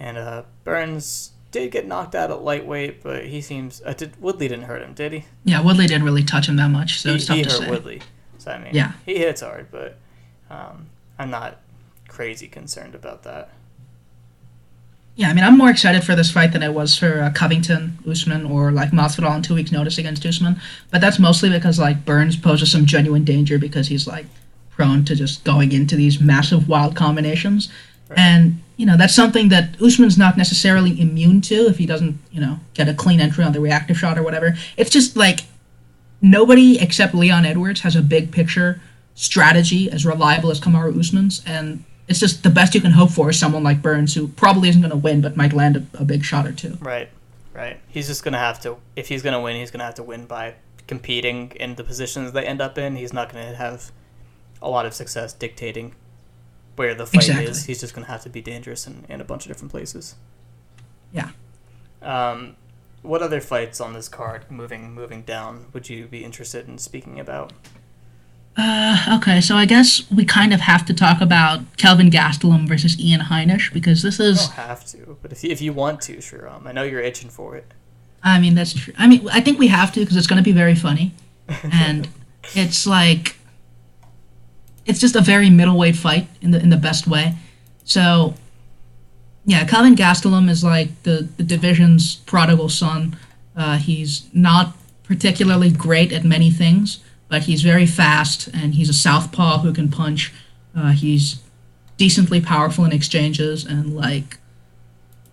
and 0.00 0.16
uh, 0.18 0.42
Burns 0.64 1.30
did 1.52 1.70
get 1.70 1.86
knocked 1.86 2.14
out 2.14 2.30
at 2.30 2.42
lightweight, 2.42 3.02
but 3.02 3.26
he 3.26 3.40
seems 3.40 3.82
uh, 3.84 3.92
did 3.92 4.20
Woodley 4.20 4.48
didn't 4.48 4.64
hurt 4.64 4.82
him, 4.82 4.94
did 4.94 5.12
he? 5.12 5.24
Yeah, 5.44 5.60
Woodley 5.62 5.86
didn't 5.86 6.04
really 6.04 6.24
touch 6.24 6.48
him 6.48 6.56
that 6.56 6.68
much, 6.70 7.00
so 7.00 7.10
he, 7.10 7.16
it's 7.16 7.26
tough 7.26 7.36
he 7.36 7.42
to 7.44 7.50
hurt 7.50 7.58
say. 7.58 7.70
Woodley. 7.70 8.02
So 8.38 8.50
I 8.50 8.58
mean, 8.58 8.74
Yeah. 8.74 8.92
he 9.04 9.18
hits 9.18 9.42
hard, 9.42 9.68
but 9.70 9.98
um, 10.48 10.86
I'm 11.18 11.30
not 11.30 11.58
crazy 12.08 12.48
concerned 12.48 12.94
about 12.94 13.22
that. 13.24 13.50
Yeah, 15.16 15.28
I 15.28 15.34
mean, 15.34 15.44
I'm 15.44 15.58
more 15.58 15.68
excited 15.68 16.02
for 16.02 16.14
this 16.16 16.30
fight 16.30 16.52
than 16.52 16.62
I 16.62 16.70
was 16.70 16.96
for 16.96 17.20
uh, 17.20 17.30
Covington, 17.34 17.98
Usman, 18.08 18.46
or 18.46 18.72
like 18.72 18.90
Masvidal 18.90 19.28
on 19.28 19.42
two 19.42 19.54
weeks' 19.54 19.70
notice 19.72 19.98
against 19.98 20.24
Usman. 20.24 20.58
But 20.90 21.02
that's 21.02 21.18
mostly 21.18 21.50
because 21.50 21.78
like 21.78 22.06
Burns 22.06 22.36
poses 22.36 22.72
some 22.72 22.86
genuine 22.86 23.24
danger 23.24 23.58
because 23.58 23.88
he's 23.88 24.06
like 24.06 24.24
prone 24.70 25.04
to 25.04 25.14
just 25.14 25.44
going 25.44 25.72
into 25.72 25.94
these 25.96 26.20
massive 26.20 26.68
wild 26.68 26.96
combinations, 26.96 27.68
and 28.16 28.62
you 28.80 28.86
know 28.86 28.96
that's 28.96 29.14
something 29.14 29.50
that 29.50 29.76
Usman's 29.82 30.16
not 30.16 30.38
necessarily 30.38 30.98
immune 30.98 31.42
to 31.42 31.66
if 31.66 31.76
he 31.76 31.84
doesn't, 31.84 32.18
you 32.32 32.40
know, 32.40 32.60
get 32.72 32.88
a 32.88 32.94
clean 32.94 33.20
entry 33.20 33.44
on 33.44 33.52
the 33.52 33.60
reactive 33.60 33.98
shot 33.98 34.16
or 34.16 34.22
whatever. 34.22 34.56
It's 34.78 34.88
just 34.88 35.18
like 35.18 35.40
nobody 36.22 36.80
except 36.80 37.14
Leon 37.14 37.44
Edwards 37.44 37.82
has 37.82 37.94
a 37.94 38.00
big 38.00 38.32
picture 38.32 38.80
strategy 39.14 39.90
as 39.90 40.06
reliable 40.06 40.50
as 40.50 40.62
Kamaru 40.62 40.98
Usman's, 40.98 41.42
and 41.44 41.84
it's 42.08 42.18
just 42.18 42.42
the 42.42 42.48
best 42.48 42.74
you 42.74 42.80
can 42.80 42.92
hope 42.92 43.10
for 43.10 43.28
is 43.28 43.38
someone 43.38 43.62
like 43.62 43.82
Burns 43.82 44.14
who 44.14 44.28
probably 44.28 44.70
isn't 44.70 44.80
going 44.80 44.90
to 44.90 44.96
win 44.96 45.20
but 45.20 45.36
might 45.36 45.52
land 45.52 45.76
a, 45.76 45.86
a 45.98 46.04
big 46.06 46.24
shot 46.24 46.46
or 46.46 46.52
two. 46.52 46.78
Right, 46.80 47.10
right. 47.52 47.78
He's 47.86 48.06
just 48.06 48.24
gonna 48.24 48.38
have 48.38 48.60
to. 48.60 48.78
If 48.96 49.08
he's 49.08 49.20
gonna 49.20 49.42
win, 49.42 49.56
he's 49.56 49.70
gonna 49.70 49.84
have 49.84 49.96
to 49.96 50.02
win 50.02 50.24
by 50.24 50.54
competing 50.86 51.52
in 51.56 51.74
the 51.74 51.84
positions 51.84 52.32
they 52.32 52.46
end 52.46 52.62
up 52.62 52.78
in. 52.78 52.96
He's 52.96 53.12
not 53.12 53.30
gonna 53.30 53.54
have 53.56 53.92
a 54.62 54.70
lot 54.70 54.86
of 54.86 54.94
success 54.94 55.34
dictating 55.34 55.94
where 56.80 56.94
the 56.94 57.04
fight 57.04 57.16
Exactly. 57.28 57.44
is. 57.44 57.64
He's 57.66 57.78
just 57.78 57.92
gonna 57.94 58.06
have 58.06 58.22
to 58.22 58.30
be 58.30 58.40
dangerous 58.40 58.86
in, 58.86 59.04
in 59.06 59.20
a 59.20 59.24
bunch 59.24 59.44
of 59.44 59.48
different 59.52 59.70
places. 59.70 60.14
Yeah. 61.12 61.28
Um, 62.00 62.56
what 63.02 63.20
other 63.20 63.38
fights 63.42 63.82
on 63.82 63.92
this 63.92 64.08
card, 64.08 64.50
moving 64.50 64.94
moving 64.94 65.20
down, 65.20 65.66
would 65.74 65.90
you 65.90 66.06
be 66.06 66.24
interested 66.24 66.66
in 66.68 66.78
speaking 66.78 67.20
about? 67.20 67.52
Uh, 68.56 69.18
okay, 69.18 69.42
so 69.42 69.56
I 69.56 69.66
guess 69.66 70.10
we 70.10 70.24
kind 70.24 70.54
of 70.54 70.60
have 70.60 70.86
to 70.86 70.94
talk 70.94 71.20
about 71.20 71.60
Kelvin 71.76 72.10
Gastelum 72.10 72.66
versus 72.66 72.98
Ian 72.98 73.20
Heinisch 73.20 73.70
because 73.74 74.00
this 74.02 74.18
You 74.18 74.24
is, 74.24 74.38
don't 74.46 74.52
have 74.52 74.86
to, 74.86 75.18
but 75.20 75.32
if 75.32 75.44
you, 75.44 75.50
if 75.50 75.60
you 75.60 75.74
want 75.74 76.00
to, 76.02 76.22
sure. 76.22 76.48
Um, 76.48 76.66
I 76.66 76.72
know 76.72 76.82
you're 76.82 77.00
itching 77.02 77.28
for 77.28 77.56
it. 77.56 77.74
I 78.22 78.40
mean, 78.40 78.54
that's 78.54 78.72
true. 78.72 78.94
I 78.98 79.06
mean, 79.06 79.28
I 79.30 79.40
think 79.42 79.58
we 79.58 79.68
have 79.68 79.92
to 79.92 80.00
because 80.00 80.16
it's 80.16 80.26
going 80.26 80.42
to 80.42 80.50
be 80.52 80.56
very 80.64 80.74
funny. 80.74 81.12
And 81.72 82.08
it's 82.54 82.86
like, 82.86 83.36
it's 84.90 84.98
just 84.98 85.14
a 85.14 85.20
very 85.20 85.50
middleweight 85.50 85.96
fight 85.96 86.26
in 86.42 86.50
the 86.50 86.60
in 86.60 86.68
the 86.68 86.76
best 86.76 87.06
way. 87.06 87.34
So, 87.84 88.34
yeah, 89.44 89.64
Kelvin 89.64 89.94
Gastelum 89.94 90.50
is 90.50 90.62
like 90.62 91.02
the, 91.04 91.28
the 91.36 91.42
division's 91.42 92.16
prodigal 92.16 92.68
son. 92.68 93.16
Uh, 93.56 93.78
he's 93.78 94.28
not 94.32 94.76
particularly 95.04 95.70
great 95.70 96.12
at 96.12 96.24
many 96.24 96.50
things, 96.50 97.00
but 97.28 97.44
he's 97.44 97.62
very 97.62 97.86
fast 97.86 98.48
and 98.48 98.74
he's 98.74 98.88
a 98.88 98.92
southpaw 98.92 99.58
who 99.58 99.72
can 99.72 99.90
punch. 99.90 100.32
Uh, 100.76 100.90
he's 100.90 101.40
decently 101.96 102.40
powerful 102.40 102.84
in 102.84 102.92
exchanges 102.92 103.64
and 103.64 103.94
like 103.94 104.38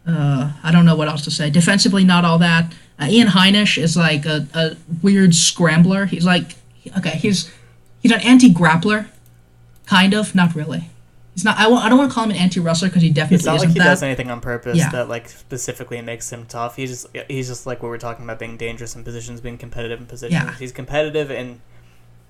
uh, 0.08 0.54
I 0.64 0.72
don't 0.72 0.86
know 0.86 0.96
what 0.96 1.10
else 1.10 1.24
to 1.26 1.32
say. 1.32 1.50
Defensively, 1.50 2.04
not 2.04 2.24
all 2.24 2.38
that. 2.40 2.74
Uh, 3.00 3.08
Ian 3.10 3.28
Heinisch 3.28 3.78
is 3.78 3.98
like 3.98 4.26
a, 4.26 4.48
a 4.54 4.78
weird 5.04 5.36
scrambler. 5.36 6.06
He's 6.06 6.26
like 6.26 6.56
okay, 6.98 7.18
he's 7.18 7.52
he's 8.02 8.12
an 8.12 8.22
anti-grappler, 8.22 9.08
kind 9.88 10.14
of, 10.14 10.36
not 10.36 10.54
really. 10.54 10.90
He's 11.34 11.44
not. 11.46 11.58
I 11.58 11.64
w- 11.64 11.80
I 11.82 11.88
don't 11.90 11.98
want 11.98 12.10
to 12.12 12.16
call 12.16 12.24
him 12.26 12.32
an 12.32 12.38
anti-wrestler 12.38 12.90
because 12.90 13.02
he 13.04 13.10
definitely 13.10 13.36
It's 13.38 13.46
not 13.46 13.60
like 13.60 13.70
he 13.70 13.80
that. 13.80 13.84
does 13.86 14.02
anything 14.04 14.30
on 14.32 14.42
purpose 14.42 14.78
Yeah. 14.78 14.90
that 14.92 15.08
like 15.10 15.30
specifically 15.30 16.02
makes 16.02 16.32
him 16.32 16.46
tough. 16.48 16.76
He's 16.76 16.90
just 16.90 17.08
he's 17.28 17.48
just 17.48 17.66
like 17.68 17.82
what 17.84 17.90
we're 17.90 17.98
talking 18.00 18.24
about 18.26 18.40
being 18.40 18.58
dangerous 18.58 18.96
in 18.96 19.04
positions, 19.04 19.40
being 19.42 19.58
competitive 19.58 20.00
in 20.00 20.08
positions. 20.08 20.34
Yeah. 20.44 20.56
He's 20.58 20.72
competitive 20.72 21.30
in 21.32 21.62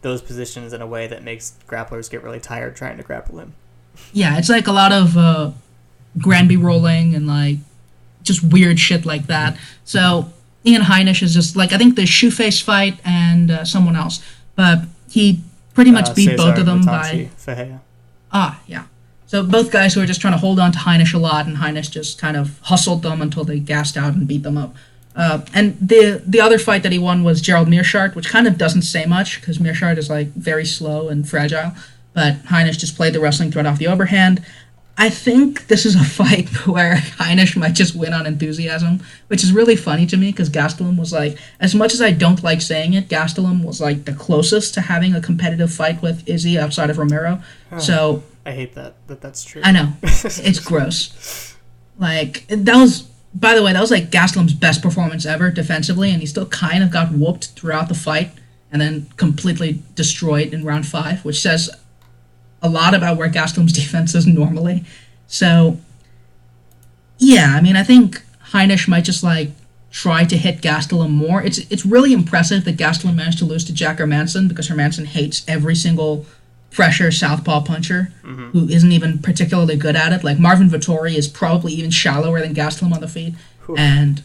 those 0.01 0.21
positions 0.21 0.73
in 0.73 0.81
a 0.81 0.87
way 0.87 1.07
that 1.07 1.23
makes 1.23 1.53
grapplers 1.67 2.09
get 2.09 2.21
really 2.21 2.39
tired 2.39 2.75
trying 2.75 2.97
to 2.97 3.03
grapple 3.03 3.39
him. 3.39 3.53
Yeah, 4.13 4.37
it's 4.37 4.49
like 4.49 4.67
a 4.67 4.71
lot 4.73 4.91
of 4.91 5.17
uh, 5.17 5.51
Granby 6.19 6.57
rolling 6.57 7.15
and 7.15 7.27
like 7.27 7.57
just 8.23 8.43
weird 8.43 8.77
shit 8.79 9.05
like 9.05 9.27
that. 9.27 9.57
So 9.85 10.31
Ian 10.65 10.81
Heinisch 10.81 11.23
is 11.23 11.33
just 11.33 11.55
like 11.55 11.71
I 11.71 11.77
think 11.77 11.95
the 11.95 12.01
Shoeface 12.03 12.61
fight 12.61 12.99
and 13.05 13.49
uh, 13.51 13.63
someone 13.63 13.95
else, 13.95 14.21
but 14.57 14.81
he 15.09 15.39
pretty 15.77 15.91
much 15.97 16.09
Uh, 16.09 16.13
beat 16.15 16.29
Cesar 16.31 16.37
both 16.37 16.57
of 16.57 16.65
them 16.65 16.81
by 16.83 17.29
Ferreira. 17.37 17.79
ah 18.31 18.59
yeah. 18.73 18.83
So 19.31 19.43
both 19.43 19.69
guys 19.71 19.93
who 19.93 19.99
were 20.01 20.07
just 20.13 20.21
trying 20.21 20.33
to 20.33 20.39
hold 20.45 20.57
on 20.59 20.71
to 20.71 20.79
Heinisch 20.79 21.13
a 21.13 21.17
lot, 21.29 21.45
and 21.47 21.57
Heinisch 21.57 21.91
just 21.91 22.17
kind 22.25 22.35
of 22.41 22.59
hustled 22.71 23.01
them 23.03 23.21
until 23.21 23.43
they 23.43 23.59
gassed 23.59 23.95
out 23.97 24.13
and 24.15 24.27
beat 24.31 24.41
them 24.47 24.57
up. 24.57 24.71
Uh, 25.15 25.37
and 25.53 25.77
the 25.91 26.01
the 26.25 26.41
other 26.41 26.57
fight 26.67 26.81
that 26.83 26.91
he 26.91 26.99
won 27.09 27.23
was 27.23 27.41
Gerald 27.47 27.67
Meerschaert, 27.67 28.15
which 28.15 28.29
kind 28.35 28.47
of 28.47 28.57
doesn't 28.57 28.83
say 28.95 29.05
much 29.05 29.39
because 29.39 29.59
Meerschaert 29.59 29.97
is 29.97 30.09
like 30.09 30.29
very 30.51 30.65
slow 30.65 31.09
and 31.09 31.19
fragile, 31.29 31.71
but 32.13 32.33
Heinisch 32.53 32.77
just 32.79 32.95
played 32.97 33.13
the 33.13 33.19
wrestling 33.19 33.51
threat 33.51 33.65
off 33.69 33.77
the 33.77 33.87
overhand. 33.87 34.35
I 34.99 35.09
think 35.11 35.67
this 35.67 35.85
is 35.85 35.95
a 35.95 36.03
fight 36.03 36.49
where 36.67 36.95
Heinisch 36.95 37.55
might 37.55 37.73
just 37.73 37.95
win 37.95 38.13
on 38.13 38.25
enthusiasm, 38.25 39.01
which 39.27 39.43
is 39.43 39.51
really 39.51 39.75
funny 39.75 40.07
to 40.07 40.17
me 40.17 40.31
because 40.31 40.49
Gastelum 40.49 40.97
was 40.97 41.13
like, 41.13 41.37
as 41.59 41.75
much 41.75 41.93
as 41.93 42.01
I 42.01 42.11
don't 42.11 42.43
like 42.43 42.61
saying 42.61 42.93
it, 42.93 43.07
Gastelum 43.07 43.63
was 43.63 43.79
like 43.79 44.05
the 44.05 44.13
closest 44.13 44.73
to 44.73 44.81
having 44.81 45.13
a 45.13 45.21
competitive 45.21 45.71
fight 45.71 46.01
with 46.01 46.27
Izzy 46.27 46.57
outside 46.57 46.89
of 46.89 46.97
Romero. 46.97 47.41
So 47.77 48.23
I 48.45 48.51
hate 48.51 48.75
that 48.75 48.95
that 49.07 49.21
that's 49.21 49.43
true. 49.43 49.61
I 49.63 49.71
know 49.71 49.93
it's 50.01 50.59
gross. 50.65 51.55
Like 51.99 52.47
that 52.47 52.75
was, 52.75 53.01
by 53.35 53.53
the 53.53 53.61
way, 53.61 53.73
that 53.73 53.81
was 53.81 53.91
like 53.91 54.09
Gastelum's 54.09 54.53
best 54.53 54.81
performance 54.81 55.25
ever 55.25 55.51
defensively, 55.51 56.11
and 56.11 56.21
he 56.21 56.25
still 56.25 56.47
kind 56.47 56.83
of 56.83 56.89
got 56.89 57.11
whooped 57.11 57.49
throughout 57.49 57.89
the 57.89 57.95
fight, 57.95 58.31
and 58.71 58.81
then 58.81 59.07
completely 59.17 59.83
destroyed 59.95 60.53
in 60.53 60.63
round 60.63 60.87
five, 60.87 61.23
which 61.25 61.39
says 61.39 61.69
a 62.61 62.69
lot 62.69 62.93
about 62.93 63.17
where 63.17 63.29
Gastelum's 63.29 63.73
defense 63.81 64.15
is 64.15 64.27
normally. 64.27 64.83
So, 65.27 65.79
yeah, 67.17 67.53
I 67.55 67.61
mean, 67.61 67.75
I 67.75 67.83
think 67.83 68.21
Heinisch 68.51 68.87
might 68.87 69.03
just 69.03 69.23
like 69.23 69.51
try 69.91 70.23
to 70.25 70.37
hit 70.37 70.61
Gastelum 70.61 71.11
more. 71.11 71.41
It's 71.41 71.59
it's 71.71 71.85
really 71.85 72.13
impressive 72.13 72.65
that 72.65 72.77
Gastelum 72.77 73.15
managed 73.15 73.39
to 73.39 73.45
lose 73.45 73.65
to 73.65 73.73
Jack 73.73 73.97
Hermansson 73.97 74.47
because 74.47 74.69
Hermansson 74.69 75.05
hates 75.05 75.43
every 75.47 75.75
single 75.75 76.25
pressure 76.69 77.11
southpaw 77.11 77.63
puncher 77.63 78.11
mm-hmm. 78.23 78.49
who 78.49 78.67
isn't 78.67 78.91
even 78.91 79.19
particularly 79.19 79.75
good 79.75 79.95
at 79.95 80.13
it. 80.13 80.23
Like 80.23 80.39
Marvin 80.39 80.69
Vettori 80.69 81.15
is 81.15 81.27
probably 81.27 81.73
even 81.73 81.91
shallower 81.91 82.39
than 82.39 82.53
Gastelum 82.53 82.93
on 82.93 83.01
the 83.01 83.07
feet, 83.07 83.33
and 83.77 84.21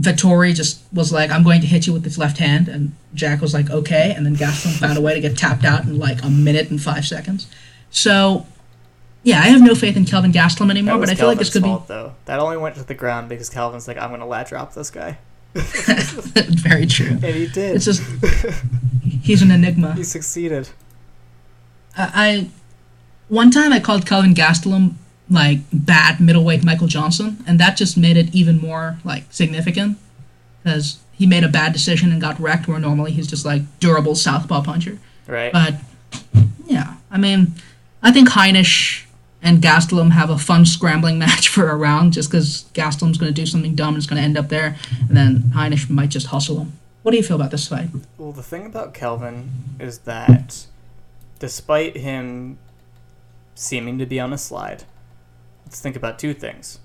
Vettori 0.00 0.54
just 0.54 0.82
was 0.92 1.12
like, 1.12 1.30
"I'm 1.30 1.42
going 1.42 1.60
to 1.62 1.66
hit 1.66 1.86
you 1.86 1.92
with 1.92 2.02
this 2.04 2.18
left 2.18 2.38
hand," 2.38 2.68
and 2.68 2.94
Jack 3.14 3.40
was 3.40 3.54
like, 3.54 3.70
"Okay," 3.70 4.12
and 4.14 4.26
then 4.26 4.36
Gastelum 4.36 4.78
found 4.78 4.98
a 4.98 5.00
way 5.00 5.14
to 5.14 5.20
get 5.20 5.38
tapped 5.38 5.64
out 5.64 5.84
in 5.84 5.98
like 5.98 6.22
a 6.22 6.28
minute 6.28 6.70
and 6.70 6.80
five 6.82 7.06
seconds. 7.06 7.46
So, 7.90 8.46
yeah, 9.22 9.38
I 9.38 9.48
have 9.48 9.62
no 9.62 9.74
faith 9.74 9.96
in 9.96 10.04
Kelvin 10.04 10.32
Gastelum 10.32 10.70
anymore, 10.70 10.98
but 10.98 11.08
I 11.08 11.14
feel 11.14 11.28
like 11.28 11.38
this 11.38 11.50
could 11.50 11.62
Kelvin's 11.62 11.86
fault, 11.86 11.88
though. 11.88 12.14
That 12.26 12.40
only 12.40 12.58
went 12.58 12.74
to 12.76 12.82
the 12.84 12.94
ground 12.94 13.30
because 13.30 13.48
Kelvin's 13.48 13.88
like, 13.88 13.96
I'm 13.96 14.10
gonna 14.10 14.26
lat 14.26 14.48
drop 14.48 14.74
this 14.74 14.90
guy, 14.90 15.16
very 15.54 16.84
true. 16.84 17.12
and 17.12 17.24
he 17.24 17.46
did. 17.46 17.76
It's 17.76 17.86
just 17.86 18.02
he's 19.02 19.40
an 19.40 19.50
enigma. 19.50 19.94
he 19.94 20.04
succeeded. 20.04 20.68
I, 21.96 22.10
I 22.14 22.50
one 23.28 23.50
time 23.50 23.72
I 23.72 23.80
called 23.80 24.04
Kelvin 24.06 24.34
Gastelum 24.34 24.94
like 25.30 25.58
bad 25.72 26.20
middleweight 26.20 26.64
Michael 26.64 26.86
Johnson, 26.86 27.44
and 27.46 27.58
that 27.60 27.76
just 27.76 27.96
made 27.96 28.16
it 28.16 28.34
even 28.34 28.58
more 28.60 28.98
like 29.04 29.24
significant 29.30 29.98
because 30.62 30.98
he 31.12 31.26
made 31.26 31.44
a 31.44 31.48
bad 31.48 31.72
decision 31.72 32.12
and 32.12 32.20
got 32.20 32.38
wrecked. 32.38 32.68
Where 32.68 32.78
normally 32.78 33.12
he's 33.12 33.26
just 33.26 33.44
like 33.44 33.62
durable 33.80 34.14
southpaw 34.14 34.62
puncher. 34.62 34.98
Right. 35.26 35.52
But 35.52 35.74
yeah, 36.66 36.96
I 37.10 37.18
mean, 37.18 37.54
I 38.02 38.12
think 38.12 38.30
Heinisch 38.30 39.04
and 39.42 39.62
Gastelum 39.62 40.12
have 40.12 40.30
a 40.30 40.38
fun 40.38 40.66
scrambling 40.66 41.18
match 41.24 41.48
for 41.48 41.68
a 41.70 41.76
round 41.76 42.12
just 42.12 42.30
because 42.30 42.64
Gastelum's 42.74 43.18
going 43.18 43.32
to 43.32 43.40
do 43.40 43.46
something 43.46 43.74
dumb 43.74 43.94
and 43.94 43.96
it's 43.98 44.06
going 44.06 44.20
to 44.20 44.24
end 44.24 44.38
up 44.38 44.48
there, 44.48 44.76
and 45.08 45.16
then 45.16 45.38
Heinisch 45.54 45.90
might 45.90 46.10
just 46.10 46.28
hustle 46.28 46.60
him. 46.60 46.72
What 47.02 47.12
do 47.12 47.18
you 47.18 47.22
feel 47.22 47.36
about 47.36 47.52
this 47.52 47.68
fight? 47.68 47.88
Well, 48.18 48.32
the 48.32 48.42
thing 48.42 48.66
about 48.66 48.92
Kelvin 48.92 49.50
is 49.78 49.98
that 50.00 50.66
despite 51.38 51.96
him 51.96 52.58
seeming 53.54 53.98
to 53.98 54.06
be 54.06 54.18
on 54.18 54.32
a 54.32 54.38
slide, 54.38 54.82
let's 55.66 55.80
think 55.80 55.96
about 55.96 56.18
two 56.18 56.32
things. 56.32 56.78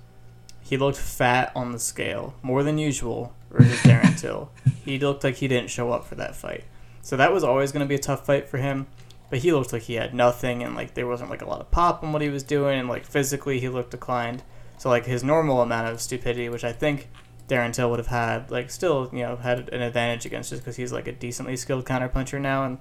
He 0.60 0.78
looked 0.78 0.98
fat 0.98 1.52
on 1.56 1.72
the 1.72 1.80
scale, 1.80 2.34
more 2.42 2.64
than 2.64 2.78
usual, 2.78 3.34
versus 3.50 3.80
Darren 3.82 4.20
Till. 4.20 4.52
He 4.84 5.00
looked 5.00 5.24
like 5.24 5.36
he 5.36 5.48
didn't 5.48 5.70
show 5.70 5.92
up 5.92 6.06
for 6.06 6.16
that 6.16 6.36
fight. 6.36 6.64
So 7.02 7.18
that 7.18 7.34
was 7.34 7.44
always 7.44 7.72
going 7.72 7.86
to 7.86 7.90
be 7.90 7.96
a 7.96 8.00
tough 8.00 8.26
fight 8.26 8.48
for 8.48 8.58
him. 8.58 8.88
But 9.30 9.40
he 9.40 9.54
looked 9.54 9.72
like 9.72 9.84
he 9.84 9.94
had 9.94 10.14
nothing, 10.14 10.62
and 10.62 10.76
like 10.76 10.94
there 10.94 11.08
wasn't 11.08 11.30
like 11.30 11.42
a 11.42 11.48
lot 11.48 11.62
of 11.62 11.72
pop 11.72 12.04
in 12.04 12.12
what 12.12 12.22
he 12.22 12.30
was 12.30 12.44
doing, 12.44 12.80
and 12.80 12.90
like 12.90 13.06
physically 13.06 13.60
he 13.60 13.70
looked 13.70 13.92
declined. 13.92 14.44
So 14.78 14.90
like 14.90 15.06
his 15.06 15.24
normal 15.24 15.62
amount 15.62 15.88
of 15.88 16.02
stupidity, 16.02 16.50
which 16.50 16.64
I 16.64 16.74
think 16.74 17.08
Darren 17.48 17.74
Till 17.74 17.90
would 17.90 18.00
have 18.00 18.08
had, 18.08 18.52
like 18.52 18.70
still 18.70 19.10
you 19.14 19.20
know 19.20 19.38
had 19.38 19.70
an 19.70 19.82
advantage 19.82 20.26
against 20.26 20.50
just 20.50 20.62
because 20.62 20.76
he's 20.76 20.92
like 20.92 21.08
a 21.08 21.12
decently 21.14 21.56
skilled 21.56 21.86
counterpuncher 21.86 22.42
now 22.42 22.66
and 22.66 22.78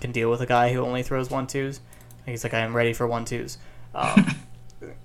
can 0.00 0.12
deal 0.12 0.30
with 0.30 0.40
a 0.40 0.46
guy 0.46 0.72
who 0.72 0.80
only 0.80 1.02
throws 1.02 1.30
one 1.30 1.46
twos. 1.46 1.80
He's 2.24 2.44
like 2.44 2.54
I 2.54 2.60
am 2.60 2.74
ready 2.74 2.92
for 2.92 3.06
one 3.06 3.24
twos. 3.24 3.58
Um, 3.94 4.26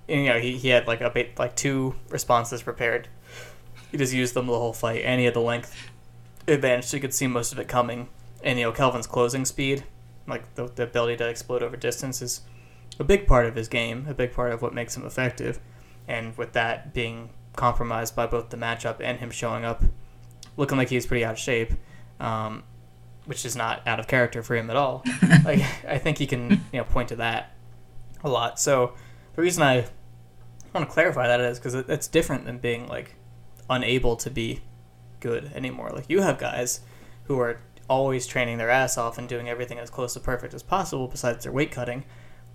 you 0.08 0.24
know 0.24 0.38
he, 0.38 0.56
he 0.56 0.68
had 0.68 0.86
like 0.86 1.00
a 1.00 1.10
bit 1.10 1.38
like 1.38 1.56
two 1.56 1.94
responses 2.08 2.62
prepared. 2.62 3.08
He 3.90 3.98
just 3.98 4.12
used 4.12 4.34
them 4.34 4.46
the 4.46 4.58
whole 4.58 4.72
fight, 4.72 5.02
and 5.04 5.18
he 5.18 5.24
had 5.24 5.34
the 5.34 5.40
length 5.40 5.90
advantage, 6.48 6.86
so 6.86 6.96
you 6.96 7.00
could 7.00 7.14
see 7.14 7.26
most 7.26 7.52
of 7.52 7.58
it 7.58 7.68
coming. 7.68 8.08
And 8.42 8.58
you 8.58 8.66
know 8.66 8.72
Kelvin's 8.72 9.06
closing 9.06 9.44
speed, 9.44 9.84
like 10.26 10.54
the, 10.54 10.66
the 10.66 10.84
ability 10.84 11.16
to 11.18 11.28
explode 11.28 11.62
over 11.62 11.76
distance, 11.76 12.22
is 12.22 12.42
a 12.98 13.04
big 13.04 13.26
part 13.26 13.46
of 13.46 13.54
his 13.54 13.68
game, 13.68 14.06
a 14.08 14.14
big 14.14 14.32
part 14.32 14.52
of 14.52 14.62
what 14.62 14.74
makes 14.74 14.96
him 14.96 15.04
effective. 15.04 15.60
And 16.08 16.36
with 16.36 16.52
that 16.52 16.94
being 16.94 17.30
compromised 17.56 18.14
by 18.14 18.26
both 18.26 18.50
the 18.50 18.56
matchup 18.56 19.00
and 19.00 19.18
him 19.18 19.30
showing 19.30 19.64
up 19.64 19.82
looking 20.56 20.78
like 20.78 20.88
he's 20.88 21.06
pretty 21.06 21.24
out 21.24 21.32
of 21.32 21.38
shape, 21.38 21.72
um, 22.20 22.62
which 23.24 23.44
is 23.44 23.56
not 23.56 23.86
out 23.86 23.98
of 23.98 24.06
character 24.06 24.42
for 24.42 24.54
him 24.54 24.70
at 24.70 24.76
all. 24.76 25.02
like 25.44 25.60
I 25.86 25.98
think 25.98 26.18
he 26.18 26.26
can 26.26 26.50
you 26.72 26.78
know 26.78 26.84
point 26.84 27.08
to 27.08 27.16
that 27.16 27.54
a 28.22 28.28
lot. 28.28 28.60
So 28.60 28.94
the 29.36 29.42
reason 29.42 29.62
I 29.62 29.86
want 30.74 30.88
to 30.88 30.92
clarify 30.92 31.28
that 31.28 31.40
is 31.40 31.58
because 31.58 31.74
it, 31.74 31.88
it's 31.88 32.08
different 32.08 32.44
than 32.44 32.58
being 32.58 32.88
like 32.88 33.14
unable 33.70 34.16
to 34.16 34.30
be 34.30 34.60
good 35.20 35.52
anymore. 35.54 35.90
Like 35.90 36.06
you 36.08 36.22
have 36.22 36.38
guys 36.38 36.80
who 37.24 37.38
are 37.38 37.60
always 37.88 38.26
training 38.26 38.58
their 38.58 38.70
ass 38.70 38.98
off 38.98 39.18
and 39.18 39.28
doing 39.28 39.48
everything 39.48 39.78
as 39.78 39.90
close 39.90 40.14
to 40.14 40.20
perfect 40.20 40.54
as 40.54 40.62
possible 40.62 41.06
besides 41.06 41.44
their 41.44 41.52
weight 41.52 41.70
cutting, 41.70 42.04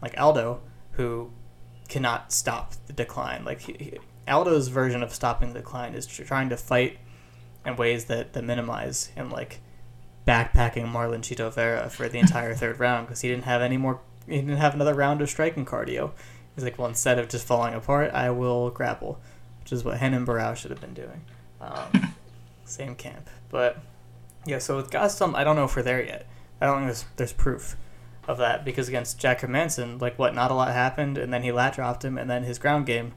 like 0.01 0.19
Aldo, 0.19 0.61
who 0.93 1.31
cannot 1.87 2.31
stop 2.31 2.73
the 2.87 2.93
decline. 2.93 3.45
Like 3.45 3.61
he, 3.61 3.73
he, 3.73 3.97
Aldo's 4.27 4.67
version 4.67 5.03
of 5.03 5.13
stopping 5.13 5.53
the 5.53 5.59
decline 5.59 5.93
is 5.93 6.05
trying 6.05 6.49
to 6.49 6.57
fight 6.57 6.99
in 7.65 7.75
ways 7.75 8.05
that, 8.05 8.33
that 8.33 8.43
minimize 8.43 9.11
and 9.15 9.31
like 9.31 9.61
backpacking 10.27 10.91
Marlon 10.91 11.19
Chito 11.19 11.53
Vera 11.53 11.89
for 11.89 12.07
the 12.07 12.19
entire 12.19 12.53
third 12.55 12.79
round 12.79 13.07
because 13.07 13.21
he 13.21 13.29
didn't 13.29 13.45
have 13.45 13.61
any 13.61 13.77
more. 13.77 14.01
He 14.27 14.37
didn't 14.37 14.57
have 14.57 14.75
another 14.75 14.93
round 14.93 15.21
of 15.21 15.29
striking 15.29 15.65
cardio. 15.65 16.11
He's 16.55 16.63
like, 16.63 16.77
well, 16.77 16.87
instead 16.87 17.17
of 17.19 17.29
just 17.29 17.45
falling 17.47 17.73
apart, 17.73 18.11
I 18.13 18.29
will 18.29 18.69
grapple, 18.69 19.19
which 19.61 19.71
is 19.71 19.83
what 19.83 20.01
Renan 20.01 20.25
Barao 20.25 20.55
should 20.55 20.71
have 20.71 20.81
been 20.81 20.93
doing. 20.93 21.21
Um, 21.61 22.13
same 22.65 22.95
camp, 22.95 23.29
but 23.49 23.77
yeah. 24.45 24.59
So 24.59 24.77
with 24.77 24.89
Gastelum, 24.91 25.35
I 25.35 25.43
don't 25.43 25.55
know 25.55 25.65
if 25.65 25.75
we're 25.75 25.81
there 25.83 26.03
yet. 26.03 26.25
I 26.59 26.65
don't 26.65 26.77
think 26.77 26.87
there's, 26.87 27.05
there's 27.17 27.33
proof 27.33 27.75
of 28.27 28.37
that 28.37 28.63
because 28.65 28.87
against 28.87 29.19
Jack 29.19 29.47
Manson, 29.47 29.97
like 29.97 30.17
what, 30.19 30.33
not 30.35 30.51
a 30.51 30.53
lot 30.53 30.71
happened, 30.73 31.17
and 31.17 31.33
then 31.33 31.43
he 31.43 31.51
lat 31.51 31.75
dropped 31.75 32.03
him, 32.05 32.17
and 32.17 32.29
then 32.29 32.43
his 32.43 32.59
ground 32.59 32.85
game 32.85 33.13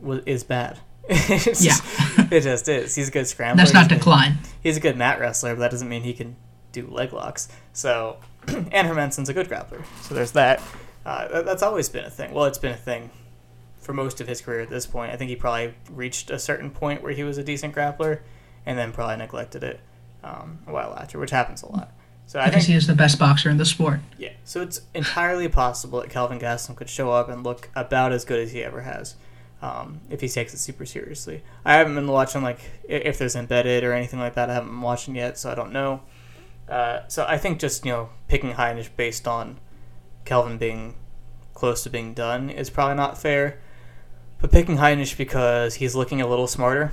was 0.00 0.22
is 0.26 0.44
bad. 0.44 0.78
It's 1.08 1.64
Yeah. 1.64 1.72
just- 1.72 2.32
it 2.32 2.40
just 2.42 2.68
is. 2.68 2.94
He's 2.96 3.08
a 3.08 3.12
good 3.12 3.26
scrambler. 3.28 3.62
That's 3.62 3.72
not 3.72 3.82
He's 3.84 3.88
good- 3.90 3.98
decline. 3.98 4.38
he's 4.62 4.76
a 4.76 4.80
good 4.80 4.96
mat 4.96 5.20
wrestler, 5.20 5.54
but 5.54 5.60
that 5.60 5.70
doesn't 5.70 5.88
mean 5.88 6.02
he 6.02 6.12
can 6.12 6.34
do 6.72 6.86
leg 6.88 7.12
locks. 7.12 7.48
So, 7.72 8.16
and 8.48 8.86
Hermansson's 8.88 9.28
a 9.28 9.32
good 9.34 9.48
grappler. 9.48 9.84
So 10.02 10.14
there's 10.14 10.32
that. 10.32 10.60
Uh, 11.06 11.42
that's 11.42 11.62
always 11.62 11.88
been 11.88 12.04
a 12.04 12.10
thing. 12.10 12.32
Well, 12.34 12.44
it's 12.46 12.58
been 12.58 12.72
a 12.72 12.76
thing 12.76 13.10
for 13.80 13.92
most 13.92 14.20
of 14.20 14.26
his 14.26 14.40
career 14.40 14.60
at 14.60 14.70
this 14.70 14.86
point. 14.86 15.12
I 15.12 15.16
think 15.16 15.28
he 15.30 15.36
probably 15.36 15.74
reached 15.90 16.30
a 16.30 16.38
certain 16.38 16.70
point 16.70 17.02
where 17.02 17.12
he 17.12 17.22
was 17.22 17.38
a 17.38 17.44
decent 17.44 17.74
grappler, 17.74 18.20
and 18.66 18.76
then 18.76 18.92
probably 18.92 19.16
neglected 19.16 19.62
it 19.62 19.78
um, 20.24 20.58
a 20.66 20.72
while 20.72 20.94
after, 20.94 21.18
which 21.20 21.30
happens 21.30 21.62
a 21.62 21.70
lot. 21.70 21.92
So 22.26 22.40
I 22.40 22.46
Because 22.46 22.64
think 22.64 22.72
he 22.72 22.76
is 22.76 22.88
the 22.88 22.94
best 22.96 23.20
boxer 23.20 23.48
in 23.50 23.56
the 23.56 23.64
sport. 23.64 24.00
yeah. 24.18 24.32
So 24.42 24.60
it's 24.60 24.80
entirely 24.94 25.46
possible 25.48 26.00
that 26.00 26.10
Kelvin 26.10 26.40
Gastelum 26.40 26.74
could 26.74 26.90
show 26.90 27.12
up 27.12 27.28
and 27.28 27.44
look 27.44 27.70
about 27.76 28.10
as 28.10 28.24
good 28.24 28.40
as 28.40 28.50
he 28.50 28.64
ever 28.64 28.80
has, 28.80 29.14
um, 29.62 30.00
if 30.10 30.20
he 30.20 30.28
takes 30.28 30.52
it 30.52 30.58
super 30.58 30.84
seriously. 30.84 31.44
I 31.64 31.74
haven't 31.74 31.94
been 31.94 32.08
watching 32.08 32.42
like 32.42 32.58
if 32.88 33.16
there's 33.18 33.36
embedded 33.36 33.84
or 33.84 33.92
anything 33.92 34.18
like 34.18 34.34
that. 34.34 34.50
I 34.50 34.54
haven't 34.54 34.70
been 34.70 34.80
watching 34.82 35.14
yet, 35.14 35.38
so 35.38 35.52
I 35.52 35.54
don't 35.54 35.72
know. 35.72 36.00
Uh, 36.68 37.06
so 37.06 37.24
I 37.28 37.38
think 37.38 37.60
just 37.60 37.84
you 37.84 37.92
know 37.92 38.08
picking 38.26 38.54
Heinisch 38.54 38.88
based 38.96 39.28
on 39.28 39.58
Kelvin 40.26 40.58
being 40.58 40.94
close 41.54 41.82
to 41.84 41.90
being 41.90 42.12
done 42.12 42.50
is 42.50 42.68
probably 42.68 42.96
not 42.96 43.16
fair. 43.16 43.58
But 44.38 44.52
picking 44.52 44.76
Heinisch 44.76 45.16
because 45.16 45.76
he's 45.76 45.94
looking 45.94 46.20
a 46.20 46.26
little 46.26 46.46
smarter 46.46 46.92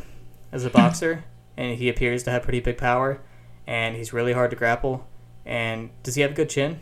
as 0.54 0.64
a 0.64 0.70
boxer 0.80 1.26
and 1.58 1.78
he 1.78 1.90
appears 1.90 2.24
to 2.24 2.32
have 2.32 2.44
pretty 2.44 2.62
big 2.62 2.78
power 2.78 3.20
and 3.68 3.96
he's 3.98 4.14
really 4.14 4.32
hard 4.34 4.52
to 4.52 4.56
grapple. 4.56 5.06
And 5.46 5.90
does 6.04 6.16
he 6.16 6.22
have 6.22 6.32
a 6.32 6.34
good 6.36 6.50
chin? 6.50 6.80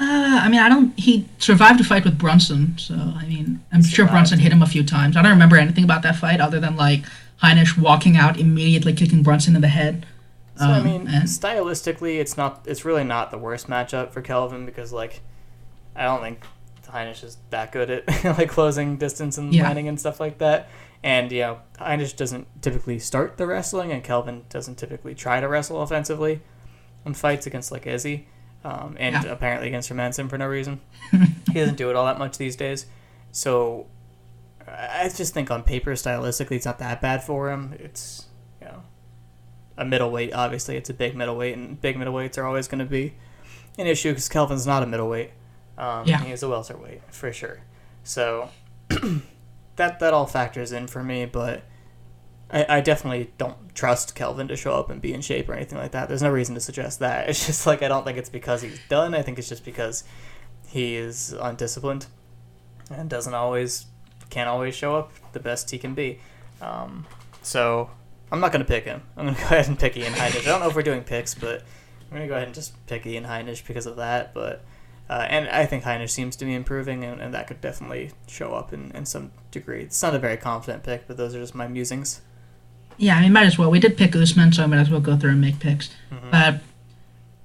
Uh, 0.00 0.40
I 0.42 0.48
mean, 0.48 0.58
I 0.60 0.68
don't. 0.68 0.98
He 0.98 1.28
survived 1.38 1.80
a 1.80 1.84
fight 1.84 2.02
with 2.04 2.18
Brunson, 2.18 2.76
so 2.78 2.94
I 2.94 3.26
mean, 3.26 3.62
I'm 3.72 3.80
He 3.80 3.88
sure 3.88 4.06
survived. 4.06 4.10
Brunson 4.12 4.38
hit 4.40 4.50
him 4.52 4.60
a 4.60 4.66
few 4.66 4.82
times. 4.82 5.16
I 5.16 5.22
don't 5.22 5.30
remember 5.30 5.56
anything 5.56 5.84
about 5.84 6.02
that 6.02 6.16
fight 6.16 6.40
other 6.40 6.58
than 6.58 6.74
like 6.74 7.04
Heinisch 7.44 7.78
walking 7.78 8.16
out 8.16 8.36
immediately 8.36 8.92
kicking 8.92 9.22
Brunson 9.22 9.54
in 9.54 9.62
the 9.62 9.68
head. 9.68 10.04
So 10.56 10.64
I 10.64 10.78
Um, 10.78 10.84
mean, 10.84 11.06
and- 11.06 11.28
stylistically, 11.28 12.18
it's 12.18 12.36
not. 12.36 12.62
It's 12.66 12.84
really 12.84 13.04
not 13.04 13.30
the 13.30 13.38
worst 13.38 13.68
matchup 13.68 14.10
for 14.10 14.20
Kelvin 14.20 14.66
because 14.66 14.92
like, 14.92 15.20
I 15.96 16.04
don't 16.04 16.20
think 16.20 16.40
Heinisch 16.86 17.24
is 17.24 17.38
that 17.50 17.72
good 17.72 17.90
at 17.90 18.24
like 18.38 18.48
closing 18.48 18.96
distance 18.96 19.38
and 19.38 19.52
Yeah. 19.54 19.64
landing 19.64 19.88
and 19.88 19.98
stuff 19.98 20.20
like 20.20 20.38
that. 20.38 20.68
And 21.02 21.30
you 21.32 21.40
know, 21.40 21.58
Heinisch 21.78 22.16
doesn't 22.16 22.46
typically 22.62 22.98
start 22.98 23.36
the 23.36 23.46
wrestling, 23.46 23.92
and 23.92 24.02
Kelvin 24.02 24.44
doesn't 24.48 24.76
typically 24.76 25.14
try 25.14 25.40
to 25.40 25.48
wrestle 25.48 25.82
offensively 25.82 26.40
in 27.04 27.14
fights 27.14 27.46
against 27.46 27.70
like 27.72 27.86
Izzy. 27.86 28.28
um, 28.64 28.96
and 28.98 29.14
Yeah. 29.24 29.30
apparently 29.32 29.68
against 29.68 29.90
Hermansson 29.90 30.30
for 30.30 30.38
no 30.38 30.46
reason. 30.46 30.80
he 31.12 31.54
doesn't 31.60 31.76
do 31.76 31.90
it 31.90 31.96
all 31.96 32.06
that 32.06 32.18
much 32.18 32.38
these 32.38 32.56
days. 32.56 32.86
So 33.32 33.86
I 34.66 35.02
I 35.04 35.08
just 35.10 35.34
think 35.34 35.50
on 35.50 35.62
paper, 35.62 35.92
stylistically, 35.92 36.52
it's 36.56 36.64
not 36.64 36.78
that 36.78 37.02
bad 37.02 37.22
for 37.22 37.50
him. 37.50 37.74
It's 37.78 38.26
you 38.62 38.68
know 38.68 38.82
a 39.76 39.84
middleweight. 39.84 40.32
Obviously, 40.32 40.76
it's 40.76 40.88
a 40.88 40.94
big 40.94 41.14
middleweight, 41.14 41.56
and 41.58 41.78
big 41.80 41.96
middleweights 41.96 42.38
are 42.38 42.44
always 42.46 42.66
going 42.68 42.78
to 42.78 42.84
be 42.86 43.12
an 43.76 43.86
issue 43.86 44.10
because 44.12 44.28
Kelvin's 44.30 44.66
not 44.66 44.82
a 44.82 44.86
middleweight. 44.86 45.32
Um, 45.76 46.06
Yeah. 46.06 46.22
he 46.22 46.32
is 46.32 46.42
a 46.42 46.48
welterweight 46.48 47.02
for 47.12 47.32
sure. 47.32 47.60
So 48.04 48.50
that 49.76 49.98
that 49.98 50.14
all 50.14 50.26
factors 50.26 50.72
in 50.72 50.86
for 50.86 51.02
me, 51.02 51.24
but. 51.26 51.62
I, 52.50 52.66
I 52.76 52.80
definitely 52.82 53.32
don't 53.38 53.74
trust 53.74 54.14
Kelvin 54.14 54.48
to 54.48 54.54
show 54.56 54.74
up 54.74 54.90
and 54.90 55.00
be 55.00 55.14
in 55.14 55.22
shape 55.22 55.48
or 55.48 55.54
anything 55.54 55.78
like 55.78 55.92
that. 55.92 56.08
There's 56.08 56.22
no 56.22 56.30
reason 56.30 56.54
to 56.54 56.60
suggest 56.60 56.98
that. 57.00 57.28
It's 57.30 57.46
just 57.46 57.66
like 57.66 57.82
I 57.82 57.88
don't 57.88 58.04
think 58.04 58.18
it's 58.18 58.28
because 58.28 58.60
he's 58.60 58.78
done. 58.90 59.14
I 59.14 59.22
think 59.22 59.38
it's 59.38 59.48
just 59.48 59.64
because 59.64 60.04
he 60.68 60.94
is 60.94 61.32
undisciplined 61.32 62.06
and 62.90 63.08
doesn't 63.08 63.32
always 63.34 63.86
can't 64.28 64.48
always 64.48 64.74
show 64.74 64.94
up 64.94 65.10
the 65.32 65.40
best 65.40 65.70
he 65.70 65.78
can 65.78 65.94
be. 65.94 66.20
Um, 66.60 67.06
so 67.40 67.90
I'm 68.30 68.40
not 68.40 68.52
gonna 68.52 68.64
pick 68.66 68.84
him. 68.84 69.02
I'm 69.16 69.24
gonna 69.24 69.38
go 69.40 69.44
ahead 69.46 69.66
and 69.68 69.78
pick 69.78 69.96
Ian 69.96 70.12
Heinisch. 70.12 70.42
I 70.42 70.50
don't 70.50 70.60
know 70.60 70.68
if 70.68 70.76
we're 70.76 70.82
doing 70.82 71.02
picks, 71.02 71.34
but 71.34 71.62
I'm 72.10 72.10
gonna 72.18 72.28
go 72.28 72.34
ahead 72.34 72.46
and 72.46 72.54
just 72.54 72.74
pick 72.86 73.06
Ian 73.06 73.24
Heinisch 73.24 73.66
because 73.66 73.86
of 73.86 73.96
that. 73.96 74.34
But 74.34 74.62
uh, 75.08 75.26
and 75.28 75.48
I 75.48 75.66
think 75.66 75.84
Heinisch 75.84 76.10
seems 76.10 76.36
to 76.36 76.44
be 76.44 76.54
improving, 76.54 77.04
and, 77.04 77.20
and 77.20 77.34
that 77.34 77.46
could 77.46 77.60
definitely 77.60 78.12
show 78.26 78.54
up 78.54 78.72
in, 78.72 78.90
in 78.92 79.04
some 79.04 79.32
degree. 79.50 79.82
It's 79.82 80.02
not 80.02 80.14
a 80.14 80.18
very 80.18 80.36
confident 80.36 80.82
pick, 80.82 81.06
but 81.06 81.16
those 81.16 81.34
are 81.34 81.40
just 81.40 81.54
my 81.54 81.68
musings. 81.68 82.20
Yeah, 82.96 83.16
I 83.16 83.22
mean, 83.22 83.32
might 83.32 83.46
as 83.46 83.58
well. 83.58 83.70
We 83.70 83.80
did 83.80 83.96
pick 83.96 84.14
Usman, 84.16 84.52
so 84.52 84.62
I 84.62 84.66
might 84.66 84.78
as 84.78 84.90
well 84.90 85.00
go 85.00 85.16
through 85.16 85.30
and 85.32 85.40
make 85.40 85.58
picks. 85.58 85.90
Mhm. 86.12 86.30
But 86.30 86.60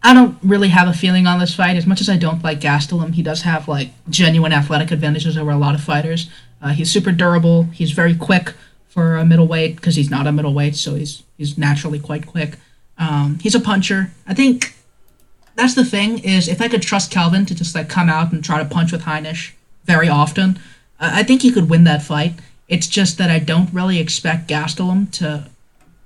I 0.03 0.13
don't 0.13 0.37
really 0.41 0.69
have 0.69 0.87
a 0.87 0.93
feeling 0.93 1.27
on 1.27 1.39
this 1.39 1.53
fight. 1.53 1.75
As 1.75 1.85
much 1.85 1.99
as 2.01 2.07
I 2.09 2.17
don't 2.17 2.43
like 2.43 2.61
Gastelum, 2.61 3.13
he 3.13 3.23
does 3.23 3.41
have 3.41 3.67
like 3.67 3.89
genuine 4.09 4.53
athletic 4.53 4.91
advantages 4.91 5.37
over 5.37 5.51
a 5.51 5.57
lot 5.57 5.75
of 5.75 5.81
fighters. 5.81 6.29
Uh, 6.61 6.69
he's 6.69 6.91
super 6.91 7.11
durable. 7.11 7.63
He's 7.63 7.91
very 7.91 8.15
quick 8.15 8.53
for 8.87 9.17
a 9.17 9.25
middleweight 9.25 9.75
because 9.75 9.95
he's 9.95 10.09
not 10.09 10.27
a 10.27 10.31
middleweight, 10.31 10.75
so 10.75 10.95
he's 10.95 11.23
he's 11.37 11.57
naturally 11.57 11.99
quite 11.99 12.25
quick. 12.25 12.57
Um, 12.97 13.39
he's 13.41 13.55
a 13.55 13.59
puncher. 13.59 14.11
I 14.27 14.33
think 14.33 14.75
that's 15.59 15.75
the 15.75 15.85
thing 15.85 16.19
is 16.19 16.47
if 16.47 16.61
I 16.61 16.67
could 16.67 16.81
trust 16.81 17.11
Kelvin 17.11 17.45
to 17.45 17.53
just 17.55 17.75
like 17.75 17.89
come 17.89 18.09
out 18.09 18.31
and 18.31 18.43
try 18.43 18.57
to 18.63 18.65
punch 18.69 18.91
with 18.91 19.03
Heinisch 19.03 19.51
very 19.85 20.09
often, 20.09 20.57
I 20.99 21.19
I 21.19 21.23
think 21.23 21.41
he 21.41 21.51
could 21.51 21.69
win 21.69 21.83
that 21.85 22.01
fight. 22.03 22.33
It's 22.67 22.87
just 22.87 23.17
that 23.17 23.29
I 23.29 23.39
don't 23.39 23.73
really 23.73 23.99
expect 23.99 24.47
Gastelum 24.49 25.11
to 25.19 25.45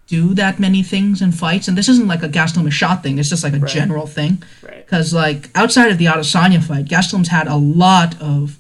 do 0.08 0.34
that 0.36 0.60
many 0.60 0.84
things 0.84 1.22
in 1.22 1.32
fights, 1.32 1.68
and 1.68 1.78
this 1.78 1.90
isn't 1.90 2.08
like 2.08 2.24
a 2.24 2.30
Gastelum 2.30 2.70
shot 2.72 3.04
thing. 3.04 3.18
It's 3.20 3.30
just 3.30 3.44
like 3.44 3.54
a 3.54 3.60
Right. 3.60 3.72
general 3.72 4.08
thing. 4.08 4.44
Right. 4.62 4.86
Because 4.86 5.14
like 5.14 5.50
outside 5.56 5.92
of 5.92 5.98
the 5.98 6.06
Adesanya 6.06 6.62
fight, 6.64 6.86
Gastelum's 6.86 7.30
had 7.30 7.48
a 7.48 7.56
lot 7.56 8.20
of 8.22 8.58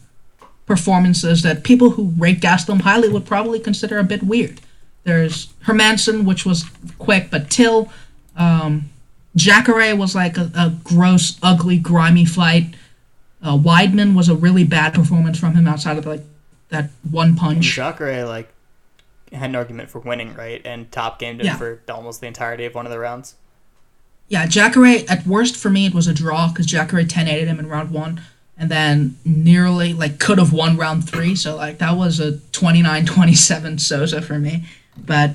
performances 0.66 1.42
that 1.42 1.64
people 1.64 1.92
who 1.92 2.14
rate 2.18 2.40
Gastelum 2.40 2.82
highly 2.82 3.10
would 3.10 3.26
probably 3.26 3.60
consider 3.60 4.00
a 4.00 4.04
bit 4.04 4.24
weird. 4.24 4.62
There's 5.04 5.48
Hermansson, 5.66 6.24
which 6.24 6.46
was 6.46 6.66
quick, 6.98 7.28
but 7.30 7.50
Till, 7.50 7.92
um, 8.38 8.90
Jacare 9.36 9.96
was 9.96 10.16
like 10.16 10.38
a, 10.38 10.52
a 10.56 10.74
gross, 10.84 11.38
ugly, 11.42 11.78
grimy 11.78 12.26
fight. 12.26 12.76
Uh, 13.42 13.58
Weidman 13.58 14.16
was 14.16 14.30
a 14.30 14.36
really 14.36 14.64
bad 14.64 14.94
performance 14.94 15.40
from 15.40 15.56
him 15.56 15.68
outside 15.68 15.98
of 15.98 16.06
like 16.06 16.22
that 16.70 16.90
one 17.10 17.30
And 17.30 17.38
punch. 17.38 17.66
Jacare 17.66 18.26
like 18.26 18.50
had 19.32 19.50
an 19.50 19.56
argument 19.56 19.90
for 19.90 20.00
winning, 20.00 20.34
right? 20.36 20.62
And 20.66 20.92
top 20.92 21.20
gamed 21.20 21.42
him 21.42 21.48
Yeah. 21.48 21.58
for 21.58 21.82
almost 21.90 22.22
the 22.22 22.28
entirety 22.28 22.66
of 22.66 22.76
one 22.76 22.86
of 22.86 22.92
the 22.92 23.00
rounds. 23.00 23.36
Yeah, 24.30 24.46
Jacare, 24.48 25.04
at 25.10 25.26
worst 25.28 25.56
for 25.58 25.70
me, 25.70 25.86
it 25.86 25.94
was 25.94 26.08
a 26.08 26.14
draw 26.14 26.48
because 26.50 26.66
Jacare 26.66 27.04
10 27.04 27.28
8 27.28 27.48
him 27.48 27.60
in 27.60 27.68
round 27.68 27.92
one 27.92 28.22
and 28.58 28.70
then 28.70 29.18
nearly, 29.26 29.94
like, 29.94 30.20
could 30.20 30.38
have 30.38 30.54
won 30.54 30.78
round 30.78 31.10
three. 31.10 31.36
So, 31.36 31.56
like, 31.56 31.80
that 31.80 31.98
was 31.98 32.20
a 32.20 32.38
29 32.52 33.06
27 33.06 33.80
Souza 33.80 34.22
for 34.22 34.40
me. 34.40 34.66
But 34.96 35.32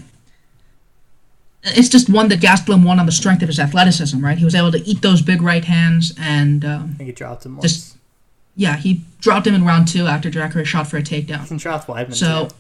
it's 1.65 1.89
just 1.89 2.09
one 2.09 2.29
that 2.29 2.41
Gastelum 2.41 2.85
won 2.87 2.99
on 3.01 3.07
the 3.07 3.13
strength 3.13 3.43
of 3.43 3.49
his 3.49 3.59
athleticism, 3.59 4.25
right? 4.25 4.39
He 4.39 4.45
was 4.45 4.55
able 4.55 4.73
to 4.73 4.79
eat 4.87 5.03
those 5.03 5.23
big 5.23 5.43
right 5.43 5.65
hands 5.65 6.15
and, 6.19 6.65
um, 6.65 6.91
I 6.95 6.97
think 6.99 7.07
he 7.09 7.13
dropped 7.13 7.45
him 7.47 7.57
once. 7.57 7.63
Just- 7.73 7.97
yeah, 8.57 8.77
he 8.77 9.03
dropped 9.21 9.47
him 9.47 9.55
in 9.55 9.65
round 9.65 9.87
two 9.87 10.07
after 10.07 10.31
Jacare 10.31 10.65
shot 10.65 10.89
for 10.89 10.97
a 10.97 11.03
takedown. 11.03 11.59
Dropped 11.61 11.87
Weidman 11.87 12.15
So, 12.15 12.49
too. 12.49 12.55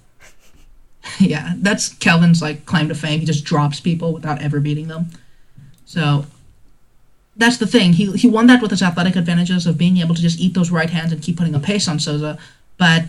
yeah, 1.26 1.55
that's 1.59 1.88
Kelvin's 1.94 2.40
like 2.40 2.66
claim 2.66 2.88
to 2.88 2.94
fame. 2.94 3.18
He 3.20 3.26
just 3.26 3.44
drops 3.44 3.80
people 3.80 4.12
without 4.12 4.40
ever 4.40 4.61
beating 4.61 4.86
them. 4.88 5.07
So 5.86 6.26
that's 7.36 7.57
the 7.57 7.66
thing. 7.66 7.94
He 7.94 8.12
he 8.12 8.28
won 8.28 8.46
that 8.46 8.61
with 8.62 8.70
his 8.70 8.82
athletic 8.82 9.16
advantages 9.16 9.66
of 9.66 9.76
being 9.78 9.96
able 9.99 10.14
to 10.14 10.22
just 10.22 10.38
eat 10.38 10.55
those 10.55 10.70
right 10.70 10.90
hands 10.90 11.12
and 11.12 11.20
keep 11.22 11.36
putting 11.36 11.55
a 11.55 11.61
pace 11.61 11.88
on 11.88 11.99
Souza. 11.99 12.38
But 12.76 13.05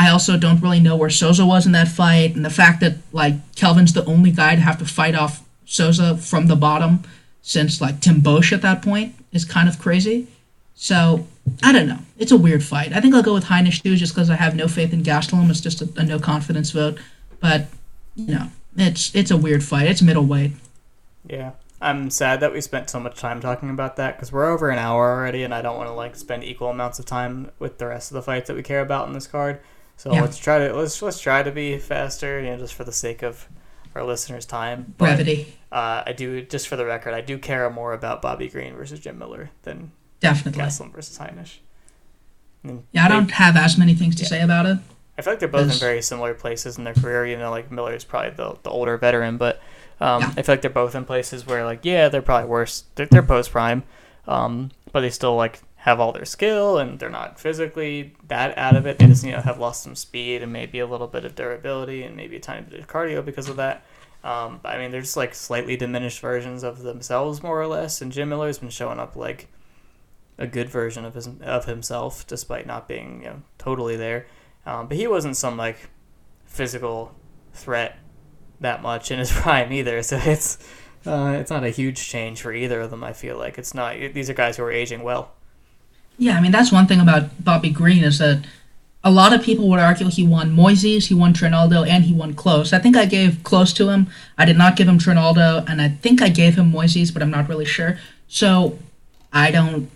I 0.00 0.08
also 0.08 0.38
don't 0.38 0.62
really 0.62 0.80
know 0.80 0.96
where 0.96 1.10
Souza 1.10 1.44
was 1.44 1.66
in 1.66 1.72
that 1.72 1.86
fight, 1.86 2.34
and 2.34 2.42
the 2.42 2.48
fact 2.48 2.80
that 2.80 2.94
like 3.12 3.34
Kelvin's 3.54 3.92
the 3.92 4.02
only 4.06 4.30
guy 4.30 4.54
to 4.54 4.60
have 4.62 4.78
to 4.78 4.86
fight 4.86 5.14
off 5.14 5.44
Souza 5.66 6.16
from 6.16 6.46
the 6.46 6.56
bottom 6.56 7.02
since 7.42 7.82
like 7.82 8.00
Tim 8.00 8.22
Boetsch 8.22 8.50
at 8.50 8.62
that 8.62 8.80
point 8.80 9.14
is 9.30 9.44
kind 9.44 9.68
of 9.68 9.78
crazy. 9.78 10.26
So 10.74 11.26
I 11.62 11.72
don't 11.72 11.86
know. 11.86 11.98
It's 12.16 12.32
a 12.32 12.38
weird 12.38 12.64
fight. 12.64 12.94
I 12.94 13.02
think 13.02 13.14
I'll 13.14 13.22
go 13.22 13.34
with 13.34 13.44
Heinisch 13.44 13.82
too, 13.82 13.94
just 13.94 14.14
because 14.14 14.30
I 14.30 14.36
have 14.36 14.56
no 14.56 14.68
faith 14.68 14.94
in 14.94 15.02
Gastelum. 15.02 15.50
It's 15.50 15.60
just 15.60 15.82
a, 15.82 15.88
a 15.96 16.02
no 16.02 16.18
confidence 16.18 16.70
vote. 16.70 16.98
But 17.38 17.66
you 18.16 18.34
know, 18.34 18.46
it's 18.78 19.14
it's 19.14 19.30
a 19.30 19.36
weird 19.36 19.62
fight. 19.62 19.86
It's 19.86 20.00
middleweight. 20.00 20.52
Yeah. 21.28 21.50
I'm 21.82 22.08
sad 22.08 22.40
that 22.40 22.54
we 22.54 22.62
spent 22.62 22.88
so 22.88 23.00
much 23.00 23.18
time 23.18 23.40
talking 23.40 23.68
about 23.68 23.96
that 23.96 24.16
because 24.16 24.32
we're 24.32 24.50
over 24.50 24.70
an 24.70 24.78
hour 24.78 25.12
already, 25.12 25.42
and 25.42 25.54
I 25.54 25.60
don't 25.60 25.76
want 25.76 25.88
to 25.88 25.94
like 25.94 26.16
spend 26.16 26.42
equal 26.42 26.68
amounts 26.68 26.98
of 26.98 27.04
time 27.04 27.50
with 27.58 27.76
the 27.76 27.86
rest 27.86 28.10
of 28.10 28.14
the 28.14 28.22
fights 28.22 28.48
that 28.48 28.56
we 28.56 28.62
care 28.62 28.80
about 28.80 29.06
in 29.06 29.12
this 29.12 29.26
card. 29.26 29.60
So 30.00 30.10
Yeah. 30.14 30.22
let's 30.22 30.38
try 30.38 30.66
to 30.66 30.72
let's 30.74 31.02
let's 31.02 31.20
try 31.20 31.42
to 31.42 31.52
be 31.52 31.76
faster, 31.76 32.40
you 32.40 32.48
know, 32.48 32.56
just 32.56 32.72
for 32.72 32.84
the 32.84 32.92
sake 32.92 33.22
of 33.22 33.46
our 33.94 34.02
listeners' 34.02 34.46
time. 34.46 34.94
But 34.96 35.04
Brevity, 35.16 35.58
uh, 35.70 36.04
I 36.06 36.14
do, 36.14 36.40
just 36.40 36.68
for 36.68 36.76
the 36.76 36.86
record, 36.86 37.12
I 37.12 37.20
do 37.20 37.36
care 37.36 37.68
more 37.68 37.92
about 37.92 38.22
Bobby 38.22 38.48
Green 38.48 38.74
versus 38.74 38.98
Jim 39.00 39.18
Miller 39.18 39.50
than 39.64 39.92
definitely. 40.20 40.62
Gastelum 40.62 40.90
versus 40.94 41.18
Heinisch. 41.18 41.58
Yeah, 42.64 43.04
I 43.04 43.08
they- 43.08 43.14
don't 43.14 43.30
have 43.32 43.58
as 43.58 43.76
many 43.76 43.94
things 43.94 44.16
to 44.16 44.22
Yeah. 44.22 44.28
say 44.28 44.40
about 44.40 44.64
it. 44.64 44.78
I 45.18 45.22
feel 45.22 45.32
like 45.34 45.40
they're 45.40 45.48
both 45.50 45.70
in 45.70 45.78
very 45.78 46.00
similar 46.00 46.32
places 46.32 46.78
in 46.78 46.84
their 46.84 46.94
career. 46.94 47.26
You 47.26 47.36
know, 47.36 47.50
like 47.50 47.70
Miller 47.70 47.92
is 47.92 48.04
probably 48.04 48.30
the, 48.30 48.56
the 48.62 48.70
older 48.70 48.96
veteran, 48.96 49.36
but 49.36 49.60
um, 50.00 50.22
Yeah. 50.22 50.32
I 50.38 50.42
feel 50.42 50.52
like 50.54 50.62
they're 50.62 50.70
both 50.70 50.94
in 50.94 51.04
places 51.04 51.46
where, 51.46 51.62
like, 51.66 51.80
yeah, 51.84 52.08
they're 52.08 52.22
probably 52.22 52.48
worse. 52.48 52.84
They're, 52.94 53.04
they're 53.04 53.22
post 53.22 53.50
prime, 53.52 53.82
um, 54.26 54.70
but 54.92 55.00
they 55.02 55.10
still 55.10 55.36
like 55.36 55.60
have 55.80 55.98
all 55.98 56.12
their 56.12 56.26
skill 56.26 56.76
and 56.76 56.98
they're 56.98 57.08
not 57.08 57.40
physically 57.40 58.14
that 58.28 58.56
out 58.58 58.76
of 58.76 58.86
it. 58.86 58.98
They 58.98 59.06
just 59.06 59.24
you 59.24 59.32
know 59.32 59.40
have 59.40 59.58
lost 59.58 59.82
some 59.82 59.94
speed 59.94 60.42
and 60.42 60.52
maybe 60.52 60.78
a 60.78 60.86
little 60.86 61.06
bit 61.06 61.24
of 61.24 61.34
durability 61.34 62.02
and 62.02 62.14
maybe 62.16 62.36
a 62.36 62.40
tiny 62.40 62.62
bit 62.62 62.80
of 62.80 62.86
cardio 62.86 63.24
because 63.24 63.48
of 63.48 63.56
that. 63.56 63.84
Um, 64.22 64.60
I 64.62 64.76
mean, 64.76 64.90
they're 64.90 65.00
just 65.00 65.16
like 65.16 65.34
slightly 65.34 65.78
diminished 65.78 66.20
versions 66.20 66.62
of 66.62 66.82
themselves, 66.82 67.42
more 67.42 67.58
or 67.58 67.66
less. 67.66 68.02
And 68.02 68.12
Jim 68.12 68.28
Miller's 68.28 68.58
been 68.58 68.68
showing 68.68 68.98
up 68.98 69.16
like 69.16 69.48
a 70.36 70.46
good 70.46 70.68
version 70.68 71.06
of 71.06 71.14
his 71.14 71.30
of 71.42 71.64
himself, 71.64 72.26
despite 72.26 72.66
not 72.66 72.86
being 72.86 73.22
you 73.22 73.28
know 73.28 73.42
totally 73.56 73.96
there. 73.96 74.26
Um, 74.66 74.86
but 74.86 74.98
he 74.98 75.06
wasn't 75.06 75.38
some 75.38 75.56
like 75.56 75.88
physical 76.44 77.14
threat 77.54 77.98
that 78.60 78.82
much 78.82 79.10
in 79.10 79.18
his 79.18 79.32
prime 79.40 79.72
either. 79.72 80.02
So 80.02 80.20
it's 80.22 80.58
uh, 81.06 81.38
it's 81.40 81.50
not 81.50 81.64
a 81.64 81.70
huge 81.70 82.06
change 82.06 82.42
for 82.42 82.52
either 82.52 82.82
of 82.82 82.90
them. 82.90 83.02
I 83.02 83.14
feel 83.14 83.38
like 83.38 83.56
it's 83.56 83.72
not. 83.72 83.96
These 84.12 84.28
are 84.28 84.34
guys 84.34 84.58
who 84.58 84.64
are 84.64 84.70
aging 84.70 85.02
well. 85.02 85.32
Yeah, 86.20 86.36
I 86.36 86.42
mean 86.42 86.52
that's 86.52 86.70
one 86.70 86.86
thing 86.86 87.00
about 87.00 87.42
Bobby 87.42 87.70
Green 87.70 88.04
is 88.04 88.18
that 88.18 88.44
a 89.02 89.10
lot 89.10 89.32
of 89.32 89.42
people 89.42 89.70
would 89.70 89.80
argue 89.80 90.10
he 90.10 90.26
won 90.26 90.54
Moises, 90.54 91.06
he 91.06 91.14
won 91.14 91.32
Trinaldo, 91.32 91.82
and 91.82 92.04
he 92.04 92.12
won 92.12 92.34
Close. 92.34 92.74
I 92.74 92.78
think 92.78 92.94
I 92.94 93.06
gave 93.06 93.42
Close 93.42 93.72
to 93.72 93.88
him. 93.88 94.06
I 94.36 94.44
did 94.44 94.58
not 94.58 94.76
give 94.76 94.86
him 94.86 94.98
Trinaldo, 94.98 95.64
and 95.66 95.80
I 95.80 95.88
think 95.88 96.20
I 96.20 96.28
gave 96.28 96.56
him 96.56 96.70
Moises, 96.70 97.10
but 97.10 97.22
I'm 97.22 97.30
not 97.30 97.48
really 97.48 97.64
sure. 97.64 97.98
So 98.28 98.78
I 99.32 99.50
don't 99.50 99.90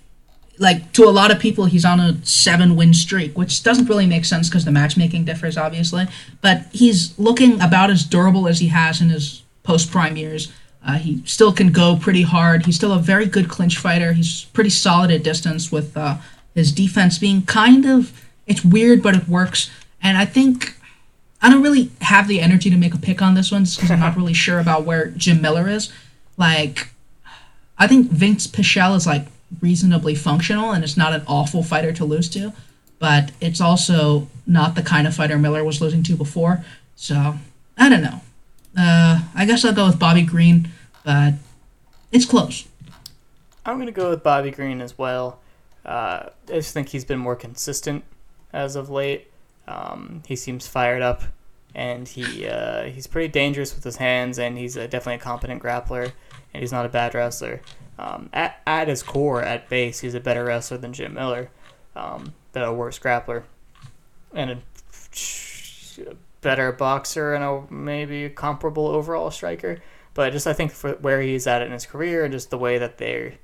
like 0.59 0.92
to 0.92 1.05
a 1.05 1.10
lot 1.10 1.30
of 1.30 1.38
people 1.38 1.66
he's 1.66 1.84
on 1.84 2.01
a 2.01 2.24
seven 2.24 2.74
win 2.74 2.94
streak, 2.94 3.36
which 3.36 3.62
doesn't 3.62 3.86
really 3.90 4.06
make 4.06 4.24
sense 4.24 4.48
because 4.48 4.64
the 4.64 4.72
matchmaking 4.72 5.26
differs 5.26 5.59
obviously. 5.59 6.06
But 6.40 6.64
he's 6.72 7.18
looking 7.18 7.60
about 7.60 7.90
as 7.90 8.02
durable 8.02 8.48
as 8.48 8.60
he 8.60 8.68
has 8.68 9.02
in 9.02 9.10
his 9.10 9.42
post 9.62 9.90
prime 9.90 10.16
years. 10.16 10.51
Uh, 10.86 10.98
he 10.98 11.23
still 11.24 11.52
can 11.52 11.73
go 11.73 11.97
pretty 11.97 12.23
hard. 12.23 12.66
He's 12.66 12.77
still 12.77 12.93
a 12.93 12.98
very 12.98 13.27
good 13.27 13.48
clinch 13.48 13.78
fighter. 13.78 14.12
He's 14.12 14.44
pretty 14.44 14.70
solid 14.70 15.11
at 15.11 15.23
distance 15.23 15.73
with 15.73 15.97
uh, 15.97 16.19
his 16.55 16.73
defense 16.73 17.19
being 17.19 17.43
kind 17.43 17.86
of 17.86 18.12
it's 18.47 18.65
weird, 18.65 19.02
but 19.02 19.15
it 19.15 19.28
works. 19.28 19.70
And 20.02 20.19
I 20.19 20.24
think 20.24 20.77
I 21.40 21.51
don't 21.51 21.62
really 21.62 21.90
have 22.01 22.28
the 22.28 22.40
energy 22.40 22.70
to 22.70 22.77
make 22.77 22.94
a 22.94 22.98
pick 22.98 23.23
on 23.23 23.35
this 23.35 23.51
one 23.51 23.65
because 23.65 23.90
I'm 23.90 24.01
not 24.01 24.16
really 24.19 24.35
sure 24.35 24.61
about 24.61 24.85
where 24.85 25.09
Jim 25.09 25.40
Miller 25.40 25.69
is. 25.69 25.93
Like, 26.36 26.89
I 27.78 27.86
think 27.86 28.11
Vince 28.11 28.47
Pichel 28.47 28.97
is 28.97 29.06
like 29.06 29.27
reasonably 29.61 30.15
functional 30.15 30.73
and 30.73 30.82
it's 30.82 30.97
not 30.97 31.12
an 31.12 31.23
awful 31.27 31.62
fighter 31.62 31.93
to 31.93 32.05
lose 32.05 32.28
to, 32.31 32.52
but 32.98 33.31
it's 33.40 33.61
also 33.61 34.28
not 34.47 34.74
the 34.74 34.82
kind 34.82 35.06
of 35.06 35.15
fighter 35.15 35.39
Miller 35.39 35.65
was 35.65 35.81
losing 35.81 36.02
to 36.05 36.16
before. 36.16 36.65
So 36.97 37.36
I 37.78 37.89
don't 37.89 38.02
know. 38.02 38.20
Uh, 38.76 39.22
I 39.34 39.44
guess 39.44 39.64
I'll 39.64 39.72
go 39.72 39.86
with 39.86 39.98
Bobby 39.98 40.22
Green, 40.22 40.68
but 41.05 41.34
it's 42.12 42.24
close. 42.24 42.66
I'm 43.66 43.78
gonna 43.78 43.92
go 43.92 44.10
with 44.10 44.22
Bobby 44.22 44.51
Green 44.51 44.80
as 44.80 44.98
well. 44.98 45.40
Uh, 45.84 46.30
I 46.48 46.52
just 46.52 46.74
think 46.74 46.88
he's 46.88 47.05
been 47.05 47.18
more 47.18 47.36
consistent 47.36 48.05
as 48.52 48.76
of 48.76 48.90
late. 48.90 49.30
Um, 49.66 50.22
he 50.26 50.36
seems 50.36 50.66
fired 50.66 51.02
up, 51.02 51.22
and 51.74 52.06
he 52.09 52.46
uh, 52.46 52.84
he's 52.84 53.06
pretty 53.06 53.28
dangerous 53.28 53.74
with 53.74 53.84
his 53.84 53.96
hands, 53.96 54.38
and 54.38 54.59
he's 54.59 54.76
a, 54.76 54.88
definitely 54.88 55.16
a 55.16 55.18
competent 55.18 55.62
grappler, 55.62 56.12
and 56.52 56.60
he's 56.62 56.72
not 56.72 56.86
a 56.86 56.88
bad 56.88 57.14
wrestler. 57.14 57.60
Um, 57.98 58.28
at, 58.32 58.60
at 58.66 58.88
his 58.88 59.02
core, 59.02 59.42
at 59.42 59.68
base, 59.68 60.01
he's 60.01 60.14
a 60.14 60.20
better 60.20 60.44
wrestler 60.44 60.78
than 60.78 60.92
Jim 60.92 61.14
Miller, 61.14 61.51
um, 61.94 62.34
but 62.52 62.60
a 62.60 62.72
worse 62.72 62.98
grappler, 62.98 63.44
and 64.32 64.51
a 64.51 64.59
better 66.44 66.70
boxer 66.70 67.34
and 67.34 67.42
a 67.42 67.64
maybe 67.72 68.26
a 68.26 68.30
comparable 68.30 68.86
overall 68.86 69.30
striker. 69.30 69.78
But 70.12 70.32
just 70.32 70.46
I 70.46 70.52
think 70.52 70.70
for 70.70 70.92
where 70.92 71.20
he's 71.20 71.46
at 71.46 71.62
in 71.62 71.72
his 71.72 71.86
career 71.86 72.22
and 72.22 72.32
just 72.32 72.50
the 72.50 72.58
way 72.58 72.78
that 72.78 72.98
they 72.98 73.38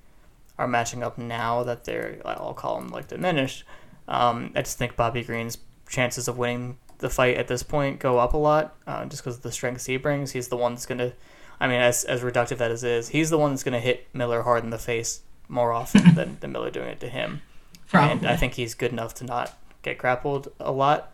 are 0.59 0.69
matching 0.69 1.03
up 1.03 1.19
now 1.19 1.65
that 1.65 1.85
they're 1.85 2.21
I'll 2.25 2.55
call 2.55 2.79
them 2.79 2.91
like 2.91 3.09
diminished. 3.09 3.65
Um, 4.07 4.53
I 4.55 4.63
just 4.63 4.79
think 4.79 4.95
Bobby 4.95 5.25
Green's 5.25 5.59
chances 5.89 6.29
of 6.29 6.39
winning 6.39 6.77
the 6.99 7.09
fight 7.09 7.37
at 7.39 7.49
this 7.49 7.63
point 7.63 7.99
go 7.99 8.19
up 8.19 8.35
a 8.35 8.37
lot 8.37 8.77
uh, 8.87 9.07
just 9.07 9.23
because 9.23 9.37
of 9.37 9.43
the 9.43 9.51
strengths 9.51 9.87
he 9.87 9.97
brings. 9.97 10.33
He's 10.33 10.49
the 10.49 10.57
one 10.57 10.75
that's 10.75 10.87
gonna, 10.87 11.15
I 11.59 11.67
mean, 11.67 11.81
as 11.81 12.05
as 12.05 12.21
reductive 12.21 12.59
that 12.59 12.71
as 12.71 12.85
is, 12.85 13.09
he's 13.09 13.31
the 13.31 13.39
one 13.39 13.51
that's 13.51 13.65
gonna 13.65 13.81
hit 13.81 14.07
Miller 14.13 14.43
hard 14.43 14.63
in 14.63 14.71
the 14.71 14.79
face 14.79 15.23
more 15.49 15.73
often 15.73 16.15
than, 16.15 16.37
than 16.41 16.53
Miller 16.53 16.71
doing 16.71 16.89
it 16.89 17.01
to 17.01 17.09
him. 17.09 17.41
Probably. 17.89 18.19
And 18.19 18.27
I 18.27 18.37
think 18.37 18.55
he's 18.55 18.75
good 18.75 18.93
enough 18.93 19.15
to 19.15 19.25
not 19.25 19.59
get 19.83 19.99
grappled 19.99 20.53
a 20.61 20.71
lot, 20.71 21.13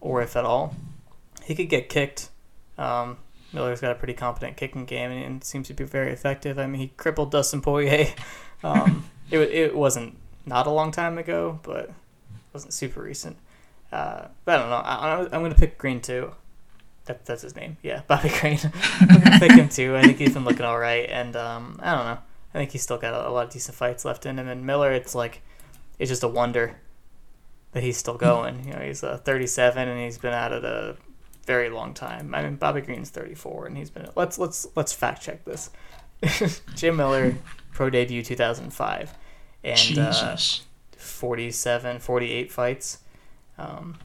or 0.00 0.22
if 0.22 0.36
at 0.36 0.44
all. 0.44 0.74
He 1.44 1.54
could 1.54 1.68
get 1.68 1.88
kicked. 1.88 2.30
Um, 2.78 3.18
Miller's 3.52 3.80
got 3.80 3.92
a 3.92 3.94
pretty 3.94 4.14
competent 4.14 4.56
kicking 4.56 4.84
game 4.84 5.10
and, 5.10 5.24
and 5.24 5.44
seems 5.44 5.68
to 5.68 5.74
be 5.74 5.84
very 5.84 6.12
effective. 6.12 6.58
I 6.58 6.66
mean, 6.66 6.80
he 6.80 6.88
crippled 6.88 7.30
Dustin 7.30 7.60
Poirier. 7.60 8.08
Um, 8.62 9.04
it, 9.30 9.38
it 9.40 9.76
wasn't 9.76 10.16
not 10.46 10.66
a 10.66 10.70
long 10.70 10.90
time 10.90 11.18
ago, 11.18 11.60
but 11.64 11.80
it 11.80 11.94
wasn't 12.54 12.72
super 12.72 13.02
recent. 13.02 13.36
Uh, 13.92 14.28
but 14.46 14.58
I 14.58 14.58
don't 14.58 14.70
know. 14.70 14.76
I, 14.76 15.20
I'm 15.36 15.42
going 15.42 15.52
to 15.52 15.58
pick 15.58 15.76
Green 15.76 16.00
too. 16.00 16.32
That, 17.04 17.26
that's 17.26 17.42
his 17.42 17.54
name. 17.54 17.76
Yeah, 17.82 18.00
Bobby 18.08 18.30
Green. 18.40 18.58
I'm 19.00 19.08
going 19.08 19.20
to 19.20 19.38
pick 19.38 19.52
him 19.52 19.68
too. 19.68 19.96
I 19.96 20.02
think 20.02 20.16
he's 20.16 20.32
been 20.32 20.46
looking 20.46 20.64
all 20.64 20.78
right. 20.78 21.06
And 21.10 21.36
um, 21.36 21.78
I 21.82 21.94
don't 21.94 22.06
know. 22.06 22.18
I 22.54 22.58
think 22.58 22.70
he's 22.70 22.80
still 22.80 22.96
got 22.96 23.12
a, 23.12 23.28
a 23.28 23.30
lot 23.30 23.46
of 23.46 23.52
decent 23.52 23.76
fights 23.76 24.06
left 24.06 24.24
in 24.24 24.38
him. 24.38 24.48
And 24.48 24.64
Miller, 24.64 24.92
it's 24.92 25.14
like, 25.14 25.42
it's 25.98 26.08
just 26.08 26.22
a 26.22 26.28
wonder 26.28 26.76
that 27.72 27.82
he's 27.82 27.98
still 27.98 28.16
going. 28.16 28.64
You 28.66 28.72
know, 28.72 28.80
he's 28.80 29.04
uh, 29.04 29.18
37 29.18 29.88
and 29.88 30.00
he's 30.00 30.16
been 30.16 30.32
out 30.32 30.52
of 30.52 30.64
a 30.64 30.96
very 31.44 31.70
long 31.70 31.94
time. 31.94 32.34
I 32.34 32.42
mean, 32.42 32.56
Bobby 32.56 32.80
Green's 32.80 33.10
34 33.10 33.66
and 33.66 33.76
he's 33.76 33.90
been. 33.90 34.08
Let's 34.16 34.38
let's 34.38 34.66
let's 34.74 34.92
fact 34.92 35.22
check 35.22 35.44
this. 35.44 35.70
Jim 36.74 36.96
Miller, 36.96 37.36
pro 37.72 37.90
debut 37.90 38.22
2005, 38.22 39.14
and 39.62 39.98
uh, 39.98 40.36
47, 40.96 41.98
48 41.98 42.52
fights. 42.52 42.98
Um, 43.58 43.98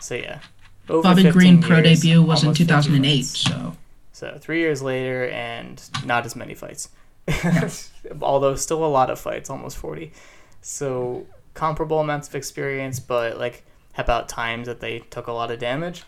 so 0.00 0.14
yeah, 0.14 0.40
over 0.88 1.02
Bobby 1.02 1.22
15 1.22 1.32
Green 1.32 1.62
pro 1.62 1.80
debut 1.80 2.22
was 2.22 2.44
in 2.44 2.54
2008, 2.54 3.22
so 3.24 3.76
So 4.12 4.38
three 4.40 4.60
years 4.60 4.82
later, 4.82 5.28
and 5.28 5.82
not 6.04 6.26
as 6.26 6.36
many 6.36 6.54
fights. 6.54 6.88
Although 8.20 8.56
still 8.56 8.84
a 8.84 8.86
lot 8.86 9.10
of 9.10 9.20
fights, 9.20 9.48
almost 9.48 9.76
40. 9.76 10.12
So 10.60 11.26
comparable 11.54 12.00
amounts 12.00 12.28
of 12.28 12.34
experience, 12.34 12.98
but 12.98 13.38
like 13.38 13.64
how 13.92 14.02
about 14.02 14.28
times 14.28 14.66
that 14.66 14.80
they 14.80 15.00
took 15.00 15.26
a 15.26 15.32
lot 15.32 15.50
of 15.50 15.58
damage? 15.58 16.04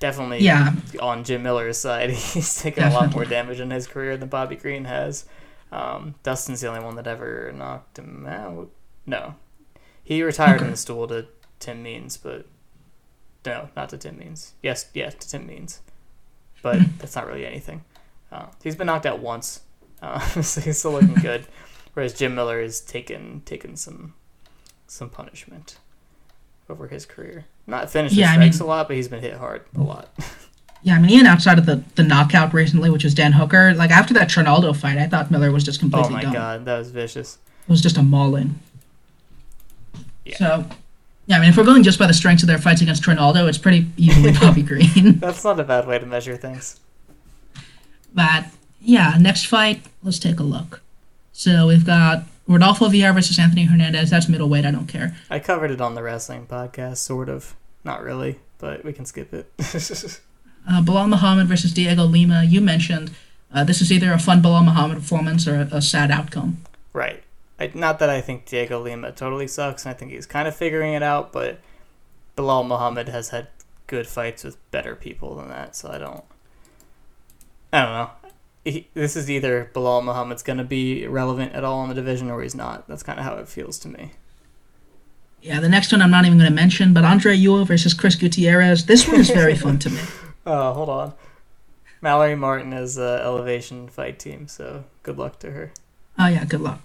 Definitely 0.00 0.40
Yeah. 0.40 0.74
on 1.00 1.24
Jim 1.24 1.42
Miller's 1.42 1.78
side. 1.78 2.10
He's 2.10 2.60
taken 2.60 2.84
a 2.84 2.92
lot 2.92 3.12
more 3.14 3.24
damage 3.24 3.60
in 3.60 3.70
his 3.70 3.86
career 3.86 4.16
than 4.16 4.28
Bobby 4.28 4.56
Green 4.56 4.84
has. 4.84 5.24
Um, 5.72 6.14
Dustin's 6.22 6.60
the 6.60 6.68
only 6.68 6.80
one 6.84 6.96
that 6.96 7.06
ever 7.06 7.52
knocked 7.52 7.98
him 7.98 8.26
out. 8.26 8.70
No. 9.06 9.34
He 10.04 10.22
retired 10.22 10.62
in 10.62 10.70
the 10.70 10.76
stool 10.76 11.06
to 11.08 11.26
Tim 11.60 11.82
Means, 11.82 12.16
but 12.16 12.46
no, 13.44 13.68
not 13.76 13.88
to 13.90 13.98
Tim 13.98 14.18
Means. 14.18 14.54
Yes, 14.62 14.86
yeah, 14.94 15.10
to 15.10 15.28
Tim 15.28 15.46
Means. 15.46 15.80
But 16.62 16.78
that's 16.98 17.14
not 17.16 17.26
really 17.26 17.44
anything. 17.44 17.84
Uh, 18.32 18.46
he's 18.62 18.76
been 18.76 18.86
knocked 18.86 19.06
out 19.06 19.18
once, 19.20 19.60
uh, 20.00 20.18
so 20.42 20.60
he's 20.60 20.78
still 20.78 20.92
looking 20.92 21.14
good. 21.14 21.46
Whereas 21.94 22.14
Jim 22.14 22.34
Miller 22.34 22.62
has 22.62 22.80
taken 22.80 23.42
taken 23.44 23.74
some 23.76 24.14
some 24.86 25.10
punishment 25.10 25.78
over 26.68 26.88
his 26.88 27.06
career. 27.06 27.44
Not 27.66 27.90
finished 27.90 28.14
Yeah, 28.14 28.30
I 28.30 28.38
mean- 28.38 28.52
a 28.52 28.64
lot, 28.64 28.88
but 28.88 28.96
he's 28.96 29.08
been 29.08 29.20
hit 29.20 29.34
hard 29.34 29.62
a 29.76 29.80
lot. 29.82 30.08
yeah, 30.82 30.94
I 30.94 30.98
mean, 31.00 31.10
even 31.10 31.26
outside 31.26 31.58
of 31.58 31.66
the, 31.66 31.82
the 31.96 32.02
knockout 32.02 32.52
recently, 32.54 32.90
which 32.90 33.04
was 33.04 33.14
Dan 33.14 33.32
Hooker, 33.32 33.74
like 33.74 33.90
after 33.90 34.14
that 34.14 34.28
Trinaldo 34.28 34.72
fight, 34.72 34.98
I 34.98 35.06
thought 35.06 35.30
Miller 35.30 35.50
was 35.50 35.64
just 35.64 35.80
completely. 35.80 36.10
oh 36.10 36.16
my 36.16 36.22
done. 36.22 36.32
god, 36.32 36.64
that 36.66 36.78
was 36.78 36.90
vicious. 36.90 37.38
It 37.66 37.70
was 37.70 37.80
just 37.80 37.96
a 37.96 38.02
mauling. 38.02 38.58
Yeah. 40.24 40.36
So, 40.36 40.66
yeah, 41.26 41.36
I 41.36 41.40
mean, 41.40 41.50
if 41.50 41.56
we're 41.56 41.64
going 41.64 41.82
just 41.82 41.98
by 41.98 42.06
the 42.06 42.14
strengths 42.14 42.42
of 42.42 42.46
their 42.48 42.58
fights 42.58 42.80
against 42.80 43.02
Trinaldo, 43.02 43.46
it's 43.46 43.58
pretty 43.58 43.86
easily 43.96 44.32
Bobby 44.40 44.62
Green. 44.62 45.18
That's 45.20 45.44
not 45.44 45.58
a 45.60 45.64
bad 45.64 45.86
way 45.86 45.98
to 45.98 46.06
measure 46.06 46.36
things. 46.36 46.80
But 48.14 48.46
yeah, 48.80 49.16
next 49.18 49.46
fight, 49.46 49.82
let's 50.02 50.18
take 50.18 50.40
a 50.40 50.42
look. 50.42 50.80
So 51.32 51.66
we've 51.66 51.84
got 51.84 52.24
Rodolfo 52.48 52.88
Vieira 52.88 53.14
versus 53.14 53.38
Anthony 53.38 53.64
Hernandez. 53.64 54.10
That's 54.10 54.28
middleweight. 54.28 54.64
I 54.64 54.70
don't 54.70 54.86
care. 54.86 55.16
I 55.30 55.38
covered 55.38 55.70
it 55.70 55.80
on 55.80 55.94
the 55.94 56.02
wrestling 56.02 56.46
podcast, 56.46 56.96
sort 56.96 57.28
of. 57.28 57.54
Not 57.84 58.02
really, 58.02 58.40
but 58.58 58.84
we 58.84 58.92
can 58.92 59.04
skip 59.04 59.32
it. 59.32 59.52
Uh, 60.70 60.82
Belal 60.82 61.08
Muhammad 61.08 61.46
versus 61.46 61.72
Diego 61.72 62.02
Lima. 62.04 62.44
You 62.44 62.60
mentioned 62.60 63.12
uh, 63.54 63.64
this 63.64 63.80
is 63.80 63.90
either 63.90 64.12
a 64.12 64.18
fun 64.18 64.42
Belal 64.42 64.62
Muhammad 64.62 64.98
performance 64.98 65.48
or 65.48 65.54
a, 65.54 65.76
a 65.76 65.80
sad 65.80 66.10
outcome. 66.10 66.58
right. 66.92 67.22
I, 67.58 67.70
not 67.74 67.98
that 68.00 68.10
I 68.10 68.20
think 68.20 68.44
Diego 68.44 68.78
Lima 68.78 69.10
totally 69.12 69.48
sucks, 69.48 69.84
and 69.86 69.94
I 69.94 69.94
think 69.96 70.12
he's 70.12 70.26
kind 70.26 70.46
of 70.46 70.54
figuring 70.54 70.92
it 70.92 71.02
out, 71.02 71.32
but 71.32 71.58
Belal 72.36 72.66
Muhammad 72.66 73.08
has 73.08 73.30
had 73.30 73.48
good 73.86 74.06
fights 74.06 74.44
with 74.44 74.58
better 74.70 74.94
people 74.94 75.34
than 75.36 75.48
that, 75.48 75.74
so 75.74 75.88
I 75.90 75.96
don't. 75.96 76.24
I 77.72 77.82
don't 77.82 77.92
know. 77.94 78.10
He, 78.70 78.88
this 78.94 79.16
is 79.16 79.30
either 79.30 79.70
Belal 79.74 80.02
Muhammad's 80.04 80.42
going 80.42 80.58
to 80.58 80.64
be 80.64 81.06
relevant 81.06 81.52
at 81.54 81.64
all 81.64 81.82
in 81.82 81.88
the 81.88 81.94
division 81.94 82.30
or 82.30 82.42
he's 82.42 82.54
not. 82.54 82.86
That's 82.88 83.02
kind 83.02 83.18
of 83.18 83.24
how 83.24 83.36
it 83.36 83.48
feels 83.48 83.78
to 83.80 83.88
me. 83.88 84.12
Yeah, 85.40 85.60
the 85.60 85.68
next 85.68 85.92
one 85.92 86.02
I'm 86.02 86.10
not 86.10 86.24
even 86.26 86.38
going 86.38 86.50
to 86.50 86.54
mention, 86.54 86.92
but 86.92 87.04
Andre 87.04 87.34
Ewell 87.34 87.64
versus 87.64 87.94
Chris 87.94 88.14
Gutierrez. 88.16 88.86
This 88.86 89.06
one 89.06 89.20
is 89.20 89.30
very 89.30 89.54
fun 89.54 89.78
to 89.80 89.90
me. 89.90 90.00
Oh, 90.44 90.72
hold 90.74 90.88
on. 90.88 91.14
Mallory 92.02 92.34
Martin 92.36 92.72
is 92.72 92.98
a 92.98 93.20
elevation 93.24 93.88
fight 93.88 94.18
team, 94.18 94.48
so 94.48 94.84
good 95.02 95.18
luck 95.18 95.38
to 95.40 95.50
her. 95.52 95.72
Oh 96.18 96.26
yeah, 96.26 96.44
good 96.44 96.60
luck. 96.60 96.80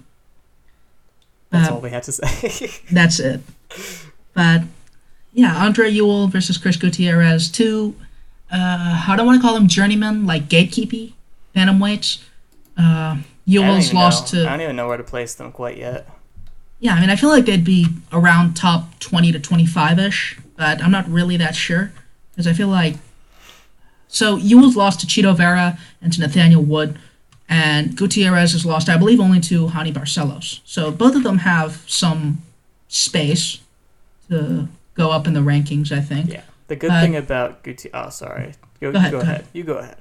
That's 1.49 1.69
Uh, 1.69 1.75
all 1.75 1.81
we 1.81 1.89
had 1.89 2.03
to 2.03 2.11
say. 2.11 2.69
That's 2.91 3.19
it. 3.19 3.41
But 4.33 4.61
yeah, 5.33 5.55
Andre 5.63 5.89
Ewell 5.89 6.27
versus 6.27 6.57
Chris 6.57 6.77
Gutierrez. 6.77 7.49
Two, 7.49 7.95
uh, 8.51 9.05
I 9.07 9.15
don't 9.15 9.25
want 9.25 9.39
to 9.39 9.45
call 9.45 9.53
them 9.55 9.67
journeymen, 9.67 10.25
like 10.25 10.47
gatekeepy 10.47 11.13
Uh, 11.55 13.15
don't 13.15 13.23
Ewell's 13.45 13.85
even 13.87 13.95
lost 13.97 14.33
know. 14.33 14.45
I 14.45 14.49
don't 14.51 14.61
even 14.61 14.75
know 14.75 14.87
where 14.87 14.97
to 14.97 15.03
place 15.03 15.35
them 15.35 15.51
quite 15.51 15.77
yet. 15.77 16.07
Yeah, 16.79 16.93
I 16.95 16.99
mean, 17.01 17.09
I 17.09 17.15
feel 17.15 17.29
like 17.29 17.45
they'd 17.45 17.63
be 17.63 17.87
around 18.11 18.55
top 18.55 18.99
20 18.99 19.31
to 19.31 19.39
25 19.39 19.99
ish, 19.99 20.37
but 20.57 20.83
I'm 20.83 20.91
not 20.91 21.07
really 21.07 21.37
that 21.37 21.55
sure. 21.55 21.91
Because 22.31 22.47
I 22.47 22.53
feel 22.53 22.67
like. 22.67 22.95
So, 24.07 24.35
Ewell's 24.37 24.75
lost 24.75 24.99
to 25.01 25.07
Chito 25.07 25.35
Vera 25.35 25.77
and 26.01 26.11
to 26.13 26.19
Nathaniel 26.19 26.61
Wood, 26.61 26.99
and 27.49 27.95
Gutierrez 27.97 28.51
has 28.51 28.65
lost, 28.65 28.87
I 28.89 28.97
believe, 28.97 29.19
only 29.19 29.39
to 29.41 29.67
Raoni 29.67 29.93
Barcelos. 29.93 30.59
So, 30.65 30.91
both 30.91 31.15
of 31.15 31.23
them 31.23 31.39
have 31.39 31.83
some 31.87 32.41
space 32.87 33.59
to 34.29 34.67
go 34.95 35.09
up 35.11 35.25
in 35.27 35.33
the 35.33 35.39
rankings, 35.39 35.91
I 35.91 36.01
think. 36.01 36.31
Yeah. 36.31 36.41
The 36.67 36.75
good 36.75 36.91
Uh, 36.91 37.01
thing 37.01 37.15
about 37.15 37.63
Guti. 37.63 37.89
Oh, 37.93 38.09
sorry. 38.09 38.53
Go, 38.79 38.91
Go 38.91 38.97
ahead, 38.97 39.11
Go 39.11 39.17
go 39.19 39.21
ahead. 39.23 39.35
ahead. 39.41 39.47
You 39.53 39.63
go 39.63 39.77
ahead. 39.77 39.97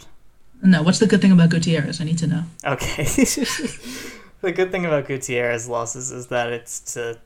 No, 0.63 0.83
what's 0.83 1.01
the 1.01 1.07
good 1.09 1.21
thing 1.21 1.33
about 1.33 1.51
Gutierrez? 1.51 2.01
I 2.01 2.05
need 2.05 2.19
to 2.19 2.27
know. 2.27 2.45
Okay. 2.65 3.03
the 4.41 4.53
good 4.55 4.71
thing 4.71 4.87
about 4.87 5.07
Gutierrez 5.09 5.69
losses 5.69 6.11
is 6.13 6.29
that 6.29 6.53
it's 6.53 6.79
to 6.95 7.19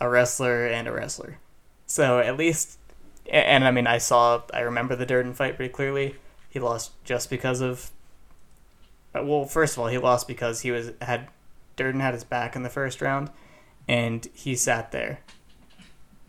a 0.00 0.08
wrestler 0.08 0.66
and 0.66 0.86
a 0.86 0.92
wrestler. 0.92 1.38
So 1.86 2.20
at 2.20 2.36
least, 2.36 2.78
and 3.30 3.64
I 3.64 3.70
mean, 3.72 3.86
I 3.88 3.98
saw, 3.98 4.42
I 4.54 4.60
remember 4.60 4.94
the 4.94 5.06
Durden 5.06 5.34
fight 5.34 5.56
pretty 5.56 5.72
clearly. 5.72 6.14
He 6.48 6.60
lost 6.60 6.92
just 7.04 7.28
because 7.28 7.60
of. 7.60 7.90
uh, 9.14 9.22
Well, 9.24 9.46
first 9.46 9.74
of 9.74 9.80
all, 9.80 9.88
he 9.88 9.98
lost 9.98 10.28
because 10.28 10.60
he 10.60 10.70
was 10.70 10.92
had 11.02 11.28
Durden 11.76 12.00
had 12.00 12.14
his 12.14 12.24
back 12.24 12.54
in 12.56 12.62
the 12.62 12.70
first 12.70 13.00
round, 13.02 13.30
and 13.88 14.26
he 14.32 14.54
sat 14.54 14.92
there 14.92 15.20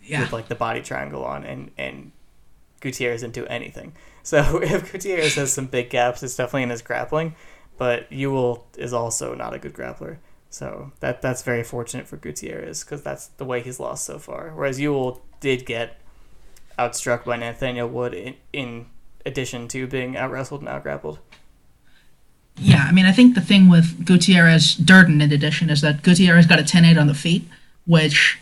Yeah. 0.03 0.21
with 0.21 0.33
like 0.33 0.47
the 0.47 0.55
body 0.55 0.81
triangle 0.81 1.23
on, 1.23 1.43
and 1.45 1.71
and 1.77 2.11
Gutierrez 2.79 3.21
didn't 3.21 3.33
do 3.33 3.45
anything. 3.45 3.93
So 4.27 4.59
if 4.61 4.91
Gutierrez 4.91 5.35
has 5.35 5.53
some 5.53 5.67
big 5.67 5.89
gaps, 5.89 6.21
it's 6.21 6.35
definitely 6.35 6.63
in 6.63 6.69
his 6.69 6.81
grappling. 6.81 7.33
But 7.77 8.11
Ewell 8.11 8.67
is 8.77 8.91
also 8.91 9.33
not 9.33 9.53
a 9.53 9.57
good 9.57 9.71
grappler, 9.71 10.17
so 10.49 10.91
that 10.99 11.21
that's 11.21 11.43
very 11.43 11.63
fortunate 11.63 12.09
for 12.09 12.17
Gutierrez 12.17 12.83
because 12.83 13.03
that's 13.03 13.27
the 13.27 13.45
way 13.45 13.61
he's 13.61 13.79
lost 13.79 14.03
so 14.03 14.19
far. 14.19 14.51
Whereas 14.53 14.81
Ewell 14.81 15.21
did 15.39 15.65
get 15.65 16.01
outstruck 16.77 17.23
by 17.23 17.37
Nathaniel 17.37 17.87
Wood 17.87 18.13
in, 18.13 18.35
in 18.51 18.87
addition 19.25 19.67
to 19.69 19.87
being 19.87 20.17
out 20.17 20.31
wrestled 20.31 20.59
and 20.59 20.69
out 20.69 20.83
grappled. 20.83 21.19
Yeah, 22.57 22.85
I 22.87 22.91
mean, 22.91 23.05
I 23.05 23.11
think 23.11 23.35
the 23.35 23.41
thing 23.41 23.69
with 23.69 24.05
Gutierrez 24.05 24.75
Durden 24.75 25.21
in 25.21 25.31
addition 25.31 25.69
is 25.69 25.81
that 25.81 26.01
Gutierrez 26.01 26.47
got 26.47 26.59
a 26.59 26.63
10-8 26.63 26.99
on 26.99 27.07
the 27.07 27.13
feet, 27.13 27.47
which 27.85 28.39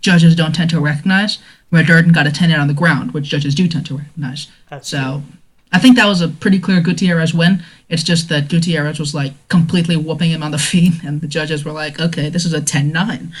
judges 0.00 0.36
don't 0.36 0.54
tend 0.54 0.68
to 0.70 0.80
recognize, 0.80 1.38
where 1.74 1.82
Durden 1.82 2.12
got 2.12 2.28
a 2.28 2.30
10-8 2.30 2.56
on 2.56 2.68
the 2.68 2.72
ground, 2.72 3.10
which 3.10 3.24
judges 3.24 3.52
do 3.52 3.66
tend 3.66 3.84
to 3.86 3.96
recognize. 3.96 4.46
So 4.80 5.24
I 5.72 5.80
think 5.80 5.96
that 5.96 6.06
was 6.06 6.20
a 6.20 6.28
pretty 6.28 6.60
clear 6.60 6.80
Gutierrez 6.80 7.34
win. 7.34 7.64
It's 7.88 8.04
just 8.04 8.28
that 8.28 8.48
Gutierrez 8.48 9.00
was 9.00 9.12
like 9.12 9.32
completely 9.48 9.96
whooping 9.96 10.30
him 10.30 10.44
on 10.44 10.52
the 10.52 10.58
feet, 10.70 11.02
and 11.02 11.20
the 11.20 11.26
judges 11.26 11.64
were 11.64 11.72
like, 11.72 11.98
okay, 11.98 12.28
this 12.28 12.44
is 12.44 12.52
a 12.52 12.60
10-9. 12.60 13.32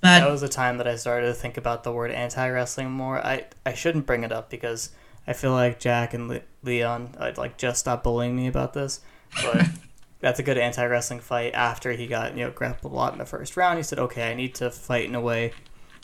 But 0.00 0.20
that 0.20 0.30
was 0.30 0.40
the 0.40 0.48
time 0.48 0.78
that 0.78 0.86
I 0.86 0.94
started 0.94 1.26
to 1.26 1.34
think 1.34 1.56
about 1.56 1.82
the 1.82 1.90
word 1.90 2.12
anti-wrestling 2.12 2.92
more. 2.92 3.18
I 3.18 3.46
I 3.66 3.74
shouldn't 3.74 4.06
bring 4.06 4.22
it 4.22 4.30
up 4.30 4.50
because 4.50 4.90
I 5.26 5.32
feel 5.32 5.50
like 5.50 5.80
Jack 5.80 6.14
and 6.14 6.28
Le- 6.28 6.42
Leon 6.62 7.16
I'd 7.18 7.36
like 7.36 7.58
just 7.58 7.80
stop 7.80 8.04
bullying 8.04 8.36
me 8.36 8.46
about 8.46 8.72
this. 8.72 9.00
But 9.42 9.66
that's 10.20 10.38
a 10.38 10.44
good 10.44 10.56
anti-wrestling 10.56 11.20
fight. 11.20 11.54
After 11.54 11.92
he 11.92 12.06
got 12.06 12.36
you 12.36 12.44
know 12.44 12.50
grappled 12.50 12.92
a 12.92 12.96
lot 12.96 13.12
in 13.12 13.18
the 13.18 13.26
first 13.26 13.56
round, 13.56 13.78
he 13.78 13.82
said, 13.82 13.98
"Okay, 13.98 14.30
I 14.30 14.34
need 14.34 14.54
to 14.54 14.70
fight 14.70 15.06
in 15.06 15.14
a 15.14 15.20
way 15.20 15.52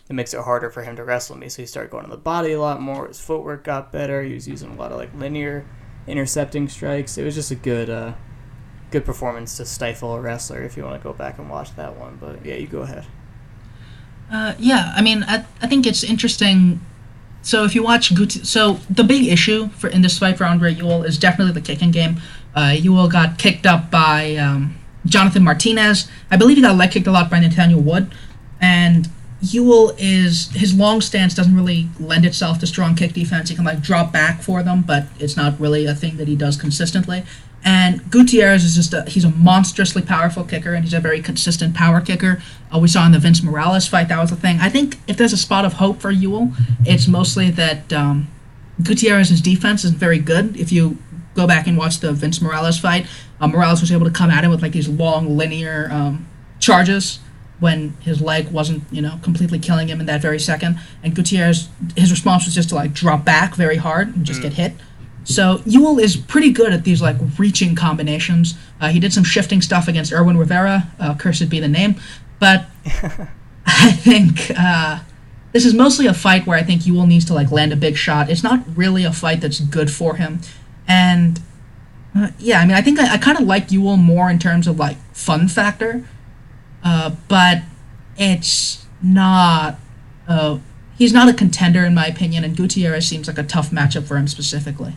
that 0.07 0.15
makes 0.15 0.35
it 0.35 0.41
harder 0.41 0.71
for 0.71 0.83
him 0.83 0.97
to 0.97 1.05
wrestle 1.05 1.37
me." 1.37 1.49
So 1.49 1.63
he 1.63 1.67
started 1.67 1.91
going 1.91 2.05
to 2.05 2.11
the 2.11 2.17
body 2.17 2.53
a 2.53 2.61
lot 2.61 2.81
more. 2.81 3.09
His 3.09 3.21
footwork 3.21 3.65
got 3.65 3.93
better. 3.93 4.23
He 4.23 4.35
was 4.35 4.47
using 4.49 4.71
a 4.71 4.75
lot 4.75 4.93
of 4.93 4.99
like 4.99 5.15
linear 5.15 5.65
intercepting 6.07 6.69
strikes. 6.69 7.19
It 7.19 7.25
was 7.25 7.35
just 7.35 7.51
a 7.51 7.57
good. 7.57 7.91
Uh, 7.91 8.13
Good 8.93 9.05
performance 9.05 9.57
to 9.57 9.67
stifle 9.67 10.15
a 10.15 10.21
wrestler 10.21 10.63
if 10.63 10.77
you 10.77 10.85
want 10.85 10.95
to 10.95 11.03
go 11.03 11.13
back 11.13 11.39
and 11.39 11.51
watch 11.51 11.75
that 11.75 11.97
one. 11.97 12.19
But 12.21 12.47
yeah, 12.47 12.55
you 12.55 12.69
go 12.69 12.83
ahead. 12.83 13.05
Uh, 14.33 14.55
yeah, 14.61 14.93
I 14.95 15.03
mean, 15.03 15.25
I, 15.25 15.45
I 15.61 15.67
think 15.67 15.89
it's 15.89 16.05
interesting. 16.05 16.81
So 17.43 17.65
if 17.65 17.75
you 17.75 17.83
watch 17.83 18.13
so 18.45 18.75
the 18.89 19.03
big 19.03 19.27
issue 19.27 19.71
for 19.71 19.89
in 19.89 20.03
this 20.03 20.21
fight 20.21 20.39
for 20.39 20.45
Andre 20.45 20.73
Ewell 20.73 21.03
is 21.03 21.19
definitely 21.19 21.53
the 21.53 21.61
kicking 21.61 21.91
game. 21.91 22.21
Uh, 22.55 22.77
Ewell 22.79 23.09
got 23.09 23.39
kicked 23.39 23.67
up 23.67 23.91
by 23.91 24.37
um, 24.37 24.77
Jonathan 25.05 25.43
Martinez. 25.43 26.09
I 26.31 26.37
believe 26.37 26.57
he 26.57 26.63
got 26.63 26.77
leg 26.77 26.93
kicked 26.93 27.09
a 27.09 27.13
lot 27.13 27.29
by 27.29 27.41
Nathaniel 27.41 27.81
Wood, 27.81 28.15
and 28.61 29.09
Ewell 29.41 29.95
is 29.99 30.51
his 30.53 30.75
long 30.75 31.01
stance 31.01 31.35
doesn't 31.35 31.55
really 31.55 31.89
lend 32.01 32.25
itself 32.25 32.59
to 32.61 32.67
strong 32.67 32.95
kick 32.95 33.13
defense. 33.13 33.51
He 33.51 33.57
can 33.57 33.65
like 33.65 33.83
drop 33.83 34.13
back 34.13 34.41
for 34.41 34.63
them, 34.63 34.83
but 34.83 35.07
it's 35.19 35.37
not 35.37 35.59
really 35.61 35.87
a 35.87 35.95
thing 35.95 36.17
that 36.17 36.27
he 36.27 36.37
does 36.37 36.57
consistently. 36.57 37.25
And 37.63 38.11
Gutierrez 38.11 38.65
is 38.65 38.77
just 38.77 38.95
a 38.95 39.03
he's 39.03 39.25
a 39.25 39.31
monstrously 39.31 40.01
powerful 40.01 40.45
kicker, 40.45 40.73
and 40.73 40.85
he's 40.85 40.95
a 40.95 41.01
very 41.01 41.21
consistent 41.21 41.75
power 41.75 42.01
kicker. 42.01 42.41
Uh, 42.75 42.79
we 42.79 42.89
saw 42.89 43.05
in 43.05 43.13
the 43.13 43.19
Vince 43.19 43.43
Morales 43.43 43.87
fight 43.87 44.09
that 44.09 44.21
was 44.21 44.31
the 44.31 44.37
thing. 44.37 44.59
I 44.61 44.69
think 44.69 44.99
if 45.07 45.17
there's 45.17 45.33
a 45.33 45.39
spot 45.39 45.65
of 45.65 45.75
hope 45.75 46.01
for 46.01 46.11
Ewell, 46.11 46.53
it's 46.85 47.09
mostly 47.09 47.51
that 47.51 47.93
um, 47.93 48.29
Gutierrez's 48.83 49.41
defense 49.41 49.85
is 49.85 49.91
very 49.91 50.19
good. 50.19 50.57
If 50.57 50.73
you 50.73 50.99
go 51.35 51.47
back 51.47 51.67
and 51.67 51.77
watch 51.77 51.99
the 51.99 52.13
Vince 52.13 52.41
Morales 52.41 52.79
fight, 52.79 53.07
uh, 53.41 53.49
Morales 53.49 53.81
was 53.81 53.93
able 53.93 54.07
to 54.07 54.13
come 54.13 54.31
at 54.31 54.45
him 54.45 54.51
with 54.51 54.63
like 54.63 54.73
these 54.73 54.89
long 54.89 55.37
linear 55.37 55.89
um, 55.91 56.27
charges 56.61 57.19
when 57.59 57.97
his 58.01 58.21
leg 58.21 58.51
wasn't, 58.51 58.85
you 58.91 59.01
know, 59.01 59.19
completely 59.23 59.59
killing 59.59 59.89
him 59.89 60.01
in 60.01 60.07
that 60.07 60.21
very 60.21 60.39
second. 60.39 60.79
And 61.03 61.15
Gutierrez, 61.15 61.69
his 61.97 62.11
response 62.11 62.45
was 62.45 62.55
just 62.55 62.69
to 62.71 62.75
like 62.75 62.93
drop 62.93 63.25
back 63.25 63.55
very 63.55 63.77
hard 63.77 64.15
and 64.15 64.25
just 64.25 64.43
get 64.43 64.55
hit. 64.55 64.73
So 65.27 65.61
Ewell 65.67 65.99
is 65.99 66.17
pretty 66.17 66.53
good 66.53 66.73
at 66.73 66.85
these 66.85 67.03
like 67.03 67.17
reaching 67.37 67.75
combinations. 67.75 68.55
Uh, 68.81 68.89
he 68.89 69.01
did 69.01 69.13
some 69.13 69.25
shifting 69.25 69.61
stuff 69.61 69.89
against 69.89 70.13
Irwin 70.13 70.37
Rivera, 70.37 70.89
uh, 71.01 71.15
cursed 71.15 71.49
be 71.49 71.59
the 71.59 71.69
name, 71.69 71.97
but 72.39 72.67
I 73.67 73.91
think 73.91 74.53
uh, 74.57 75.01
this 75.53 75.67
is 75.67 75.75
mostly 75.75 76.07
a 76.07 76.15
fight 76.15 76.47
where 76.47 76.57
I 76.57 76.63
think 76.63 76.87
Ewell 76.87 77.07
needs 77.07 77.25
to 77.27 77.35
like 77.35 77.51
land 77.51 77.73
a 77.73 77.77
big 77.77 77.97
shot. 77.97 78.31
It's 78.31 78.45
not 78.45 78.63
really 78.77 79.03
a 79.03 79.13
fight 79.13 79.41
that's 79.41 79.59
good 79.59 79.91
for 79.91 80.15
him, 80.15 80.41
and 80.87 81.41
uh, 82.17 82.31
yeah, 82.39 82.61
I 82.61 82.67
mean 82.67 82.77
I 82.77 82.81
think 82.81 83.01
I, 83.01 83.15
I 83.15 83.19
kind 83.19 83.37
of 83.37 83.47
like 83.47 83.73
Ewell 83.73 83.97
more 83.97 84.31
in 84.31 84.39
terms 84.39 84.69
of 84.69 84.79
like 84.79 84.97
fun 85.13 85.49
factor, 85.49 86.07
uh, 86.87 87.11
but 87.27 87.63
it's 88.17 88.87
not. 89.03 89.77
Uh, 90.29 90.59
he's 90.97 91.13
not 91.13 91.29
a 91.29 91.35
contender 91.35 91.85
in 91.85 91.95
my 91.95 92.07
opinion, 92.07 92.45
and 92.45 92.57
Gutierrez 92.57 93.09
seems 93.09 93.27
like 93.27 93.39
a 93.39 93.43
tough 93.43 93.71
matchup 93.71 94.05
for 94.07 94.17
him 94.17 94.29
specifically. 94.29 94.95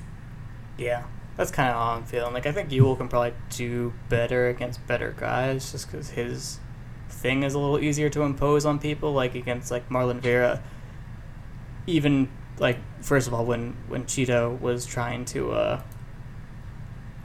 Yeah, 0.77 1.05
that's 1.35 1.49
kind 1.49 1.67
of 1.67 1.75
how 1.75 1.93
I'm 1.93 2.05
feeling. 2.05 2.31
Like 2.31 2.45
I 2.45 2.51
think 2.51 2.71
Ewell 2.71 2.95
can 2.95 3.07
probably 3.07 3.33
do 3.49 3.91
better 4.07 4.49
against 4.49 4.85
better 4.85 5.15
guys, 5.17 5.71
just 5.71 5.91
because 5.91 6.11
his 6.11 6.59
thing 7.09 7.41
is 7.41 7.55
a 7.55 7.59
little 7.59 7.79
easier 7.79 8.07
to 8.11 8.21
impose 8.21 8.67
on 8.67 8.77
people. 8.77 9.11
Like 9.11 9.33
against 9.33 9.71
like 9.71 9.89
Marlon 9.89 10.19
Vera, 10.19 10.61
even 11.87 12.29
like 12.59 12.77
first 13.01 13.27
of 13.27 13.33
all, 13.33 13.45
when 13.45 13.75
when 13.87 14.03
Chito 14.03 14.61
was 14.61 14.85
trying 14.85 15.25
to 15.25 15.53
uh, 15.53 15.81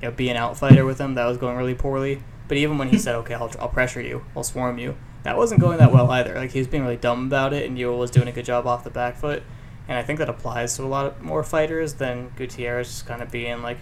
you 0.01 0.09
know 0.09 0.15
be 0.15 0.31
an 0.31 0.39
outfighter 0.39 0.87
with 0.87 0.99
him, 0.99 1.17
that 1.17 1.27
was 1.27 1.37
going 1.37 1.59
really 1.59 1.75
poorly. 1.75 2.23
But 2.47 2.59
even 2.59 2.79
when 2.79 2.89
he 2.89 2.99
said, 2.99 3.15
"Okay, 3.17 3.35
I'll, 3.35 3.51
I'll 3.59 3.69
pressure 3.69 4.01
you, 4.01 4.25
I'll 4.37 4.45
swarm 4.45 4.79
you," 4.79 4.97
that 5.23 5.37
wasn't 5.37 5.61
going 5.61 5.79
that 5.79 5.93
well 5.93 6.11
either. 6.11 6.35
Like 6.35 6.53
he 6.53 6.59
was 6.59 6.69
being 6.69 6.83
really 6.83 6.97
dumb 6.97 7.27
about 7.27 7.53
it, 7.53 7.67
and 7.67 7.79
Ewell 7.79 7.99
was 7.99 8.11
doing 8.11 8.29
a 8.29 8.33
good 8.33 8.45
job 8.45 8.67
off 8.67 8.85
the 8.85 8.91
back 8.91 9.17
foot 9.17 9.43
and 9.87 9.99
I 9.99 10.03
think 10.03 10.19
that 10.19 10.29
applies 10.29 10.77
to 10.77 10.85
a 10.85 10.87
lot 10.87 11.23
more 11.23 11.43
fighters 11.43 11.95
than 11.95 12.31
Gutierrez 12.37 12.89
just 12.89 13.07
kind 13.07 13.23
of 13.23 13.31
being 13.31 13.63
like 13.63 13.79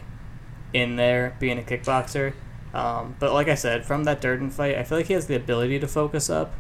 in 0.73 0.97
there, 0.97 1.37
being 1.39 1.59
a 1.59 1.63
kickboxer. 1.63 2.35
Um, 2.75 3.17
but 3.19 3.33
like 3.33 3.49
I 3.49 3.55
said, 3.55 3.85
from 3.85 4.05
that 4.05 4.21
Durden 4.21 4.51
fight, 4.51 4.77
I 4.77 4.83
feel 4.83 4.99
like 4.99 5.07
he 5.07 5.13
has 5.13 5.27
the 5.27 5.37
ability 5.37 5.79
to 5.79 5.87
focus 5.87 6.29
up 6.29 6.55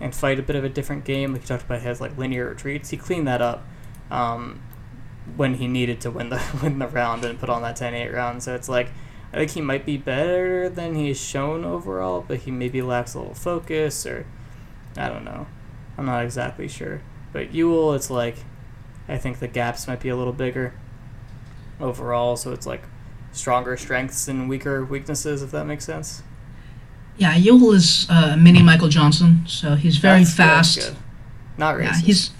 and 0.00 0.14
fight 0.14 0.38
a 0.38 0.42
bit 0.42 0.56
of 0.56 0.64
a 0.64 0.68
different 0.68 1.04
game. 1.04 1.32
Like 1.32 1.42
you 1.42 1.48
talked 1.48 1.64
about, 1.64 1.80
his 1.80 2.00
like 2.00 2.18
linear 2.18 2.48
retreats. 2.48 2.90
He 2.90 2.96
cleaned 2.96 3.26
that 3.28 3.40
up 3.40 3.64
um, 4.10 4.60
when 5.36 5.54
he 5.54 5.68
needed 5.68 6.00
to 6.02 6.10
win 6.10 6.28
the 6.28 6.42
win 6.62 6.78
the 6.78 6.88
round 6.88 7.24
and 7.24 7.38
put 7.38 7.48
on 7.48 7.62
that 7.62 7.78
10-8 7.78 8.12
round. 8.12 8.42
So 8.42 8.54
it's 8.54 8.68
like 8.68 8.90
I 9.32 9.36
think 9.36 9.52
he 9.52 9.60
might 9.60 9.86
be 9.86 9.96
better 9.96 10.68
than 10.68 10.94
he's 10.94 11.20
shown 11.20 11.64
overall, 11.64 12.24
but 12.26 12.38
he 12.40 12.50
maybe 12.50 12.82
lacks 12.82 13.14
a 13.14 13.18
little 13.18 13.34
focus 13.34 14.04
or 14.04 14.26
I 14.96 15.08
don't 15.08 15.24
know. 15.24 15.46
I'm 15.96 16.06
not 16.06 16.24
exactly 16.24 16.68
sure. 16.68 17.00
But 17.32 17.54
Ewell, 17.54 17.94
it's 17.94 18.10
like 18.10 18.36
I 19.08 19.16
think 19.18 19.38
the 19.38 19.48
gaps 19.48 19.88
might 19.88 20.00
be 20.00 20.08
a 20.08 20.16
little 20.16 20.32
bigger 20.32 20.74
overall, 21.80 22.36
so 22.36 22.52
it's 22.52 22.66
like 22.66 22.82
stronger 23.32 23.76
strengths 23.76 24.28
and 24.28 24.48
weaker 24.48 24.84
weaknesses, 24.84 25.42
if 25.42 25.50
that 25.50 25.64
makes 25.66 25.84
sense. 25.84 26.22
Yeah, 27.16 27.34
Ewell 27.36 27.72
is 27.72 28.06
uh, 28.10 28.36
mini 28.38 28.62
Michael 28.62 28.88
Johnson, 28.88 29.44
so 29.46 29.74
he's 29.74 29.96
very 29.96 30.20
That's 30.20 30.34
fast. 30.34 30.78
good. 30.78 30.96
Not 31.58 31.76
racist. 31.76 31.84
Yeah, 31.84 31.96
he's. 32.00 32.30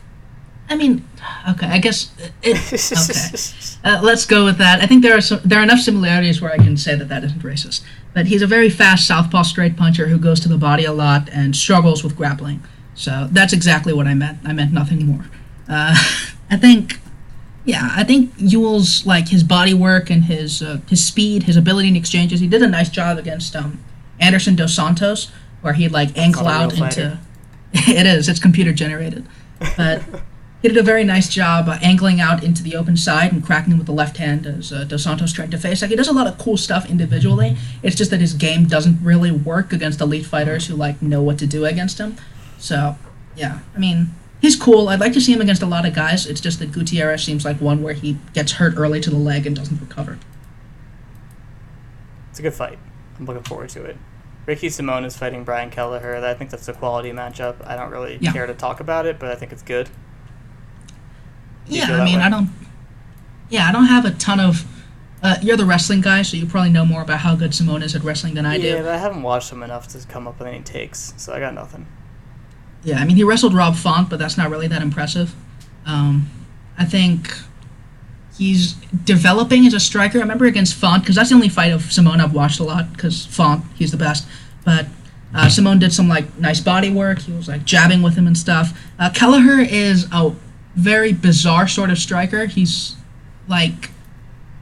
I 0.72 0.74
mean, 0.74 1.06
okay, 1.50 1.66
I 1.66 1.76
guess. 1.76 2.10
It, 2.42 2.56
okay, 3.84 3.96
uh, 3.96 4.00
let's 4.02 4.24
go 4.24 4.46
with 4.46 4.56
that. 4.56 4.80
I 4.80 4.86
think 4.86 5.02
there 5.02 5.14
are 5.14 5.20
some, 5.20 5.40
there 5.44 5.60
are 5.60 5.62
enough 5.62 5.80
similarities 5.80 6.40
where 6.40 6.50
I 6.50 6.56
can 6.56 6.78
say 6.78 6.94
that 6.96 7.10
that 7.10 7.22
isn't 7.24 7.42
racist. 7.42 7.82
But 8.14 8.26
he's 8.26 8.40
a 8.40 8.46
very 8.46 8.70
fast 8.70 9.06
southpaw 9.06 9.42
straight 9.42 9.76
puncher 9.76 10.08
who 10.08 10.18
goes 10.18 10.40
to 10.40 10.48
the 10.48 10.56
body 10.56 10.86
a 10.86 10.92
lot 10.92 11.28
and 11.30 11.54
struggles 11.54 12.02
with 12.02 12.16
grappling. 12.16 12.62
So 12.94 13.28
that's 13.30 13.52
exactly 13.52 13.92
what 13.92 14.06
I 14.06 14.14
meant. 14.14 14.38
I 14.44 14.54
meant 14.54 14.72
nothing 14.72 15.04
more. 15.04 15.26
Uh, 15.68 15.94
I 16.50 16.56
think, 16.56 16.98
yeah, 17.66 17.90
I 17.92 18.02
think 18.02 18.32
Ewell's 18.38 19.04
like 19.04 19.28
his 19.28 19.44
body 19.44 19.74
work 19.74 20.08
and 20.08 20.24
his 20.24 20.62
uh, 20.62 20.80
his 20.88 21.04
speed, 21.04 21.42
his 21.42 21.58
ability 21.58 21.88
in 21.88 21.96
exchanges. 21.96 22.40
He 22.40 22.48
did 22.48 22.62
a 22.62 22.68
nice 22.68 22.88
job 22.88 23.18
against 23.18 23.54
um, 23.54 23.78
Anderson 24.18 24.56
dos 24.56 24.74
Santos, 24.74 25.30
where 25.60 25.74
he'd 25.74 25.92
like 25.92 26.16
ankle 26.16 26.48
out 26.48 26.72
into. 26.78 27.18
it 27.74 28.06
is. 28.06 28.28
It's 28.28 28.40
computer 28.40 28.72
generated, 28.72 29.26
but 29.76 30.02
he 30.62 30.68
did 30.68 30.76
a 30.76 30.82
very 30.82 31.02
nice 31.04 31.28
job 31.28 31.68
uh, 31.68 31.78
angling 31.82 32.20
out 32.20 32.42
into 32.44 32.62
the 32.62 32.76
open 32.76 32.96
side 32.96 33.32
and 33.32 33.44
cracking 33.44 33.76
with 33.76 33.86
the 33.86 33.92
left 33.92 34.16
hand 34.18 34.46
as 34.46 34.72
uh, 34.72 34.84
Dos 34.84 35.02
Santos 35.04 35.32
tried 35.32 35.50
to 35.50 35.58
face. 35.58 35.82
Like 35.82 35.90
he 35.90 35.96
does 35.96 36.08
a 36.08 36.12
lot 36.12 36.26
of 36.26 36.38
cool 36.38 36.56
stuff 36.56 36.88
individually. 36.88 37.56
It's 37.82 37.96
just 37.96 38.10
that 38.12 38.20
his 38.20 38.32
game 38.34 38.66
doesn't 38.66 39.02
really 39.02 39.32
work 39.32 39.72
against 39.72 40.00
elite 40.00 40.24
fighters 40.26 40.68
who 40.68 40.74
like 40.76 41.02
know 41.02 41.20
what 41.22 41.38
to 41.40 41.46
do 41.46 41.64
against 41.64 41.98
him. 41.98 42.16
So 42.58 42.96
yeah, 43.36 43.60
I 43.74 43.78
mean 43.78 44.14
he's 44.40 44.56
cool. 44.56 44.88
I'd 44.88 45.00
like 45.00 45.12
to 45.14 45.20
see 45.20 45.32
him 45.32 45.40
against 45.40 45.62
a 45.62 45.66
lot 45.66 45.84
of 45.84 45.94
guys. 45.94 46.26
It's 46.26 46.40
just 46.40 46.58
that 46.60 46.70
Gutierrez 46.72 47.22
seems 47.24 47.44
like 47.44 47.60
one 47.60 47.82
where 47.82 47.94
he 47.94 48.18
gets 48.32 48.52
hurt 48.52 48.74
early 48.76 49.00
to 49.00 49.10
the 49.10 49.18
leg 49.18 49.46
and 49.46 49.56
doesn't 49.56 49.80
recover. 49.80 50.18
It's 52.30 52.38
a 52.38 52.42
good 52.42 52.54
fight. 52.54 52.78
I'm 53.18 53.26
looking 53.26 53.42
forward 53.42 53.68
to 53.70 53.84
it. 53.84 53.96
Ricky 54.46 54.68
Simone 54.68 55.04
is 55.04 55.16
fighting 55.16 55.44
Brian 55.44 55.70
Kelleher. 55.70 56.16
I 56.16 56.34
think 56.34 56.50
that's 56.50 56.66
a 56.66 56.72
quality 56.72 57.12
matchup. 57.12 57.56
I 57.66 57.76
don't 57.76 57.90
really 57.90 58.18
Yeah. 58.20 58.32
care 58.32 58.46
to 58.46 58.54
talk 58.54 58.80
about 58.80 59.06
it, 59.06 59.18
but 59.18 59.30
I 59.30 59.34
think 59.34 59.52
it's 59.52 59.62
good. 59.62 59.88
Yeah, 61.74 62.00
I 62.00 62.04
mean, 62.04 62.18
way? 62.18 62.24
I 62.24 62.28
don't. 62.28 62.50
Yeah, 63.48 63.68
I 63.68 63.72
don't 63.72 63.86
have 63.86 64.04
a 64.04 64.12
ton 64.12 64.40
of. 64.40 64.64
Uh, 65.22 65.36
you're 65.40 65.56
the 65.56 65.64
wrestling 65.64 66.00
guy, 66.00 66.22
so 66.22 66.36
you 66.36 66.46
probably 66.46 66.70
know 66.70 66.84
more 66.84 67.02
about 67.02 67.20
how 67.20 67.36
good 67.36 67.54
Simone 67.54 67.82
is 67.82 67.94
at 67.94 68.02
wrestling 68.02 68.34
than 68.34 68.44
I 68.44 68.56
yeah, 68.56 68.78
do. 68.78 68.82
but 68.82 68.88
I 68.92 68.98
haven't 68.98 69.22
watched 69.22 69.52
him 69.52 69.62
enough 69.62 69.86
to 69.88 70.04
come 70.08 70.26
up 70.26 70.38
with 70.38 70.48
any 70.48 70.62
takes, 70.62 71.14
so 71.16 71.32
I 71.32 71.38
got 71.38 71.54
nothing. 71.54 71.86
Yeah, 72.82 72.98
I 72.98 73.04
mean, 73.04 73.16
he 73.16 73.22
wrestled 73.22 73.54
Rob 73.54 73.76
Font, 73.76 74.10
but 74.10 74.18
that's 74.18 74.36
not 74.36 74.50
really 74.50 74.66
that 74.66 74.82
impressive. 74.82 75.32
Um, 75.86 76.28
I 76.76 76.84
think 76.84 77.32
he's 78.36 78.72
developing 79.04 79.64
as 79.66 79.74
a 79.74 79.80
striker. 79.80 80.18
I 80.18 80.22
remember 80.22 80.46
against 80.46 80.74
Font, 80.74 81.04
because 81.04 81.14
that's 81.14 81.28
the 81.28 81.36
only 81.36 81.48
fight 81.48 81.70
of 81.70 81.92
Simone 81.92 82.20
I've 82.20 82.34
watched 82.34 82.58
a 82.58 82.64
lot, 82.64 82.92
because 82.92 83.24
Font, 83.26 83.64
he's 83.76 83.92
the 83.92 83.96
best. 83.96 84.26
But 84.64 84.86
uh, 85.34 85.48
Simone 85.48 85.78
did 85.78 85.92
some 85.92 86.08
like 86.08 86.36
nice 86.38 86.60
body 86.60 86.90
work. 86.90 87.20
He 87.20 87.32
was 87.32 87.48
like 87.48 87.64
jabbing 87.64 88.02
with 88.02 88.14
him 88.16 88.26
and 88.26 88.36
stuff. 88.36 88.78
Uh, 88.98 89.10
Kelleher 89.10 89.60
is 89.60 90.06
a 90.12 90.34
very 90.74 91.12
bizarre 91.12 91.68
sort 91.68 91.90
of 91.90 91.98
striker. 91.98 92.46
He's 92.46 92.96
like 93.48 93.90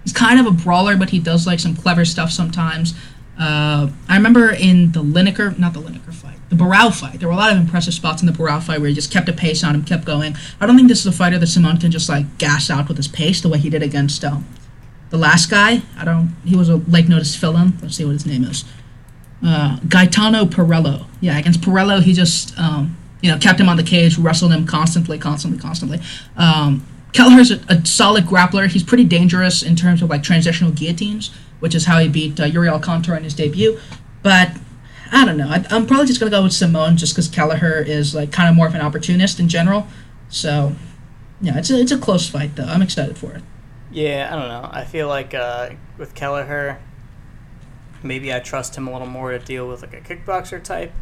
he's 0.02 0.12
kind 0.12 0.40
of 0.40 0.46
a 0.46 0.50
brawler, 0.50 0.96
but 0.96 1.10
he 1.10 1.18
does 1.18 1.46
like 1.46 1.60
some 1.60 1.76
clever 1.76 2.04
stuff 2.04 2.30
sometimes. 2.30 2.94
Uh, 3.38 3.88
I 4.08 4.16
remember 4.16 4.50
in 4.50 4.92
the 4.92 5.02
Lineker, 5.02 5.58
not 5.58 5.72
the 5.72 5.80
Lineker 5.80 6.12
fight, 6.12 6.36
the 6.50 6.56
Barao 6.56 6.94
fight. 6.94 7.20
There 7.20 7.28
were 7.28 7.34
a 7.34 7.38
lot 7.38 7.52
of 7.52 7.58
impressive 7.58 7.94
spots 7.94 8.20
in 8.20 8.26
the 8.26 8.32
Barao 8.32 8.62
fight 8.62 8.80
where 8.80 8.88
he 8.88 8.94
just 8.94 9.10
kept 9.10 9.28
a 9.28 9.32
pace 9.32 9.64
on 9.64 9.74
him, 9.74 9.82
kept 9.82 10.04
going. 10.04 10.36
I 10.60 10.66
don't 10.66 10.76
think 10.76 10.88
this 10.88 11.00
is 11.00 11.06
a 11.06 11.12
fighter 11.12 11.38
that 11.38 11.46
Simone 11.46 11.78
can 11.78 11.90
just 11.90 12.08
like 12.08 12.38
gas 12.38 12.70
out 12.70 12.88
with 12.88 12.98
his 12.98 13.08
pace 13.08 13.40
the 13.40 13.48
way 13.48 13.58
he 13.58 13.70
did 13.70 13.82
against 13.82 14.24
um, 14.24 14.46
the 15.08 15.16
last 15.16 15.50
guy. 15.50 15.82
I 15.96 16.04
don't. 16.04 16.36
He 16.44 16.54
was 16.54 16.68
a 16.68 16.76
Lake 16.76 17.08
Notice 17.08 17.34
fill-in. 17.34 17.78
Let's 17.80 17.96
see 17.96 18.04
what 18.04 18.12
his 18.12 18.26
name 18.26 18.44
is. 18.44 18.64
Uh, 19.42 19.78
Gaetano 19.88 20.44
Pirrello. 20.44 21.06
Yeah, 21.20 21.38
against 21.38 21.62
Perello, 21.62 22.02
he 22.02 22.12
just 22.12 22.58
um, 22.58 22.96
you 23.22 23.30
know 23.30 23.38
kept 23.38 23.60
him 23.60 23.68
on 23.68 23.76
the 23.76 23.82
cage, 23.82 24.18
wrestled 24.18 24.52
him 24.52 24.66
constantly, 24.66 25.18
constantly, 25.18 25.58
constantly. 25.58 26.00
Um, 26.36 26.86
Kelleher's 27.12 27.50
a, 27.50 27.60
a 27.68 27.84
solid 27.84 28.24
grappler. 28.24 28.68
He's 28.68 28.82
pretty 28.84 29.04
dangerous 29.04 29.62
in 29.62 29.76
terms 29.76 30.02
of 30.02 30.10
like 30.10 30.22
transitional 30.22 30.72
guillotines, 30.72 31.30
which 31.58 31.74
is 31.74 31.86
how 31.86 31.98
he 31.98 32.08
beat 32.08 32.38
uh, 32.38 32.44
Yuri 32.44 32.68
Alcantara 32.68 33.16
in 33.16 33.24
his 33.24 33.34
debut. 33.34 33.78
But 34.22 34.52
I 35.12 35.24
don't 35.24 35.36
know. 35.36 35.48
I, 35.48 35.64
I'm 35.70 35.86
probably 35.86 36.06
just 36.06 36.20
gonna 36.20 36.30
go 36.30 36.42
with 36.42 36.52
Simone 36.52 36.96
just 36.96 37.14
because 37.14 37.28
Kelleher 37.28 37.80
is 37.80 38.14
like 38.14 38.32
kind 38.32 38.48
of 38.48 38.54
more 38.54 38.66
of 38.66 38.74
an 38.74 38.80
opportunist 38.80 39.40
in 39.40 39.48
general. 39.48 39.86
So 40.28 40.74
yeah, 41.40 41.58
it's 41.58 41.70
a, 41.70 41.80
it's 41.80 41.92
a 41.92 41.98
close 41.98 42.28
fight 42.28 42.56
though. 42.56 42.64
I'm 42.64 42.82
excited 42.82 43.18
for 43.18 43.32
it. 43.32 43.42
Yeah, 43.90 44.28
I 44.30 44.36
don't 44.36 44.48
know. 44.48 44.68
I 44.72 44.84
feel 44.84 45.08
like 45.08 45.34
uh, 45.34 45.70
with 45.98 46.14
Kelleher, 46.14 46.78
maybe 48.04 48.32
I 48.32 48.38
trust 48.38 48.76
him 48.76 48.86
a 48.86 48.92
little 48.92 49.08
more 49.08 49.32
to 49.32 49.38
deal 49.40 49.66
with 49.66 49.82
like 49.82 49.94
a 49.94 50.00
kickboxer 50.00 50.62
type 50.62 50.92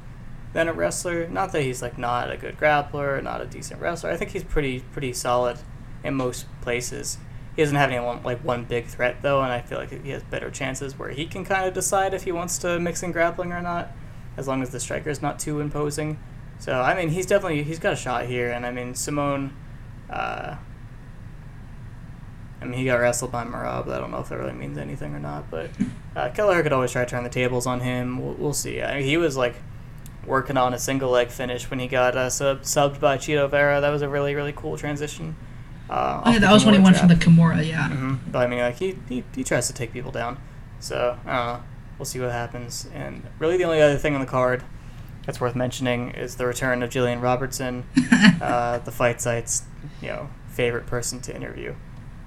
than 0.53 0.69
a 0.69 0.73
wrestler. 0.73 1.29
Not 1.29 1.53
that 1.53 1.62
he's 1.62 1.83
like 1.83 1.99
not 1.99 2.31
a 2.31 2.37
good 2.37 2.57
grappler, 2.57 3.23
not 3.23 3.41
a 3.41 3.47
decent 3.47 3.81
wrestler. 3.81 4.11
I 4.11 4.16
think 4.16 4.31
he's 4.31 4.45
pretty 4.45 4.81
pretty 4.81 5.12
solid 5.12 5.59
in 6.03 6.15
most 6.15 6.47
places. 6.61 7.19
He 7.57 7.62
doesn't 7.62 7.77
have 7.77 7.91
any 7.91 8.05
one, 8.05 8.23
like 8.23 8.45
one 8.45 8.65
big 8.65 8.87
threat 8.87 9.23
though, 9.23 9.43
and 9.43 9.53
I 9.53 9.61
feel 9.61 9.79
like 9.79 10.05
he 10.05 10.11
has 10.11 10.23
better 10.23 10.51
chances 10.51 10.99
where 10.99 11.11
he 11.11 11.27
can 11.27 11.45
kind 11.45 11.66
of 11.66 11.75
decide 11.75 12.15
if 12.15 12.23
he 12.23 12.33
wants 12.33 12.59
to 12.59 12.79
mix 12.79 13.03
in 13.03 13.12
grappling 13.12 13.53
or 13.53 13.61
not, 13.61 13.91
as 14.37 14.47
long 14.47 14.62
as 14.62 14.70
the 14.70 14.81
striker 14.81 15.11
is 15.11 15.20
not 15.20 15.39
too 15.39 15.61
imposing. 15.61 16.19
So 16.59 16.81
I 16.81 16.95
mean, 16.95 17.11
he's 17.11 17.27
definitely 17.27 17.62
he's 17.65 17.79
got 17.79 17.95
a 17.95 17.97
shot 17.97 18.27
here, 18.27 18.51
and 18.51 18.65
I 18.65 18.70
mean 18.70 18.95
Simone. 18.95 19.55
Uh, 20.09 20.57
I 22.61 22.65
mean, 22.65 22.79
he 22.79 22.87
got 22.87 22.97
wrestled 22.97 23.31
by 23.31 23.45
Merab. 23.45 23.89
I 23.89 24.01
don't 24.01 24.11
know 24.11 24.19
if 24.19 24.31
that 24.31 24.39
really 24.39 24.53
means 24.53 24.79
anything 24.79 25.15
or 25.15 25.20
not, 25.20 25.49
but 25.49 25.70
uh, 26.16 26.29
could 26.31 26.73
always 26.73 26.91
try 26.91 27.05
to 27.05 27.11
turn 27.11 27.23
the 27.23 27.31
tables 27.31 27.66
on 27.66 27.81
him. 27.81 28.20
We'll, 28.20 28.35
we'll 28.35 28.53
see. 28.53 28.83
I 28.83 28.97
mean, 28.97 29.05
he 29.05 29.16
was 29.16 29.37
like 29.37 29.55
working 30.28 30.56
on 30.56 30.74
a 30.74 30.78
single 30.78 31.10
leg 31.10 31.28
finish 31.28 31.68
when 31.70 31.78
he 31.80 31.88
got 31.88 32.16
uh, 32.16 32.30
sub- 32.30 32.62
subbed 32.62 33.00
by 33.00 33.16
Chito 33.18 33.50
Vera. 33.50 33.80
That 33.80 33.90
was 33.90 34.02
a 34.02 34.09
really 34.09 34.34
really 34.34 34.52
cool 34.52 34.76
transition. 34.76 35.34
Uh, 35.90 36.22
Oh, 36.26 36.30
yeah, 36.32 36.38
that 36.40 36.52
was 36.52 36.64
when 36.66 36.74
he 36.74 36.80
went 36.80 36.96
for 36.98 37.06
the 37.06 37.14
Kimura. 37.14 37.66
Yeah. 37.66 37.88
hmm 37.88 38.16
But 38.30 38.40
I 38.40 38.46
mean, 38.46 38.59
like 38.60 38.76
he, 38.76 38.96
he 39.09 39.24
he 39.34 39.42
tries 39.42 39.66
to 39.68 39.72
take 39.72 39.92
people 39.92 40.10
down. 40.12 40.38
So 40.80 41.18
I. 41.26 41.60
We'll 41.98 42.06
see 42.06 42.20
what 42.20 42.30
happens. 42.30 42.88
And 42.94 43.24
really, 43.40 43.56
the 43.56 43.64
only 43.64 43.82
other 43.82 43.96
thing 43.96 44.14
on 44.14 44.20
the 44.20 44.26
card 44.26 44.62
that's 45.26 45.40
worth 45.40 45.56
mentioning 45.56 46.10
is 46.12 46.36
the 46.36 46.46
return 46.46 46.80
of 46.84 46.90
Jillian 46.90 47.20
Robertson, 47.20 47.84
uh, 48.40 48.78
the 48.78 48.92
fight 48.92 49.20
site's 49.20 49.64
you 50.00 50.06
know 50.09 50.28
favorite 50.46 50.86
person 50.86 51.20
to 51.22 51.34
interview. 51.34 51.74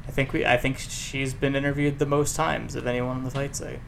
I 0.07 0.11
think 0.11 0.33
we 0.33 0.45
I 0.45 0.57
think 0.57 0.77
she's 0.79 1.33
been 1.33 1.55
interviewed 1.55 1.99
the 1.99 2.05
most 2.05 2.35
times 2.35 2.75
of 2.75 2.85
anyone 2.85 3.17
on 3.17 3.23
the 3.23 3.31
fight 3.31 3.55
site. 3.55 3.79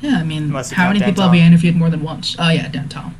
Yeah, 0.00 0.16
I 0.20 0.22
mean, 0.24 0.48
how 0.50 0.88
many 0.88 1.00
people 1.04 1.22
have 1.24 1.32
we 1.32 1.40
interviewed 1.42 1.76
more 1.76 1.90
than 1.90 2.02
once? 2.02 2.34
Oh 2.38 2.48
yeah, 2.48 2.68
Dan 2.68 2.88
Tom. 2.88 3.14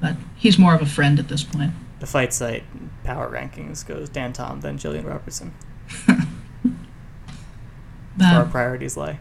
But 0.00 0.16
he's 0.36 0.58
more 0.58 0.74
of 0.74 0.82
a 0.82 0.86
friend 0.86 1.18
at 1.18 1.28
this 1.28 1.42
point. 1.42 1.72
The 2.00 2.06
fight 2.06 2.32
site 2.32 2.64
power 3.04 3.30
rankings 3.30 3.86
goes 3.86 4.08
Dan 4.08 4.32
Tom, 4.32 4.60
then 4.60 4.78
Jillian 4.78 5.04
Robertson. 5.04 5.52
Where 8.16 8.40
our 8.40 8.46
priorities 8.46 8.96
lie. 8.96 9.20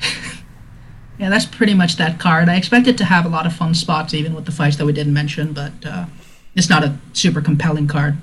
yeah, 1.18 1.28
that's 1.28 1.46
pretty 1.46 1.74
much 1.74 1.96
that 1.96 2.18
card. 2.18 2.48
I 2.48 2.56
expected 2.56 2.94
it 2.94 2.98
to 2.98 3.04
have 3.04 3.26
a 3.26 3.28
lot 3.28 3.46
of 3.46 3.54
fun 3.54 3.74
spots, 3.74 4.14
even 4.14 4.34
with 4.34 4.46
the 4.46 4.52
fights 4.52 4.76
that 4.76 4.86
we 4.86 4.92
didn't 4.92 5.12
mention, 5.12 5.52
but 5.52 5.72
uh, 5.84 6.06
it's 6.54 6.70
not 6.70 6.82
a 6.82 6.98
super 7.12 7.40
compelling 7.40 7.86
card. 7.86 8.16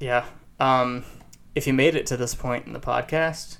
Yeah. 0.00 0.24
Um, 0.58 1.04
if 1.54 1.66
you 1.66 1.72
made 1.72 1.94
it 1.94 2.06
to 2.06 2.16
this 2.16 2.34
point 2.34 2.66
in 2.66 2.72
the 2.72 2.80
podcast, 2.80 3.58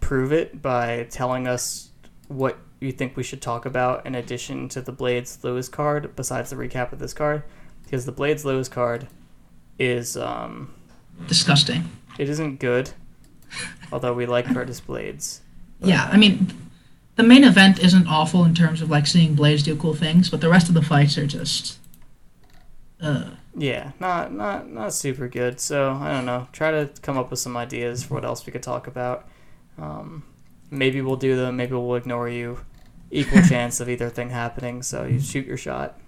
prove 0.00 0.32
it 0.32 0.60
by 0.60 1.06
telling 1.10 1.46
us 1.46 1.90
what 2.28 2.58
you 2.80 2.92
think 2.92 3.16
we 3.16 3.22
should 3.22 3.42
talk 3.42 3.66
about 3.66 4.06
in 4.06 4.14
addition 4.14 4.68
to 4.70 4.80
the 4.80 4.92
Blaydes 4.92 5.42
Lewis 5.42 5.68
card, 5.68 6.14
besides 6.16 6.50
the 6.50 6.56
recap 6.56 6.92
of 6.92 6.98
this 6.98 7.12
card. 7.12 7.42
Because 7.84 8.04
the 8.06 8.12
Blaydes 8.12 8.44
Lewis 8.44 8.68
card 8.68 9.08
is 9.78 10.16
um, 10.16 10.74
Disgusting. 11.26 11.90
it 12.18 12.28
isn't 12.28 12.60
good, 12.60 12.90
although 13.92 14.12
we 14.14 14.26
like 14.26 14.46
Curtis 14.46 14.80
Blaydes. 14.80 15.40
Yeah, 15.80 16.08
I 16.12 16.16
mean, 16.16 16.48
the 17.16 17.22
main 17.22 17.44
event 17.44 17.78
isn't 17.82 18.06
awful 18.06 18.44
in 18.44 18.54
terms 18.54 18.82
of 18.82 18.90
like 18.90 19.06
seeing 19.06 19.34
Blaydes 19.36 19.64
do 19.64 19.74
cool 19.76 19.94
things, 19.94 20.28
but 20.30 20.40
the 20.40 20.48
rest 20.48 20.68
of 20.68 20.74
the 20.74 20.82
fights 20.82 21.16
are 21.18 21.26
just. 21.26 21.78
Uh, 23.00 23.30
Yeah, 23.56 23.92
not 24.00 24.32
not 24.32 24.68
not 24.70 24.92
super 24.92 25.28
good. 25.28 25.58
So 25.60 25.92
I 25.92 26.12
don't 26.12 26.26
know. 26.26 26.48
Try 26.52 26.70
to 26.72 26.90
come 27.02 27.16
up 27.16 27.30
with 27.30 27.40
some 27.40 27.56
ideas 27.56 28.04
for 28.04 28.14
what 28.14 28.24
else 28.24 28.44
we 28.46 28.52
could 28.52 28.62
talk 28.62 28.86
about. 28.86 29.26
Um, 29.78 30.24
maybe 30.70 31.00
we'll 31.00 31.16
do 31.16 31.36
them. 31.36 31.56
Maybe 31.56 31.72
we'll 31.74 31.94
ignore 31.96 32.28
you. 32.28 32.58
Equal 33.10 33.42
chance 33.42 33.80
of 33.80 33.88
either 33.88 34.10
thing 34.10 34.30
happening. 34.30 34.82
So 34.82 35.04
you 35.04 35.20
shoot 35.20 35.46
your 35.46 35.56
shot. 35.56 35.98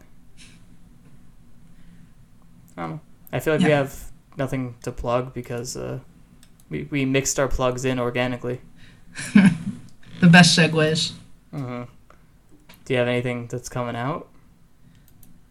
I 2.77 2.87
don't. 2.87 3.01
I 3.33 3.41
feel 3.41 3.55
like 3.55 3.63
we 3.63 3.71
have 3.71 4.11
nothing 4.37 4.75
to 4.83 4.93
plug 4.93 5.33
because 5.33 5.77
uh, 5.77 6.01
we 6.69 6.89
we 6.91 7.05
mixed 7.05 7.39
our 7.39 7.49
plugs 7.49 7.85
in 7.85 7.99
organically. 7.99 8.61
the 10.21 10.29
best 10.29 10.59
segues. 10.59 11.13
hmm 11.53 11.83
Do 12.85 12.93
you 12.93 12.99
have 12.99 13.09
anything 13.09 13.47
that's 13.47 13.69
coming 13.69 13.97
out? 13.97 14.29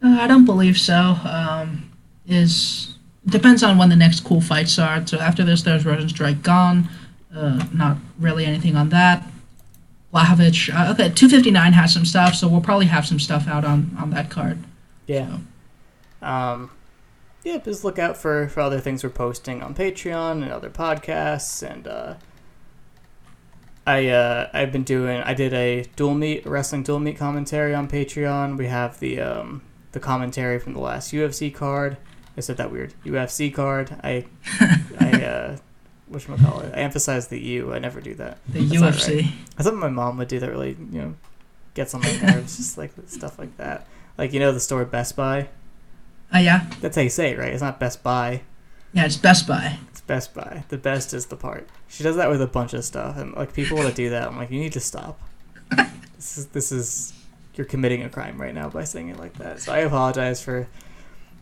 Uh, 0.02 0.18
I 0.20 0.26
don't 0.26 0.44
believe 0.44 0.78
so. 0.78 1.16
Um, 1.24 1.90
is 2.26 2.96
depends 3.26 3.62
on 3.62 3.76
when 3.76 3.88
the 3.88 3.96
next 3.96 4.20
cool 4.20 4.40
fights 4.40 4.78
are. 4.78 5.06
So 5.06 5.18
after 5.18 5.44
this, 5.44 5.62
there's 5.62 5.84
Rozenstruik 5.84 6.42
gone. 6.42 6.88
Uh, 7.34 7.64
not 7.72 7.98
really 8.18 8.44
anything 8.44 8.76
on 8.76 8.88
that. 8.90 9.26
Blachowicz. 10.12 10.74
Uh, 10.74 10.92
okay, 10.92 11.08
259 11.08 11.72
has 11.72 11.92
some 11.92 12.04
stuff, 12.04 12.34
so 12.34 12.48
we'll 12.48 12.60
probably 12.60 12.86
have 12.86 13.06
some 13.06 13.20
stuff 13.20 13.46
out 13.46 13.64
on 13.64 13.96
on 13.98 14.10
that 14.10 14.30
card. 14.30 14.58
Yeah. 15.06 15.38
Um, 16.22 16.70
yeah, 17.44 17.58
just 17.58 17.84
look 17.84 17.98
out 17.98 18.16
for, 18.16 18.48
for 18.48 18.60
other 18.60 18.80
things 18.80 19.02
we're 19.02 19.10
posting 19.10 19.62
on 19.62 19.74
Patreon 19.74 20.42
and 20.42 20.52
other 20.52 20.68
podcasts. 20.68 21.68
And 21.68 21.88
uh, 21.88 22.14
I 23.86 24.08
uh, 24.08 24.50
I've 24.52 24.72
been 24.72 24.84
doing 24.84 25.20
I 25.22 25.34
did 25.34 25.54
a 25.54 25.84
dual 25.96 26.14
meet 26.14 26.44
wrestling 26.46 26.82
dual 26.82 27.00
meet 27.00 27.16
commentary 27.16 27.74
on 27.74 27.88
Patreon. 27.88 28.58
We 28.58 28.66
have 28.66 29.00
the 29.00 29.20
um, 29.20 29.62
the 29.92 30.00
commentary 30.00 30.58
from 30.58 30.74
the 30.74 30.80
last 30.80 31.12
UFC 31.12 31.54
card. 31.54 31.96
I 32.36 32.40
said 32.40 32.56
that 32.58 32.70
weird 32.70 32.94
UFC 33.04 33.52
card. 33.52 33.96
I 34.04 34.26
I 35.00 35.58
what 36.10 36.40
call 36.40 36.60
it? 36.60 36.74
I 36.74 36.78
emphasize 36.78 37.28
the 37.28 37.40
U. 37.40 37.72
I 37.72 37.78
never 37.78 38.00
do 38.00 38.14
that. 38.14 38.38
The 38.48 38.64
That's 38.64 39.00
UFC. 39.06 39.30
I 39.56 39.62
thought 39.62 39.74
my 39.74 39.88
mom 39.88 40.18
would 40.18 40.28
do 40.28 40.40
that. 40.40 40.50
Really, 40.50 40.76
you 40.90 41.00
know, 41.00 41.14
gets 41.74 41.94
on 41.94 42.00
my 42.00 42.12
nerves. 42.20 42.56
just 42.56 42.76
like 42.76 42.92
stuff 43.06 43.38
like 43.38 43.56
that. 43.58 43.86
Like 44.18 44.32
you 44.32 44.40
know 44.40 44.52
the 44.52 44.60
store 44.60 44.84
Best 44.84 45.14
Buy. 45.14 45.48
Uh, 46.34 46.38
yeah, 46.38 46.66
That's 46.80 46.96
how 46.96 47.02
you 47.02 47.10
say 47.10 47.32
it, 47.32 47.38
right? 47.38 47.52
It's 47.52 47.62
not 47.62 47.80
Best 47.80 48.02
Buy. 48.02 48.42
yeah, 48.92 49.04
it's 49.04 49.16
Best 49.16 49.46
Buy. 49.46 49.78
It's 49.88 50.00
Best 50.00 50.34
Buy. 50.34 50.64
The 50.68 50.78
best 50.78 51.12
is 51.14 51.26
the 51.26 51.36
part. 51.36 51.68
She 51.88 52.02
does 52.02 52.16
that 52.16 52.30
with 52.30 52.42
a 52.42 52.46
bunch 52.46 52.74
of 52.74 52.84
stuff, 52.84 53.16
and 53.16 53.32
like 53.34 53.52
people 53.52 53.76
want 53.76 53.88
to 53.88 53.94
do 53.94 54.10
that. 54.10 54.28
I'm 54.28 54.36
like, 54.36 54.50
you 54.50 54.60
need 54.60 54.72
to 54.72 54.80
stop. 54.80 55.20
this 56.16 56.38
is 56.38 56.46
this 56.48 56.72
is 56.72 57.12
you're 57.54 57.66
committing 57.66 58.02
a 58.02 58.08
crime 58.08 58.40
right 58.40 58.54
now 58.54 58.68
by 58.68 58.84
saying 58.84 59.08
it 59.08 59.18
like 59.18 59.34
that. 59.34 59.60
So 59.60 59.72
I 59.72 59.78
apologize 59.78 60.42
for 60.42 60.68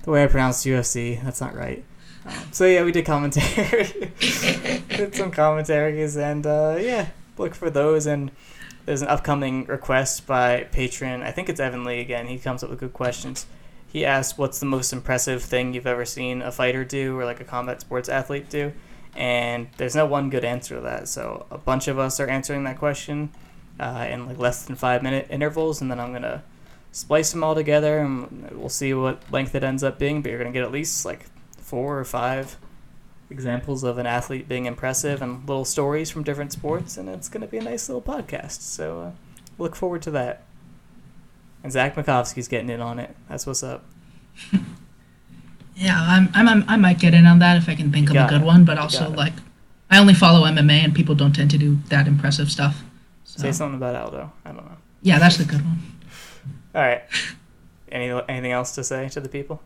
the 0.02 0.10
way 0.10 0.24
I 0.24 0.26
pronounced 0.26 0.66
UFC. 0.66 1.22
That's 1.22 1.40
not 1.40 1.54
right. 1.54 1.84
So 2.52 2.66
yeah, 2.66 2.82
we 2.82 2.92
did 2.92 3.04
commentary, 3.04 4.12
did 4.88 5.14
some 5.14 5.30
commentaries, 5.30 6.16
and 6.16 6.46
uh, 6.46 6.76
yeah, 6.80 7.10
look 7.36 7.54
for 7.54 7.70
those. 7.70 8.06
And 8.06 8.30
there's 8.86 9.02
an 9.02 9.08
upcoming 9.08 9.66
request 9.66 10.26
by 10.26 10.64
patron. 10.72 11.22
I 11.22 11.30
think 11.30 11.48
it's 11.48 11.60
Evan 11.60 11.84
Lee 11.84 12.00
again. 12.00 12.26
He 12.26 12.38
comes 12.38 12.62
up 12.62 12.70
with 12.70 12.80
good 12.80 12.92
questions. 12.92 13.46
He 13.86 14.04
asked, 14.04 14.38
"What's 14.38 14.60
the 14.60 14.66
most 14.66 14.92
impressive 14.92 15.42
thing 15.42 15.74
you've 15.74 15.86
ever 15.86 16.04
seen 16.04 16.42
a 16.42 16.50
fighter 16.50 16.84
do, 16.84 17.18
or 17.18 17.24
like 17.24 17.40
a 17.40 17.44
combat 17.44 17.80
sports 17.80 18.08
athlete 18.08 18.50
do?" 18.50 18.72
And 19.14 19.68
there's 19.76 19.94
no 19.94 20.06
one 20.06 20.30
good 20.30 20.44
answer 20.44 20.76
to 20.76 20.80
that. 20.82 21.08
So 21.08 21.46
a 21.50 21.58
bunch 21.58 21.88
of 21.88 21.98
us 21.98 22.18
are 22.20 22.28
answering 22.28 22.64
that 22.64 22.78
question 22.78 23.30
uh, 23.78 24.06
in 24.08 24.26
like 24.26 24.38
less 24.38 24.64
than 24.64 24.76
five 24.76 25.02
minute 25.02 25.26
intervals, 25.30 25.80
and 25.80 25.90
then 25.90 26.00
I'm 26.00 26.12
gonna 26.12 26.42
splice 26.92 27.32
them 27.32 27.44
all 27.44 27.54
together, 27.54 27.98
and 27.98 28.50
we'll 28.52 28.68
see 28.68 28.94
what 28.94 29.22
length 29.30 29.54
it 29.54 29.62
ends 29.62 29.84
up 29.84 29.98
being. 29.98 30.22
But 30.22 30.30
you're 30.30 30.38
gonna 30.38 30.52
get 30.52 30.64
at 30.64 30.72
least 30.72 31.04
like 31.04 31.26
four 31.68 31.98
or 31.98 32.04
five 32.04 32.56
examples 33.30 33.84
of 33.84 33.98
an 33.98 34.06
athlete 34.06 34.48
being 34.48 34.64
impressive 34.66 35.20
and 35.20 35.46
little 35.46 35.64
stories 35.64 36.10
from 36.10 36.22
different 36.22 36.52
sports, 36.52 36.96
and 36.96 37.08
it's 37.08 37.28
gonna 37.28 37.46
be 37.46 37.58
a 37.58 37.62
nice 37.62 37.88
little 37.88 38.02
podcast. 38.02 38.60
So 38.62 39.00
uh, 39.00 39.10
look 39.58 39.76
forward 39.76 40.02
to 40.02 40.10
that. 40.12 40.42
And 41.62 41.72
Zach 41.72 41.94
Makovsky's 41.96 42.48
getting 42.48 42.70
in 42.70 42.80
on 42.80 42.98
it. 42.98 43.14
That's 43.28 43.46
what's 43.46 43.62
up. 43.62 43.84
Yeah, 45.80 45.96
I'm, 45.96 46.28
I'm, 46.34 46.64
I 46.68 46.76
might 46.76 46.98
get 46.98 47.14
in 47.14 47.24
on 47.24 47.38
that 47.38 47.56
if 47.56 47.68
I 47.68 47.76
can 47.76 47.92
think 47.92 48.12
You 48.12 48.18
of 48.18 48.26
a 48.26 48.28
good 48.28 48.42
it. 48.42 48.44
one. 48.44 48.64
But 48.64 48.78
also, 48.78 49.10
like, 49.10 49.32
I 49.88 49.98
only 50.00 50.12
follow 50.12 50.44
MMA, 50.44 50.82
and 50.84 50.92
people 50.92 51.14
don't 51.14 51.32
tend 51.32 51.52
to 51.52 51.58
do 51.58 51.78
that 51.88 52.08
impressive 52.08 52.50
stuff. 52.50 52.82
Say 53.22 53.46
Um, 53.48 53.52
something 53.54 53.76
about 53.76 53.94
Aldo. 53.94 54.32
I 54.44 54.48
don't 54.50 54.64
know. 54.66 54.76
Yeah, 55.02 55.20
that's 55.20 55.36
the 55.36 55.44
good 55.44 55.64
one. 55.64 55.78
All 56.74 56.82
right. 56.82 57.02
Any 57.92 58.10
anything 58.28 58.50
else 58.50 58.74
to 58.74 58.82
say 58.82 59.08
to 59.10 59.20
the 59.20 59.28
people? 59.28 59.62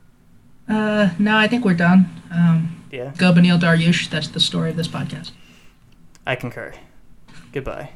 Uh, 0.68 1.10
no, 1.18 1.36
I 1.36 1.48
think 1.48 1.64
we're 1.64 1.74
done. 1.74 2.08
Um, 2.30 2.84
Yeah, 2.90 3.12
go 3.16 3.32
Beneil 3.32 3.58
Dariush. 3.58 4.08
That's 4.10 4.28
the 4.28 4.40
story 4.40 4.70
of 4.70 4.76
this 4.76 4.88
podcast. 4.88 5.32
I 6.26 6.36
concur. 6.36 6.72
Goodbye. 7.52 7.90